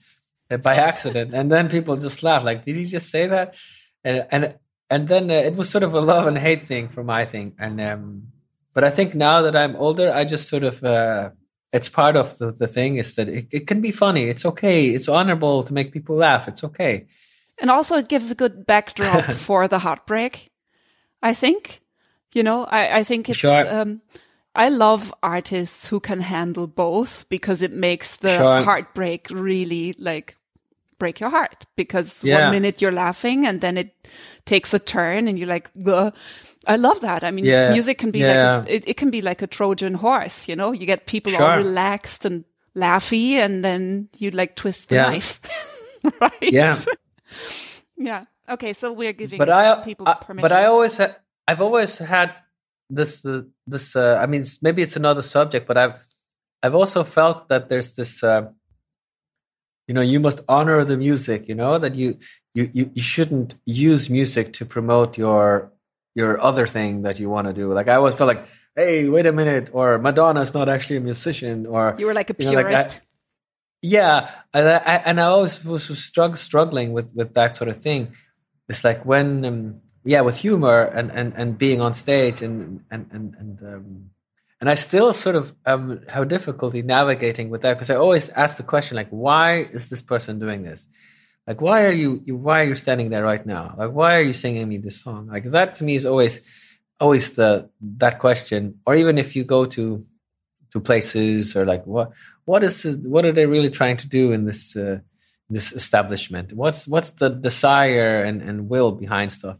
uh, 0.51 0.57
by 0.57 0.75
accident, 0.75 1.33
and 1.33 1.51
then 1.51 1.69
people 1.69 1.95
just 1.95 2.23
laugh. 2.23 2.43
Like, 2.43 2.65
did 2.65 2.75
you 2.75 2.85
just 2.85 3.09
say 3.09 3.27
that? 3.27 3.57
And 4.03 4.27
and 4.31 4.55
and 4.89 5.07
then 5.07 5.31
uh, 5.31 5.35
it 5.35 5.55
was 5.55 5.69
sort 5.69 5.83
of 5.83 5.93
a 5.93 6.01
love 6.01 6.27
and 6.27 6.37
hate 6.37 6.65
thing 6.65 6.89
for 6.89 7.03
my 7.03 7.25
thing. 7.25 7.55
And 7.59 7.79
um, 7.79 8.27
but 8.73 8.83
I 8.83 8.89
think 8.89 9.15
now 9.15 9.41
that 9.41 9.55
I'm 9.55 9.75
older, 9.75 10.11
I 10.11 10.23
just 10.23 10.49
sort 10.49 10.63
of 10.63 10.83
uh, 10.83 11.29
it's 11.73 11.89
part 11.89 12.15
of 12.15 12.37
the, 12.37 12.51
the 12.51 12.67
thing 12.67 12.97
is 12.97 13.15
that 13.15 13.27
it, 13.29 13.47
it 13.51 13.67
can 13.67 13.81
be 13.81 13.91
funny. 13.91 14.23
It's 14.29 14.45
okay. 14.45 14.87
It's 14.87 15.07
honorable 15.07 15.63
to 15.63 15.73
make 15.73 15.91
people 15.91 16.15
laugh. 16.15 16.47
It's 16.47 16.63
okay. 16.63 17.07
And 17.61 17.71
also, 17.71 17.97
it 17.97 18.07
gives 18.07 18.31
a 18.31 18.35
good 18.35 18.65
backdrop 18.65 19.23
for 19.33 19.67
the 19.67 19.79
heartbreak. 19.79 20.49
I 21.23 21.33
think, 21.33 21.81
you 22.33 22.43
know, 22.43 22.65
I, 22.65 22.99
I 22.99 23.03
think 23.03 23.29
it's. 23.29 23.39
Sure. 23.39 23.65
Um, 23.81 24.01
I 24.55 24.69
love 24.69 25.13
artists 25.21 25.87
who 25.87 25.99
can 25.99 26.19
handle 26.19 26.65
both 26.67 27.29
because 27.29 27.61
it 27.61 27.71
makes 27.71 28.15
the 28.17 28.37
Sure. 28.37 28.63
heartbreak 28.63 29.27
really 29.29 29.93
like 29.99 30.35
break 30.97 31.19
your 31.19 31.29
heart. 31.29 31.65
Because 31.75 32.23
Yeah. 32.23 32.41
one 32.41 32.51
minute 32.51 32.81
you're 32.81 32.91
laughing 32.91 33.45
and 33.45 33.61
then 33.61 33.77
it 33.77 33.93
takes 34.45 34.73
a 34.73 34.79
turn 34.79 35.27
and 35.27 35.37
you're 35.37 35.47
like, 35.53 35.69
"Ugh." 35.85 36.11
I 36.67 36.75
love 36.75 36.99
that. 37.01 37.23
I 37.23 37.31
mean, 37.31 37.45
Yeah. 37.45 37.69
music 37.71 37.97
can 37.99 38.11
be 38.11 38.19
Yeah. 38.19 38.57
like 38.57 38.67
a, 38.69 38.75
it, 38.75 38.83
it 38.87 38.97
can 38.97 39.09
be 39.11 39.21
like 39.21 39.41
a 39.43 39.47
Trojan 39.47 39.93
horse. 39.93 40.47
You 40.49 40.55
know, 40.55 40.71
you 40.73 40.85
get 40.87 41.05
people 41.05 41.35
all 41.35 41.55
relaxed 41.57 42.25
and 42.25 42.43
laughy, 42.75 43.33
and 43.35 43.63
then 43.63 44.09
you 44.17 44.31
like 44.31 44.55
twist 44.55 44.89
the 44.89 44.95
Yeah. 44.95 45.09
knife, 45.09 45.39
right? 46.21 46.33
Yeah. 46.51 46.73
Yeah. 47.97 48.25
Okay. 48.49 48.73
So 48.73 48.93
we're 48.93 49.13
giving 49.13 49.37
but 49.37 49.49
I, 49.49 49.81
people 49.83 50.07
I- 50.07 50.15
permission. 50.15 50.41
but 50.41 50.51
I 50.51 50.65
always 50.65 50.97
had 50.97 51.15
I've 51.47 51.61
always 51.61 51.97
had 51.97 52.33
this 52.89 53.25
uh, 53.25 53.41
this 53.65 53.95
uh, 53.95 54.17
I 54.21 54.27
mean 54.27 54.45
maybe 54.61 54.81
it's 54.81 54.95
another 54.95 55.21
subject 55.21 55.67
but 55.67 55.77
I've 55.77 55.99
I've 56.63 56.75
also 56.75 57.03
felt 57.03 57.49
that 57.49 57.69
there's 57.69 57.95
this 57.95 58.23
uh, 58.23 58.49
you 59.87 59.93
know 59.93 60.01
you 60.01 60.19
must 60.19 60.41
honor 60.47 60.83
the 60.83 60.97
music 60.97 61.47
you 61.47 61.55
know 61.55 61.77
that 61.77 61.95
you 61.95 62.17
you 62.53 62.69
you, 62.73 62.91
you 62.93 63.01
shouldn't 63.01 63.55
use 63.65 64.09
music 64.09 64.53
to 64.53 64.65
promote 64.65 65.17
your 65.17 65.71
your 66.15 66.39
other 66.41 66.65
thing 66.65 67.03
that 67.03 67.19
you 67.19 67.29
want 67.29 67.47
to 67.47 67.53
do 67.53 67.73
like 67.73 67.87
I 67.87 67.95
always 67.95 68.15
felt 68.15 68.27
like 68.27 68.45
hey 68.75 69.07
wait 69.09 69.25
a 69.25 69.33
minute 69.33 69.69
or 69.73 69.97
Madonna's 69.99 70.53
not 70.53 70.69
actually 70.69 70.97
a 70.97 71.01
musician 71.01 71.65
or 71.65 71.95
you 71.97 72.05
were 72.05 72.13
like 72.13 72.29
a 72.29 72.35
you 72.39 72.51
know, 72.51 72.57
like, 72.57 72.65
I- 72.67 72.69
purist. 72.69 73.01
Yeah, 73.81 74.29
and 74.53 74.67
I, 74.67 74.77
and 75.05 75.19
I 75.19 75.25
always 75.25 75.63
was 75.63 75.89
strugg- 75.89 76.37
struggling 76.37 76.93
with 76.93 77.13
with 77.15 77.33
that 77.33 77.55
sort 77.55 77.69
of 77.69 77.77
thing. 77.77 78.13
It's 78.69 78.83
like 78.83 79.05
when, 79.05 79.45
um, 79.45 79.81
yeah, 80.03 80.21
with 80.21 80.37
humor 80.37 80.83
and 80.83 81.11
and 81.11 81.33
and 81.35 81.57
being 81.57 81.81
on 81.81 81.93
stage 81.93 82.41
and 82.41 82.81
and 82.91 83.07
and 83.11 83.35
and 83.39 83.61
um, 83.61 84.09
and 84.59 84.69
I 84.69 84.75
still 84.75 85.13
sort 85.13 85.35
of 85.35 85.53
um 85.65 86.01
have 86.09 86.27
difficulty 86.27 86.81
navigating 86.81 87.49
with 87.49 87.61
that 87.61 87.75
because 87.75 87.89
I 87.89 87.95
always 87.95 88.29
ask 88.29 88.57
the 88.57 88.63
question 88.63 88.95
like, 88.95 89.09
why 89.09 89.59
is 89.71 89.89
this 89.89 90.01
person 90.01 90.39
doing 90.39 90.63
this? 90.63 90.87
Like, 91.45 91.61
why 91.61 91.85
are 91.85 91.91
you, 91.91 92.21
you 92.25 92.35
why 92.35 92.61
are 92.61 92.65
you 92.65 92.75
standing 92.75 93.09
there 93.09 93.23
right 93.23 93.45
now? 93.45 93.73
Like, 93.77 93.91
why 93.91 94.15
are 94.15 94.21
you 94.21 94.33
singing 94.33 94.67
me 94.67 94.77
this 94.77 95.01
song? 95.01 95.27
Like 95.27 95.45
that 95.45 95.75
to 95.75 95.83
me 95.83 95.95
is 95.95 96.05
always 96.05 96.41
always 96.99 97.33
the 97.33 97.69
that 97.97 98.19
question. 98.19 98.79
Or 98.85 98.95
even 98.95 99.17
if 99.17 99.35
you 99.35 99.43
go 99.43 99.65
to 99.65 100.05
to 100.71 100.79
places 100.79 101.55
or 101.55 101.65
like 101.65 101.85
what 101.85 102.11
what 102.47 102.63
is 102.63 102.83
what 103.03 103.25
are 103.25 103.33
they 103.33 103.45
really 103.45 103.69
trying 103.69 103.97
to 103.97 104.07
do 104.07 104.31
in 104.31 104.45
this 104.45 104.75
uh, 104.75 104.99
this 105.49 105.73
establishment? 105.73 106.53
What's 106.53 106.87
what's 106.87 107.11
the 107.11 107.29
desire 107.29 108.23
and, 108.27 108.41
and 108.41 108.69
will 108.69 108.91
behind 108.91 109.31
stuff? 109.31 109.57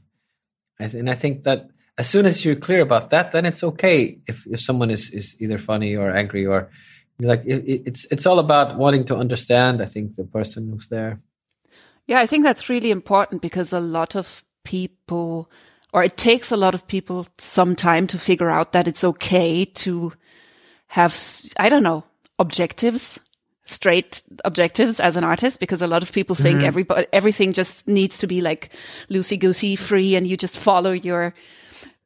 And 0.79 1.09
i 1.09 1.15
think 1.15 1.43
that 1.43 1.69
as 1.97 2.07
soon 2.07 2.25
as 2.27 2.45
you're 2.45 2.61
clear 2.67 2.81
about 2.81 3.09
that 3.09 3.31
then 3.31 3.45
it's 3.45 3.63
okay 3.63 4.19
if, 4.27 4.45
if 4.45 4.59
someone 4.61 4.91
is, 4.91 5.09
is 5.09 5.35
either 5.41 5.57
funny 5.57 5.95
or 5.95 6.11
angry 6.11 6.45
or 6.45 6.69
like 7.19 7.43
it- 7.45 7.87
it's 7.89 8.05
it's 8.11 8.27
all 8.27 8.39
about 8.39 8.77
wanting 8.77 9.03
to 9.05 9.15
understand 9.15 9.81
i 9.81 9.85
think 9.85 10.15
the 10.15 10.23
person 10.23 10.69
who's 10.69 10.89
there. 10.89 11.17
Yeah, 12.07 12.23
I 12.23 12.27
think 12.27 12.43
that's 12.43 12.69
really 12.69 12.91
important 12.91 13.41
because 13.41 13.73
a 13.73 13.81
lot 13.81 14.15
of 14.15 14.45
people, 14.63 15.49
or 15.91 16.03
it 16.03 16.15
takes 16.15 16.51
a 16.51 16.57
lot 16.57 16.73
of 16.73 16.87
people 16.87 17.27
some 17.37 17.75
time 17.75 18.07
to 18.07 18.17
figure 18.17 18.49
out 18.49 18.71
that 18.71 18.87
it's 18.87 19.03
okay 19.03 19.65
to 19.65 20.13
have, 20.87 21.13
I 21.59 21.69
don't 21.69 21.83
know, 21.83 22.03
objectives, 22.39 23.19
straight 23.63 24.21
objectives 24.45 24.99
as 24.99 25.17
an 25.17 25.23
artist, 25.23 25.59
because 25.59 25.81
a 25.81 25.87
lot 25.87 26.03
of 26.03 26.11
people 26.11 26.35
think 26.35 26.63
everybody, 26.63 27.07
everything 27.11 27.53
just 27.53 27.87
needs 27.87 28.19
to 28.19 28.27
be 28.27 28.41
like 28.41 28.69
loosey 29.09 29.39
goosey 29.39 29.75
free 29.75 30.15
and 30.15 30.25
you 30.27 30.37
just 30.37 30.59
follow 30.59 30.91
your, 30.91 31.33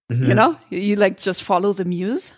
you 0.10 0.34
know, 0.34 0.58
you, 0.70 0.80
you 0.80 0.96
like 0.96 1.18
just 1.18 1.44
follow 1.44 1.74
the 1.74 1.86
muse. 1.86 2.34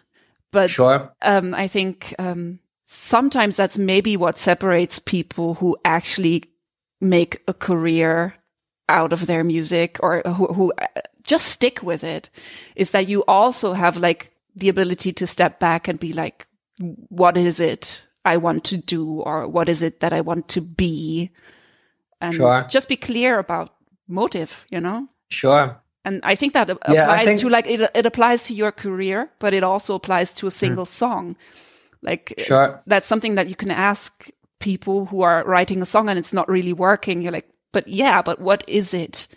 But 0.51 0.69
sure. 0.69 1.11
um, 1.21 1.55
I 1.55 1.67
think 1.67 2.13
um, 2.19 2.59
sometimes 2.85 3.57
that's 3.57 3.77
maybe 3.77 4.17
what 4.17 4.37
separates 4.37 4.99
people 4.99 5.55
who 5.55 5.77
actually 5.83 6.43
make 7.01 7.41
a 7.47 7.53
career 7.53 8.35
out 8.89 9.13
of 9.13 9.25
their 9.25 9.43
music 9.43 9.97
or 10.01 10.21
who, 10.21 10.47
who 10.53 10.73
uh, 10.77 11.01
just 11.23 11.47
stick 11.47 11.81
with 11.81 12.03
it 12.03 12.29
is 12.75 12.91
that 12.91 13.07
you 13.07 13.23
also 13.27 13.73
have 13.73 13.97
like 13.97 14.31
the 14.55 14.69
ability 14.69 15.11
to 15.13 15.25
step 15.25 15.59
back 15.59 15.87
and 15.87 15.99
be 15.99 16.13
like, 16.13 16.45
what 17.09 17.37
is 17.37 17.59
it 17.59 18.07
I 18.25 18.37
want 18.37 18.63
to 18.65 18.77
do 18.77 19.21
or 19.21 19.47
what 19.47 19.69
is 19.69 19.83
it 19.83 19.99
that 19.99 20.13
I 20.13 20.21
want 20.21 20.47
to 20.49 20.61
be? 20.61 21.31
And 22.21 22.33
Sure. 22.35 22.65
just 22.69 22.87
be 22.87 22.95
clear 22.95 23.37
about 23.39 23.73
motive, 24.07 24.65
you 24.71 24.79
know? 24.79 25.07
sure 25.29 25.79
And 26.05 26.19
I 26.23 26.35
think 26.35 26.53
that 26.53 26.67
Yeah, 26.67 27.03
applies 27.03 27.25
think- 27.25 27.39
to 27.41 27.49
like 27.49 27.65
it, 27.67 27.81
it 27.95 28.05
applies 28.05 28.43
to 28.43 28.53
your 28.53 28.71
career, 28.71 29.29
but 29.39 29.53
it 29.53 29.63
also 29.63 29.95
applies 29.95 30.31
to 30.33 30.47
a 30.47 30.51
single 30.51 30.85
song. 30.85 31.35
Like 32.01 32.33
Hmm. 32.37 32.43
Sure. 32.43 32.79
that's 32.85 33.07
something 33.07 33.35
that 33.35 33.47
you 33.47 33.55
can 33.55 33.71
ask 33.71 34.29
people 34.59 35.05
who 35.05 35.21
are 35.23 35.43
writing 35.45 35.81
a 35.81 35.85
song 35.85 36.09
and 36.09 36.19
it's 36.19 36.33
not 36.33 36.47
really 36.49 36.73
working. 36.73 37.21
You're 37.21 37.31
like, 37.35 37.49
but 37.71 37.87
yeah, 37.87 38.21
but 38.21 38.39
what 38.39 38.63
is 38.67 38.93
it 38.93 39.27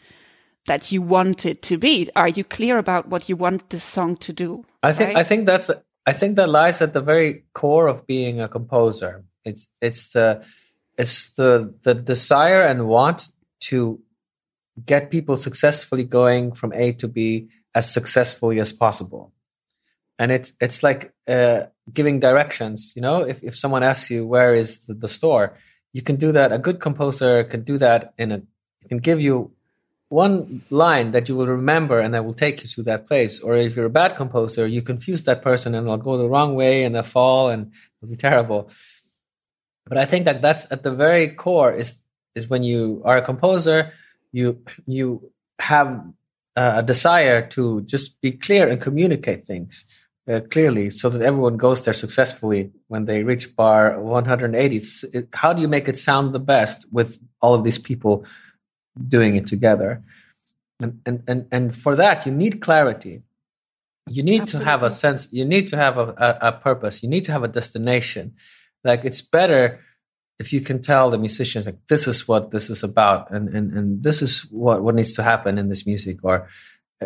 that 0.66 0.90
you 0.92 1.02
want 1.02 1.46
it 1.46 1.62
to 1.62 1.78
be? 1.78 2.08
Are 2.16 2.28
you 2.28 2.44
clear 2.44 2.78
about 2.78 3.08
what 3.08 3.28
you 3.28 3.36
want 3.36 3.70
this 3.70 3.84
song 3.84 4.16
to 4.18 4.32
do? 4.32 4.64
I 4.82 4.92
think 4.92 5.08
right? 5.08 5.16
I 5.18 5.22
think 5.24 5.46
that's 5.46 5.70
I 6.06 6.12
think 6.12 6.36
that 6.36 6.48
lies 6.48 6.80
at 6.80 6.92
the 6.92 7.00
very 7.00 7.44
core 7.52 7.88
of 7.88 8.06
being 8.06 8.40
a 8.40 8.48
composer. 8.48 9.24
It's 9.44 9.68
it's 9.80 10.12
the 10.12 10.44
it's 10.96 11.32
the 11.32 11.74
the 11.82 11.94
desire 11.94 12.62
and 12.62 12.86
want 12.86 13.30
to 13.68 14.00
get 14.84 15.10
people 15.10 15.36
successfully 15.36 16.04
going 16.04 16.52
from 16.52 16.72
A 16.72 16.92
to 16.92 17.08
B 17.08 17.48
as 17.74 17.92
successfully 17.92 18.60
as 18.60 18.72
possible. 18.72 19.32
And 20.18 20.30
it's 20.30 20.52
it's 20.60 20.82
like 20.82 21.12
uh, 21.26 21.64
giving 21.92 22.20
directions. 22.20 22.92
You 22.94 23.02
know, 23.02 23.22
if 23.22 23.42
if 23.42 23.56
someone 23.56 23.82
asks 23.82 24.10
you 24.10 24.26
where 24.26 24.54
is 24.54 24.86
the, 24.86 24.94
the 24.94 25.08
store, 25.08 25.58
you 25.92 26.02
can 26.02 26.16
do 26.16 26.32
that. 26.32 26.52
A 26.52 26.58
good 26.58 26.78
composer 26.80 27.42
can 27.44 27.62
do 27.62 27.78
that 27.78 28.14
in 28.16 28.30
a 28.32 28.42
can 28.88 28.98
give 28.98 29.20
you 29.20 29.55
one 30.08 30.62
line 30.70 31.10
that 31.10 31.28
you 31.28 31.34
will 31.34 31.46
remember 31.48 31.98
and 31.98 32.14
that 32.14 32.24
will 32.24 32.34
take 32.34 32.62
you 32.62 32.68
to 32.68 32.82
that 32.84 33.06
place. 33.06 33.40
Or 33.40 33.56
if 33.56 33.74
you're 33.74 33.86
a 33.86 33.90
bad 33.90 34.16
composer, 34.16 34.66
you 34.66 34.82
confuse 34.82 35.24
that 35.24 35.42
person 35.42 35.74
and 35.74 35.86
they'll 35.86 35.96
go 35.96 36.16
the 36.16 36.28
wrong 36.28 36.54
way 36.54 36.84
and 36.84 36.94
they'll 36.94 37.02
fall 37.02 37.48
and 37.48 37.72
it'll 38.00 38.10
be 38.10 38.16
terrible. 38.16 38.70
But 39.86 39.98
I 39.98 40.04
think 40.04 40.24
that 40.24 40.42
that's 40.42 40.70
at 40.70 40.82
the 40.82 40.94
very 40.94 41.28
core 41.28 41.72
is 41.72 42.02
is 42.34 42.48
when 42.48 42.62
you 42.62 43.02
are 43.04 43.16
a 43.16 43.22
composer, 43.22 43.92
you 44.32 44.62
you 44.86 45.32
have 45.58 46.04
a 46.56 46.82
desire 46.82 47.46
to 47.48 47.82
just 47.82 48.20
be 48.20 48.32
clear 48.32 48.68
and 48.68 48.80
communicate 48.80 49.44
things 49.44 49.84
uh, 50.28 50.40
clearly 50.50 50.90
so 50.90 51.08
that 51.08 51.22
everyone 51.22 51.56
goes 51.56 51.84
there 51.84 51.94
successfully 51.94 52.70
when 52.88 53.04
they 53.04 53.22
reach 53.22 53.54
bar 53.54 54.00
180 54.00 54.80
it, 55.12 55.28
how 55.34 55.52
do 55.52 55.60
you 55.60 55.68
make 55.68 55.86
it 55.86 55.96
sound 55.96 56.32
the 56.32 56.40
best 56.40 56.86
with 56.90 57.18
all 57.40 57.54
of 57.54 57.62
these 57.62 57.78
people 57.78 58.24
doing 58.96 59.36
it 59.36 59.46
together. 59.46 60.02
And 60.80 61.00
and 61.06 61.22
and, 61.26 61.46
and 61.50 61.74
for 61.74 61.96
that 61.96 62.26
you 62.26 62.32
need 62.32 62.60
clarity. 62.60 63.22
You 64.08 64.22
need 64.22 64.42
Absolutely. 64.42 64.64
to 64.64 64.70
have 64.70 64.82
a 64.82 64.90
sense 64.90 65.28
you 65.32 65.44
need 65.44 65.68
to 65.68 65.76
have 65.76 65.98
a, 65.98 66.14
a, 66.16 66.48
a 66.48 66.52
purpose. 66.52 67.02
You 67.02 67.08
need 67.08 67.24
to 67.24 67.32
have 67.32 67.42
a 67.42 67.48
destination. 67.48 68.34
Like 68.84 69.04
it's 69.04 69.20
better 69.20 69.80
if 70.38 70.52
you 70.52 70.60
can 70.60 70.82
tell 70.82 71.10
the 71.10 71.18
musicians 71.18 71.66
like 71.66 71.78
this 71.88 72.06
is 72.06 72.28
what 72.28 72.50
this 72.50 72.68
is 72.70 72.82
about 72.82 73.30
and 73.30 73.48
and, 73.48 73.72
and 73.72 74.02
this 74.02 74.22
is 74.22 74.40
what 74.50 74.82
what 74.82 74.94
needs 74.94 75.14
to 75.14 75.22
happen 75.22 75.58
in 75.58 75.68
this 75.68 75.86
music 75.86 76.18
or 76.22 76.48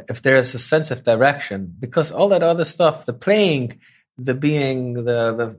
if 0.08 0.22
there 0.22 0.36
is 0.36 0.54
a 0.54 0.58
sense 0.58 0.90
of 0.90 1.02
direction 1.02 1.74
because 1.78 2.12
all 2.12 2.28
that 2.28 2.42
other 2.42 2.64
stuff 2.64 3.06
the 3.06 3.12
playing 3.12 3.80
the 4.18 4.34
being 4.34 4.94
the 4.94 5.32
the, 5.34 5.56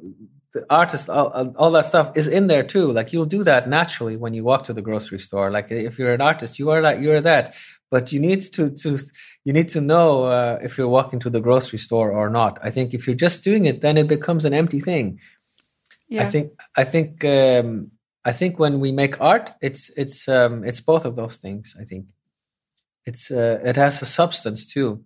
the 0.53 0.65
artist 0.69 1.09
all, 1.09 1.53
all 1.55 1.71
that 1.71 1.85
stuff 1.85 2.15
is 2.15 2.27
in 2.27 2.47
there 2.47 2.63
too. 2.63 2.91
Like 2.91 3.13
you'll 3.13 3.25
do 3.25 3.43
that 3.43 3.69
naturally 3.69 4.17
when 4.17 4.33
you 4.33 4.43
walk 4.43 4.63
to 4.65 4.73
the 4.73 4.81
grocery 4.81 5.19
store. 5.19 5.51
Like 5.51 5.71
if 5.71 5.97
you're 5.97 6.13
an 6.13 6.21
artist 6.21 6.59
you 6.59 6.69
are 6.71 6.81
that 6.81 7.01
you're 7.01 7.21
that. 7.21 7.55
But 7.89 8.11
you 8.13 8.19
need 8.19 8.41
to 8.53 8.69
to 8.69 8.97
you 9.43 9.53
need 9.53 9.69
to 9.69 9.81
know 9.81 10.25
uh, 10.25 10.59
if 10.61 10.77
you're 10.77 10.87
walking 10.87 11.19
to 11.19 11.29
the 11.29 11.41
grocery 11.41 11.79
store 11.79 12.11
or 12.11 12.29
not. 12.29 12.59
I 12.63 12.69
think 12.69 12.93
if 12.93 13.05
you're 13.05 13.15
just 13.15 13.43
doing 13.43 13.65
it 13.65 13.81
then 13.81 13.97
it 13.97 14.07
becomes 14.07 14.45
an 14.45 14.53
empty 14.53 14.79
thing. 14.79 15.19
Yeah. 16.09 16.23
i 16.23 16.25
think 16.25 16.51
i 16.75 16.83
think 16.83 17.23
um, 17.23 17.91
i 18.25 18.33
think 18.33 18.59
when 18.59 18.81
we 18.81 18.91
make 18.91 19.21
art 19.21 19.51
it's 19.61 19.89
it's 19.95 20.27
um, 20.27 20.65
it's 20.65 20.81
both 20.81 21.05
of 21.05 21.15
those 21.15 21.37
things 21.37 21.73
i 21.79 21.85
think. 21.85 22.07
It's 23.05 23.31
uh, 23.31 23.59
it 23.63 23.75
has 23.77 24.01
a 24.01 24.05
substance 24.05 24.71
too. 24.71 25.03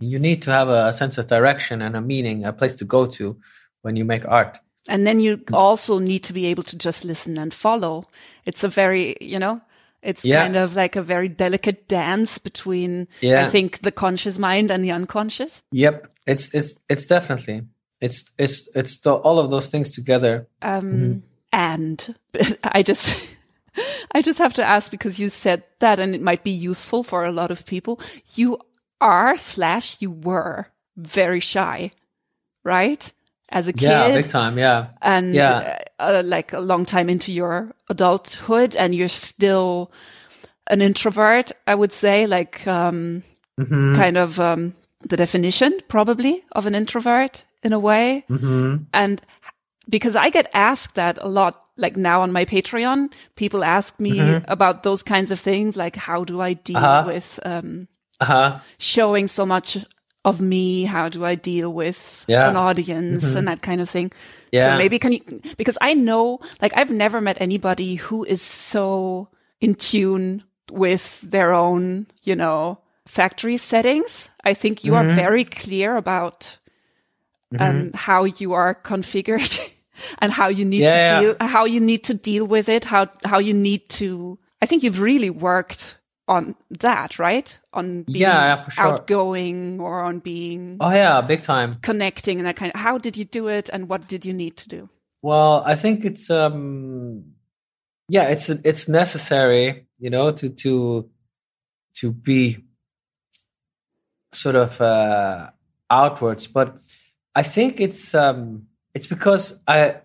You 0.00 0.18
need 0.18 0.42
to 0.42 0.50
have 0.50 0.68
a, 0.68 0.92
sense 0.92 1.18
of 1.18 1.26
direction 1.28 1.82
and 1.82 1.94
a 1.94 2.00
meaning, 2.00 2.44
a 2.44 2.52
place 2.52 2.74
to 2.76 2.84
go 2.84 3.06
to 3.06 3.38
when 3.82 3.96
you 3.96 4.04
make 4.04 4.26
art. 4.26 4.58
And 4.88 5.06
then 5.06 5.20
you 5.20 5.42
also 5.52 5.98
need 5.98 6.24
to 6.24 6.32
be 6.32 6.46
able 6.46 6.64
to 6.64 6.76
just 6.76 7.04
listen 7.04 7.38
and 7.38 7.54
follow. 7.54 8.08
It's 8.44 8.64
a 8.64 8.68
very, 8.68 9.16
you 9.20 9.38
know, 9.38 9.60
it's 10.02 10.24
yeah. 10.24 10.42
kind 10.42 10.56
of 10.56 10.74
like 10.74 10.96
a 10.96 11.02
very 11.02 11.28
delicate 11.28 11.86
dance 11.86 12.38
between, 12.38 13.06
yeah. 13.20 13.42
I 13.42 13.44
think, 13.44 13.80
the 13.80 13.92
conscious 13.92 14.38
mind 14.38 14.70
and 14.70 14.82
the 14.82 14.90
unconscious. 14.90 15.62
Yep, 15.70 16.08
it's 16.26 16.52
it's 16.52 16.80
it's 16.88 17.06
definitely 17.06 17.62
it's 18.00 18.32
it's 18.36 18.68
it's 18.74 18.98
the, 18.98 19.14
all 19.14 19.38
of 19.38 19.50
those 19.50 19.70
things 19.70 19.90
together. 19.90 20.48
Um, 20.60 20.82
mm-hmm. 20.82 21.18
And 21.52 22.14
I 22.64 22.82
just 22.82 23.36
I 24.12 24.20
just 24.20 24.38
have 24.38 24.54
to 24.54 24.64
ask 24.64 24.90
because 24.90 25.20
you 25.20 25.28
said 25.28 25.62
that 25.78 26.00
and 26.00 26.14
it 26.14 26.20
might 26.20 26.42
be 26.42 26.50
useful 26.50 27.04
for 27.04 27.24
a 27.24 27.32
lot 27.32 27.52
of 27.52 27.64
people. 27.64 28.00
You 28.34 28.58
are 29.00 29.38
slash 29.38 30.02
you 30.02 30.10
were 30.10 30.66
very 30.96 31.40
shy, 31.40 31.92
right? 32.64 33.12
As 33.52 33.68
a 33.68 33.72
kid. 33.72 33.82
Yeah, 33.82 34.08
big 34.08 34.28
time. 34.28 34.58
Yeah. 34.58 34.88
And 35.00 35.34
yeah. 35.34 35.78
Uh, 35.98 36.02
uh, 36.02 36.22
like 36.24 36.52
a 36.52 36.60
long 36.60 36.84
time 36.84 37.08
into 37.08 37.32
your 37.32 37.74
adulthood 37.88 38.74
and 38.76 38.94
you're 38.94 39.08
still 39.08 39.92
an 40.66 40.80
introvert, 40.80 41.52
I 41.66 41.74
would 41.74 41.92
say, 41.92 42.26
like, 42.26 42.66
um, 42.66 43.22
mm-hmm. 43.60 43.94
kind 43.94 44.16
of, 44.16 44.40
um, 44.40 44.74
the 45.04 45.16
definition 45.16 45.78
probably 45.88 46.42
of 46.52 46.66
an 46.66 46.74
introvert 46.74 47.44
in 47.62 47.72
a 47.72 47.78
way. 47.78 48.24
Mm-hmm. 48.30 48.84
And 48.94 49.20
because 49.88 50.16
I 50.16 50.30
get 50.30 50.48
asked 50.54 50.94
that 50.94 51.18
a 51.20 51.28
lot 51.28 51.58
like 51.76 51.96
now 51.96 52.22
on 52.22 52.32
my 52.32 52.44
Patreon, 52.44 53.12
people 53.34 53.64
ask 53.64 53.98
me 53.98 54.18
mm-hmm. 54.18 54.50
about 54.50 54.82
those 54.82 55.02
kinds 55.02 55.30
of 55.30 55.40
things, 55.40 55.76
like 55.76 55.96
how 55.96 56.24
do 56.24 56.40
I 56.40 56.54
deal 56.54 56.76
uh-huh. 56.76 57.04
with 57.06 57.40
um, 57.44 57.88
uh-huh. 58.20 58.60
showing 58.78 59.28
so 59.28 59.44
much 59.44 59.78
of 60.24 60.40
me? 60.40 60.84
How 60.84 61.08
do 61.08 61.24
I 61.24 61.34
deal 61.34 61.72
with 61.72 62.24
yeah. 62.28 62.50
an 62.50 62.56
audience 62.56 63.30
mm-hmm. 63.30 63.38
and 63.38 63.48
that 63.48 63.62
kind 63.62 63.80
of 63.80 63.88
thing? 63.88 64.12
Yeah. 64.52 64.72
So 64.72 64.78
maybe 64.78 64.98
can 64.98 65.12
you, 65.12 65.20
because 65.56 65.78
I 65.80 65.94
know, 65.94 66.40
like 66.60 66.72
I've 66.76 66.90
never 66.90 67.20
met 67.20 67.40
anybody 67.40 67.96
who 67.96 68.24
is 68.24 68.42
so 68.42 69.28
in 69.60 69.74
tune 69.74 70.42
with 70.70 71.20
their 71.22 71.52
own, 71.52 72.06
you 72.22 72.36
know, 72.36 72.78
factory 73.06 73.56
settings. 73.56 74.30
I 74.44 74.54
think 74.54 74.84
you 74.84 74.92
mm-hmm. 74.92 75.10
are 75.10 75.14
very 75.14 75.44
clear 75.44 75.96
about 75.96 76.58
um, 77.58 77.58
mm-hmm. 77.58 77.88
how 77.94 78.24
you 78.24 78.54
are 78.54 78.74
configured 78.74 79.72
and 80.18 80.32
how 80.32 80.48
you 80.48 80.64
need 80.64 80.82
yeah, 80.82 81.20
to 81.20 81.26
deal, 81.26 81.36
how 81.40 81.64
you 81.64 81.80
need 81.80 82.04
to 82.04 82.14
deal 82.14 82.46
with 82.46 82.68
it, 82.68 82.84
how, 82.84 83.08
how 83.24 83.38
you 83.38 83.54
need 83.54 83.88
to, 83.90 84.38
I 84.60 84.66
think 84.66 84.82
you've 84.82 85.00
really 85.00 85.30
worked 85.30 85.98
on 86.28 86.54
that, 86.80 87.18
right? 87.18 87.58
On 87.72 88.04
being 88.04 88.20
yeah, 88.20 88.68
sure. 88.68 88.84
outgoing 88.84 89.80
or 89.80 90.02
on 90.02 90.20
being 90.20 90.78
oh 90.80 90.90
yeah, 90.90 91.20
big 91.20 91.42
time 91.42 91.78
connecting 91.82 92.38
and 92.38 92.46
that 92.46 92.56
kind 92.56 92.72
of. 92.74 92.80
How 92.80 92.98
did 92.98 93.16
you 93.16 93.24
do 93.24 93.48
it, 93.48 93.68
and 93.72 93.88
what 93.88 94.06
did 94.08 94.24
you 94.24 94.32
need 94.32 94.56
to 94.58 94.68
do? 94.68 94.88
Well, 95.22 95.62
I 95.66 95.74
think 95.74 96.04
it's 96.04 96.30
um, 96.30 97.24
yeah, 98.08 98.28
it's 98.28 98.48
it's 98.48 98.88
necessary, 98.88 99.86
you 99.98 100.10
know, 100.10 100.32
to 100.32 100.50
to 100.50 101.08
to 101.94 102.12
be 102.12 102.64
sort 104.32 104.56
of 104.56 104.80
uh, 104.80 105.50
outwards, 105.90 106.46
but 106.46 106.78
I 107.34 107.42
think 107.42 107.80
it's 107.80 108.14
um, 108.14 108.66
it's 108.94 109.06
because 109.06 109.60
I 109.66 110.00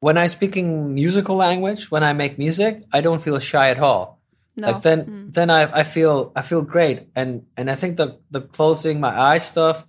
when 0.00 0.18
I'm 0.18 0.28
speaking 0.28 0.94
musical 0.94 1.36
language, 1.36 1.90
when 1.90 2.02
I 2.02 2.12
make 2.12 2.38
music, 2.38 2.82
I 2.92 3.00
don't 3.00 3.22
feel 3.22 3.38
shy 3.38 3.70
at 3.70 3.78
all. 3.78 4.21
No. 4.56 4.72
Like 4.72 4.82
then 4.82 5.04
mm. 5.04 5.34
then 5.34 5.50
I, 5.50 5.80
I 5.80 5.84
feel 5.84 6.32
I 6.36 6.42
feel 6.42 6.62
great. 6.62 7.08
And 7.14 7.46
and 7.56 7.70
I 7.70 7.74
think 7.74 7.96
the 7.96 8.18
the 8.30 8.40
closing 8.40 9.00
my 9.00 9.18
eyes 9.18 9.48
stuff 9.48 9.86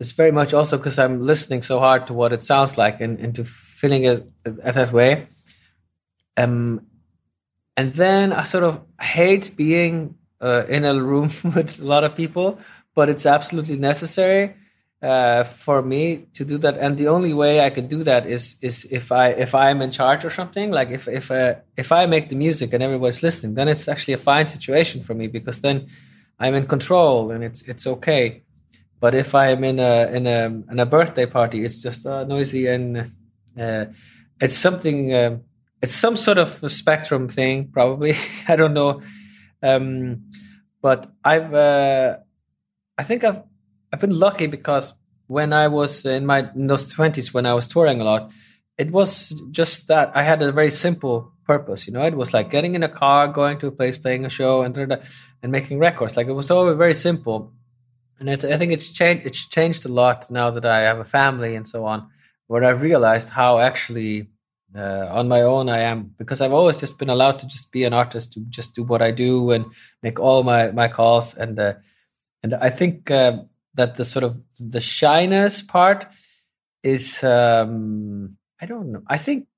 is 0.00 0.12
very 0.12 0.32
much 0.32 0.54
also 0.54 0.76
because 0.76 0.98
I'm 0.98 1.22
listening 1.22 1.62
so 1.62 1.78
hard 1.78 2.06
to 2.06 2.14
what 2.14 2.32
it 2.32 2.42
sounds 2.42 2.78
like 2.78 3.00
and, 3.00 3.18
and 3.18 3.34
to 3.34 3.44
feeling 3.44 4.04
it 4.04 4.26
that 4.44 4.92
way. 4.92 5.28
Um 6.36 6.86
and 7.76 7.92
then 7.94 8.32
I 8.32 8.44
sort 8.44 8.64
of 8.64 8.80
hate 9.00 9.54
being 9.54 10.14
uh, 10.40 10.64
in 10.66 10.84
a 10.84 10.94
room 10.94 11.30
with 11.44 11.78
a 11.78 11.84
lot 11.84 12.04
of 12.04 12.16
people, 12.16 12.58
but 12.94 13.10
it's 13.10 13.26
absolutely 13.26 13.76
necessary 13.76 14.54
uh, 15.06 15.44
for 15.44 15.82
me 15.82 16.26
to 16.34 16.44
do 16.44 16.58
that. 16.58 16.76
And 16.78 16.98
the 16.98 17.08
only 17.08 17.32
way 17.32 17.60
i 17.60 17.70
can 17.70 17.86
do 17.86 18.02
that 18.02 18.26
is 18.26 18.56
is 18.60 18.76
if 18.90 19.12
i 19.12 19.28
if 19.28 19.54
i'm 19.54 19.80
in 19.80 19.90
charge 19.90 20.24
or 20.24 20.30
something 20.30 20.72
like 20.72 20.90
if 20.90 21.06
if 21.06 21.30
uh, 21.30 21.54
if 21.76 21.92
i 21.92 22.06
make 22.06 22.28
the 22.28 22.34
music 22.34 22.72
and 22.72 22.82
everybody's 22.82 23.22
listening 23.22 23.54
then 23.54 23.68
it's 23.68 23.86
actually 23.88 24.14
a 24.14 24.24
fine 24.30 24.46
situation 24.46 25.02
for 25.02 25.14
me 25.14 25.26
because 25.28 25.60
then 25.60 25.86
i'm 26.40 26.54
in 26.54 26.66
control 26.66 27.30
and 27.30 27.44
it's 27.44 27.62
it's 27.62 27.86
okay. 27.86 28.42
But 28.98 29.14
if 29.14 29.34
i'm 29.34 29.62
in 29.62 29.78
a 29.78 29.94
in 30.16 30.26
a 30.26 30.40
in 30.72 30.78
a 30.80 30.86
birthday 30.86 31.26
party 31.26 31.64
it's 31.64 31.78
just 31.86 32.06
uh, 32.06 32.24
noisy 32.24 32.66
and 32.66 33.12
uh, 33.64 33.84
it's 34.40 34.58
something 34.66 35.14
um, 35.14 35.42
it's 35.82 35.94
some 35.94 36.16
sort 36.16 36.38
of 36.38 36.50
spectrum 36.70 37.28
thing 37.28 37.68
probably. 37.68 38.14
I 38.48 38.56
don't 38.56 38.74
know. 38.74 39.02
Um, 39.62 39.86
but 40.82 41.10
i've 41.24 41.52
uh, 41.54 42.16
i 42.98 43.02
think 43.02 43.24
i've 43.24 43.42
I've 43.92 44.00
been 44.00 44.18
lucky 44.18 44.46
because 44.46 44.94
when 45.26 45.52
I 45.52 45.68
was 45.68 46.04
in 46.04 46.26
my 46.26 46.50
in 46.54 46.66
those 46.66 46.92
twenties, 46.92 47.32
when 47.34 47.46
I 47.46 47.54
was 47.54 47.66
touring 47.66 48.00
a 48.00 48.04
lot, 48.04 48.32
it 48.78 48.90
was 48.90 49.30
just 49.50 49.88
that 49.88 50.16
I 50.16 50.22
had 50.22 50.42
a 50.42 50.52
very 50.52 50.70
simple 50.70 51.32
purpose. 51.44 51.86
You 51.86 51.92
know, 51.92 52.02
it 52.02 52.16
was 52.16 52.34
like 52.34 52.50
getting 52.50 52.74
in 52.74 52.82
a 52.82 52.88
car, 52.88 53.28
going 53.28 53.58
to 53.60 53.68
a 53.68 53.72
place, 53.72 53.98
playing 53.98 54.24
a 54.24 54.30
show, 54.30 54.62
and 54.62 54.76
and 54.78 55.52
making 55.52 55.78
records. 55.78 56.16
Like 56.16 56.26
it 56.26 56.32
was 56.32 56.50
all 56.50 56.72
very 56.74 56.94
simple. 56.94 57.52
And 58.18 58.30
I, 58.30 58.34
I 58.34 58.56
think 58.56 58.72
it's 58.72 58.90
changed. 58.90 59.26
It's 59.26 59.46
changed 59.48 59.84
a 59.86 59.92
lot 59.92 60.30
now 60.30 60.50
that 60.50 60.64
I 60.64 60.80
have 60.80 60.98
a 60.98 61.04
family 61.04 61.54
and 61.54 61.68
so 61.68 61.84
on, 61.86 62.08
where 62.46 62.64
I've 62.64 62.82
realized 62.82 63.28
how 63.28 63.58
actually 63.58 64.28
uh, 64.74 65.06
on 65.10 65.28
my 65.28 65.42
own 65.42 65.68
I 65.68 65.80
am 65.80 66.14
because 66.18 66.40
I've 66.40 66.52
always 66.52 66.80
just 66.80 66.98
been 66.98 67.10
allowed 67.10 67.38
to 67.40 67.46
just 67.46 67.72
be 67.72 67.84
an 67.84 67.92
artist 67.92 68.32
to 68.34 68.40
just 68.48 68.74
do 68.74 68.82
what 68.82 69.02
I 69.02 69.10
do 69.10 69.50
and 69.50 69.66
make 70.02 70.20
all 70.20 70.42
my 70.42 70.70
my 70.70 70.88
calls 70.88 71.34
and 71.34 71.58
uh, 71.58 71.74
and 72.42 72.54
I 72.54 72.68
think. 72.68 73.10
Uh, 73.10 73.42
that 73.76 73.94
the 73.94 74.04
sort 74.04 74.24
of 74.24 74.40
the 74.58 74.80
shyness 74.80 75.62
part 75.62 76.06
is 76.82 77.22
um 77.24 78.36
i 78.60 78.66
don't 78.66 78.92
know. 78.92 79.02
I 79.06 79.18
think 79.18 79.48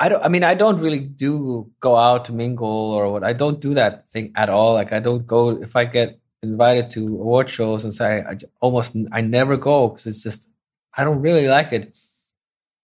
i 0.00 0.08
don't 0.08 0.24
i 0.24 0.28
mean 0.28 0.44
i 0.44 0.54
don't 0.54 0.80
really 0.80 1.00
do 1.00 1.70
go 1.80 1.96
out 1.96 2.26
to 2.26 2.32
mingle 2.32 2.92
or 2.92 3.12
what. 3.12 3.24
I 3.24 3.32
don't 3.32 3.60
do 3.60 3.74
that 3.74 4.08
thing 4.10 4.32
at 4.34 4.48
all. 4.48 4.74
Like 4.74 4.92
i 4.92 5.00
don't 5.00 5.26
go 5.26 5.50
if 5.50 5.76
i 5.76 5.84
get 5.84 6.18
invited 6.42 6.90
to 6.90 7.06
award 7.06 7.48
shows 7.48 7.84
and 7.84 7.94
say 7.94 8.22
i 8.26 8.36
almost 8.60 8.96
i 9.12 9.20
never 9.20 9.56
go 9.56 9.88
because 9.88 10.06
it's 10.06 10.22
just 10.22 10.48
i 10.96 11.04
don't 11.04 11.20
really 11.20 11.48
like 11.48 11.72
it. 11.72 11.96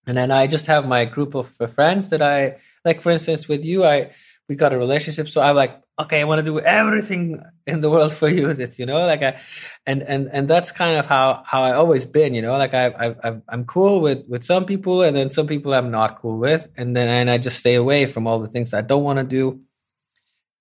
And 0.06 0.16
then 0.16 0.30
i 0.30 0.46
just 0.46 0.66
have 0.66 0.86
my 0.86 1.04
group 1.04 1.34
of 1.34 1.48
friends 1.74 2.10
that 2.10 2.22
i 2.22 2.58
like 2.84 3.02
for 3.02 3.10
instance 3.10 3.48
with 3.48 3.64
you 3.64 3.84
i 3.84 4.10
we 4.48 4.54
got 4.54 4.72
a 4.72 4.78
relationship 4.78 5.28
so 5.28 5.42
i'm 5.42 5.56
like 5.56 5.82
okay, 5.98 6.20
I 6.20 6.24
want 6.24 6.38
to 6.38 6.44
do 6.44 6.60
everything 6.60 7.42
in 7.66 7.80
the 7.80 7.90
world 7.90 8.12
for 8.12 8.28
you. 8.28 8.52
That 8.54 8.78
you 8.78 8.86
know, 8.86 9.00
like 9.00 9.22
I, 9.22 9.40
and 9.86 10.02
and 10.02 10.28
and 10.32 10.48
that's 10.48 10.72
kind 10.72 10.96
of 10.96 11.06
how 11.06 11.42
how 11.44 11.62
I 11.62 11.72
always 11.72 12.06
been. 12.06 12.34
You 12.34 12.42
know, 12.42 12.56
like 12.56 12.74
I 12.74 13.14
I 13.22 13.36
I'm 13.48 13.64
cool 13.64 14.00
with 14.00 14.24
with 14.28 14.44
some 14.44 14.64
people, 14.64 15.02
and 15.02 15.16
then 15.16 15.30
some 15.30 15.46
people 15.46 15.74
I'm 15.74 15.90
not 15.90 16.20
cool 16.20 16.38
with, 16.38 16.68
and 16.76 16.96
then 16.96 17.08
and 17.08 17.30
I 17.30 17.38
just 17.38 17.58
stay 17.58 17.74
away 17.74 18.06
from 18.06 18.26
all 18.26 18.38
the 18.38 18.48
things 18.48 18.74
I 18.74 18.82
don't 18.82 19.04
want 19.04 19.18
to 19.18 19.24
do. 19.24 19.60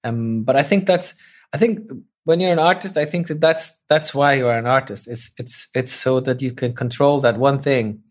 Um, 0.03 0.43
but 0.43 0.55
I 0.55 0.63
think 0.63 0.85
that's 0.85 1.15
I 1.53 1.57
think 1.57 1.89
when 2.23 2.39
you're 2.39 2.51
an 2.51 2.59
artist, 2.59 2.97
I 2.97 3.05
think 3.05 3.27
that 3.27 3.39
that's 3.39 3.81
that's 3.87 4.13
why 4.13 4.33
you 4.33 4.47
are 4.47 4.57
an 4.57 4.67
artist. 4.67 5.07
It's 5.07 5.31
it's 5.37 5.69
it's 5.73 5.91
so 5.93 6.19
that 6.21 6.41
you 6.41 6.51
can 6.51 6.73
control 6.73 7.21
that 7.21 7.37
one 7.37 7.59
thing, 7.59 8.01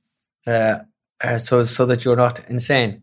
uh, 0.47 0.79
uh, 1.23 1.39
so 1.39 1.65
so 1.65 1.87
that 1.87 2.05
you're 2.05 2.17
not 2.17 2.41
insane, 2.49 3.03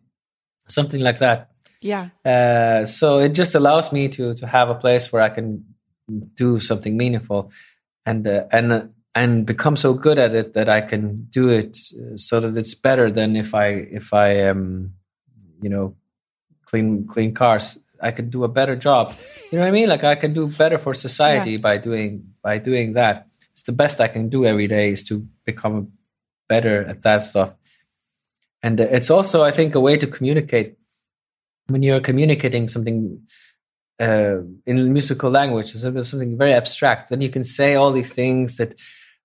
something 0.68 1.02
like 1.02 1.20
that. 1.20 1.53
Yeah. 1.84 2.10
Uh, 2.26 2.86
so 2.86 3.20
it 3.20 3.34
just 3.34 3.56
allows 3.56 3.92
me 3.92 4.08
to 4.10 4.34
to 4.36 4.48
have 4.48 4.70
a 4.70 4.76
place 4.76 5.12
where 5.12 5.22
I 5.22 5.30
can 5.30 5.66
do 6.36 6.60
something 6.60 6.96
meaningful, 6.98 7.52
and 8.06 8.28
uh, 8.28 8.46
and 8.52 8.94
and 9.14 9.46
become 9.46 9.76
so 9.76 9.94
good 9.94 10.18
at 10.18 10.34
it 10.34 10.54
that 10.54 10.70
I 10.70 10.82
can 10.82 11.28
do 11.30 11.50
it 11.50 11.78
uh, 11.94 12.18
so 12.18 12.40
that 12.40 12.58
it's 12.58 12.74
better 12.76 13.12
than 13.12 13.36
if 13.36 13.54
I 13.54 13.68
if 13.68 14.14
I 14.14 14.48
um 14.48 14.94
you 15.62 15.70
know 15.70 15.96
clean 16.66 17.08
clean 17.08 17.34
cars. 17.34 17.80
I 18.02 18.12
could 18.12 18.32
do 18.32 18.44
a 18.44 18.50
better 18.50 18.76
job. 18.76 19.14
You 19.50 19.60
know 19.60 19.64
what 19.64 19.70
I 19.70 19.72
mean? 19.72 19.88
Like 19.88 20.04
I 20.04 20.16
can 20.16 20.34
do 20.34 20.48
better 20.48 20.78
for 20.78 20.94
society 20.94 21.52
yeah. 21.52 21.58
by 21.58 21.78
doing 21.78 22.34
by 22.42 22.58
doing 22.58 22.94
that. 22.94 23.28
It's 23.52 23.64
the 23.64 23.72
best 23.72 24.02
I 24.02 24.08
can 24.08 24.30
do 24.30 24.46
every 24.46 24.68
day 24.68 24.92
is 24.92 25.04
to 25.06 25.26
become 25.46 25.94
better 26.50 26.84
at 26.84 27.04
that 27.04 27.24
stuff. 27.24 27.54
And 28.62 28.80
uh, 28.80 28.88
it's 28.90 29.12
also, 29.12 29.44
I 29.44 29.52
think, 29.52 29.76
a 29.76 29.80
way 29.80 29.98
to 29.98 30.08
communicate 30.08 30.78
when 31.68 31.84
you're 31.84 32.00
communicating 32.00 32.68
something 32.68 33.22
uh, 34.00 34.38
in 34.66 34.94
musical 34.94 35.30
language, 35.30 35.74
something 35.74 36.38
very 36.38 36.54
abstract. 36.54 37.10
Then 37.10 37.22
you 37.22 37.30
can 37.30 37.44
say 37.44 37.76
all 37.76 37.92
these 37.92 38.14
things 38.14 38.58
that 38.58 38.76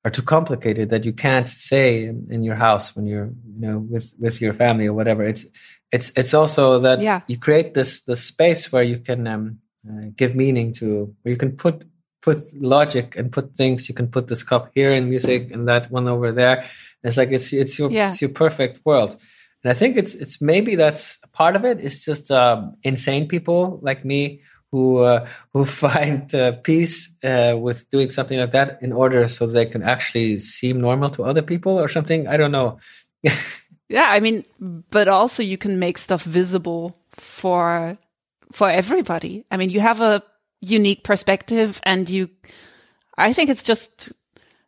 are 0.04 0.10
too 0.10 0.22
complicated 0.22 0.90
that 0.90 1.04
you 1.04 1.12
can't 1.12 1.48
say 1.48 2.04
in, 2.04 2.26
in, 2.30 2.42
your 2.42 2.54
house 2.54 2.94
when 2.94 3.06
you're 3.06 3.26
you 3.26 3.60
know 3.66 3.78
with 3.78 4.14
with 4.18 4.40
your 4.40 4.54
family 4.54 4.86
or 4.86 4.92
whatever 4.92 5.24
it's 5.24 5.46
it's 5.90 6.12
it's 6.16 6.34
also 6.34 6.78
that 6.78 7.00
yeah. 7.00 7.20
you 7.26 7.36
create 7.36 7.74
this 7.74 8.02
this 8.02 8.24
space 8.24 8.72
where 8.72 8.82
you 8.82 8.98
can 8.98 9.26
um, 9.26 9.58
uh, 9.88 10.06
give 10.16 10.36
meaning 10.36 10.72
to 10.72 11.14
where 11.22 11.32
you 11.32 11.36
can 11.36 11.52
put 11.56 11.84
put 12.22 12.38
logic 12.54 13.16
and 13.16 13.32
put 13.32 13.54
things 13.54 13.88
you 13.88 13.94
can 13.94 14.08
put 14.08 14.28
this 14.28 14.42
cup 14.42 14.70
here 14.74 14.92
in 14.92 15.08
music 15.08 15.50
and 15.50 15.68
that 15.68 15.90
one 15.90 16.08
over 16.08 16.32
there 16.32 16.64
it's 17.02 17.16
like 17.16 17.30
it's 17.30 17.52
it's 17.52 17.78
your 17.78 17.90
yeah. 17.90 18.06
it's 18.06 18.20
your 18.22 18.30
perfect 18.30 18.80
world 18.84 19.16
and 19.68 19.76
i 19.76 19.78
think 19.78 19.98
it's 19.98 20.14
it's 20.14 20.40
maybe 20.40 20.76
that's 20.76 21.18
part 21.32 21.54
of 21.54 21.64
it 21.64 21.78
it's 21.80 22.04
just 22.04 22.30
um, 22.30 22.74
insane 22.82 23.28
people 23.28 23.78
like 23.82 24.02
me 24.02 24.40
who 24.72 24.98
uh, 24.98 25.26
who 25.52 25.64
find 25.64 26.34
uh, 26.34 26.52
peace 26.62 27.16
uh, 27.24 27.56
with 27.58 27.88
doing 27.90 28.08
something 28.08 28.38
like 28.38 28.52
that 28.52 28.78
in 28.82 28.92
order 28.92 29.28
so 29.28 29.46
they 29.46 29.66
can 29.66 29.82
actually 29.82 30.38
seem 30.38 30.80
normal 30.80 31.10
to 31.10 31.24
other 31.24 31.42
people 31.42 31.78
or 31.78 31.88
something. 31.88 32.26
I 32.26 32.36
don't 32.36 32.52
know. 32.52 32.78
yeah, 33.88 34.08
I 34.08 34.20
mean, 34.20 34.44
but 34.60 35.08
also 35.08 35.42
you 35.42 35.58
can 35.58 35.78
make 35.78 35.98
stuff 35.98 36.22
visible 36.22 36.98
for 37.10 37.96
for 38.52 38.70
everybody. 38.70 39.44
I 39.50 39.56
mean, 39.56 39.70
you 39.70 39.80
have 39.80 40.00
a 40.00 40.22
unique 40.60 41.04
perspective, 41.04 41.80
and 41.84 42.08
you. 42.08 42.30
I 43.16 43.32
think 43.32 43.50
it's 43.50 43.64
just 43.64 44.12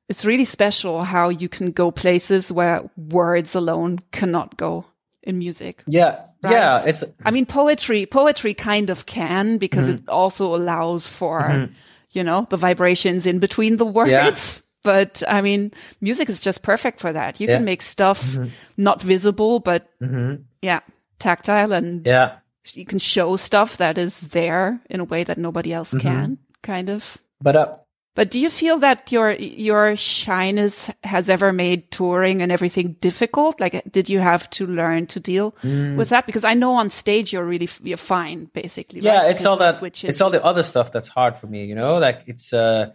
it's 0.09 0.27
really 0.27 0.44
special 0.44 1.05
how 1.05 1.28
you 1.28 1.48
can 1.48 1.70
go 1.70 1.93
places 1.93 2.51
where 2.51 2.90
words 2.97 3.55
alone 3.55 4.01
cannot 4.10 4.56
go 4.56 4.86
in 5.31 5.39
music. 5.39 5.82
Yeah, 5.86 6.27
Right? 6.43 6.52
Yeah, 6.52 6.82
it's. 6.86 7.05
I 7.24 7.31
mean, 7.31 7.44
poetry. 7.44 8.07
Poetry 8.07 8.55
kind 8.55 8.89
of 8.89 9.05
can 9.05 9.59
because 9.59 9.89
mm-hmm. 9.89 10.05
it 10.05 10.09
also 10.09 10.55
allows 10.55 11.07
for, 11.07 11.43
mm-hmm. 11.43 11.73
you 12.12 12.24
know, 12.24 12.47
the 12.48 12.57
vibrations 12.57 13.27
in 13.27 13.40
between 13.40 13.77
the 13.77 13.86
words. 13.86 14.11
Yeah. 14.11 14.66
But 14.82 15.23
I 15.28 15.43
mean, 15.43 15.73
music 16.01 16.31
is 16.31 16.40
just 16.40 16.62
perfect 16.62 17.01
for 17.01 17.12
that. 17.12 17.39
You 17.39 17.47
yeah. 17.47 17.57
can 17.57 17.66
make 17.66 17.82
stuff 17.82 18.23
mm-hmm. 18.23 18.48
not 18.78 19.02
visible, 19.02 19.61
but 19.61 19.86
mm-hmm. 20.01 20.36
yeah, 20.62 20.81
tactile, 21.19 21.74
and 21.74 22.07
yeah, 22.07 22.39
you 22.73 22.86
can 22.86 22.98
show 22.98 23.36
stuff 23.36 23.77
that 23.77 23.98
is 23.98 24.31
there 24.31 24.81
in 24.89 25.01
a 25.01 25.05
way 25.05 25.23
that 25.23 25.36
nobody 25.36 25.70
else 25.70 25.93
mm-hmm. 25.93 26.09
can. 26.09 26.39
Kind 26.62 26.89
of. 26.89 27.19
But 27.43 27.57
uh, 27.57 27.77
but 28.16 28.30
do 28.30 28.40
you 28.40 28.50
feel 28.50 28.78
that 28.80 29.12
your 29.12 29.32
your 29.32 29.94
shyness 29.94 30.90
has 31.04 31.30
ever 31.30 31.52
made 31.52 31.90
touring 31.92 32.42
and 32.42 32.50
everything 32.50 32.96
difficult? 33.00 33.60
Like, 33.60 33.82
did 33.90 34.08
you 34.08 34.18
have 34.18 34.50
to 34.50 34.66
learn 34.66 35.06
to 35.06 35.20
deal 35.20 35.52
mm. 35.62 35.96
with 35.96 36.08
that? 36.08 36.26
Because 36.26 36.44
I 36.44 36.54
know 36.54 36.74
on 36.74 36.90
stage 36.90 37.32
you're 37.32 37.44
really 37.44 37.68
you're 37.82 37.96
fine, 37.96 38.46
basically. 38.52 39.00
Yeah, 39.00 39.22
right? 39.22 39.30
it's 39.30 39.44
all 39.46 39.56
that. 39.58 39.80
It's 40.04 40.20
all 40.20 40.30
the 40.30 40.44
other 40.44 40.64
stuff 40.64 40.90
that's 40.90 41.08
hard 41.08 41.38
for 41.38 41.46
me. 41.46 41.66
You 41.66 41.76
know, 41.76 41.98
like 41.98 42.22
it's 42.26 42.52
uh, 42.52 42.90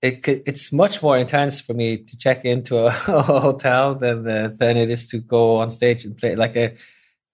it 0.00 0.26
it's 0.26 0.72
much 0.72 1.02
more 1.02 1.18
intense 1.18 1.60
for 1.60 1.74
me 1.74 1.98
to 1.98 2.16
check 2.16 2.44
into 2.44 2.78
a, 2.78 2.86
a 3.08 3.22
hotel 3.22 3.96
than 3.96 4.28
uh, 4.28 4.50
than 4.54 4.76
it 4.76 4.90
is 4.90 5.06
to 5.08 5.18
go 5.18 5.56
on 5.56 5.70
stage 5.70 6.04
and 6.04 6.16
play. 6.16 6.36
Like 6.36 6.54
a, 6.54 6.76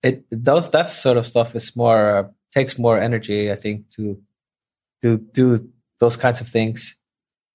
it, 0.02 0.24
it 0.30 0.42
does 0.42 0.70
that 0.70 0.88
sort 0.88 1.18
of 1.18 1.26
stuff 1.26 1.54
is 1.54 1.76
more 1.76 2.16
uh, 2.16 2.28
takes 2.52 2.78
more 2.78 2.98
energy, 2.98 3.52
I 3.52 3.56
think, 3.56 3.90
to 3.90 4.18
to 5.02 5.18
do 5.18 5.70
those 6.00 6.16
kinds 6.16 6.40
of 6.40 6.48
things 6.48 6.97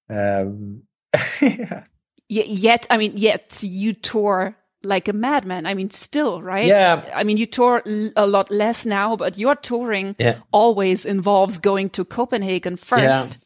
um, 0.09 0.84
Yet, 2.30 2.88
I 2.89 2.97
mean, 2.97 3.13
yet 3.15 3.59
you 3.61 3.93
tour 3.93 4.57
like 4.81 5.07
a 5.07 5.13
madman. 5.13 5.65
I 5.65 5.73
mean, 5.75 5.89
still, 5.89 6.41
right? 6.41 6.65
Yeah. 6.65 7.05
I 7.15 7.23
mean, 7.23 7.38
you 7.38 7.45
tour 7.45 7.84
a 8.15 8.25
lot 8.25 8.49
less 8.49 8.85
now, 8.85 9.15
but 9.15 9.38
your 9.38 9.55
touring 9.55 10.15
yeah. 10.17 10.38
always 10.51 11.05
involves 11.05 11.59
going 11.59 11.89
to 11.91 12.05
Copenhagen 12.05 12.77
first, 12.77 13.38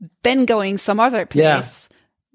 yeah. 0.00 0.08
then 0.22 0.44
going 0.44 0.78
some 0.78 1.00
other 1.00 1.26
place. 1.26 1.88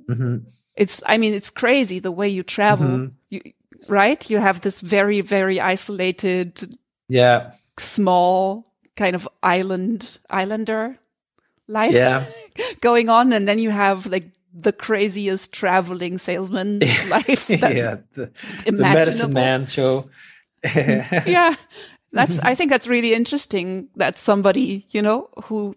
Yeah. 0.08 0.16
Mm-hmm. 0.16 0.38
It's, 0.76 1.04
I 1.06 1.18
mean, 1.18 1.34
it's 1.34 1.50
crazy 1.50 2.00
the 2.00 2.12
way 2.12 2.28
you 2.28 2.44
travel. 2.44 2.88
Mm-hmm. 2.88 3.16
You, 3.30 3.42
right? 3.88 4.30
You 4.30 4.40
have 4.40 4.62
this 4.62 4.82
very, 4.82 5.22
very 5.22 5.60
isolated, 5.60 6.76
yeah, 7.08 7.52
small 7.78 8.74
kind 8.96 9.16
of 9.16 9.28
island 9.42 10.20
islander 10.30 11.00
life 11.68 11.94
yeah. 11.94 12.26
going 12.82 13.10
on, 13.10 13.34
and 13.34 13.48
then 13.48 13.60
you 13.60 13.70
have 13.70 14.06
like 14.06 14.30
the 14.54 14.72
craziest 14.72 15.54
traveling 15.54 16.18
salesman 16.18 16.80
life. 17.10 17.50
yeah, 17.50 17.98
the, 18.14 18.32
the, 18.66 18.72
medicine 18.72 19.34
man 19.34 19.66
show. 19.66 20.10
Mm-hmm. 20.64 21.30
yeah, 21.30 21.56
that's. 22.12 22.40
I 22.40 22.56
think 22.56 22.72
that's 22.72 22.88
really 22.88 23.14
interesting. 23.14 23.90
That 23.96 24.18
somebody 24.18 24.86
you 24.92 25.02
know 25.02 25.30
who 25.46 25.76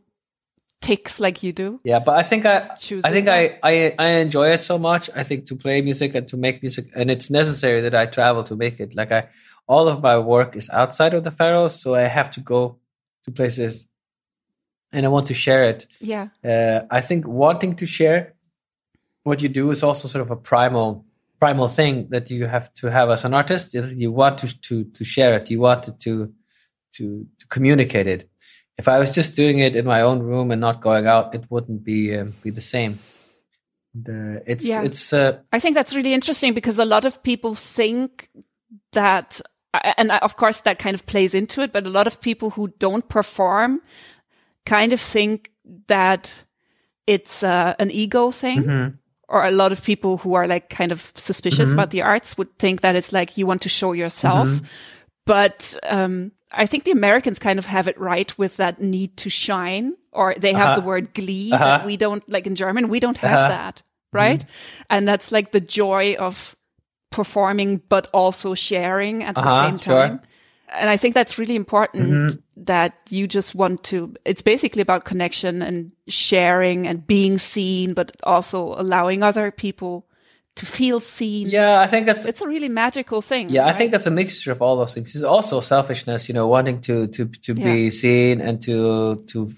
takes 0.81 1.19
like 1.19 1.43
you 1.43 1.53
do. 1.53 1.81
Yeah, 1.85 1.99
but 1.99 2.17
I 2.17 2.23
think 2.23 2.47
I 2.47 2.75
choose 2.75 3.05
I 3.05 3.11
think 3.11 3.29
I, 3.29 3.59
I 3.63 3.95
I 3.99 4.09
enjoy 4.21 4.51
it 4.51 4.63
so 4.63 4.79
much. 4.79 5.11
I 5.15 5.23
think 5.23 5.47
to 5.47 5.57
play 5.57 5.81
music 5.83 6.15
and 6.15 6.29
to 6.29 6.37
make 6.37 6.63
music, 6.63 6.87
and 6.95 7.11
it's 7.11 7.31
necessary 7.31 7.81
that 7.83 7.95
I 7.95 8.07
travel 8.07 8.45
to 8.45 8.57
make 8.57 8.79
it. 8.81 8.95
Like 8.95 9.13
I, 9.13 9.29
all 9.67 9.89
of 9.89 10.03
my 10.03 10.19
work 10.19 10.57
is 10.57 10.71
outside 10.71 11.15
of 11.15 11.25
the 11.25 11.31
Faroes, 11.31 11.81
so 11.81 11.95
I 11.95 12.03
have 12.03 12.31
to 12.33 12.41
go 12.41 12.79
to 13.25 13.33
places 13.33 13.89
and 14.93 15.05
I 15.05 15.09
want 15.09 15.27
to 15.29 15.35
share 15.35 15.65
it. 15.65 15.87
Yeah. 16.01 16.29
Uh, 16.45 16.81
I 16.91 17.01
think 17.01 17.27
wanting 17.27 17.75
to 17.77 17.87
share 17.87 18.35
what 19.25 19.43
you 19.43 19.49
do 19.49 19.71
is 19.71 19.83
also 19.83 20.09
sort 20.09 20.23
of 20.23 20.31
a 20.31 20.37
primal 20.37 21.05
primal 21.39 21.69
thing 21.69 22.09
that 22.11 22.31
you 22.31 22.47
have 22.47 22.73
to 22.75 22.91
have 22.91 23.11
as 23.11 23.25
an 23.25 23.35
artist. 23.35 23.75
You 23.75 24.13
want 24.13 24.39
to 24.39 24.61
to 24.63 24.85
to 24.85 25.05
share 25.05 25.35
it. 25.35 25.51
You 25.51 25.61
want 25.61 25.83
to 25.85 25.93
to 25.93 26.33
to, 26.97 27.27
to 27.39 27.47
communicate 27.49 28.07
it. 28.07 28.29
If 28.79 28.89
I 28.89 28.99
was 28.99 29.15
just 29.15 29.37
doing 29.37 29.59
it 29.59 29.75
in 29.75 29.87
my 29.87 30.03
own 30.03 30.21
room 30.21 30.51
and 30.51 30.61
not 30.61 30.81
going 30.81 31.07
out, 31.07 31.35
it 31.35 31.45
wouldn't 31.51 31.83
be 31.85 32.17
uh, 32.17 32.27
be 32.43 32.51
the 32.51 32.61
same. 32.61 32.99
The, 33.95 34.43
it's 34.47 34.69
yeah. 34.69 34.83
it's. 34.83 35.13
Uh, 35.13 35.39
I 35.53 35.59
think 35.59 35.75
that's 35.75 35.95
really 35.95 36.13
interesting 36.13 36.53
because 36.53 36.79
a 36.79 36.85
lot 36.85 37.05
of 37.05 37.23
people 37.23 37.55
think 37.55 38.29
that, 38.93 39.41
and 39.97 40.13
of 40.13 40.37
course 40.37 40.61
that 40.61 40.79
kind 40.79 40.95
of 40.95 41.07
plays 41.07 41.35
into 41.35 41.63
it. 41.63 41.73
But 41.73 41.87
a 41.87 41.91
lot 41.91 42.07
of 42.07 42.21
people 42.21 42.51
who 42.51 42.69
don't 42.79 43.09
perform 43.09 43.81
kind 44.67 44.93
of 44.93 45.01
think 45.01 45.51
that 45.87 46.45
it's 47.07 47.43
uh, 47.43 47.75
an 47.79 47.91
ego 47.91 48.31
thing. 48.31 48.63
Mm-hmm. 48.63 48.97
Or 49.29 49.45
a 49.45 49.51
lot 49.51 49.73
of 49.73 49.83
people 49.83 50.19
who 50.19 50.35
are 50.35 50.47
like 50.47 50.69
kind 50.69 50.93
of 50.93 51.11
suspicious 51.17 51.71
mm-hmm. 51.71 51.79
about 51.81 51.91
the 51.91 52.03
arts 52.03 52.39
would 52.39 52.57
think 52.61 52.83
that 52.83 52.95
it's 52.95 53.13
like 53.13 53.37
you 53.37 53.45
want 53.45 53.63
to 53.63 53.69
show 53.69 53.93
yourself. 53.93 54.49
Mm-hmm. 54.49 54.67
But 55.25 55.77
um, 55.83 56.31
I 56.53 56.67
think 56.67 56.85
the 56.85 56.93
Americans 56.93 57.41
kind 57.41 57.59
of 57.59 57.67
have 57.67 57.89
it 57.89 57.99
right 57.99 58.39
with 58.39 58.59
that 58.59 58.81
need 58.81 59.17
to 59.17 59.31
shine, 59.31 59.97
or 60.13 60.37
they 60.39 60.53
have 60.53 60.69
uh-huh. 60.69 60.81
the 60.81 60.87
word 60.87 61.13
glee 61.13 61.51
uh-huh. 61.53 61.65
that 61.65 61.87
we 61.87 61.97
don't 61.97 62.23
like 62.29 62.47
in 62.47 62.55
German. 62.55 62.87
We 62.87 63.01
don't 63.01 63.17
have 63.17 63.39
uh-huh. 63.39 63.49
that, 63.49 63.83
right? 64.13 64.39
Mm-hmm. 64.39 64.83
And 64.91 65.09
that's 65.09 65.33
like 65.33 65.51
the 65.51 65.61
joy 65.61 66.15
of 66.21 66.55
performing, 67.11 67.83
but 67.89 68.09
also 68.15 68.55
sharing 68.55 69.25
at 69.25 69.35
the 69.35 69.41
uh-huh. 69.41 69.69
same 69.69 69.79
time. 69.81 70.19
Sure 70.19 70.29
and 70.69 70.91
I 70.91 70.97
think 70.97 71.15
that's 71.15 71.39
really 71.39 71.55
important 71.55 72.09
mm-hmm. 72.09 72.65
that 72.65 72.95
you 73.09 73.29
just 73.29 73.55
want 73.55 73.85
to, 73.85 74.15
it's 74.25 74.43
basically 74.43 74.83
about 74.83 75.05
connection 75.05 75.63
and 75.63 75.93
sharing 76.09 76.87
and 76.87 77.07
being 77.07 77.39
seen, 77.39 77.95
but 77.95 78.13
also 78.25 78.75
allowing 78.75 79.23
other 79.23 79.51
people 79.51 80.07
to 80.57 80.67
feel 80.67 81.01
seen. 81.01 81.49
Yeah, 81.49 81.81
I 81.81 81.87
think 81.87 82.07
that's, 82.07 82.25
it's 82.25 82.41
a 82.41 82.49
really 82.49 82.69
magical 82.69 83.23
thing. 83.23 83.51
Yeah, 83.51 83.63
right? 83.63 83.69
I 83.69 83.73
think 83.73 83.93
that's 83.93 84.07
a 84.07 84.11
mixture 84.11 84.51
of 84.51 84.63
all 84.63 84.77
those 84.77 84.95
things. 84.95 85.15
It's 85.15 85.23
also 85.23 85.61
selfishness, 85.61 86.29
you 86.29 86.35
know, 86.35 86.47
wanting 86.49 86.81
to, 86.83 87.07
to, 87.09 87.27
to 87.27 87.53
yeah. 87.55 87.65
be 87.65 87.91
seen 87.91 88.41
and 88.41 88.61
to, 88.63 89.17
to 89.29 89.51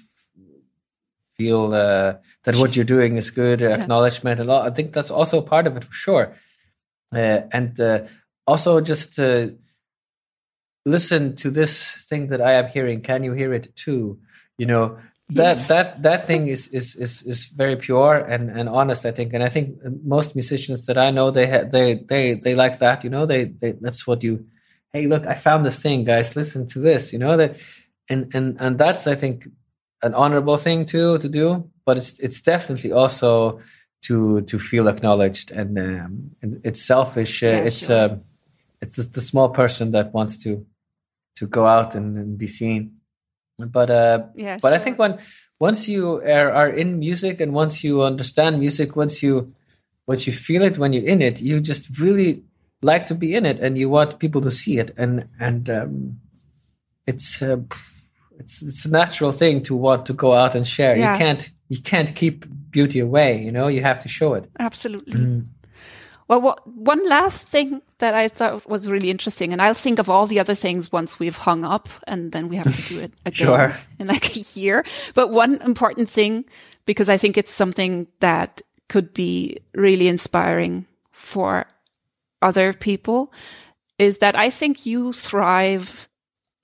feel, 1.39 1.72
uh, 1.72 2.14
that 2.44 2.56
what 2.56 2.74
you're 2.74 2.85
doing 2.85 3.16
is 3.16 3.30
good, 3.30 3.60
yeah. 3.60 3.80
acknowledgement 3.80 4.40
a 4.40 4.44
lot. 4.44 4.66
I 4.66 4.70
think 4.70 4.93
that's 4.93 5.10
also 5.10 5.40
part 5.40 5.66
of 5.66 5.76
it 5.76 5.85
for 5.85 5.93
sure. 5.93 6.35
Uh, 7.12 7.43
and, 7.52 7.78
uh, 7.80 8.01
also 8.47 8.80
just, 8.80 9.18
uh, 9.18 9.48
listen 10.89 11.36
to 11.36 11.51
this 11.51 12.06
thing 12.09 12.28
that 12.28 12.40
I 12.40 12.52
am 12.60 12.66
hearing. 12.69 13.01
Can 13.01 13.24
you 13.24 13.32
hear 13.32 13.52
it 13.52 13.74
too? 13.77 14.19
You 14.59 14.66
know, 14.66 14.98
that 15.31 15.56
Yes. 15.59 15.69
that 15.69 16.02
that 16.02 16.27
thing 16.27 16.48
is 16.48 16.69
is 16.69 16.97
is 16.97 17.23
is 17.27 17.47
very 17.56 17.77
pure 17.77 18.16
and 18.16 18.48
and 18.59 18.66
honest 18.69 19.05
i 19.05 19.10
think 19.10 19.35
and 19.35 19.43
i 19.48 19.51
think 19.51 19.77
most 20.05 20.35
musicians 20.35 20.86
that 20.86 20.97
i 20.97 21.10
know 21.10 21.31
they 21.31 21.47
ha- 21.52 21.69
they 21.70 21.97
they 22.09 22.32
they 22.44 22.55
like 22.55 22.78
that 22.78 23.05
you 23.05 23.10
know 23.10 23.27
they 23.27 23.44
they 23.60 23.73
that's 23.85 24.06
what 24.06 24.23
you 24.24 24.47
hey 24.94 25.06
look 25.06 25.27
i 25.27 25.35
found 25.35 25.66
this 25.66 25.82
thing 25.82 26.02
guys 26.02 26.35
listen 26.35 26.66
to 26.66 26.78
this 26.81 27.12
you 27.12 27.19
know 27.19 27.36
that 27.36 27.60
and 28.09 28.35
and 28.35 28.56
and 28.59 28.78
that's 28.78 29.06
i 29.06 29.15
think 29.15 29.47
an 30.02 30.15
honorable 30.15 30.56
thing 30.56 30.86
to 30.86 31.19
to 31.19 31.28
do 31.28 31.47
but 31.85 31.98
it's 31.98 32.19
it's 32.20 32.40
definitely 32.40 32.90
also 32.93 33.60
to 34.06 34.40
to 34.51 34.59
feel 34.59 34.89
acknowledged 34.89 35.51
and 35.51 35.78
um 35.78 36.31
and 36.40 36.51
it's 36.65 36.81
selfish 36.86 37.43
uh, 37.43 37.47
Yeah, 37.48 37.66
it's 37.69 37.86
sure. 37.86 37.97
uh, 37.97 38.16
it's 38.81 38.97
the 39.10 39.20
small 39.20 39.51
person 39.51 39.90
that 39.90 40.15
wants 40.15 40.39
to 40.44 40.65
to 41.39 41.47
go 41.47 41.66
out 41.66 41.94
and, 41.94 42.16
and 42.16 42.39
be 42.39 42.47
seen 42.47 42.98
but 43.59 43.90
uh 43.90 44.23
Yeah, 44.36 44.59
but 44.60 44.73
I 44.73 44.78
think 44.78 44.98
when 44.98 45.19
once 45.59 45.89
you 45.89 46.23
are, 46.23 46.52
are 46.52 46.69
in 46.69 46.98
music 46.98 47.40
and 47.40 47.52
once 47.52 47.82
you 47.82 48.02
understand 48.02 48.60
music, 48.60 48.94
once 48.94 49.23
you 49.23 49.52
once 50.06 50.27
you 50.27 50.32
feel 50.32 50.62
it 50.62 50.78
when 50.78 50.93
you're 50.93 51.05
in 51.05 51.20
it, 51.20 51.43
you 51.43 51.60
just 51.60 51.98
really 51.98 52.44
like 52.81 53.06
to 53.06 53.15
be 53.15 53.35
in 53.35 53.44
it 53.44 53.59
and 53.59 53.77
you 53.77 53.89
want 53.90 54.20
people 54.20 54.40
to 54.43 54.51
see 54.51 54.78
it 54.78 54.93
and 54.97 55.28
and 55.40 55.69
um, 55.69 56.20
it's 57.06 57.43
uh, 57.43 57.59
it's 58.39 58.62
it's 58.62 58.85
a 58.85 58.90
natural 58.90 59.32
thing 59.32 59.60
to 59.62 59.74
want 59.74 60.06
to 60.06 60.12
go 60.12 60.32
out 60.32 60.55
and 60.55 60.66
share. 60.66 60.97
Yeah. 60.97 61.12
You 61.12 61.19
can't 61.19 61.51
you 61.69 61.82
can't 61.82 62.15
keep 62.15 62.47
beauty 62.70 63.01
away. 63.01 63.43
You 63.43 63.51
know, 63.51 63.66
you 63.66 63.82
have 63.82 63.98
to 64.01 64.09
show 64.09 64.35
it. 64.35 64.48
Absolutely. 64.60 65.15
Mm. 65.15 65.47
Well, 66.28 66.42
what, 66.42 66.66
one 66.66 67.09
last 67.09 67.48
thing 67.48 67.80
that 67.98 68.14
I 68.14 68.28
thought 68.28 68.68
was 68.68 68.88
really 68.88 69.10
interesting, 69.10 69.52
and 69.52 69.62
I'll 69.62 69.74
think 69.74 69.98
of 69.98 70.10
all 70.10 70.26
the 70.26 70.38
other 70.38 70.55
things 70.55 70.92
once 70.92 71.18
we've 71.18 71.38
hung 71.38 71.64
up, 71.64 71.88
and 72.06 72.32
then 72.32 72.48
we 72.48 72.56
have 72.56 72.74
to 72.74 72.94
do 72.94 73.00
it 73.00 73.12
again 73.26 73.46
Sure. 73.46 73.74
in 73.98 74.09
like 74.09 74.36
a 74.36 74.40
year. 74.55 74.84
But 75.14 75.30
one 75.30 75.60
important 75.62 76.10
thing, 76.10 76.44
because 76.84 77.09
I 77.09 77.16
think 77.16 77.38
it's 77.38 77.52
something 77.52 78.06
that 78.20 78.60
could 78.88 79.14
be 79.14 79.56
really 79.74 80.06
inspiring 80.06 80.86
for 81.10 81.66
other 82.42 82.74
people, 82.74 83.32
is 83.98 84.18
that 84.18 84.36
I 84.36 84.50
think 84.50 84.84
you 84.84 85.12
thrive 85.12 86.09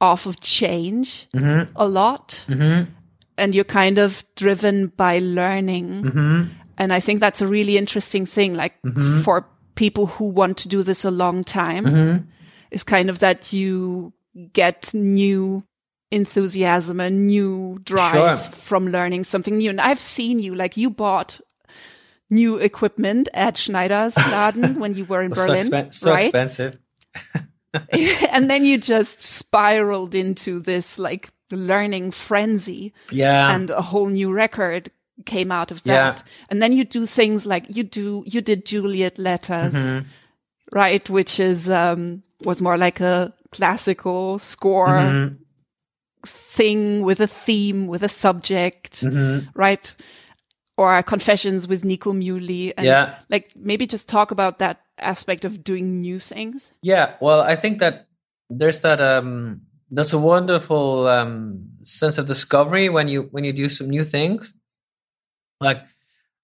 off 0.00 0.26
of 0.26 0.40
change 0.40 1.28
mm-hmm. 1.30 1.72
a 1.74 1.88
lot, 1.88 2.44
mm-hmm. 2.48 2.90
and 3.38 3.54
you're 3.54 3.64
kind 3.64 3.98
of 3.98 4.24
driven 4.36 4.88
by 4.88 5.20
learning. 5.20 6.04
Mm-hmm. 6.04 6.42
And 6.76 6.92
I 6.92 7.00
think 7.00 7.20
that's 7.20 7.40
a 7.40 7.46
really 7.46 7.78
interesting 7.78 8.26
thing, 8.26 8.52
like 8.52 8.74
for 9.22 9.46
people 9.74 10.06
who 10.06 10.28
want 10.30 10.56
to 10.58 10.68
do 10.68 10.82
this 10.82 11.04
a 11.04 11.10
long 11.10 11.44
time, 11.44 11.84
mm-hmm. 11.84 12.24
is 12.70 12.84
kind 12.84 13.10
of 13.10 13.18
that 13.20 13.52
you 13.52 14.12
get 14.52 14.92
new 14.94 15.64
enthusiasm 16.10 17.00
and 17.00 17.26
new 17.26 17.78
drive 17.84 18.12
Sure. 18.12 18.36
from 18.36 18.88
learning 18.88 19.24
something 19.24 19.58
new. 19.58 19.70
And 19.70 19.80
I've 19.80 19.98
seen 20.00 20.38
you, 20.38 20.54
like 20.54 20.76
you 20.76 20.90
bought 20.90 21.40
new 22.30 22.56
equipment 22.56 23.28
at 23.34 23.56
Schneider's 23.56 24.16
Laden 24.32 24.78
when 24.80 24.94
you 24.94 25.04
were 25.04 25.22
in 25.22 25.34
So, 25.34 25.46
Berlin, 25.46 25.66
expen- 25.66 25.94
so 25.94 26.12
right? 26.12 26.24
expensive. 26.24 26.78
and 28.30 28.50
then 28.50 28.64
you 28.64 28.78
just 28.78 29.20
spiraled 29.20 30.14
into 30.14 30.60
this 30.60 30.98
like 30.98 31.30
learning 31.50 32.10
frenzy 32.12 32.92
Yeah. 33.10 33.54
and 33.54 33.70
a 33.70 33.82
whole 33.82 34.08
new 34.08 34.32
record 34.32 34.90
came 35.24 35.50
out 35.52 35.70
of 35.70 35.82
Yeah. 35.84 35.94
that. 36.10 36.22
And 36.50 36.60
then 36.62 36.72
you 36.72 36.84
do 36.84 37.06
things 37.06 37.46
like 37.46 37.64
you 37.68 37.82
do, 37.82 38.22
you 38.26 38.40
did 38.40 38.64
Juliet 38.66 39.18
letters, 39.18 39.74
Mm-hmm. 39.74 40.06
right? 40.72 41.08
Which 41.10 41.40
is, 41.40 41.68
um, 41.68 42.22
was 42.44 42.60
more 42.60 42.76
like 42.76 43.00
a 43.00 43.32
classical 43.52 44.38
score 44.38 44.88
Mm-hmm. 44.88 45.34
thing 46.26 47.02
with 47.02 47.20
a 47.20 47.26
theme, 47.26 47.86
with 47.86 48.02
a 48.02 48.08
subject, 48.08 49.02
Mm-hmm. 49.02 49.48
right? 49.54 49.94
Or 50.76 51.02
confessions 51.02 51.68
with 51.68 51.84
Nico 51.84 52.12
Muhly. 52.12 52.72
And 52.76 52.86
Yeah. 52.86 53.14
like 53.30 53.50
maybe 53.56 53.86
just 53.86 54.08
talk 54.08 54.30
about 54.30 54.58
that 54.58 54.80
aspect 54.98 55.44
of 55.44 55.62
doing 55.62 56.00
new 56.00 56.18
things. 56.18 56.72
Yeah, 56.82 57.14
well, 57.20 57.40
I 57.40 57.56
think 57.56 57.78
that 57.80 58.06
there's 58.50 58.80
that 58.80 59.00
um 59.00 59.62
there's 59.90 60.12
a 60.12 60.18
wonderful 60.18 61.06
um 61.06 61.68
sense 61.82 62.18
of 62.18 62.26
discovery 62.26 62.88
when 62.88 63.08
you 63.08 63.28
when 63.30 63.44
you 63.44 63.52
do 63.52 63.68
some 63.68 63.88
new 63.90 64.04
things. 64.04 64.54
Like 65.60 65.82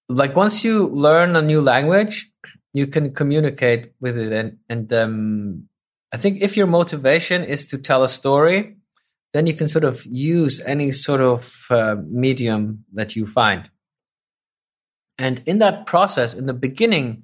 like 0.08 0.34
once 0.34 0.64
you 0.64 0.88
learn 0.88 1.36
a 1.36 1.42
new 1.42 1.60
language, 1.60 2.30
you 2.72 2.86
can 2.86 3.14
communicate 3.14 3.92
with 4.00 4.18
it 4.18 4.32
and 4.32 4.58
and 4.68 4.92
um 4.92 5.68
I 6.12 6.16
think 6.16 6.38
if 6.40 6.56
your 6.56 6.66
motivation 6.66 7.44
is 7.44 7.66
to 7.66 7.78
tell 7.78 8.02
a 8.02 8.08
story, 8.08 8.76
then 9.32 9.46
you 9.46 9.54
can 9.54 9.68
sort 9.68 9.84
of 9.84 10.04
use 10.06 10.60
any 10.66 10.90
sort 10.90 11.20
of 11.20 11.66
uh, 11.70 11.94
medium 12.04 12.84
that 12.94 13.14
you 13.14 13.26
find. 13.26 13.70
And 15.16 15.40
in 15.46 15.60
that 15.60 15.86
process, 15.86 16.34
in 16.34 16.46
the 16.46 16.54
beginning, 16.54 17.22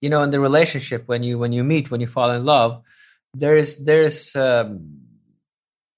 you 0.00 0.08
know 0.08 0.22
in 0.22 0.30
the 0.30 0.40
relationship 0.40 1.04
when 1.06 1.22
you 1.22 1.38
when 1.38 1.52
you 1.52 1.64
meet 1.64 1.90
when 1.90 2.00
you 2.00 2.06
fall 2.06 2.30
in 2.30 2.44
love 2.44 2.82
there 3.34 3.56
is 3.56 3.84
there's 3.84 4.34
um, 4.36 4.98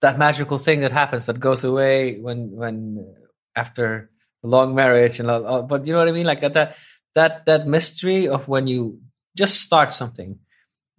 that 0.01 0.19
magical 0.19 0.59
thing 0.59 0.81
that 0.81 0.93
happens 0.93 1.27
that 1.27 1.39
goes 1.39 1.65
away 1.65 2.19
when 2.19 2.51
when 2.51 3.07
after 3.55 4.11
long 4.43 4.75
marriage 4.75 5.21
and 5.21 5.31
all, 5.31 5.63
but 5.63 5.87
you 5.87 5.93
know 5.93 5.99
what 5.99 6.09
i 6.09 6.13
mean? 6.13 6.27
Like 6.27 6.41
that 6.41 6.55
that 6.55 6.77
that 7.15 7.47
that 7.47 7.67
mystery 7.67 8.29
of 8.29 8.49
when 8.49 8.67
you 8.67 9.01
just 9.37 9.61
start 9.61 9.93
something 9.93 10.39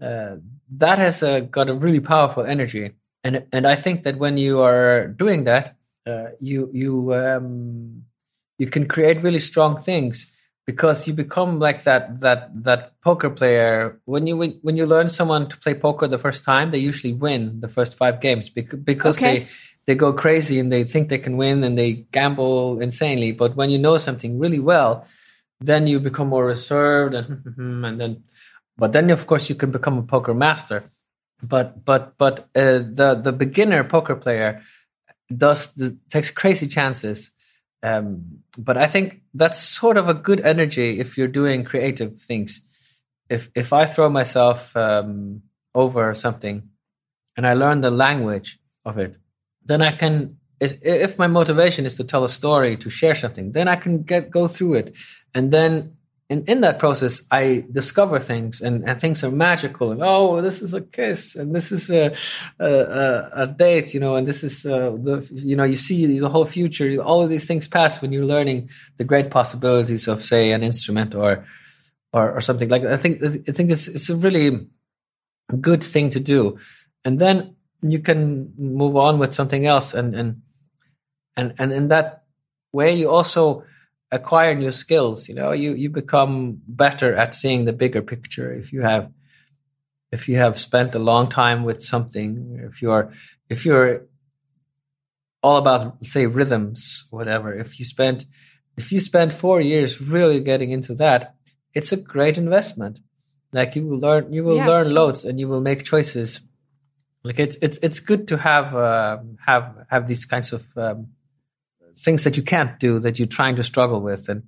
uh, 0.02 0.36
that 0.78 1.00
has 1.00 1.24
uh, 1.24 1.42
got 1.42 1.70
a 1.70 1.74
really 1.74 2.00
powerful 2.00 2.46
energy. 2.46 2.92
And 3.24 3.46
and 3.52 3.68
i 3.68 3.76
think 3.76 4.04
that 4.04 4.18
when 4.18 4.38
you 4.38 4.62
are 4.62 5.08
doing 5.08 5.44
that 5.46 5.76
uh, 6.08 6.30
you 6.40 6.70
you 6.74 7.14
um, 7.14 8.04
you 8.58 8.68
can 8.68 8.88
create 8.88 9.22
really 9.22 9.40
strong 9.40 9.78
things 9.78 10.32
because 10.66 11.08
you 11.08 11.14
become 11.14 11.60
like 11.60 11.84
that 11.84 12.20
that 12.22 12.50
that 12.64 13.00
poker 13.02 13.30
player. 13.30 14.00
When 14.06 14.28
you 14.28 14.38
when, 14.38 14.60
when 14.64 14.78
you 14.78 14.86
learn 14.86 15.10
someone 15.10 15.48
to 15.50 15.58
play 15.58 15.74
poker 15.76 16.08
the 16.08 16.18
first 16.20 16.44
time 16.44 16.72
they 16.72 16.78
usually 16.80 17.14
win 17.14 17.60
the 17.60 17.68
first 17.70 17.98
five 17.98 18.20
games 18.22 18.50
because, 18.50 18.80
because 18.80 19.18
Okay. 19.18 19.40
they 19.40 19.48
they 19.86 19.96
go 19.96 20.14
crazy 20.14 20.60
and 20.60 20.72
they 20.72 20.84
think 20.84 21.10
they 21.10 21.18
can 21.18 21.38
win 21.38 21.64
and 21.64 21.78
they 21.78 22.06
gamble 22.12 22.82
insanely. 22.82 23.32
But 23.32 23.56
when 23.56 23.70
you 23.70 23.78
know 23.78 23.98
something 23.98 24.40
really 24.40 24.60
well 24.60 25.06
then 25.62 25.86
you 25.88 26.00
become 26.00 26.28
more 26.28 26.46
reserved 26.46 27.14
and 27.14 27.46
and 27.86 28.00
then 28.00 28.24
but 28.78 28.94
then 28.94 29.10
of 29.12 29.28
course 29.28 29.50
you 29.50 29.56
can 29.56 29.72
become 29.72 29.98
a 29.98 30.04
poker 30.04 30.34
master. 30.34 30.84
But 31.44 31.86
but 31.86 32.18
but 32.18 32.40
uh, 32.56 32.80
the 32.98 33.20
the 33.22 33.32
beginner 33.32 33.84
poker 33.84 34.16
player 34.16 34.62
does 35.36 35.74
the, 35.76 35.98
takes 36.10 36.32
crazy 36.32 36.68
chances. 36.68 37.32
Um, 37.84 38.44
but 38.58 38.78
I 38.78 38.86
think 38.86 39.22
that's 39.34 39.58
sort 39.58 39.98
of 39.98 40.08
a 40.08 40.14
good 40.14 40.40
energy 40.42 41.00
if 41.00 41.18
you're 41.18 41.28
doing 41.28 41.64
creative 41.64 42.20
things. 42.20 42.62
If 43.30 43.50
if 43.56 43.74
I 43.74 43.86
throw 43.86 44.10
myself 44.10 44.76
um, 44.76 45.42
over 45.74 46.14
something 46.14 46.70
and 47.38 47.48
I 47.48 47.54
learn 47.54 47.82
the 47.82 47.92
language 47.92 48.60
of 48.86 48.98
it, 48.98 49.18
then 49.72 49.82
I 49.82 49.92
can. 49.92 50.38
If, 50.64 51.18
my 51.18 51.26
motivation 51.26 51.88
is 51.88 51.98
to 51.98 52.04
tell 52.04 52.24
a 52.24 52.30
story, 52.30 52.78
to 52.78 52.90
share 52.92 53.16
something, 53.16 53.52
then 53.52 53.68
I 53.68 53.76
can 53.76 54.04
get 54.04 54.30
go 54.30 54.48
through 54.48 54.76
it, 54.76 54.96
and 55.34 55.52
then 55.52 55.98
in, 56.32 56.46
in 56.48 56.62
that 56.62 56.80
process, 56.80 57.28
I 57.30 57.66
discover 57.70 58.18
things, 58.20 58.62
and, 58.62 58.88
and 58.88 59.02
things 59.02 59.22
are 59.22 59.32
magical. 59.32 59.92
And 59.92 60.02
oh, 60.02 60.42
this 60.42 60.62
is 60.62 60.74
a 60.74 60.80
kiss, 60.80 61.36
and 61.36 61.54
this 61.54 61.74
is 61.74 61.92
a 61.92 62.16
a, 62.58 62.70
a, 62.70 63.30
a 63.44 63.48
date, 63.48 63.94
you 63.94 64.00
know, 64.00 64.16
and 64.16 64.26
this 64.26 64.42
is 64.42 64.66
uh, 64.66 64.92
the 64.92 65.28
you 65.34 65.58
know 65.58 65.66
you 65.66 65.76
see 65.76 66.20
the 66.20 66.30
whole 66.30 66.46
future. 66.46 67.02
All 67.02 67.22
of 67.22 67.30
these 67.30 67.48
things 67.48 67.68
pass 67.68 68.02
when 68.02 68.14
you're 68.14 68.26
learning 68.26 68.70
the 68.96 69.04
great 69.04 69.30
possibilities 69.30 70.08
of, 70.08 70.24
say, 70.24 70.54
an 70.54 70.64
instrument 70.64 71.14
or 71.16 71.46
or, 72.14 72.32
or 72.32 72.42
something 72.42 72.70
like 72.70 72.84
that. 72.84 72.94
I 72.94 72.98
think 72.98 73.22
I 73.22 73.52
think 73.52 73.70
it's 73.70 73.90
it's 73.90 74.10
a 74.10 74.16
really 74.16 74.70
good 75.60 75.84
thing 75.84 76.12
to 76.12 76.20
do, 76.22 76.58
and 77.04 77.20
then 77.20 77.58
you 77.82 78.00
can 78.00 78.54
move 78.58 78.96
on 78.96 79.20
with 79.20 79.34
something 79.34 79.66
else, 79.66 79.94
and 79.94 80.16
and 80.16 80.42
and 81.36 81.54
and 81.60 81.72
in 81.72 81.88
that 81.90 82.24
way, 82.72 82.94
you 82.94 83.10
also 83.10 83.64
acquire 84.12 84.54
new 84.56 84.72
skills. 84.72 85.28
You 85.30 85.36
know 85.36 85.52
you 85.52 85.74
you 85.74 85.90
become 85.90 86.62
better 86.68 87.16
at 87.16 87.34
seeing 87.36 87.66
the 87.66 87.74
bigger 87.74 88.02
picture. 88.02 88.54
If 88.54 88.74
you 88.74 88.82
have 88.82 89.12
if 90.12 90.28
you 90.28 90.36
have 90.38 90.60
spent 90.60 90.94
a 90.96 91.00
long 91.00 91.30
time 91.30 91.64
with 91.64 91.82
something 91.82 92.60
if 92.70 92.82
you're 92.82 93.14
if 93.50 93.66
you're 93.66 94.06
all 95.42 95.58
about 95.58 96.06
say 96.06 96.28
rhythms 96.28 97.08
whatever 97.10 97.54
if 97.54 97.80
you 97.80 97.86
spent 97.86 98.26
if 98.78 98.92
you 98.92 99.00
spend 99.00 99.32
4 99.34 99.62
years 99.62 100.02
really 100.02 100.40
getting 100.42 100.72
into 100.72 100.94
that 100.96 101.36
it's 101.74 101.92
a 101.94 101.98
great 101.98 102.38
investment. 102.38 103.00
Like 103.54 103.76
you 103.76 103.88
will 103.88 104.00
learn 104.00 104.34
you 104.34 104.44
will 104.44 104.58
Yeah, 104.58 104.68
learn 104.68 104.86
sure. 104.86 104.94
loads 104.94 105.26
and 105.26 105.40
you 105.40 105.48
will 105.48 105.62
make 105.62 105.84
choices 105.84 106.42
like 107.24 107.40
it's 107.40 107.58
it's 107.62 107.78
it's 107.80 108.00
good 108.00 108.28
to 108.30 108.38
have 108.38 108.76
uh, 108.76 109.20
have 109.46 109.86
have 109.90 110.08
these 110.08 110.26
kinds 110.26 110.54
of 110.54 110.66
um, 110.78 111.08
things 111.96 112.24
that 112.24 112.38
you 112.38 112.44
can't 112.44 112.80
do 112.80 113.00
that 113.00 113.20
you're 113.20 113.28
trying 113.28 113.56
to 113.58 113.64
struggle 113.64 114.02
with. 114.02 114.30
And 114.30 114.44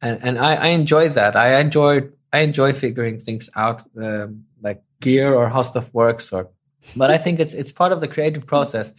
and 0.00 0.18
and 0.22 0.38
I, 0.38 0.54
I 0.54 0.66
enjoy 0.68 1.08
that. 1.10 1.36
I 1.36 1.58
enjoy 1.60 2.08
I 2.32 2.40
enjoy 2.40 2.72
figuring 2.72 3.18
things 3.18 3.50
out 3.56 3.82
um, 4.00 4.44
like 4.62 4.82
gear 5.00 5.34
or 5.34 5.48
how 5.48 5.62
stuff 5.62 5.92
works 5.92 6.32
or 6.32 6.50
but 6.96 7.10
I 7.10 7.18
think 7.18 7.40
it's 7.40 7.54
it's 7.54 7.72
part 7.72 7.92
of 7.92 8.00
the 8.00 8.08
creative 8.08 8.46
process. 8.46 8.92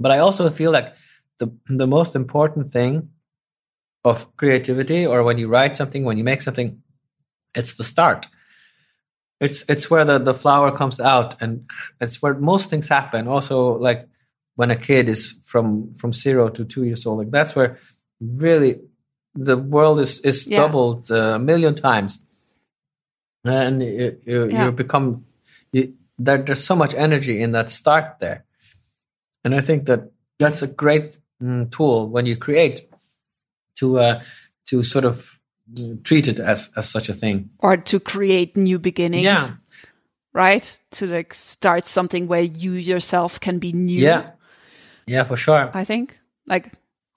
But 0.00 0.10
I 0.10 0.18
also 0.18 0.48
feel 0.50 0.72
like 0.72 0.96
the 1.38 1.56
the 1.68 1.86
most 1.86 2.16
important 2.16 2.68
thing 2.68 3.10
of 4.04 4.36
creativity, 4.36 5.06
or 5.06 5.22
when 5.22 5.38
you 5.38 5.48
write 5.48 5.76
something, 5.76 6.04
when 6.04 6.16
you 6.16 6.24
make 6.24 6.40
something, 6.40 6.80
it's 7.54 7.74
the 7.74 7.84
start. 7.84 8.26
It's 9.40 9.64
it's 9.68 9.90
where 9.90 10.04
the, 10.04 10.18
the 10.18 10.34
flower 10.34 10.72
comes 10.76 10.98
out, 11.00 11.40
and 11.42 11.66
it's 12.00 12.22
where 12.22 12.34
most 12.34 12.70
things 12.70 12.88
happen. 12.88 13.28
Also, 13.28 13.76
like 13.78 14.08
when 14.54 14.70
a 14.70 14.76
kid 14.76 15.08
is 15.08 15.40
from 15.44 15.92
from 15.94 16.12
zero 16.12 16.48
to 16.48 16.64
two 16.64 16.84
years 16.84 17.04
old, 17.06 17.18
like 17.18 17.30
that's 17.30 17.54
where 17.54 17.78
really 18.20 18.80
the 19.34 19.56
world 19.56 20.00
is 20.00 20.20
is 20.20 20.48
Yeah. 20.48 20.56
doubled 20.58 21.10
uh, 21.10 21.34
a 21.34 21.38
million 21.38 21.74
times, 21.74 22.18
and 23.44 23.82
you 23.82 24.18
you, 24.26 24.48
Yeah. 24.48 24.64
you 24.64 24.72
become 24.72 25.24
you, 25.72 25.94
there. 26.18 26.42
There's 26.42 26.64
so 26.64 26.76
much 26.76 26.94
energy 26.94 27.42
in 27.42 27.52
that 27.52 27.68
start 27.70 28.18
there, 28.20 28.44
and 29.44 29.54
I 29.54 29.60
think 29.60 29.84
that 29.86 30.10
that's 30.38 30.62
a 30.62 30.66
great 30.66 31.18
mm, 31.42 31.70
tool 31.70 32.08
when 32.08 32.24
you 32.26 32.36
create 32.36 32.88
to 33.78 33.98
uh, 33.98 34.22
to 34.70 34.82
sort 34.82 35.04
of 35.04 35.35
treat 36.04 36.28
it 36.28 36.38
as 36.38 36.70
as 36.76 36.88
such 36.88 37.08
a 37.08 37.14
thing. 37.14 37.50
Or 37.58 37.76
to 37.76 38.00
create 38.00 38.56
new 38.56 38.78
beginnings. 38.78 39.24
Yeah. 39.24 39.46
Right? 40.32 40.78
To 40.92 41.06
like 41.06 41.32
start 41.32 41.86
something 41.86 42.28
where 42.28 42.42
you 42.42 42.72
yourself 42.72 43.40
can 43.40 43.58
be 43.58 43.72
new. 43.72 44.02
Yeah, 44.02 44.30
yeah, 45.06 45.24
for 45.24 45.36
sure. 45.36 45.70
I 45.72 45.84
think. 45.84 46.18
Like, 46.46 46.72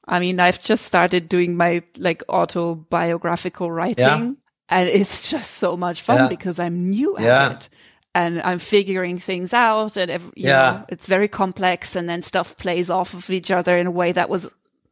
I 0.07 0.19
mean, 0.19 0.39
I've 0.39 0.59
just 0.59 0.85
started 0.85 1.27
doing 1.27 1.57
my 1.57 1.84
like 1.97 2.23
autobiographical 2.30 3.69
writing, 3.71 4.38
and 4.69 4.89
it's 4.89 5.30
just 5.30 5.51
so 5.51 5.76
much 5.77 6.01
fun 6.01 6.17
Yeah. 6.17 6.27
because 6.30 6.59
I'm 6.59 6.89
new 6.89 7.17
at 7.17 7.23
Yeah. 7.23 7.51
it. 7.51 7.69
And 8.15 8.41
I'm 8.41 8.57
figuring 8.59 9.19
things 9.19 9.53
out, 9.53 9.97
and 9.97 10.09
ev- 10.09 10.31
you 10.35 10.47
Yeah. 10.47 10.71
know, 10.71 10.85
it's 10.89 11.05
very 11.05 11.27
complex, 11.27 11.95
and 11.95 12.09
then 12.09 12.21
stuff 12.21 12.55
plays 12.57 12.89
off 12.89 13.13
of 13.13 13.30
each 13.30 13.51
other 13.51 13.77
in 13.77 13.85
a 13.85 13.91
way 13.91 14.11
that 14.13 14.30
was 14.30 14.49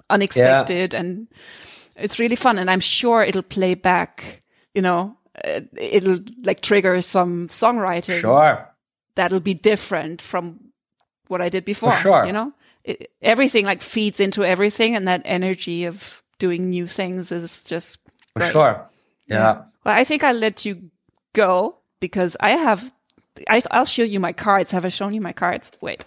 unexpected, 0.09 0.93
and 0.93 1.27
it's 1.97 2.19
really 2.19 2.35
fun. 2.35 2.57
And 2.57 2.69
I'm 2.69 2.79
sure 2.79 3.23
it'll 3.23 3.41
play 3.43 3.73
back, 3.75 4.43
you 4.73 4.81
know, 4.81 5.17
uh, 5.45 5.61
it'll 5.77 6.19
like 6.43 6.61
trigger 6.61 7.01
some 7.01 7.47
songwriting 7.47 8.19
Sure. 8.21 8.67
that'll 9.15 9.39
be 9.39 9.53
different 9.53 10.21
from 10.21 10.59
what 11.27 11.41
I 11.41 11.49
did 11.49 11.65
before. 11.65 11.91
sure. 11.91 12.25
You 12.25 12.31
know, 12.33 12.53
it, 12.83 13.11
everything 13.21 13.65
like 13.65 13.81
feeds 13.81 14.19
into 14.19 14.43
everything, 14.43 14.95
and 14.95 15.07
that 15.07 15.21
energy 15.25 15.85
of 15.85 16.23
doing 16.39 16.69
new 16.69 16.87
things 16.87 17.31
is 17.31 17.63
just 17.63 17.99
For 18.33 18.39
great. 18.39 18.51
sure. 18.51 18.89
Yeah. 19.27 19.63
Well, 19.83 19.95
I 19.95 20.03
think 20.05 20.23
I'll 20.23 20.35
let 20.39 20.63
you 20.65 20.89
go 21.33 21.77
because 21.99 22.37
I 22.39 22.51
have. 22.51 22.91
I, 23.49 23.61
I'll 23.71 23.85
show 23.85 24.03
you 24.03 24.19
my 24.19 24.33
cards. 24.33 24.71
Have 24.71 24.85
I 24.85 24.89
shown 24.89 25.13
you 25.13 25.21
my 25.21 25.33
cards? 25.33 25.71
Wait, 25.81 26.05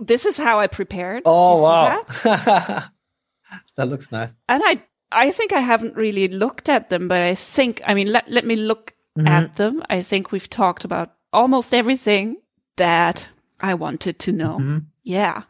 this 0.00 0.24
is 0.26 0.36
how 0.38 0.58
I 0.58 0.66
prepared. 0.66 1.22
Do 1.24 1.30
you 1.30 1.36
Oh 1.36 1.54
see 1.56 1.62
wow. 1.68 2.04
that? 2.24 2.90
that 3.76 3.88
looks 3.88 4.10
nice. 4.10 4.30
And 4.48 4.62
I, 4.64 4.82
I 5.12 5.30
think 5.30 5.52
I 5.52 5.60
haven't 5.60 5.96
really 5.96 6.28
looked 6.28 6.68
at 6.68 6.90
them, 6.90 7.08
but 7.08 7.22
I 7.22 7.34
think, 7.34 7.80
I 7.86 7.94
mean, 7.94 8.12
let, 8.12 8.28
let 8.30 8.44
me 8.44 8.56
look 8.56 8.94
Mm-hmm. 9.14 9.28
at 9.28 9.56
them. 9.56 9.82
I 9.90 10.00
think 10.00 10.32
we've 10.32 10.48
talked 10.48 10.86
about 10.86 11.12
almost 11.34 11.74
everything 11.74 12.38
that 12.76 13.28
I 13.60 13.74
wanted 13.74 14.18
to 14.20 14.32
know. 14.32 14.56
Mm-hmm. 14.58 14.78
Yeah. 15.04 15.42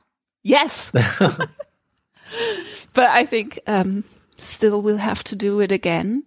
Yes. 0.43 0.91
but 2.95 3.09
I 3.11 3.25
think, 3.25 3.61
um, 3.69 4.03
still 4.39 4.83
we'll 4.83 4.97
have 4.97 5.23
to 5.25 5.37
do 5.37 5.61
it 5.61 5.71
again 5.73 6.25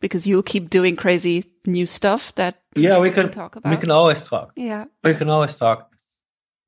because 0.00 0.26
you'll 0.26 0.42
keep 0.42 0.70
doing 0.70 0.96
crazy 0.96 1.44
new 1.66 1.86
stuff 1.86 2.34
that, 2.34 2.60
Yeah, 2.74 2.98
we 2.98 3.12
can 3.12 3.30
talk 3.30 3.54
about. 3.54 3.70
We 3.70 3.76
can 3.76 3.92
always 3.92 4.24
talk. 4.24 4.50
yeah. 4.56 4.86
We 5.04 5.14
can 5.14 5.28
always 5.30 5.56
talk. 5.56 5.88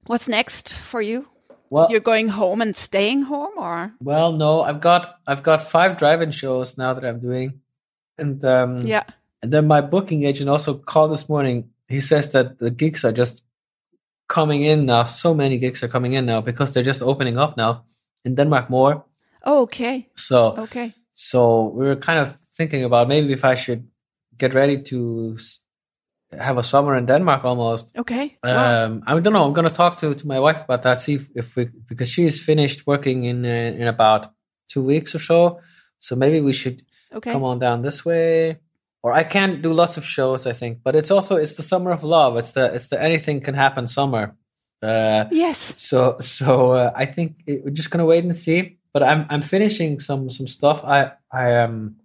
What's 0.07 0.29
next 0.29 0.77
for 0.79 1.03
you? 1.03 1.27
Well, 1.75 1.91
You're 1.91 2.01
going 2.15 2.29
home 2.31 2.63
and 2.63 2.77
staying 2.77 3.23
home 3.27 3.59
or? 3.59 3.93
well, 4.01 4.33
no, 4.33 4.63
I've 4.63 4.81
got 4.81 5.19
I've 5.27 5.43
got 5.43 5.59
five 5.63 5.97
drive-in 5.99 6.31
shows 6.31 6.79
now 6.79 6.95
that 6.95 7.05
I'm 7.05 7.19
doing, 7.21 7.61
and 8.19 8.45
um, 8.45 8.79
Yeah. 8.87 9.03
and 9.43 9.51
then 9.53 9.67
my 9.67 9.81
booking 9.83 10.23
agent 10.25 10.49
also 10.49 10.75
called 10.79 11.11
this 11.11 11.29
morning. 11.29 11.71
He 11.89 12.01
says 12.01 12.31
that 12.33 12.59
the 12.59 12.71
gigs 12.71 13.05
are 13.05 13.13
just 13.19 13.43
coming 14.29 14.63
in 14.63 14.87
now. 14.87 15.05
So 15.05 15.35
many 15.35 15.59
gigs 15.59 15.83
are 15.83 15.91
coming 15.91 16.13
in 16.15 16.27
now 16.27 16.41
because 16.43 16.73
they're 16.73 16.87
just 16.87 17.03
opening 17.03 17.39
up 17.39 17.57
now 17.57 17.85
in 18.25 18.35
Denmark 18.37 18.71
more. 18.71 19.05
Oh, 19.43 19.63
okay. 19.63 20.09
So 20.15 20.55
Okay. 20.59 20.93
so 21.13 21.69
we 21.77 21.87
were 21.87 21.97
kind 22.07 22.19
of 22.19 22.39
thinking 22.57 22.85
about 22.85 23.09
maybe 23.09 23.33
if 23.33 23.45
I 23.45 23.57
should 23.57 23.83
get 24.39 24.55
ready 24.55 24.79
to 24.83 25.37
have 26.39 26.59
a 26.59 26.63
summer 26.63 26.97
in 26.97 27.07
Denmark 27.07 27.45
almost. 27.45 27.97
Okay. 27.99 28.37
Wow. 28.43 28.85
Um, 28.87 29.03
I 29.07 29.19
don't 29.21 29.33
know. 29.33 29.45
I'm 29.47 29.53
going 29.53 29.69
to 29.69 29.75
talk 29.75 29.99
to, 29.99 30.15
to 30.15 30.27
my 30.27 30.39
wife 30.41 30.61
about 30.65 30.83
that. 30.83 31.01
See 31.01 31.19
if, 31.35 31.57
we 31.57 31.67
because 31.89 32.09
she's 32.11 32.45
finished 32.45 32.87
working 32.87 33.25
in 33.25 33.45
uh, 33.45 33.49
in 33.83 33.87
about 33.89 34.27
two 34.69 34.83
weeks 34.85 35.15
or 35.15 35.19
so. 35.21 35.59
So 35.99 36.17
maybe 36.17 36.41
we 36.41 36.53
should 36.53 36.83
Okay. 37.15 37.33
come 37.33 37.45
on 37.45 37.59
down 37.59 37.83
this 37.83 38.05
way. 38.05 38.59
Or 39.03 39.13
I 39.13 39.25
can 39.25 39.61
do 39.63 39.73
lots 39.73 39.97
of 39.99 40.05
shows. 40.05 40.47
I 40.47 40.53
think, 40.53 40.79
but 40.85 40.95
it's 40.95 41.11
also 41.11 41.37
it's 41.37 41.55
the 41.55 41.63
summer 41.63 41.91
of 41.93 42.03
love. 42.03 42.37
It's 42.39 42.53
the 42.53 42.75
it's 42.75 42.89
the 42.89 42.97
anything 43.03 43.41
can 43.45 43.55
happen 43.55 43.87
summer. 43.87 44.35
Uh, 44.83 45.25
Yes. 45.31 45.75
so 45.77 46.17
so 46.21 46.73
uh, 46.73 46.91
I 47.03 47.07
think 47.07 47.31
it, 47.47 47.63
we're 47.65 47.75
just 47.77 47.91
gonna 47.91 48.07
wait 48.07 48.25
and 48.25 48.35
see. 48.35 48.79
But 48.93 49.03
I'm 49.03 49.27
I'm 49.31 49.43
finishing 49.43 50.01
some 50.01 50.31
some 50.31 50.47
stuff. 50.49 50.83
I 50.85 51.13
I 51.31 51.51
am 51.63 51.97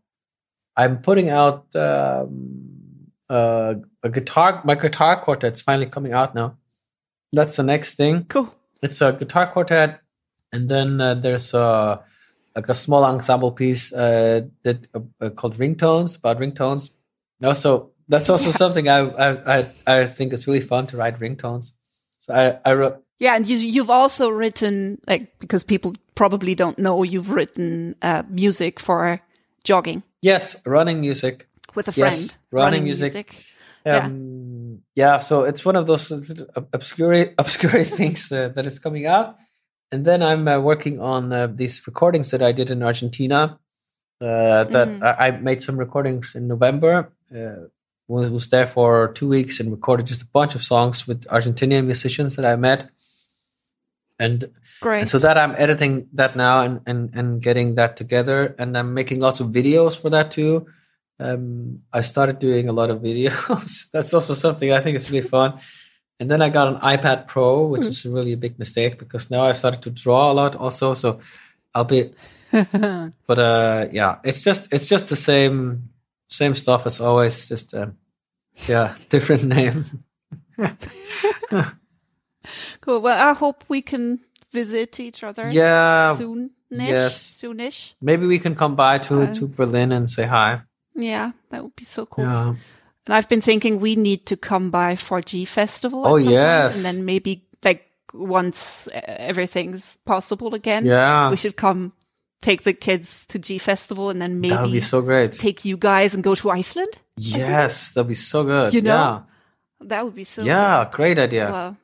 I'm 0.77 1.01
putting 1.01 1.30
out 1.30 1.76
um, 1.76 3.11
uh, 3.30 3.73
a 4.03 4.09
guitar. 4.09 4.61
My 4.63 4.76
guitar 4.76 5.21
quartet's 5.21 5.61
finally 5.61 5.88
coming 5.88 6.13
out 6.13 6.35
now. 6.35 6.57
That's 7.31 7.55
the 7.55 7.63
next 7.63 7.95
thing. 7.95 8.26
Cool. 8.26 8.53
It's 8.81 9.01
a 9.01 9.13
guitar 9.13 9.51
quartet, 9.51 10.01
and 10.51 10.69
then 10.69 11.01
uh, 11.01 11.15
there's 11.15 11.53
a 11.53 12.03
like 12.55 12.69
a 12.69 12.76
small 12.76 13.03
ensemble 13.05 13.51
piece 13.51 13.93
uh, 13.93 14.41
that 14.63 14.88
uh, 14.93 14.99
uh, 15.21 15.30
called 15.30 15.55
ringtones 15.55 16.17
about 16.17 16.39
ringtones. 16.39 16.91
Also, 17.43 17.91
that's 18.07 18.30
also 18.30 18.51
something 18.51 18.89
I, 18.89 18.99
I 18.99 19.57
I 19.57 19.65
I 19.88 20.05
think 20.07 20.34
is 20.34 20.47
really 20.47 20.61
fun 20.61 20.88
to 20.88 20.97
write 20.97 21.19
ringtones. 21.19 21.73
So 22.17 22.34
I 22.34 22.59
I 22.65 22.73
wrote 22.73 23.03
Yeah, 23.19 23.35
and 23.35 23.47
you, 23.47 23.57
you've 23.57 23.89
also 23.89 24.30
written 24.30 24.99
like 25.07 25.38
because 25.39 25.63
people 25.63 25.93
probably 26.15 26.55
don't 26.55 26.77
know 26.77 27.03
you've 27.03 27.31
written 27.31 27.95
uh, 28.01 28.23
music 28.30 28.80
for 28.80 29.21
jogging 29.63 30.03
yes 30.21 30.55
running 30.65 31.01
music. 31.01 31.47
with 31.76 31.88
a 31.88 31.91
friend. 31.91 32.15
Yes, 32.15 32.38
running 32.51 32.84
music. 32.84 33.13
Yeah. 33.13 33.23
Um, 33.97 34.81
yeah. 34.95 35.17
so 35.19 35.43
it's 35.43 35.65
one 35.65 35.75
of 35.75 35.85
those 35.87 36.11
obscure 36.73 37.27
obscure 37.37 37.83
things 37.83 38.29
that, 38.29 38.55
that 38.55 38.65
is 38.65 38.79
coming 38.79 39.05
out. 39.05 39.35
And 39.91 40.05
then 40.05 40.21
I'm 40.21 40.47
uh, 40.47 40.59
working 40.59 40.99
on 41.01 41.33
uh, 41.33 41.47
these 41.47 41.81
recordings 41.87 42.29
that 42.31 42.41
I 42.41 42.51
did 42.51 42.69
in 42.69 42.83
Argentina. 42.83 43.59
Uh, 44.21 44.63
that 44.65 44.87
Mhm. 44.87 45.01
I, 45.03 45.27
I 45.27 45.31
made 45.31 45.63
some 45.63 45.77
recordings 45.77 46.35
in 46.35 46.47
November. 46.47 47.11
Uh, 47.33 47.67
was, 48.07 48.29
was 48.29 48.49
there 48.49 48.67
for 48.67 49.13
two 49.13 49.27
weeks 49.27 49.59
and 49.59 49.71
recorded 49.71 50.05
just 50.07 50.23
a 50.23 50.27
bunch 50.27 50.55
of 50.55 50.61
songs 50.61 51.07
with 51.07 51.21
Argentinian 51.27 51.85
musicians 51.85 52.35
that 52.35 52.45
I 52.45 52.55
met. 52.55 52.89
And 54.19 54.49
Great. 54.81 54.99
and 55.01 55.07
so 55.07 55.19
that 55.19 55.37
I'm 55.37 55.55
editing 55.57 56.07
that 56.13 56.35
now 56.35 56.61
and, 56.61 56.81
and, 56.85 57.15
and 57.15 57.41
getting 57.41 57.75
that 57.75 57.95
together. 57.95 58.55
And 58.59 58.77
I'm 58.77 58.93
making 58.93 59.21
lots 59.21 59.39
of 59.39 59.47
videos 59.47 59.97
for 59.99 60.09
that 60.09 60.31
too. 60.31 60.67
Um, 61.19 61.83
I 61.91 62.01
started 62.01 62.39
doing 62.39 62.69
a 62.69 62.73
lot 62.73 62.89
of 62.89 63.01
videos. 63.01 63.91
That's 63.93 64.13
also 64.13 64.33
something 64.33 64.71
I 64.71 64.79
think 64.79 64.95
is 64.95 65.11
really 65.11 65.27
fun. 65.27 65.59
And 66.19 66.29
then 66.29 66.41
I 66.41 66.49
got 66.49 66.67
an 66.67 66.79
iPad 66.81 67.27
Pro, 67.27 67.67
which 67.67 67.85
is 67.85 68.05
really 68.05 68.33
a 68.33 68.37
big 68.37 68.59
mistake 68.59 68.99
because 68.99 69.31
now 69.31 69.45
I've 69.45 69.57
started 69.57 69.81
to 69.83 69.89
draw 69.89 70.31
a 70.31 70.33
lot 70.33 70.55
also. 70.55 70.93
So 70.93 71.19
I'll 71.73 71.85
be, 71.85 72.09
but 72.51 73.39
uh, 73.39 73.87
yeah, 73.91 74.17
it's 74.23 74.43
just 74.43 74.73
it's 74.73 74.89
just 74.89 75.09
the 75.09 75.15
same 75.15 75.89
same 76.27 76.55
stuff 76.55 76.85
as 76.85 76.99
always. 76.99 77.47
Just 77.47 77.73
uh, 77.73 77.87
yeah, 78.67 78.95
different 79.09 79.45
name. 79.45 79.85
cool. 82.81 83.01
Well, 83.01 83.29
I 83.29 83.33
hope 83.33 83.63
we 83.69 83.81
can 83.81 84.19
visit 84.51 84.99
each 84.99 85.23
other. 85.23 85.49
Yeah, 85.49 86.15
Soon. 86.15 86.51
yes. 86.69 87.39
Soonish. 87.41 87.95
Maybe 88.01 88.27
we 88.27 88.39
can 88.39 88.55
come 88.55 88.75
by 88.75 88.97
to 88.99 89.21
Uh, 89.21 89.33
to 89.33 89.47
Berlin 89.47 89.91
and 89.91 90.09
say 90.11 90.25
hi. 90.25 90.63
Yeah, 90.95 91.31
that 91.49 91.63
would 91.63 91.75
be 91.75 91.85
so 91.85 92.05
cool. 92.05 92.25
Yeah. 92.25 92.55
And 93.05 93.13
I've 93.15 93.29
been 93.29 93.41
thinking 93.41 93.79
we 93.79 93.95
need 93.95 94.25
to 94.27 94.37
come 94.37 94.69
by 94.71 94.95
4G 94.95 95.47
Festival. 95.47 96.05
at 96.05 96.11
Oh, 96.11 96.19
some 96.19 96.31
yes. 96.33 96.75
and 96.75 96.85
then 96.85 97.05
maybe 97.05 97.45
like 97.63 97.85
once 98.13 98.87
uh, 98.87 98.99
everything's 99.05 99.97
possible 100.05 100.53
again, 100.55 100.85
Yeah. 100.85 101.29
we 101.29 101.37
should 101.37 101.55
come 101.55 101.93
take 102.41 102.63
the 102.63 102.73
kids 102.73 103.25
to 103.27 103.39
G 103.39 103.57
Festival, 103.57 104.09
and 104.09 104.21
then 104.21 104.39
maybe 104.39 104.53
That 104.53 104.61
would 104.61 104.67
be 104.67 104.71
maybe 104.73 104.81
so 104.85 105.01
great. 105.01 105.33
take 105.33 105.65
you 105.65 105.75
guys 105.77 106.13
and 106.13 106.23
go 106.23 106.35
to 106.35 106.49
Iceland. 106.51 106.93
Yes, 107.17 107.93
that'd 107.93 108.07
be 108.07 108.13
so 108.15 108.43
good. 108.43 108.73
You 108.73 108.81
know? 108.81 109.25
That 109.81 110.03
would 110.05 110.15
be 110.15 110.23
so. 110.23 110.43
Yeah. 110.43 110.83
Yeah, 110.83 110.89
great 110.91 111.19
idea. 111.19 111.49
Well, 111.51 111.77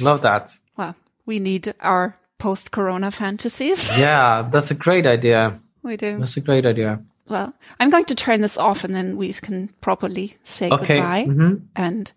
Love 0.00 0.22
that. 0.22 0.56
well, 0.76 0.94
we 1.26 1.38
need 1.38 1.74
our 1.80 2.16
post-corona 2.38 3.10
fantasies. 3.10 3.96
Yeah, 3.98 4.48
that's 4.50 4.70
a 4.70 4.74
great 4.74 5.06
idea. 5.06 5.60
we 5.82 5.96
do. 5.96 6.18
That's 6.18 6.36
a 6.36 6.40
great 6.40 6.66
idea. 6.66 7.00
Well, 7.28 7.54
I'm 7.80 7.90
going 7.90 8.04
to 8.06 8.14
turn 8.14 8.40
this 8.40 8.58
off, 8.58 8.84
and 8.84 8.94
then 8.94 9.16
we 9.16 9.32
can 9.32 9.68
properly 9.80 10.36
say 10.44 10.70
Okay. 10.70 10.96
goodbye, 10.96 11.24
Mhm. 11.28 11.62
and 11.76 12.12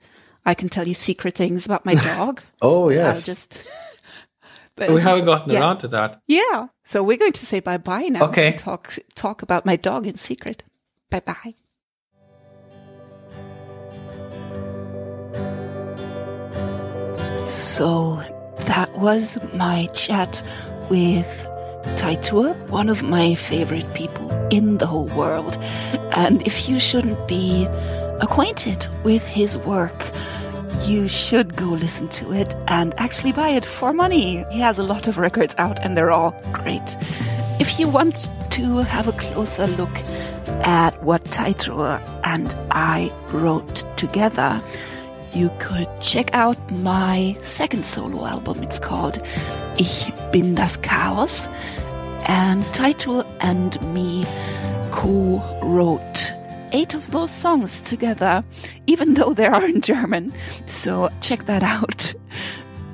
I 0.45 0.53
can 0.55 0.67
tell 0.69 0.87
you 0.87 0.93
secret 0.93 1.35
things 1.35 1.65
about 1.65 1.85
my 1.85 1.93
dog. 2.17 2.41
Oh 2.61 2.85
I'll 2.85 2.91
yes. 2.91 3.25
just 3.25 3.61
But 4.75 4.89
we 4.89 4.99
haven't 5.01 5.25
gotten 5.25 5.53
yeah. 5.53 5.59
around 5.61 5.77
to 5.79 5.87
that. 5.89 6.21
Yeah. 6.27 6.67
So 6.83 7.01
we're 7.01 7.17
going 7.17 7.31
to 7.33 7.45
say 7.45 7.61
bye 7.61 7.77
bye 7.77 8.09
now. 8.09 8.25
Okay. 8.25 8.47
and 8.49 8.57
Talk 8.57 8.93
talk 9.15 9.41
about 9.41 9.65
my 9.65 9.77
dog 9.77 10.05
in 10.05 10.17
secret. 10.17 10.63
Bye 11.09 11.21
bye. 11.21 11.53
So 17.45 18.15
that 18.67 18.91
was 18.97 19.37
my 19.53 19.87
chat 19.93 20.41
with 20.89 21.47
Teitur, 21.95 22.55
one 22.69 22.89
of 22.89 23.03
my 23.03 23.35
favorite 23.35 23.91
people 23.93 24.31
in 24.49 24.77
the 24.77 24.87
whole 24.87 25.07
world. 25.07 25.57
And 26.15 26.45
if 26.45 26.67
you 26.69 26.79
shouldn't 26.79 27.27
be 27.27 27.65
acquainted 28.21 28.87
with 29.03 29.27
his 29.27 29.57
work, 29.59 30.11
you 30.85 31.07
should 31.07 31.55
go 31.55 31.65
listen 31.65 32.07
to 32.09 32.33
it 32.33 32.55
and 32.67 32.93
actually 32.97 33.31
buy 33.31 33.49
it 33.49 33.65
for 33.65 33.93
money. 33.93 34.43
He 34.51 34.59
has 34.59 34.77
a 34.77 34.83
lot 34.83 35.07
of 35.07 35.17
records 35.17 35.55
out 35.57 35.79
and 35.83 35.97
they're 35.97 36.11
all 36.11 36.31
great. 36.51 36.95
If 37.59 37.79
you 37.79 37.87
want 37.87 38.29
to 38.51 38.79
have 38.79 39.07
a 39.07 39.13
closer 39.13 39.67
look 39.67 39.95
at 40.65 41.01
what 41.03 41.23
Teitur 41.25 42.01
and 42.23 42.55
I 42.71 43.11
wrote 43.31 43.83
together, 43.97 44.61
you 45.35 45.51
could 45.59 45.87
check 45.99 46.33
out 46.33 46.57
my 46.71 47.35
second 47.41 47.85
solo 47.85 48.25
album. 48.25 48.63
It's 48.63 48.79
called 48.79 49.21
Ich 49.77 50.11
bin 50.31 50.55
das 50.55 50.77
Chaos. 50.77 51.47
And 52.27 52.63
Teitur 52.73 53.25
and 53.41 53.79
me 53.93 54.25
co-wrote 54.91 56.33
eight 56.71 56.93
of 56.93 57.11
those 57.11 57.31
songs 57.31 57.81
together, 57.81 58.43
even 58.87 59.13
though 59.13 59.33
they 59.33 59.45
are 59.45 59.65
in 59.65 59.81
German. 59.81 60.33
So 60.65 61.09
check 61.21 61.45
that 61.45 61.63
out. 61.63 62.13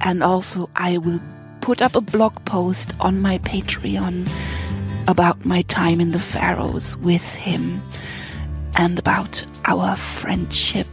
And 0.01 0.23
also, 0.23 0.69
I 0.75 0.97
will 0.97 1.19
put 1.61 1.81
up 1.81 1.95
a 1.95 2.01
blog 2.01 2.43
post 2.45 2.93
on 2.99 3.21
my 3.21 3.37
Patreon 3.39 4.29
about 5.07 5.45
my 5.45 5.61
time 5.63 6.01
in 6.01 6.11
the 6.11 6.19
Faroes 6.19 6.97
with 6.97 7.33
him 7.35 7.81
and 8.75 8.97
about 8.99 9.45
our 9.65 9.95
friendship. 9.95 10.87